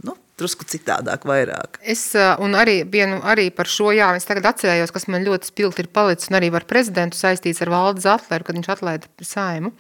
nu, 0.06 0.16
drusku 0.42 0.68
citādāk 0.70 1.26
vairāk. 1.30 1.82
Es 1.82 2.10
arī, 2.18 2.82
vienu, 2.90 3.20
arī 3.28 3.50
par 3.56 3.70
šo, 3.72 3.92
jā, 3.96 4.12
es 4.18 4.28
tagad 4.30 4.52
atcerējos, 4.52 4.94
kas 4.94 5.10
man 5.12 5.26
ļoti 5.28 5.52
spilgti 5.52 5.86
ir 5.86 5.92
palicis, 5.94 6.32
un 6.32 6.40
arī 6.42 6.52
ar 6.56 6.68
prezidentu 6.70 7.20
saistīts 7.20 7.62
ar 7.64 7.74
Valdes 7.74 8.08
Atleru, 8.10 8.48
kad 8.48 8.58
viņš 8.58 8.72
atlaida 8.76 9.12
saimu. 9.26 9.74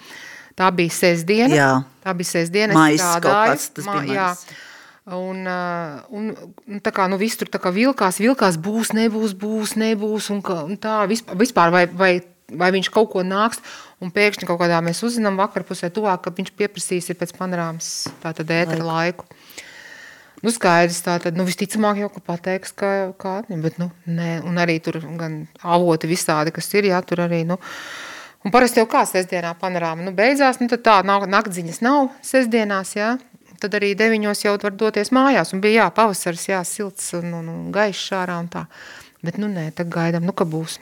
Tā 0.57 0.67
bija 0.75 0.93
sestdiena. 0.93 1.55
Jā. 1.55 1.71
Tā 2.03 2.13
bija 2.17 2.35
sestdiena. 2.35 2.75
es 2.75 2.77
Maijs 2.77 3.01
kaut 3.01 3.23
strādāju. 3.23 3.53
kāds, 3.53 3.69
tas 3.77 3.87
bija 3.87 4.17
jā. 4.17 4.27
maijs. 4.33 4.67
Un, 5.11 5.47
un, 6.13 6.27
un 6.69 6.81
tā 6.85 6.91
kā 6.93 7.07
nu, 7.09 7.17
viss 7.17 7.39
tur 7.39 7.49
kā 7.49 7.71
vilkās, 7.73 8.19
vilkās, 8.21 8.59
būs, 8.61 8.91
nebūs, 8.93 9.33
būs, 9.33 9.73
nebūs. 9.81 10.29
Un, 10.35 10.43
un 10.61 10.77
tā 10.79 10.99
vispār, 11.09 11.39
vispār 11.39 11.73
vai, 11.73 11.85
vai, 11.89 12.11
vai 12.57 12.71
viņš 12.75 12.91
kaut 12.93 13.11
ko 13.13 13.23
nāks. 13.25 13.61
Un 14.01 14.09
pēkšņi 14.13 14.47
kaut 14.49 14.57
kādā 14.63 14.79
mēs 14.81 15.03
uzzinām 15.05 15.37
vakarpusē 15.37 15.91
tuvāk, 15.93 16.23
ka 16.25 16.33
viņš 16.33 16.55
pieprasīs 16.57 17.11
ir 17.11 17.19
pēc 17.19 17.35
panorāmas 17.37 17.91
tātad 18.23 18.49
ētera 18.49 18.85
laiku. 18.85 19.27
Nu, 20.41 20.49
skaidrs, 20.49 21.03
tā 21.05 21.19
tad, 21.21 21.35
nu, 21.37 21.45
visticamāk 21.45 21.99
jau, 22.01 22.07
pateiks, 22.25 22.73
ka 22.73 23.11
kādi, 23.21 23.57
bet, 23.61 23.77
nu, 23.77 23.91
nē, 24.09 24.39
un 24.49 24.57
arī 24.57 24.79
tur 24.81 24.97
gan 25.19 25.43
avoti 25.61 26.09
visādi, 26.09 26.53
kas 26.55 26.71
ir, 26.73 26.87
jā, 26.89 26.97
tur 27.05 27.21
arī, 27.27 27.43
nu, 27.45 27.59
un 28.41 28.53
parasti 28.53 28.81
jau 28.81 28.87
kā 28.89 29.03
sestdienā 29.05 29.53
panorāma, 29.61 30.01
nu, 30.07 30.15
beidzās, 30.17 30.57
nu, 30.57 30.65
tad 30.71 30.81
tā, 30.87 30.97
nav, 31.05 31.27
nakdziņas 31.29 31.83
nav 31.85 32.09
sestdienās, 32.25 32.95
jā, 32.97 33.11
tad 33.61 33.77
arī 33.77 33.93
deviņos 33.99 34.41
jau 34.47 34.57
var 34.63 34.73
doties 34.73 35.13
mājās, 35.13 35.53
un 35.53 35.61
bija, 35.61 35.83
jā, 35.83 35.89
pavasars, 36.01 36.47
jā, 36.49 36.65
silts 36.65 37.13
un, 37.21 37.35
un, 37.37 37.53
un 37.53 37.69
gaišs 37.75 38.09
ārā 38.17 38.41
un 38.41 38.49
tā, 38.49 38.65
bet, 39.21 39.37
nu, 39.37 39.45
nē, 39.45 39.69
tad 39.77 39.93
gaidām, 39.93 40.25
nu, 40.25 40.33
ka 40.33 40.49
būs. 40.49 40.81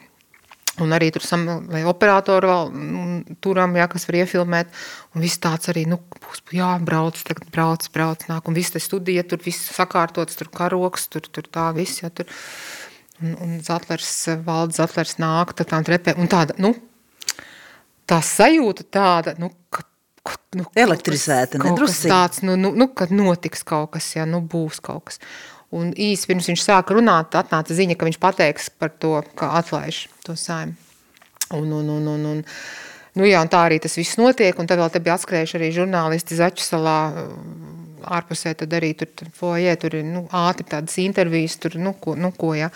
Un 0.84 0.95
arī 0.95 1.10
tur 1.14 1.23
sam, 1.26 1.45
lai 1.72 1.81
operātori 1.88 2.49
vēl 2.49 2.73
turam, 3.43 3.76
jā, 3.80 3.88
kas 3.91 4.07
var 4.10 4.19
iefilmēt. 4.22 4.73
Un 5.15 5.23
viss 5.23 5.41
tāds 5.43 5.72
arī, 5.72 5.85
nu, 5.89 5.99
būs, 6.23 6.43
jā, 6.56 6.72
brauc, 6.85 7.19
tagad 7.27 7.49
brauc, 7.53 7.88
brauc, 7.95 8.26
nāk. 8.31 8.47
Un 8.49 8.57
viss 8.57 8.76
te 8.76 8.81
studija, 8.84 9.26
tur 9.27 9.41
viss 9.43 9.72
sakārtots, 9.76 10.38
tur 10.39 10.51
karoks, 10.53 11.10
tur, 11.11 11.27
tur 11.27 11.49
tā 11.51 11.69
viss, 11.76 12.03
jā, 12.03 12.11
tur. 12.14 12.30
Un, 13.19 13.35
un 13.43 13.57
Zatlers, 13.65 14.14
valdes 14.45 14.80
Zatlers 14.80 15.18
nāk, 15.19 15.51
tad 15.60 15.73
tām 15.73 15.84
trepē. 15.88 16.15
Un 16.22 16.31
tāda, 16.31 16.56
nu, 16.61 16.72
tā 18.10 18.22
sajūta 18.26 18.88
tāda, 18.88 19.35
nu, 19.41 19.51
ka, 19.73 19.84
nu, 20.56 20.65
Elektrizēta, 20.80 21.60
ne, 21.60 21.68
kaut 21.68 21.76
kas 21.76 21.81
drusciņ. 21.84 22.11
tāds, 22.14 22.43
nu, 22.47 22.56
nu, 22.60 22.72
nu, 22.77 22.89
kad 22.95 23.11
notiks 23.14 23.65
kaut 23.68 23.91
kas, 23.97 24.14
jā, 24.15 24.26
nu, 24.30 24.41
būs 24.45 24.80
kaut 24.85 25.10
kas. 25.10 25.22
Un 25.75 25.91
īsi 25.93 26.25
pirms 26.29 26.49
viņš 26.49 26.63
sāka 26.65 26.95
runāt, 26.97 27.35
atnāca 27.37 27.75
ziņa, 27.77 27.97
ka 27.97 28.07
viņš 28.07 28.19
pateiks 28.21 28.71
par 28.73 28.89
to, 28.97 29.19
ka 29.37 29.51
atlaiž 29.59 30.07
to 30.25 30.33
saimnu. 30.39 30.73
Un, 31.53 31.69
un, 31.73 31.89
un, 31.89 32.07
un, 32.09 32.25
un, 32.29 32.41
nu 33.17 33.25
jā, 33.25 33.41
un 33.41 33.49
tā 33.49 33.63
arī 33.65 33.79
tas 33.81 33.97
viss 33.97 34.17
notiek, 34.21 34.57
un 34.61 34.69
tad 34.69 34.81
vēl 34.81 34.89
te 34.93 35.01
bija 35.01 35.15
atskrējuši 35.17 35.57
arī 35.57 35.69
žurnālisti 35.73 36.37
Zaķu 36.37 36.65
salā, 36.65 36.97
ārpusē 38.05 38.53
tad 38.57 38.73
arī 38.77 38.91
tur, 38.97 39.09
foje, 39.35 39.71
tur 39.81 39.97
ir 39.99 40.05
nu, 40.07 40.23
ātri 40.35 40.65
tādas 40.69 40.97
intervijas, 41.01 41.57
tur, 41.61 41.77
nu, 41.81 41.93
ko, 42.01 42.15
nu, 42.17 42.31
ko, 42.35 42.53
jā. 42.57 42.69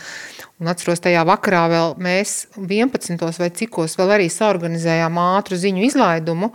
Un 0.62 0.72
atceros 0.72 1.02
tajā 1.04 1.22
vakarā 1.28 1.64
vēl 1.72 1.94
mēs 2.02 2.36
11. 2.58 3.22
vai 3.42 3.52
cikos 3.58 3.98
vēl 4.00 4.18
arī 4.18 4.30
saorganizējām 4.34 5.22
ātru 5.22 5.60
ziņu 5.60 5.86
izlaidumu, 5.90 6.54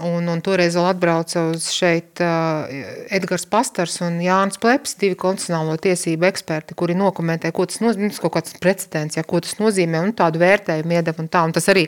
Un, 0.00 0.24
un 0.24 0.40
toreiz 0.40 0.72
vēl 0.72 0.86
atbrauca 0.88 1.42
uz 1.50 1.66
šeit 1.68 2.16
uh, 2.24 2.64
Edgars 3.12 3.42
Pastars 3.44 3.98
un 4.00 4.14
Jānis 4.24 4.56
Pleps, 4.56 4.94
divi 4.96 5.18
konstitucionālo 5.20 5.74
tiesību 5.84 6.24
eksperti, 6.30 6.72
kuri 6.80 6.96
nokomentē, 6.96 7.50
ko 7.52 7.66
tas 7.68 7.82
nozīmē, 7.84 8.08
tas 8.08 8.22
kaut 8.22 8.32
kāds 8.38 8.56
precedents, 8.62 9.18
ja, 9.18 9.24
ko 9.28 9.42
tas 9.44 9.58
nozīmē, 9.60 10.00
un 10.00 10.14
tādu 10.16 10.40
vērtējumu 10.40 10.96
iedeva 10.96 11.20
un 11.20 11.28
tā. 11.28 11.42
Un 11.44 11.52
tas 11.52 11.68
arī, 11.68 11.82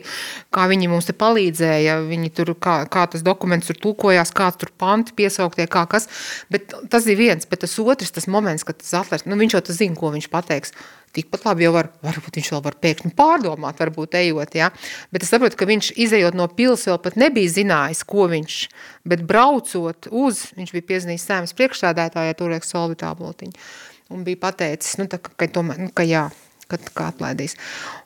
kā 0.53 0.67
viņi 0.69 0.91
mums 0.91 1.09
te 1.09 1.15
palīdzēja, 1.17 1.95
viņi 2.05 2.29
tur, 2.37 2.51
kā, 2.61 2.75
kā 2.93 3.07
tas 3.09 3.25
dokuments 3.25 3.71
tur 3.71 3.81
tulkojās, 3.87 4.35
kāds 4.37 4.61
tur 4.61 4.69
panti 4.77 5.17
piesauktie, 5.17 5.65
kā 5.65 5.87
kas. 5.89 6.05
Bet 6.53 6.77
tas 6.93 7.09
ir 7.09 7.17
viens, 7.17 7.49
bet 7.49 7.65
tas 7.65 7.73
otrs, 7.81 8.13
tas 8.13 8.29
moments, 8.29 8.67
kad 8.69 8.77
tas 8.83 8.93
atlers, 9.01 9.25
nu 9.25 9.41
viņš 9.41 9.57
jau 9.57 9.63
tas 9.65 9.81
zina, 9.81 9.97
ko 9.97 10.13
viņš 10.13 10.29
pateiks 10.29 10.77
tikpat 11.15 11.47
labi 11.47 11.65
jau 11.65 11.73
var, 11.75 11.89
varbūt 12.05 12.39
viņš 12.39 12.51
vēl 12.53 12.63
var 12.65 12.77
pēkšņi 12.83 13.11
pārdomāt, 13.17 13.79
varbūt 13.81 14.17
ejot, 14.19 14.55
ja? 14.57 14.69
bet 15.13 15.25
es 15.25 15.31
saprotu, 15.33 15.57
ka 15.59 15.67
viņš 15.69 15.91
izejot 16.05 16.37
no 16.37 16.47
pils 16.51 16.85
vēl 16.89 16.99
pat 17.03 17.19
nebija 17.19 17.53
zinājis, 17.57 18.05
ko 18.07 18.27
viņš, 18.31 18.61
bet 19.07 19.25
braucot 19.27 20.09
uz, 20.11 20.45
viņš 20.57 20.73
bija 20.75 20.89
piezinījis 20.93 21.27
sēmas 21.29 21.55
priekšsādētājai, 21.57 22.37
toreiz 22.39 22.69
Solvitā 22.69 23.13
Blotiņa, 23.17 23.67
un 24.15 24.25
bija 24.27 24.41
pateicis, 24.47 24.97
nu, 25.01 25.09
tā, 25.11 25.21
ka, 25.21 25.33
ka, 25.35 25.49
tomēr, 25.59 25.85
nu, 25.87 25.93
ka 25.95 26.05
jā, 26.07 26.27
kad 26.71 26.89
kā 26.95 27.11
atlaidīs. 27.13 27.57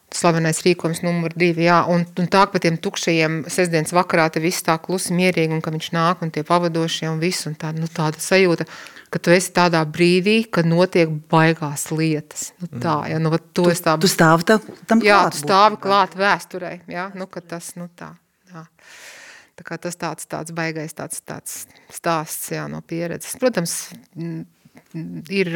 Slavenais 0.10 0.58
rīkojums 0.66 1.04
numur 1.06 1.36
divi, 1.38 1.68
jā, 1.68 1.84
un, 1.86 2.02
un 2.18 2.30
tā, 2.34 2.48
ka 2.48 2.56
pa 2.56 2.62
tiem 2.64 2.80
tukšajiem 2.82 3.44
sestdienas 3.52 3.94
vakarā 3.94 4.26
te 4.34 4.42
viss 4.42 4.66
tā 4.66 4.80
klusi 4.82 5.14
mierīgi, 5.14 5.54
un 5.54 5.62
ka 5.62 5.74
viņš 5.76 5.92
nāk, 5.94 6.24
un 6.26 6.32
tie 6.34 6.42
pavadošie, 6.48 7.06
un 7.12 7.22
viss, 7.22 7.46
un 7.46 7.54
tā, 7.60 7.70
nu, 7.78 7.86
tāda 7.94 8.18
sajūta, 8.24 8.66
ka 9.10 9.22
tu 9.22 9.34
esi 9.34 9.52
tādā 9.56 9.82
brīdī, 9.90 10.44
kad 10.54 10.68
notiek 10.70 11.12
baigās 11.32 11.88
lietas. 11.94 12.50
Nu, 12.62 12.72
tā, 12.84 12.96
ja, 13.12 13.20
nu, 13.22 13.32
to 13.56 13.70
es 13.72 13.82
tā... 13.86 13.96
Tu 14.02 14.10
stāvi 14.12 14.48
tam, 14.50 14.66
tam 14.90 15.04
Jā, 15.06 15.24
klāt 15.24 15.36
tu 15.36 15.44
stāvi 15.44 15.80
klāt 15.84 16.18
vēsturē, 16.20 16.74
jā, 16.92 17.10
nu, 17.18 17.30
tas, 17.50 17.74
nu, 17.80 17.90
tā, 18.00 18.14
jā. 18.54 18.66
Tā 19.60 19.66
kā 19.68 19.76
tas 19.82 19.98
tāds, 20.00 20.28
tāds 20.32 20.54
baigais 20.56 20.94
tāds, 20.96 21.20
tāds 21.28 21.66
stāsts, 21.92 22.54
jā, 22.56 22.64
no 22.72 22.80
pieredzes. 22.80 23.36
Protams, 23.42 23.74
ir 25.30 25.50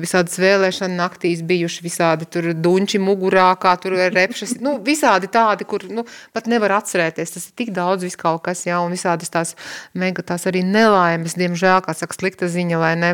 visādas 0.00 0.34
vēlēšana 0.42 0.96
naktīs 0.98 1.42
bijuši 1.46 1.84
visādi 1.84 2.26
tur 2.30 2.48
dunči 2.58 2.98
mugurā, 2.98 3.52
kā 3.62 3.76
tur 3.80 3.94
repšas, 3.94 4.56
nu, 4.64 4.74
visādi 4.82 5.30
tādi, 5.30 5.66
kur, 5.68 5.84
nu, 5.90 6.02
pat 6.34 6.48
nevar 6.50 6.74
atcerēties, 6.80 7.34
tas 7.36 7.46
ir 7.46 7.54
tik 7.60 7.70
daudz 7.76 8.02
vis 8.06 8.18
kaut 8.18 8.42
kas, 8.46 8.64
jā, 8.66 8.80
un 8.82 8.94
visādas 8.94 9.30
tās 9.30 9.54
mega 9.94 10.24
tās 10.26 10.48
arī 10.50 10.64
nelaimes, 10.66 11.36
diemžēl, 11.38 11.78
kā 11.86 11.94
saka, 11.94 12.18
slikta 12.18 12.50
ziņa, 12.50 12.80
vai 12.82 12.92
ne, 12.98 13.12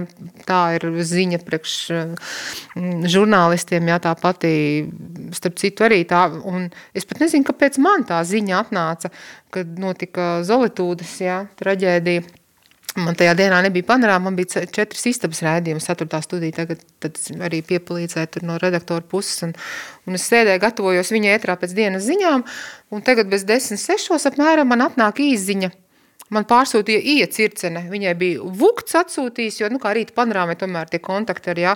tā 0.48 0.62
ir 0.78 0.88
ziņa 1.04 1.42
priekš 1.44 1.76
žurnālistiem, 3.12 3.92
jā, 3.92 4.00
tā 4.08 4.16
pati, 4.20 4.54
starp 5.36 5.60
citu 5.60 5.88
arī 5.88 6.02
tā, 6.08 6.26
un 6.48 6.70
es 6.96 7.08
pat 7.08 7.20
nezinu, 7.26 7.44
kāpēc 7.48 7.80
man 7.84 8.08
tā 8.08 8.22
ziņa 8.24 8.64
atnāca, 8.64 9.12
kad 9.52 9.78
notika 9.80 10.38
Zolitūdas, 10.48 11.18
jā, 11.20 11.42
traģēdija, 11.60 12.24
Man 12.98 13.16
tajā 13.18 13.34
dienā 13.38 13.60
nebija 13.62 13.86
panorāma, 13.88 14.26
man 14.26 14.38
bija 14.38 14.64
četras 14.74 15.04
istabas 15.06 15.42
raidījumi, 15.46 15.82
ceturtā 15.84 16.18
studija, 16.24 16.56
tagad 16.60 16.82
tad 17.02 17.18
arī 17.46 17.60
piepalīdzēju 17.66 18.42
no 18.48 18.56
redaktora 18.58 19.06
puses, 19.06 19.42
un, 19.46 19.54
un 20.08 20.18
es 20.18 20.28
sēdēju, 20.30 20.62
gatavojos 20.64 21.12
viņa 21.14 21.36
ētrā 21.36 21.58
pēc 21.60 21.76
dienas 21.78 22.06
ziņām, 22.08 22.46
un 22.90 23.04
tagad 23.06 23.30
bez 23.30 23.46
desmit 23.48 23.82
sešos 23.82 24.26
apmēram 24.32 24.70
man 24.72 24.88
atnāk 24.88 25.22
īziņa, 25.22 25.70
Man 26.28 26.44
pārsūtīja 26.48 27.00
Ija 27.14 27.26
Circene, 27.32 27.86
viņai 27.88 28.14
bija 28.20 28.48
vukts 28.60 28.96
atsūtījis, 29.00 29.62
jo, 29.62 29.70
nu, 29.72 29.80
kā 29.80 29.94
rīta 29.96 30.12
panorāmē 30.16 30.58
tomēr 30.60 30.90
tie 30.92 31.00
kontakti 31.00 31.54
ar, 31.54 31.60
jā, 31.62 31.74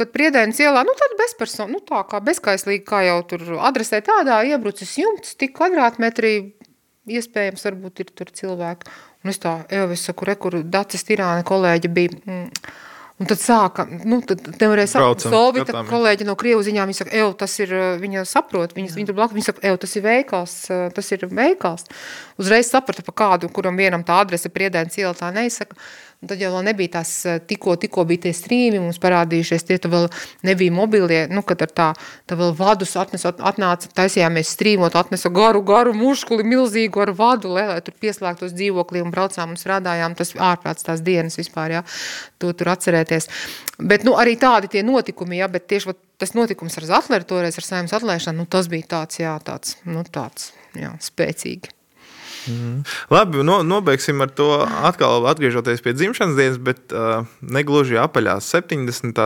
kad 0.00 0.14
priedēnas 0.14 0.60
ielā, 0.64 0.84
nu 0.88 0.94
tad 0.96 1.12
bezpersonu, 1.20 1.76
nu 1.76 1.82
tā 1.84 2.00
kā 2.08 2.22
bezkaislīgi, 2.24 2.84
kā 2.88 3.02
jau 3.04 3.18
tur 3.28 3.44
adresē 3.68 4.00
tādā, 4.06 4.40
iebrucis 4.48 4.96
jumts, 5.02 5.36
tik 5.36 5.52
kvadrātmetri, 5.58 6.32
iespējams, 7.12 7.66
varbūt 7.68 8.04
ir 8.04 8.14
tur 8.16 8.32
cilvēki. 8.32 8.96
Un 9.22 9.30
es 9.30 9.38
tā, 9.42 9.60
jau 9.70 9.84
es 9.94 10.06
saku, 10.08 10.26
re, 10.26 10.38
kur 10.40 10.58
Dacis 10.66 11.06
Tirāna 11.06 11.44
kolēģi 11.46 11.92
bija, 11.94 12.16
mm, 12.26 12.48
Un 13.22 13.28
tad 13.28 13.38
sāka, 13.38 13.84
nu, 13.86 14.18
tad 14.26 14.40
nevarēja 14.56 14.88
saprast, 14.96 15.28
Solvita 15.30 15.82
kolēģi 15.86 16.26
no 16.26 16.34
Krievu 16.38 16.64
ziņām, 16.66 16.88
viņa 16.90 16.98
saka, 17.02 17.12
ev, 17.20 17.34
tas 17.38 17.52
ir, 17.60 17.74
viņa 18.02 18.24
saprot, 18.26 18.72
viņas, 18.74 18.96
viņa 18.98 19.10
tur 19.10 19.18
blakus, 19.18 19.36
viņa 19.36 19.48
saka, 19.50 19.62
ev, 19.68 19.76
tas 19.82 19.94
ir 19.94 20.04
veikals, 20.06 20.54
tas 20.96 21.10
ir 21.14 21.26
veikals. 21.28 21.86
Uzreiz 22.42 22.72
saprata 22.72 23.04
pa 23.06 23.14
kādu, 23.22 23.52
kuram 23.54 23.78
vienam 23.78 24.02
tā 24.08 24.16
adrese 24.24 24.50
priedēns 24.50 24.98
iela 24.98 25.12
tā 25.18 25.30
neizsaka. 25.34 25.78
Un 26.22 26.30
tad 26.30 26.38
jau 26.38 26.52
vēl 26.54 26.62
nebija 26.68 27.00
tās, 27.00 27.10
eh, 27.26 27.40
tikko, 27.42 27.74
tikko 27.82 28.04
bija 28.06 28.28
tie 28.28 28.32
strīmi 28.36 28.78
mums 28.78 29.00
parādījušies, 29.02 29.64
tie 29.66 29.78
vēl 29.90 30.04
nebija 30.46 30.70
mobilie, 30.70 31.24
nu, 31.26 31.42
kad 31.42 31.64
ar 31.66 31.72
tā, 31.74 31.88
tā 32.30 32.38
vēl 32.38 32.54
vadus 32.54 32.94
atnes, 32.96 33.26
atnāca, 33.26 33.90
taisījāmies 33.90 34.52
strīmot, 34.54 34.94
atnesa 34.94 35.32
garu, 35.34 35.64
garu 35.66 35.96
muškuli, 35.98 36.46
milzīgu 36.46 37.02
ar 37.02 37.10
vadu, 37.18 37.50
lai, 37.56 37.66
lai 37.72 37.80
tur 37.82 37.98
pieslēgtos 37.98 38.54
dzīvoklī 38.54 39.02
un 39.02 39.10
braucām 39.10 39.56
un 39.56 39.58
strādājām, 39.58 40.14
tas 40.14 40.30
ārprāts 40.38 40.86
tās 40.86 41.02
dienas 41.02 41.40
vispār, 41.42 41.80
jā, 41.80 41.82
to 42.38 42.54
tur 42.54 42.70
atcerēties. 42.76 43.26
Bet, 43.82 44.06
nu, 44.06 44.14
arī 44.14 44.38
tādi 44.38 44.70
tie 44.70 44.86
notikumi, 44.86 45.42
jā, 45.42 45.50
bet 45.50 45.66
tieši 45.74 45.98
tas 46.22 46.38
notikums 46.38 46.78
ar 46.78 46.86
Zatleru 46.94 47.26
toreiz, 47.26 47.58
ar 47.58 47.66
saimnes 47.66 47.98
atlēšanu, 47.98 48.44
nu, 48.44 48.46
tas 48.46 48.70
bija 48.70 48.92
tāds, 48.94 49.18
jā, 49.18 49.34
tāds, 49.42 49.80
nu, 49.90 50.06
tāds, 50.06 50.52
jā, 50.78 50.94
spēcīgi. 51.02 51.81
Mm. 52.50 52.82
Labi, 53.12 53.44
no, 53.46 53.60
nobeigsim 53.66 54.22
ar 54.24 54.32
to 54.34 54.48
atkal 54.82 55.28
atgriežoties 55.30 55.84
pie 55.84 55.94
dzimšanas 55.94 56.38
dienas, 56.38 56.58
bet 56.62 56.94
uh, 56.94 57.28
negluži 57.42 58.00
apaļās 58.02 58.50
70. 58.54 59.22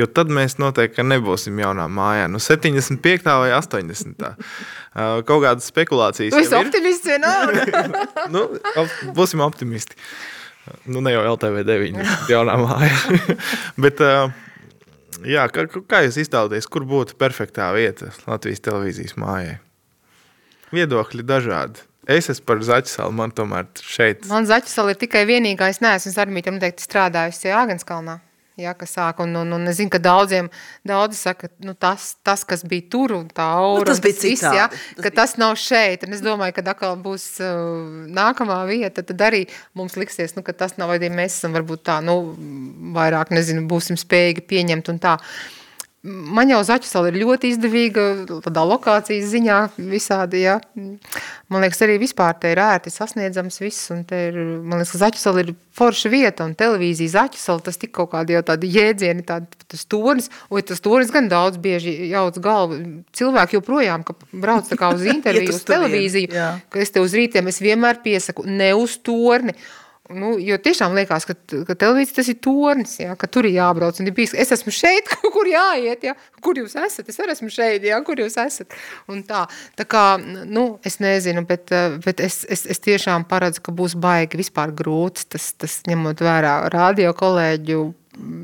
Jo 0.00 0.06
tad 0.08 0.30
mēs 0.32 0.56
noteikti 0.56 1.04
nebūsim 1.04 1.58
jaunā 1.60 1.84
mājā. 1.92 2.28
Nu, 2.32 2.40
75. 2.40 3.26
vai 3.28 3.50
80. 3.52 4.22
Uh, 4.24 5.20
kaut 5.28 5.42
kādas 5.44 5.68
spekulācijas. 5.68 6.32
Jūs 6.32 6.48
esat 6.48 6.64
optimists 6.64 7.10
vienalga. 7.10 7.82
nu, 8.34 8.46
op, 8.56 8.94
būsim 9.18 9.44
optimisti. 9.44 9.98
Nu, 10.88 11.02
ne 11.04 11.12
jau 11.12 11.26
LTV 11.34 11.66
9, 11.68 12.00
jaunā 12.32 12.56
māja. 12.62 13.20
bet, 13.84 14.00
uh, 14.00 14.32
jā, 15.28 15.44
kā, 15.52 15.66
kā 15.90 16.04
jūs 16.06 16.22
iztēloties, 16.24 16.70
kur 16.72 16.88
būtu 16.88 17.18
perfektā 17.20 17.68
vieta 17.76 18.14
Latvijas 18.24 18.64
televīzijas 18.64 19.18
mājai? 19.20 19.58
Viedokļi 20.72 21.26
dažādi. 21.28 21.84
Es 22.10 22.26
esmu 22.32 22.48
par 22.48 22.62
Zaķisalu, 22.66 23.14
man 23.14 23.30
tomēr 23.34 23.68
šeit. 23.78 24.26
Man 24.30 24.46
Zaķisala 24.48 24.94
ir 24.94 24.98
tikai 24.98 25.22
vienīgā, 25.28 25.70
es 25.70 25.78
neesmu 25.84 26.12
ar 26.16 26.26
Armītu 26.26 26.54
noteikti 26.54 26.86
strādājusi 26.88 27.54
Āgenskalnā. 27.54 28.18
Ja, 28.60 28.74
kas 28.76 28.90
sāk, 28.98 29.22
un, 29.24 29.30
un, 29.38 29.54
un 29.56 29.70
es 29.70 29.78
zinu, 29.78 29.88
ka 29.94 29.96
daudziem, 30.02 30.50
daudzi 30.86 31.16
saka, 31.16 31.48
nu 31.64 31.72
tas, 31.72 32.10
tas, 32.26 32.42
kas 32.44 32.66
bija 32.68 32.84
tur 32.92 33.14
un 33.16 33.30
tā 33.32 33.46
aura, 33.48 33.80
nu, 33.80 33.86
tas 33.88 34.02
bija 34.04 34.18
tas 34.18 34.26
viss, 34.26 34.44
ja, 34.44 34.66
tas 34.68 34.98
ka 34.98 35.06
bija... 35.06 35.14
tas 35.22 35.32
nav 35.40 35.54
šeit, 35.56 36.04
un 36.04 36.12
es 36.12 36.20
domāju, 36.20 36.58
ka 36.58 36.66
atkal 36.74 36.98
būs 37.00 37.24
uh, 37.40 38.04
nākamā 38.12 38.58
vieta, 38.68 39.06
tad 39.08 39.24
arī 39.24 39.46
mums 39.78 39.96
liksies, 39.96 40.36
nu, 40.36 40.44
ka 40.44 40.52
tas 40.52 40.76
nav, 40.76 40.92
vai 40.92 41.00
mēs 41.08 41.38
esam 41.38 41.56
varbūt 41.56 41.86
tā, 41.88 41.96
nu, 42.04 42.18
vairāk, 42.92 43.32
nezinu, 43.32 43.64
būsim 43.72 43.96
spējīgi 43.96 44.44
pieņemt 44.52 44.92
un 44.92 45.00
tā. 45.00 45.16
Uh, 45.16 45.61
Man 46.02 46.50
jau 46.50 46.58
Zaķisala 46.66 47.12
ir 47.12 47.20
ļoti 47.20 47.52
izdevīga, 47.52 48.04
tādā 48.42 48.64
lokācijas 48.66 49.28
ziņā 49.30 49.58
visādi, 49.78 50.40
ja. 50.42 50.56
Man 50.74 51.62
liekas, 51.62 51.78
arī 51.86 52.00
vispār 52.02 52.34
te 52.42 52.50
ir 52.50 52.58
ērti 52.58 52.90
sasniedzams 52.90 53.60
viss, 53.62 53.84
un 53.94 54.00
te 54.08 54.18
ir, 54.32 54.38
man 54.66 54.80
liekas, 54.80 54.96
ka 54.96 55.00
Zaķisala 55.04 55.44
ir 55.44 55.52
forša 55.78 56.10
vieta, 56.10 56.48
un 56.48 56.56
televīzija 56.58 57.12
Zaķisala, 57.12 57.62
tas 57.68 57.78
tik 57.78 57.92
kaut 57.94 58.10
kādi 58.16 58.34
jau 58.34 58.42
tādi 58.50 58.72
jēdzieni, 58.74 59.22
tādi, 59.28 59.62
tas 59.70 59.86
tornis, 59.86 60.26
oi, 60.50 60.64
tas 60.66 60.82
tornis 60.82 61.14
gan 61.14 61.30
daudz 61.30 61.60
bieži 61.62 61.94
jauc 62.10 62.40
galvu. 62.42 62.80
Cilvēki 63.14 63.60
joprojām, 63.60 64.02
ka 64.08 64.18
brauc 64.32 64.66
tā 64.72 64.80
kā 64.80 64.90
uz 64.96 65.06
interviju, 65.14 65.54
uz 65.54 65.62
televīziju, 65.70 66.48
ka 66.66 66.82
es 66.82 66.90
te 66.90 67.04
uz 67.04 67.14
rītiem, 67.14 67.46
es 67.46 67.62
vienmēr 67.62 68.02
piesaku, 68.02 68.42
ne 68.50 68.72
uz 68.74 68.98
torni, 69.06 69.54
Nu, 70.16 70.34
jo 70.42 70.56
tiešām 70.60 70.94
liekas, 70.96 71.26
ka, 71.28 71.36
ka 71.68 71.76
televīzija 71.78 72.18
tas 72.18 72.30
ir 72.32 72.38
tornis, 72.44 72.94
ja, 73.00 73.16
ka 73.18 73.28
tur 73.30 73.48
ir 73.48 73.56
jābrauc. 73.56 73.98
Ir 74.02 74.14
bijis, 74.16 74.34
es 74.38 74.52
esmu 74.54 74.74
šeit, 74.74 75.10
kur 75.34 75.48
jāiet, 75.48 76.04
ja, 76.06 76.16
kur 76.44 76.58
jūs 76.60 76.76
esat. 76.78 77.08
Es 77.08 77.20
arī 77.22 77.36
esmu 77.36 77.50
šeit, 77.52 77.86
ja, 77.88 78.00
kur 78.06 78.20
jūs 78.20 78.38
esat. 78.42 78.76
Un 79.12 79.22
tā, 79.28 79.44
tā 79.78 79.86
kā, 79.88 80.04
nu, 80.22 80.66
es 80.88 80.98
nezinu, 81.02 81.44
bet, 81.48 81.72
bet 82.04 82.22
es, 82.24 82.42
es, 82.50 82.66
es 82.70 82.82
tiešām 82.84 83.26
paredzu, 83.30 83.64
ka 83.66 83.74
būs 83.76 83.96
baigi 84.00 84.40
vispār 84.40 84.74
grūts, 84.76 85.28
tas, 85.32 85.52
tas 85.58 85.80
ņemot 85.88 86.22
vērā 86.24 86.56
radio 86.74 87.14
kolēģu 87.16 87.82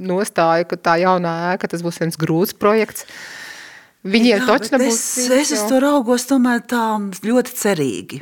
nostāju, 0.09 0.69
ka 0.71 0.81
tā 0.81 0.97
jaunā 1.03 1.35
ēka, 1.53 1.69
tas 1.71 1.85
būs 1.85 2.01
viens 2.03 2.19
grūts 2.21 2.57
projekts. 2.57 3.07
Viņiem 4.07 4.45
taču 4.47 4.77
nebūs. 4.77 4.97
Es, 5.19 5.31
es 5.35 5.51
uz 5.57 5.63
to 5.67 5.81
raugos 5.83 6.23
tomēr 6.31 6.61
tā 6.71 6.83
ļoti 7.27 7.55
cerīgi. 7.59 8.21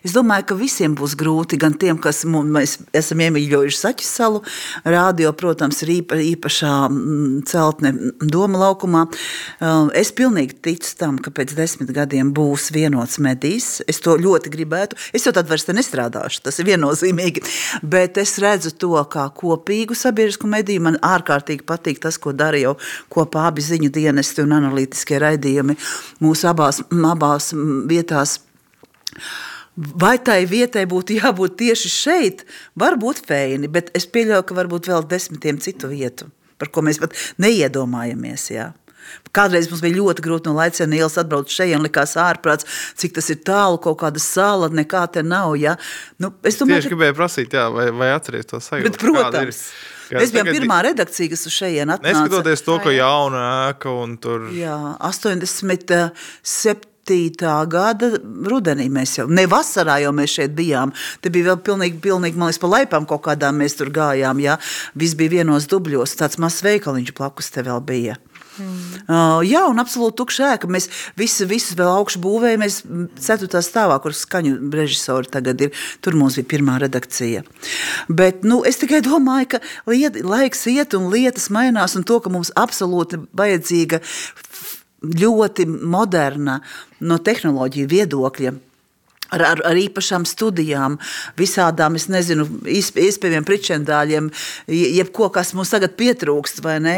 Es 0.00 0.14
domāju, 0.16 0.46
ka 0.48 0.56
visiem 0.56 0.94
būs 0.96 1.12
grūti, 1.20 1.58
gan 1.60 1.74
tiem, 1.76 1.98
kas 2.00 2.22
mēs 2.24 2.78
esam 2.96 3.20
iemīļojuši 3.26 3.76
Saķu 3.76 4.06
salu, 4.08 4.40
rādio, 4.88 5.28
protams, 5.36 5.82
ir 5.84 5.92
īpa, 5.98 6.16
īpašā 6.30 6.72
mm, 6.86 7.42
celtne 7.50 7.92
doma 8.24 8.62
laukumā. 8.62 9.02
Uh, 9.60 9.90
es 9.92 10.14
pilnīgi 10.16 10.56
ticu 10.64 10.94
tam, 10.96 11.20
ka 11.20 11.34
pēc 11.36 11.52
desmit 11.58 11.92
gadiem 11.92 12.32
būs 12.32 12.70
vienots 12.72 13.20
medijs. 13.20 13.82
Es 13.84 14.00
to 14.00 14.16
ļoti 14.16 14.54
gribētu. 14.56 14.96
Es 15.12 15.28
jau 15.28 15.34
tad 15.36 15.52
vairs 15.52 15.68
te 15.68 15.76
nestrādāšu, 15.76 16.40
tas 16.48 16.56
ir 16.56 16.70
viennozīmīgi. 16.70 17.44
Bet 17.84 18.16
es 18.24 18.38
redzu 18.40 18.72
to 18.80 18.96
kā 19.12 19.28
kopīgu 19.36 19.92
sabiedrisku 19.92 20.48
mediju. 20.48 20.86
Man 20.88 20.98
ārkārtīgi 21.04 21.68
patīk 21.68 22.00
tas, 22.00 22.16
ko 22.16 22.32
dara 22.32 22.64
jau 22.64 22.74
kopā 23.12 23.50
abi 23.52 23.68
ziņu 23.68 23.92
dienesti 23.92 24.48
un 24.48 24.56
analītiskie 24.56 25.17
raidījumi 25.22 25.76
mūsu 26.24 26.48
abās, 26.50 26.82
abās 27.12 27.52
vietās. 27.90 28.38
Vai 29.78 30.16
tai 30.18 30.40
vietai 30.50 30.88
būtu 30.90 31.20
jābūt 31.20 31.54
tieši 31.60 31.92
šeit, 31.92 32.42
varbūt 32.78 33.22
feini, 33.28 33.70
bet 33.70 33.92
es 33.94 34.08
pieļauju, 34.10 34.48
ka 34.48 34.58
varbūt 34.58 34.90
vēl 34.90 35.06
desmitiem 35.06 35.60
citu 35.62 35.90
vietu, 35.92 36.26
par 36.58 36.72
ko 36.74 36.82
mēs 36.82 36.98
pat 37.02 37.14
neiedomājamies. 37.38 38.50
Jā. 38.56 38.72
Kādreiz 39.36 39.68
mums 39.70 39.82
bija 39.84 39.98
ļoti 39.98 40.24
grūti 40.24 40.50
no 40.50 40.56
laicēna 40.58 40.98
ielas 40.98 41.18
atbraukt 41.20 41.52
šeit, 41.52 41.74
un 41.76 41.86
likās 41.86 42.16
ārprāts, 42.20 42.66
cik 42.98 43.14
tas 43.18 43.28
ir 43.32 43.38
tālu, 43.46 43.78
kaut 43.82 44.00
kāda 44.02 44.22
sala, 44.22 44.70
nekā 44.72 45.04
te 45.14 45.22
nav. 45.26 45.54
Ja? 45.60 45.76
Nu, 46.22 46.32
es 46.42 46.58
domāju, 46.60 46.82
tieši 46.82 46.90
ka... 46.90 46.94
gribēju 46.94 47.18
prasīt, 47.18 47.54
jā, 47.54 47.68
vai, 47.74 47.88
vai 47.94 48.10
atceries 48.16 48.50
to 48.50 48.60
sajūtu. 48.64 48.90
Bet, 48.90 49.00
protams. 49.02 49.62
Jā, 50.08 50.18
Mēs 50.22 50.32
bijām 50.32 50.48
pirmā 50.48 50.78
redakcija, 50.88 51.28
kas 51.32 51.42
uz 51.48 51.54
šejienes 51.56 51.98
atnāca. 51.98 52.14
Neskatoties 52.14 52.60
to, 52.64 52.74
ka 52.84 52.90
jauna 52.94 53.40
ēka 53.68 53.88
un 53.92 54.16
tur. 54.22 54.40
Jā, 54.56 54.78
87. 55.04 56.12
gada 57.72 58.06
rudenī 58.52 58.86
mēs 58.92 59.10
jau, 59.18 59.26
ne 59.28 59.44
vasarā 59.50 59.96
jau 60.04 60.12
mēs 60.16 60.30
šeit 60.38 60.52
bijām. 60.56 60.88
Te 61.20 61.28
bija 61.34 61.44
vēl 61.50 61.58
pilnīgi, 61.68 61.96
pilnīgi 62.04 62.36
man 62.40 62.48
liekas, 62.48 62.62
pa 62.64 62.68
laipām 62.72 63.04
kaut 63.08 63.22
kādām 63.28 63.54
mēs 63.60 63.76
tur 63.80 63.88
gājām, 63.92 64.36
jā. 64.44 64.54
Viss 64.96 65.18
bija 65.18 65.30
vienos 65.40 65.64
dubļos, 65.70 66.16
tāds 66.20 66.36
mazs 66.40 66.64
veikaliņš 66.64 67.10
plakus 67.16 67.52
te 67.52 67.60
vēl 67.66 67.80
bija. 67.84 68.14
Mm. 68.58 69.02
Uh, 69.06 69.40
jā, 69.46 69.62
un 69.70 69.80
absolūti 69.82 70.18
tukša 70.20 70.52
ēka. 70.54 70.70
Mēs 70.70 70.88
visi, 71.18 71.46
visus 71.48 71.76
vēl 71.78 71.90
augšu 72.00 72.22
būvējamies. 72.24 72.80
Ceturtā 73.22 73.62
stāvā, 73.64 73.98
kur 74.02 74.16
skaņu 74.16 74.56
režisori 74.74 75.30
tagad 75.32 75.62
ir. 75.66 75.84
Tur 76.04 76.18
mums 76.18 76.38
bija 76.38 76.50
pirmā 76.54 76.78
redakcija. 76.82 77.44
Bet 78.08 78.46
nu, 78.48 78.62
es 78.68 78.80
tikai 78.82 79.02
domāju, 79.06 79.54
ka 79.54 79.62
liet, 79.90 80.20
laiks 80.24 80.66
iet 80.70 80.96
un 80.98 81.10
lietas 81.12 81.48
mainās, 81.54 81.96
un 81.98 82.06
to, 82.08 82.20
ka 82.24 82.32
mums 82.32 82.52
absolūti 82.58 83.22
vajadzīga 83.38 84.02
ļoti 84.98 85.68
moderna 85.68 86.58
no 87.00 87.20
tehnoloģiju 87.22 87.90
viedokļa 87.92 88.56
ar, 89.34 89.44
ar, 89.52 89.62
ar 89.70 89.80
īpašām 89.80 90.26
studijām, 90.28 90.98
visādām, 91.38 91.98
es 91.98 92.08
nezinu, 92.12 92.46
iespējamiem 92.68 93.46
pričendāļiem, 93.48 94.30
jebko, 94.72 95.30
kas 95.34 95.54
mums 95.58 95.74
tagad 95.74 95.96
pietrūkst, 96.00 96.62
vai 96.64 96.78
ne? 96.84 96.96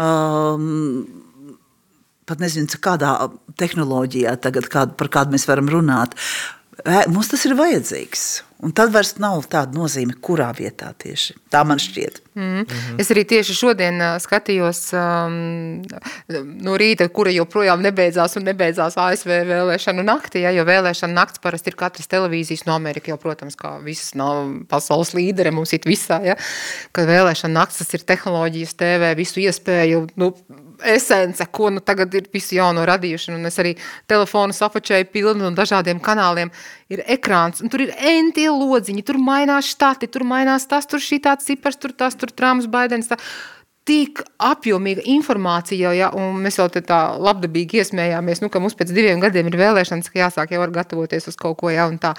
Um, 0.00 1.04
pat 2.28 2.42
nezinu, 2.42 2.70
kādā 2.82 3.16
tehnoloģijā 3.60 4.36
tagad, 4.42 4.70
kād, 4.72 4.96
par 5.00 5.10
kādu 5.12 5.36
mēs 5.36 5.48
varam 5.50 5.70
runāt. 5.72 6.16
Mums 7.12 7.28
tas 7.30 7.44
ir 7.46 7.56
vajadzīgs. 7.58 8.26
Un 8.62 8.70
tad 8.70 8.92
vairs 8.94 9.16
nav 9.18 9.40
tāda 9.50 9.74
nozīme, 9.74 10.14
kurā 10.22 10.52
vietā 10.54 10.92
tieši. 11.02 11.34
Tā 11.50 11.64
man 11.66 11.80
šķiet. 11.82 12.20
Mm. 12.34 12.42
Mm 12.42 12.66
-hmm. 12.66 13.00
Es 13.02 13.10
arī 13.10 13.24
tieši 13.28 13.54
šodien 13.54 13.98
skatījos 14.22 14.80
um, 14.94 15.82
no 16.62 16.76
rīta, 16.78 17.08
kura 17.08 17.30
joprojām 17.30 17.82
nebeidzās 17.82 18.36
un 18.36 18.46
nebeidzās 18.46 18.96
ASV 18.96 19.28
vēlēšanu 19.50 20.04
naktī, 20.06 20.44
ja, 20.46 20.50
jo 20.50 20.64
vēlēšana 20.64 21.12
nakts 21.12 21.42
parasti 21.42 21.70
ir 21.70 21.76
katras 21.76 22.06
televīzijas 22.06 22.64
no 22.66 22.74
Amerika, 22.74 23.10
jau, 23.10 23.18
protams, 23.18 23.56
kā 23.56 23.82
visas 23.84 24.14
nav 24.14 24.54
pasaules 24.68 25.12
līdere, 25.14 25.50
mums 25.50 25.72
it 25.72 25.86
visā, 25.86 26.22
ja, 26.24 26.36
ka 26.92 27.02
vēlēšana 27.02 27.52
nakts 27.52 27.78
tas 27.78 27.94
ir 27.94 28.00
tehnoloģijas 28.00 28.74
TV, 28.74 29.14
visu 29.16 29.40
iespēju, 29.40 30.06
nu, 30.16 30.32
esence, 30.84 31.46
ko 31.50 31.70
nu 31.70 31.80
tagad 31.84 32.14
ir 32.14 32.28
visu 32.32 32.56
jauno 32.58 32.84
radījuši, 32.88 33.32
un 33.36 33.48
es 33.48 33.58
arī 33.62 33.74
telefonu 34.10 34.56
sapačēju 34.56 35.08
pilnu 35.12 35.46
no 35.46 35.52
dažādiem 35.56 36.00
kanāliem, 36.02 36.52
ir 36.92 37.04
ekrāns, 37.16 37.62
un 37.62 37.72
tur 37.72 37.86
ir 37.86 37.94
entie 37.96 38.48
lodziņi, 38.50 39.04
tur 39.06 39.20
mainās 39.22 39.70
štati, 39.72 40.10
tur 40.12 40.26
mainās 40.28 40.68
tas, 40.70 40.88
tur 40.88 41.02
šī 41.02 41.22
tāds 41.24 41.48
cipars, 41.48 41.80
tur 41.80 41.94
tas, 41.96 42.18
tur 42.18 42.34
Trumps, 42.34 42.68
Baidens, 42.70 43.10
tā. 43.10 43.20
Tik 43.88 44.20
apjomīga 44.38 45.02
informācija, 45.10 45.90
ja, 45.96 46.08
un 46.14 46.38
mēs 46.44 46.60
jau 46.60 46.68
tā 46.70 47.00
labdabīgi 47.18 47.80
iesmējāmies, 47.82 48.42
nu, 48.44 48.50
ka 48.52 48.60
mums 48.62 48.76
pēc 48.78 48.92
diviem 48.94 49.22
gadiem 49.22 49.50
ir 49.50 49.58
vēlēšanas, 49.58 50.10
ka 50.12 50.20
jāsāk 50.20 50.54
jau 50.54 50.60
var 50.62 50.74
gatavoties 50.76 51.26
uz 51.32 51.38
kaut 51.38 51.58
ko, 51.58 51.70
ja, 51.74 51.88
un 51.90 51.98
tā. 52.02 52.14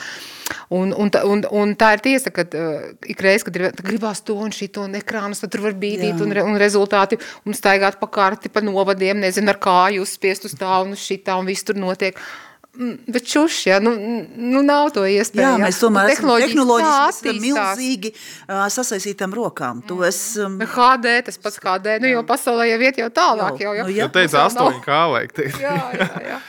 Un, 0.76 0.92
un, 0.92 1.12
un, 1.30 1.44
un 1.56 1.74
tā 1.80 1.94
ir 1.96 2.04
tiesa, 2.04 2.34
ka 2.36 2.44
uh, 2.44 2.88
ikreiz, 3.08 3.46
kad 3.48 3.56
ir, 3.60 3.70
gribās 3.80 4.24
to 4.28 4.36
un 4.44 4.52
šito 4.56 4.84
un 4.84 5.00
ekrānus, 5.00 5.44
tad 5.44 5.54
tur 5.56 5.64
var 5.70 5.78
bīdīt 5.80 6.20
un, 6.24 6.36
re, 6.36 6.44
un 6.44 6.60
rezultāti 6.60 7.20
un 7.48 7.56
staigāt 7.56 8.00
pa 8.02 8.12
karti, 8.12 8.52
pa 8.52 8.64
novadiem, 8.64 9.24
nezinu, 9.24 9.54
ar 9.54 9.62
kāju 9.64 10.04
uzspiest 10.04 10.50
uz 10.50 10.58
tā 10.60 10.82
un 10.84 10.98
uz 10.98 11.06
šitā 11.06 11.40
un 11.40 11.48
viss 11.48 11.64
tur 11.64 11.80
notiek. 11.80 12.20
Mm, 12.20 12.53
Bet 12.74 13.28
šuš, 13.30 13.58
ja, 13.70 13.76
nu, 13.84 13.92
nu 14.34 14.64
nav 14.66 14.88
to 14.96 15.04
iespēju. 15.06 15.46
Jā, 15.46 15.58
mēs 15.62 15.78
tomēr 15.78 16.10
esam 16.10 16.32
tehnoloģiski 16.42 17.30
esam 17.30 17.42
milzīgi 17.44 18.10
uh, 18.16 18.64
sasaistītām 18.74 19.36
rokām. 19.38 19.84
To 19.86 20.00
es, 20.08 20.22
um, 20.42 20.56
HD, 20.58 21.20
tas 21.28 21.38
pats 21.38 21.62
HD, 21.62 22.00
nu 22.02 22.10
jau 22.16 22.24
pasaulē 22.26 22.66
jau 22.72 22.80
iet 22.82 22.98
jau 23.04 23.10
tālāk. 23.14 23.60
Jau, 23.62 23.76
jau. 23.78 23.86
Nu, 23.86 23.94
Ja 23.94 24.08
jā. 24.08 24.14
teica, 24.16 24.48
Mums 24.48 24.58
vēl 24.58 24.72
8 24.72 24.86
kā 24.88 25.02
vajag 25.14 25.36
teikt. 25.38 25.60
Jā, 25.62 25.76
jā, 26.00 26.08
jā. 26.32 26.40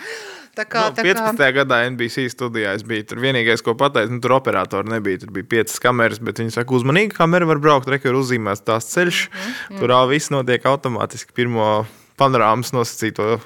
Tā 0.55 0.65
kā, 0.71 0.85
Nu, 0.87 0.95
tā 0.95 1.03
kā, 1.03 1.13
15. 1.35 1.45
gadā 1.59 1.81
NBC 1.91 2.25
studijā 2.31 2.73
es 2.79 2.85
biju. 2.87 3.05
Tur 3.11 3.21
vienīgais, 3.21 3.61
ko 3.67 3.75
pateicu, 3.77 4.15
nu, 4.15 4.21
tur 4.23 4.37
operatori 4.37 4.89
nebija. 4.93 5.19
Tur 5.25 5.33
bija 5.35 5.49
piecas 5.57 5.77
kameras, 5.83 6.23
bet 6.23 6.39
viņi 6.41 6.55
saka, 6.55 6.73
uzmanīgi, 6.79 7.11
kamera 7.17 7.49
var 7.51 7.59
braukt, 7.61 7.91
rekur 7.91 8.15
uzzīmēts 8.21 8.63
tās 8.65 8.87
ceļš. 8.95 9.27
Mhm, 9.35 9.83
Tur 9.83 9.93
ā, 9.99 10.01
viss 10.09 10.31
notiek 10.33 10.65
automātiski. 10.71 11.35
Pirmo 11.37 11.83
panorāmas 12.21 12.71
nosacīto 12.75 13.39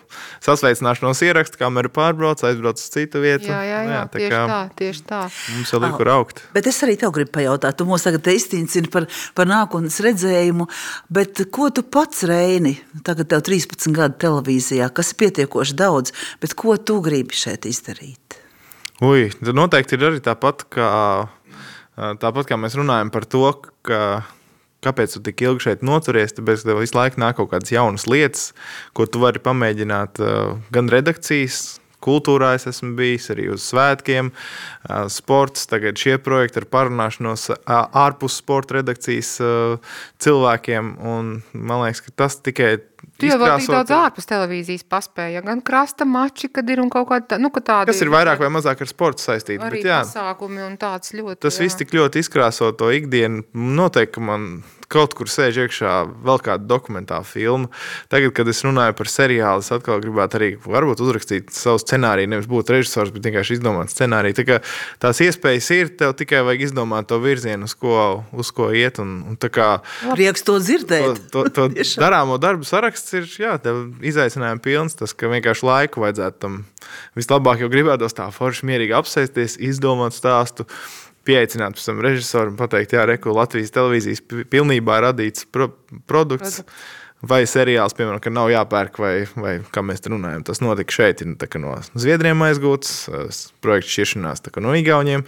sasveicināšanos 0.45 1.23
ierakstu, 1.25 1.59
kamera 1.61 1.91
pārbrauc, 1.93 2.43
aizbrauc 2.45 2.81
uz 2.81 2.89
citu 2.93 3.23
vietu. 3.23 3.49
jā, 3.49 3.61
jā, 3.65 3.79
Nu, 3.89 3.95
jā, 3.95 4.03
tā 4.05 4.21
tieši 4.21 4.33
kā 4.33 4.43
tā, 4.51 4.59
tieši 4.81 5.05
tā. 5.09 5.21
Mums 5.55 5.73
vēl 5.75 5.87
ir 5.89 5.95
kur 5.97 6.11
augt. 6.13 6.43
Bet 6.57 6.69
es 6.71 6.81
arī 6.85 6.97
tev 7.01 7.15
gribu 7.17 7.33
pajautāt, 7.39 7.79
tu 7.79 7.89
mums 7.89 8.05
tagad 8.05 8.29
izcīnīji 8.35 8.93
par, 8.93 9.09
par 9.39 9.49
nākotnes 9.49 9.99
redzējumu, 10.05 10.69
bet 11.13 11.45
ko 11.55 11.71
tu 11.75 11.85
pats, 11.87 12.27
Reini, 12.29 12.77
tagad 13.07 13.31
tev 13.33 13.45
13 13.49 13.95
gadu 13.97 14.21
televīzijā, 14.21 14.91
kas 14.93 15.15
ir 15.15 15.21
pietiekoši 15.25 15.79
daudz, 15.79 16.13
bet 16.43 16.57
ko 16.59 16.77
tu 16.77 17.01
gribi 17.05 17.39
šeit 17.39 17.69
izdarīt? 17.69 18.41
Ui, 19.05 19.29
noteikti 19.55 19.95
ir 19.95 20.09
arī 20.11 20.21
tāpat, 20.25 20.67
kā, 20.75 20.91
tāpat 21.97 22.51
kā 22.51 22.59
mēs 22.61 22.77
runājam 22.77 23.13
par 23.15 23.25
to, 23.31 23.45
ka, 23.87 24.01
kāpēc 24.85 25.17
tu 25.17 25.23
tik 25.27 25.43
ilgi 25.47 25.69
šeit 25.69 25.85
noturies. 25.87 26.35
Tāpēc, 26.37 26.65
tev 26.67 26.83
visu 26.83 26.99
laiku 26.99 27.21
nāk 27.23 27.39
kaut 27.39 27.53
kādas 27.53 27.73
jaunas 27.75 28.07
lietas, 28.11 28.53
ko 28.95 29.09
tu 29.09 29.23
vari 29.23 29.43
pamēģināt 29.43 30.23
uh, 30.23 30.57
gan 30.75 30.91
redakcijas. 30.93 31.78
Kultūrā 32.05 32.53
es 32.55 32.69
esmu 32.71 32.93
bijis 32.99 33.31
arī 33.35 33.49
uz 33.51 33.65
svētkiem, 33.67 34.31
sports, 35.11 35.67
tagad 35.71 35.99
šie 35.99 36.15
projekti 36.23 36.63
ar 36.63 36.69
parunāšanos 36.71 37.49
ārpus 37.67 38.39
sporta 38.39 38.79
redakcijas 38.79 39.33
cilvēkiem. 40.23 40.95
Un 41.03 41.33
man 41.53 41.83
liekas, 41.83 42.05
ka 42.07 42.15
tas 42.25 42.39
tikai 42.39 42.77
Tu 43.19 43.27
jau 43.27 43.39
tik 43.39 43.71
daudz 43.71 43.93
ārpus 43.95 44.27
televīzijas 44.31 44.85
paspēja, 44.91 45.43
gan 45.47 45.61
krasta 45.63 46.07
mači, 46.07 46.51
kad 46.55 46.67
ir 46.71 46.83
un 46.83 46.91
kaut 46.91 47.09
kāda, 47.11 47.39
nu, 47.43 47.51
ka 47.55 47.63
tāda 47.63 47.91
kas 47.91 48.03
ir 48.03 48.11
vairāk 48.15 48.43
vai 48.43 48.51
mazāk 48.55 48.83
ar 48.83 48.91
sportu 48.91 49.23
saistīti. 49.23 49.59
arī 49.63 49.83
bet 49.83 49.91
jā. 49.91 50.01
pasākumi 50.07 50.63
un 50.67 50.75
tāds 50.79 51.15
ļoti. 51.15 51.41
Tas 51.43 51.59
jā. 51.59 51.67
viss 51.67 51.79
tik 51.79 51.95
ļoti 51.95 52.23
izkrāso 52.23 52.71
to 52.79 52.91
ikdienu. 52.95 53.45
Noteikti, 53.55 54.23
man 54.23 54.49
kaut 54.93 55.17
kur 55.17 55.31
sēž 55.33 55.63
iekšā 55.65 55.95
vēl 56.27 56.43
kāda 56.45 56.69
dokumentāla 56.69 57.27
filma. 57.29 57.71
Tagad, 58.13 58.35
kad 58.37 58.49
es 58.53 58.63
runāju 58.67 58.97
par 58.99 59.11
seriālu, 59.13 59.65
es 59.65 59.73
atkal 59.75 60.03
gribētu 60.05 60.39
arī 60.41 60.51
varbūt 60.65 61.03
uzrakstīt 61.05 61.53
savu 61.57 61.81
scenāriju. 61.83 62.33
Nevis 62.35 62.51
būt 62.51 62.73
režisors, 62.75 63.13
bet 63.15 63.29
vienkārši 63.29 63.59
izdomāt 63.59 63.93
scenāriju. 63.95 64.37
Tā 64.39 64.47
kā 64.49 64.61
tās 65.03 65.23
iespējas 65.25 65.71
ir, 65.77 65.93
tev 66.01 66.15
tikai 66.19 66.45
vajag 66.47 66.69
izdomāt 66.69 67.09
to 67.09 67.21
virzienu, 67.23 67.69
uz 67.69 67.77
ko, 67.79 68.25
uz 68.33 68.53
ko 68.55 68.71
iet. 68.77 69.01
Un, 69.03 69.19
un 69.33 69.39
kā 69.39 69.69
Prieks 70.13 70.45
to 70.45 70.59
to, 70.59 70.65
dzirdēt. 70.65 71.21
to, 71.33 71.45
to 71.53 71.69
Tiešām. 71.77 72.03
darāmo 72.03 72.39
darbu 72.43 72.67
saraksts 72.69 73.15
ir 73.19 73.29
jā, 73.39 73.57
izaicinājums 74.03 74.65
pilns. 74.65 74.97
Tas, 74.99 75.15
ka 75.15 75.31
vienkārši 75.31 75.67
laiku 75.69 76.05
vajadzētu 76.05 76.43
tam 76.45 76.63
vislabāk, 77.19 77.63
jo 77.63 77.71
gribētos 77.73 78.17
tā 78.17 78.29
forši 78.35 78.69
mierīgi 78.69 78.97
apsēsties, 78.99 79.59
izdomāt 79.71 80.17
stāstu. 80.17 80.67
Pieaicināt 81.29 81.77
pēc 81.77 81.89
tam 81.91 81.99
režisoru 82.05 82.55
un 82.55 82.57
pateikt, 82.61 82.95
jā, 82.97 83.03
reku 83.09 83.35
Latvijas 83.37 83.75
televīzijas 83.75 84.23
pi- 84.25 84.47
pilnībā 84.49 85.01
radīts 85.05 85.45
pro 85.53 85.71
produkts. 86.09 86.63
Vai 87.19 87.41
seriāls, 87.51 87.97
piemēram, 87.99 88.21
ka 88.23 88.31
nav 88.31 88.47
jāpērk, 88.53 88.99
vai, 89.03 89.15
vai 89.35 89.53
kā 89.75 89.83
mēs 89.83 90.05
te 90.05 90.11
runājam, 90.13 90.45
tas 90.47 90.61
notika 90.63 90.95
šeit. 90.95 91.25
Ir 91.25 91.33
kā 91.51 91.59
no 91.59 91.73
Zviedriem 91.99 92.45
aizgūts, 92.47 92.93
projekts 93.65 93.91
šķiršanās 93.91 94.45
no 94.63 94.75
Igauniem. 94.79 95.25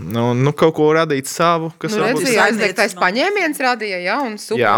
Nu, 0.00 0.30
nu, 0.32 0.54
kaut 0.56 0.72
ko 0.78 0.86
radīt 0.96 1.28
savu, 1.28 1.68
kas 1.76 1.92
Nu, 1.92 2.06
varbūt 2.06 2.22
redzi, 2.24 2.32
saimniece 2.32 2.46
aizliegtais 2.46 2.94
no- 2.96 3.02
paņēmiens 3.02 3.60
radīja, 3.64 3.98
ja, 4.00 4.16
un 4.24 4.38
super 4.40 4.62
Jā, 4.62 4.72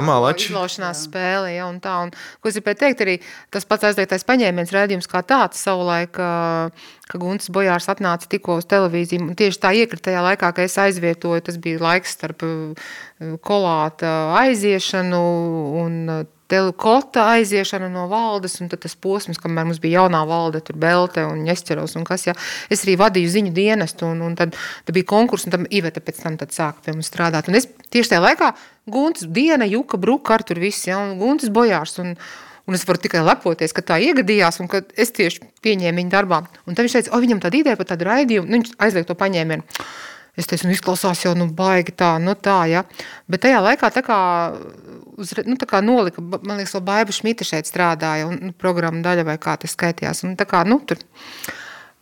spēle, 0.99 1.53
ja, 1.55 1.67
un 1.71 1.79
tā, 1.83 1.95
un, 2.07 2.11
ko 2.43 2.51
es 2.51 2.59
gribēju 2.59 2.79
teikt, 2.83 3.03
arī 3.07 3.15
tas 3.55 3.67
pats 3.67 3.87
aizliegtais 3.91 4.27
paņēmiens 4.27 4.75
rādījums 4.75 5.11
kā 5.11 5.23
tāds 5.27 5.59
savulaik, 5.63 6.19
ā, 6.19 6.71
ka 7.11 7.21
Gunts 7.23 7.51
Bojārs 7.55 7.87
atnāca 7.91 8.31
tikko 8.31 8.59
uz 8.59 8.67
televīziju, 8.71 9.27
un 9.31 9.39
tieši 9.39 9.63
tā 9.63 9.75
iekrita 9.79 10.11
tajā 10.11 10.27
laikā, 10.27 10.51
ka 10.55 10.67
es 10.67 10.75
aizvietoju, 10.79 11.47
tas 11.51 11.59
bija 11.63 11.83
laiks 11.83 12.19
starp 12.19 12.43
kolāta 13.47 14.35
aiziešanu 14.43 15.23
un 15.83 16.27
ā, 16.49 16.49
telekota 16.49 17.27
aiziešana 17.35 17.89
no 17.93 18.07
valdes, 18.09 18.57
un 18.63 18.71
tas 18.73 18.97
posms, 18.97 19.39
kamēr 19.41 19.69
mums 19.69 19.81
bija 19.83 20.03
jaunā 20.03 20.23
valde, 20.29 20.63
tur 20.65 20.79
Belte 20.81 21.25
un 21.29 21.45
Ņesķeros 21.45 21.97
un 22.01 22.07
kas, 22.09 22.27
ja, 22.29 22.35
es 22.73 22.85
arī 22.87 22.97
vadīju 23.01 23.33
ziņu 23.37 23.53
dienestu, 23.57 24.09
un, 24.09 24.23
un 24.25 24.37
tad, 24.39 24.57
tad 24.57 24.97
bija 24.97 25.09
konkurss, 25.13 25.49
un 25.49 25.55
tam 25.55 25.69
Iveta 25.69 26.01
pēc 26.05 26.23
tam 26.25 26.41
tad 26.41 26.57
sāka 26.57 26.85
pie 26.85 26.97
mums 26.97 27.13
strādāt. 27.13 27.51
Un 27.51 27.61
es 27.61 27.69
tieši 27.93 28.15
tajā 28.15 28.25
laikā 28.25 28.53
Gunts, 28.89 29.29
Diena, 29.29 29.69
Juka, 29.69 30.01
Bruka, 30.01 30.41
tur 30.41 30.61
viss, 30.63 30.89
ja, 30.89 31.01
un 31.05 31.19
Guntis 31.21 31.53
Bojārs, 31.53 31.99
un, 32.01 32.15
un 32.69 32.77
es 32.77 32.89
varu 32.89 33.05
tikai 33.05 33.21
lepoties, 33.27 33.77
ka 33.77 33.85
tā 33.85 34.01
iegadījās, 34.09 34.63
un 34.65 34.73
ka 34.73 34.87
es 34.97 35.13
tieši 35.17 35.45
pieņēmu 35.65 36.01
viņu 36.01 36.15
darbā. 36.17 36.47
Un 36.65 36.79
tad 36.79 36.89
viņš 36.89 36.97
teica, 36.97 37.13
o, 37.13 37.21
viņam 37.21 37.45
tāda 37.45 37.61
ideja 37.61 37.81
par 37.81 37.93
tādu 37.93 38.09
raidījumu, 38.09 38.49
nu, 38.49 38.63
viņš 38.63 38.79
aizliek 38.89 39.09
to 39.09 39.19
paņēmienu. 39.21 39.85
Es 40.39 40.47
teicu, 40.47 40.69
nu, 40.69 40.75
izklausās 40.77 41.25
jau 41.25 41.33
nu, 41.35 41.49
baigi 41.51 41.93
tā, 41.99 42.13
nu 42.23 42.37
tā, 42.39 42.61
ja. 42.71 42.85
Bet 43.31 43.43
tajā 43.43 43.59
laikā 43.65 43.91
tā 43.95 44.05
kā, 44.07 44.19
uz, 45.19 45.33
nu, 45.49 45.57
tā 45.59 45.67
kā 45.67 45.81
nolika, 45.83 46.23
man 46.23 46.61
liekas, 46.61 46.77
vēl 46.77 46.85
Baiba 46.87 47.15
Šmita 47.15 47.47
šeit 47.49 47.67
strādāja, 47.67 48.29
un 48.31 48.39
nu, 48.49 48.55
programma 48.55 49.03
daļa 49.03 49.27
vai 49.27 49.35
kā 49.43 49.57
tas 49.59 49.75
skaitījās. 49.75 50.23
Un 50.29 50.39
tā 50.39 50.47
kā, 50.47 50.63
nu, 50.69 50.79
tur. 50.87 51.03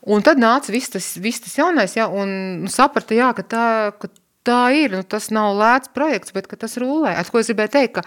Un 0.06 0.22
tad 0.22 0.38
nāca 0.38 0.70
viss 0.70 0.92
tas, 0.92 1.14
viss 1.18 1.42
tas 1.42 1.56
jaunais, 1.58 1.96
ja, 1.96 2.10
un 2.12 2.36
nu, 2.66 2.70
saprata, 2.70 3.16
jā, 3.16 3.32
ka 3.34 3.42
tā, 3.42 3.66
ka 4.02 4.12
tā 4.46 4.62
ir, 4.76 4.92
nu, 4.94 5.02
tas 5.02 5.32
nav 5.34 5.56
lēts 5.58 5.90
projekts, 5.96 6.34
bet 6.36 6.50
ka 6.50 6.60
tas 6.60 6.76
rulē. 6.78 7.16
Ar 7.16 7.32
ko 7.32 7.40
es 7.40 7.50
gribēju 7.50 7.72
teikt, 7.74 7.98
ka 7.98 8.04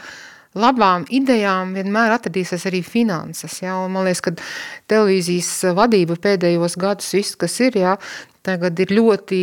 labām 0.57 1.05
idejām 1.13 1.75
vienmēr 1.77 2.15
atradīsies 2.15 2.65
arī 2.69 2.81
finanses. 2.85 3.59
Ja? 3.63 3.77
Un 3.83 3.93
man 3.93 4.07
liekas, 4.07 4.23
ka 4.25 4.33
televīzijas 4.89 5.73
vadība 5.77 6.17
pēdējos 6.21 6.77
gadus, 6.79 7.11
viss, 7.17 7.37
kas 7.39 7.59
ir, 7.65 7.77
ja, 7.83 7.97
tagad 8.49 8.79
ir 8.81 8.93
ļoti 8.97 9.41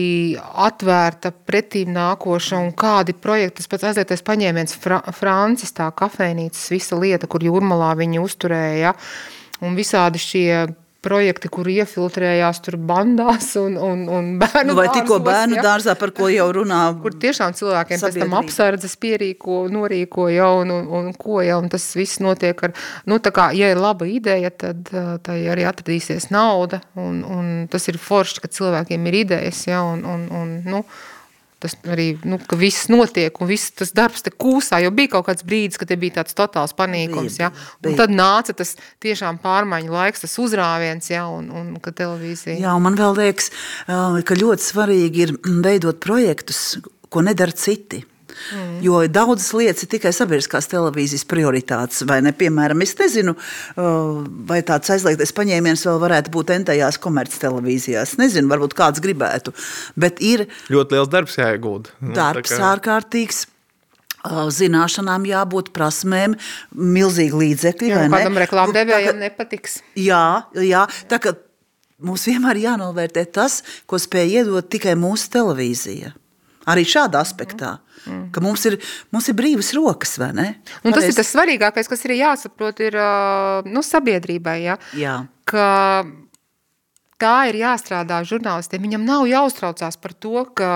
atvērta, 0.66 1.32
pretīm 1.46 1.94
nākoša 1.94 2.60
un 2.64 2.72
kādi 2.76 3.14
projekti, 3.14 3.60
tas 3.60 3.70
pats 3.70 3.90
aizliegtais 3.90 4.24
paņēmiens, 4.26 4.76
Fra 4.82 5.00
Francis, 5.14 5.74
tā 5.76 5.88
kafejnīcas 5.94 6.66
visa 6.74 6.98
lieta, 6.98 7.30
kur 7.30 7.44
jūrmalā 7.46 7.94
viņi 8.02 8.22
uzturēja, 8.22 8.76
ja? 8.88 8.96
un 9.64 9.78
visādi 9.78 10.20
šie 10.20 10.50
projekti, 11.06 11.50
kur 11.52 11.68
iefiltrējās 11.70 12.60
tur 12.66 12.76
bandās 12.88 13.52
un, 13.60 13.78
un, 13.78 14.04
un 14.10 14.30
bērnu 14.42 14.72
Nu, 14.72 14.76
vai 14.78 14.88
tikko 14.94 15.20
bērnu 15.24 15.58
ja? 15.60 15.64
dārzā, 15.70 15.96
par 15.98 16.12
ko 16.16 16.30
jau 16.32 16.48
runā? 16.58 16.82
kur 17.02 17.14
tiešām 17.22 17.54
cilvēkiem 17.56 17.96
pēc 17.96 18.02
tam 18.02 18.12
Sabiedrība. 18.12 18.42
apsardzes 18.42 18.96
pierīko, 19.02 19.62
norīko 19.72 20.28
jau 20.32 20.52
un, 20.62 20.72
un, 20.74 20.86
un 21.00 21.10
ko 21.18 21.40
jau, 21.46 21.60
un 21.62 21.70
tas 21.72 21.86
viss 21.98 22.20
notiek 22.24 22.62
ar, 22.66 22.74
nu 23.06 23.20
tā 23.22 23.32
kā, 23.34 23.48
ja 23.56 23.70
ir 23.72 23.80
laba 23.80 24.08
ideja, 24.10 24.50
tad 24.50 24.90
tai 25.26 25.38
arī 25.52 25.66
atradīsies 25.68 26.30
nauda, 26.34 26.82
un, 27.00 27.22
un 27.22 27.52
tas 27.72 27.86
ir 27.90 28.00
forši, 28.02 28.42
ka 28.42 28.52
cilvēkiem 28.52 29.10
ir 29.10 29.20
idejas, 29.24 29.66
ja, 29.68 29.82
un, 29.86 30.04
un, 30.06 30.26
un 30.34 30.56
nu, 30.66 30.82
tas 31.62 31.76
arī, 31.88 32.08
nu, 32.28 32.38
ka 32.38 32.58
viss 32.60 32.88
notiek, 32.92 33.36
un 33.40 33.48
viss 33.48 33.72
tas 33.76 33.92
darbs 33.96 34.24
te 34.26 34.32
kūsā, 34.32 34.80
jo 34.84 34.90
bija 34.94 35.14
kaut 35.16 35.28
kāds 35.30 35.46
brīdis, 35.46 35.78
kad 35.80 35.88
te 35.90 35.96
bija 36.00 36.18
tāds 36.20 36.36
totāls 36.36 36.74
panīkums, 36.76 37.38
ja, 37.40 37.48
Bija, 37.50 37.76
un 37.80 37.86
bija. 37.88 38.00
tad 38.02 38.12
nāca 38.16 38.56
tas 38.56 38.74
tiešām 39.04 39.40
pārmaiņu 39.44 39.94
laiks, 39.94 40.24
tas 40.26 40.36
uzrāviens, 40.42 41.08
ja, 41.12 41.24
un, 41.32 41.48
un 41.50 41.72
ka 41.82 41.94
televīzija. 41.96 42.58
Jā, 42.60 42.74
un 42.76 42.84
man 42.88 42.98
vēl 42.98 43.16
liekas, 43.20 43.50
ka 43.86 44.40
ļoti 44.42 44.68
svarīgi 44.68 45.24
ir 45.26 45.34
veidot 45.64 46.00
projektus, 46.04 46.76
ko 47.08 47.24
nedara 47.24 47.54
citi. 47.56 48.04
Mm. 48.52 48.78
Jo 48.84 49.00
daudzas 49.08 49.52
lietas 49.56 49.82
ir 49.86 49.88
tikai 49.96 50.12
sabiedriskās 50.14 50.68
televīzijas 50.70 51.24
prioritātes. 51.28 52.04
vai 52.06 52.20
Ne? 52.22 52.32
Piemēram, 52.32 52.82
es 52.82 52.94
nezinu, 52.98 53.34
ā, 53.76 53.86
vai 54.48 54.60
tāds 54.62 54.90
aizliegtais 54.90 55.32
paņēmiens 55.32 55.84
vēl 55.86 55.98
varētu 56.02 56.30
būt 56.34 56.52
entajās 56.56 56.98
komerctelevīzijās. 56.98 58.16
Nezinu, 58.18 58.48
varbūt 58.52 58.74
kāds 58.78 59.00
gribētu. 59.02 59.54
Bet 59.96 60.20
ir 60.20 60.46
ļoti 60.70 60.96
liels 60.96 61.08
darbs 61.12 61.36
jāiegūda. 61.36 61.86
Nu, 62.00 62.14
darbs 62.14 62.50
kā- 62.52 62.74
ārkārtīgs. 62.74 63.46
ā, 64.26 64.46
Zināšanām 64.50 65.22
jābūt, 65.28 65.70
prasmēm, 65.70 66.34
milzīgi 66.74 67.32
līdzekļi. 67.32 67.88
Ne? 67.94 68.08
kādam 68.10 68.34
Nu, 68.34 68.40
reklāmdevējam 68.42 69.14
tā 69.14 69.16
kā- 69.16 69.20
nepatiks. 69.22 69.80
Jā, 69.96 70.44
jā 70.54 70.86
tā 71.08 71.20
kā 71.22 71.36
mums 72.02 72.26
vienmēr 72.26 72.58
jānovērtē 72.60 73.24
tas, 73.32 73.62
ko 73.86 73.96
spēj 73.96 74.42
iedot 74.42 74.68
tikai 74.68 74.94
mūsu 74.98 75.30
televīzija. 75.30 76.12
Arī 76.66 76.82
šādā 76.88 77.22
aspektā. 77.22 77.76
Mm. 78.06 78.28
Ka 78.34 78.42
mums 78.42 78.64
ir, 78.66 78.78
mums 79.14 79.28
ir 79.30 79.36
brīvas 79.38 79.72
rokas, 79.76 80.16
vai 80.18 80.32
ne? 80.34 80.46
Un 80.82 80.90
tas 80.90 81.00
Pareizi? 81.00 81.12
ir 81.12 81.18
tas 81.20 81.32
svarīgākais, 81.34 81.90
kas 81.90 82.06
arī 82.08 82.20
jāsaprot, 82.20 82.82
ir 82.86 82.98
nu, 83.70 83.82
sabiedrībai. 83.86 84.56
Ja? 84.64 84.78
Jā. 84.98 85.16
Ka 85.46 85.66
tā 87.22 87.34
ir 87.50 87.60
jāstrādā 87.62 88.20
žurnālistiem. 88.28 88.82
Viņam 88.84 89.06
nav 89.08 89.26
jāuztraucās 89.30 89.98
par 90.00 90.14
to, 90.18 90.44
ka 90.58 90.70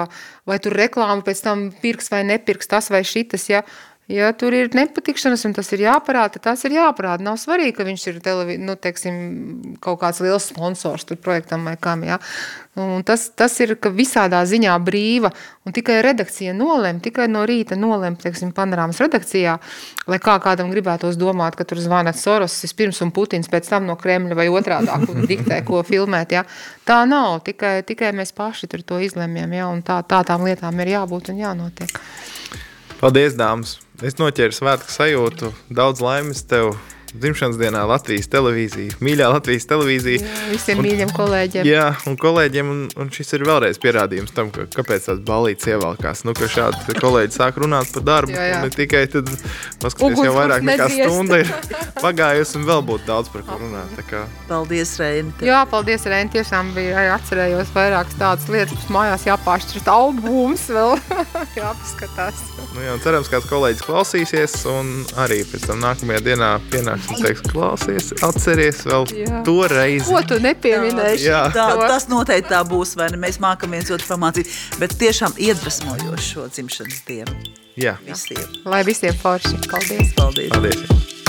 vai 0.48 0.58
tur 0.62 0.76
reklāma 0.78 1.24
pēc 1.26 1.42
tam 1.44 1.68
pirks 1.82 2.10
vai 2.12 2.22
nepirks 2.28 2.70
tas 2.70 2.90
vai 2.92 3.02
šitas. 3.06 3.48
Ja? 3.50 3.64
Ja 4.10 4.32
tur 4.34 4.50
ir 4.56 4.72
nepatikšanas, 4.74 5.44
un 5.46 5.52
tas 5.54 5.68
ir 5.70 5.84
jāparāda, 5.84 6.34
tad 6.34 6.48
tas 6.48 6.64
ir 6.66 6.72
jāparāda. 6.74 7.22
Nav 7.22 7.36
svarīgi, 7.38 7.76
ka 7.76 7.84
viņš 7.86 8.06
ir 8.10 8.16
televi, 8.24 8.56
nu, 8.58 8.74
teiksim, 8.74 9.16
kaut 9.82 10.00
kāds 10.00 10.18
liels 10.24 10.48
sponsors 10.50 11.06
projektam 11.22 11.68
vai 11.68 11.76
kam. 11.78 12.02
Ja? 12.02 12.18
Un 12.80 13.04
tas, 13.06 13.28
tas 13.38 13.54
ir 13.62 13.76
visādā 13.94 14.40
ziņā 14.50 14.72
brīva, 14.82 15.30
un 15.62 15.76
tikai 15.76 16.00
redakcija 16.02 16.54
nolem, 16.58 16.98
tikai 17.04 17.28
no 17.30 17.44
rīta 17.46 17.78
nolem, 17.78 18.16
teiksim, 18.18 18.50
panorāmas 18.56 18.98
redakcijā, 19.02 19.58
lai 20.10 20.18
kā 20.22 20.34
kādam 20.42 20.72
gribētos 20.74 21.18
domāt, 21.20 21.54
ka 21.58 21.66
tur 21.68 21.78
zvana 21.82 22.14
Soros 22.16 22.56
vispirms 22.64 22.98
un 23.06 23.12
Putins 23.14 23.50
pēc 23.52 23.68
tam 23.70 23.86
no 23.86 23.94
Kremļa 24.00 24.38
vai 24.38 24.48
otrādā, 24.50 24.96
kur 25.04 25.22
diktē, 25.30 25.60
ko 25.66 25.84
filmēt. 25.86 26.34
Ja? 26.34 26.42
Tā 26.88 27.04
nav, 27.06 27.44
tikai, 27.46 27.76
tikai 27.86 28.10
mēs 28.16 28.34
paši 28.34 28.70
tur 28.74 28.82
to 28.82 28.98
izlemjam, 29.06 29.54
ja? 29.54 29.70
un 29.70 29.84
tā, 29.86 30.00
tā 30.02 30.24
tām 30.26 30.48
lietām 30.48 30.82
ir 30.82 30.96
jābūt 30.96 31.30
un 31.30 31.44
jānotiek. 31.44 31.94
Paldies, 32.98 33.38
dāmas! 33.38 33.78
Es 34.00 34.14
noķēru 34.16 34.54
svētku 34.56 34.88
sajūtu. 34.94 35.50
Daudz 35.76 36.00
laimes 36.00 36.40
tev! 36.48 36.70
Dzimšanas 37.10 37.58
dienā 37.58 37.82
Latvijas 37.90 38.28
televīzija, 38.30 38.94
mīļā 39.02 39.30
Latvijas 39.32 39.66
televīzija. 39.66 40.22
Visiem 40.52 40.78
mīļiem 40.84 41.10
kolēģiem. 41.16 41.66
Jā, 41.66 41.88
un 42.06 42.14
kolēģiem, 42.20 42.70
un, 42.70 42.84
un 43.02 43.10
šis 43.14 43.34
ir 43.34 43.44
vēlreiz 43.48 43.80
pierādījums 43.82 44.34
tam, 44.36 44.52
ka, 44.54 44.68
kāpēc 44.70 45.08
tās 45.08 45.22
balītas 45.26 45.72
ievelkās. 45.72 46.22
Nu, 46.28 46.36
ka 46.38 46.46
šādi 46.50 46.94
kolēģi 47.00 47.34
sāk 47.34 47.58
runāt 47.58 47.90
par 47.96 48.06
darbu, 48.06 48.36
Jā, 48.36 48.46
jā. 48.46 48.60
un 48.60 48.68
ne 48.68 48.74
tikai 48.76 49.02
tad, 49.10 49.32
paskaties, 49.82 50.22
jau 50.28 50.36
vairāk 50.36 50.66
nekā 50.68 50.86
stunda 50.94 51.40
ir 51.42 51.50
pagājusi, 52.04 52.60
un 52.60 52.68
vēl 52.70 52.86
būtu 52.92 53.08
daudz 53.10 53.32
par 53.34 53.44
ko 53.48 53.58
runāt. 53.58 53.98
Kā 54.06 54.22
Paldies, 54.46 54.94
Reini. 55.02 55.34
Jā, 55.44 55.64
paldies, 55.70 56.06
Rēn. 56.06 56.30
Tiešām 56.30 56.70
bija 56.76 56.94
arī 57.00 57.10
atcerējos 57.16 57.74
vairākas 57.74 58.18
tādas 58.20 58.46
lietas, 58.52 58.76
kas 58.78 58.94
mājās 58.94 59.26
jāpāršķirt 59.26 59.90
albums 59.90 60.68
vēl 60.70 60.94
jāpaskatās. 61.58 62.46
Nu, 62.70 62.84
jā, 62.86 62.94
un 62.94 63.02
cerams, 63.02 63.30
ka 63.30 63.40
kāds 63.40 63.48
kolēģis 63.48 63.84
klausīsies, 63.86 64.54
un 64.68 64.90
arī 65.20 65.40
pēc 65.48 65.64
tam 65.70 65.80
nākamajā 65.80 66.20
dienā 66.26 66.50
pienāks 66.68 66.99
un 67.08 67.22
teiks, 67.24 67.44
klausies, 67.48 68.10
atceries 68.26 68.82
vēl 68.88 69.08
Jā. 69.16 69.40
to 69.46 69.56
reizi. 69.70 70.08
Ko 70.10 70.20
tu 70.26 70.40
nepieminēji? 70.42 71.24
Jā. 71.28 71.46
Tā, 71.54 71.68
tas 71.86 72.08
noteikti 72.12 72.52
tā 72.52 72.60
būs, 72.68 72.96
vai 73.00 73.10
ne? 73.14 73.20
Mēs 73.20 73.40
mākam 73.42 73.76
viens 73.76 73.90
otru 73.90 74.12
pamācīt, 74.12 74.50
bet 74.82 74.96
tiešām 75.00 75.38
iedvesmojoši 75.40 76.28
šo 76.34 76.50
dzimšanas 76.52 77.02
dienu 77.08 77.40
Jā, 77.80 77.96
visiem. 78.04 78.44
Lai 78.68 78.82
visiem 78.84 79.16
forši. 79.16 79.56
Paldies! 79.70 80.12
Paldies! 80.18 80.52
paldies! 80.52 81.19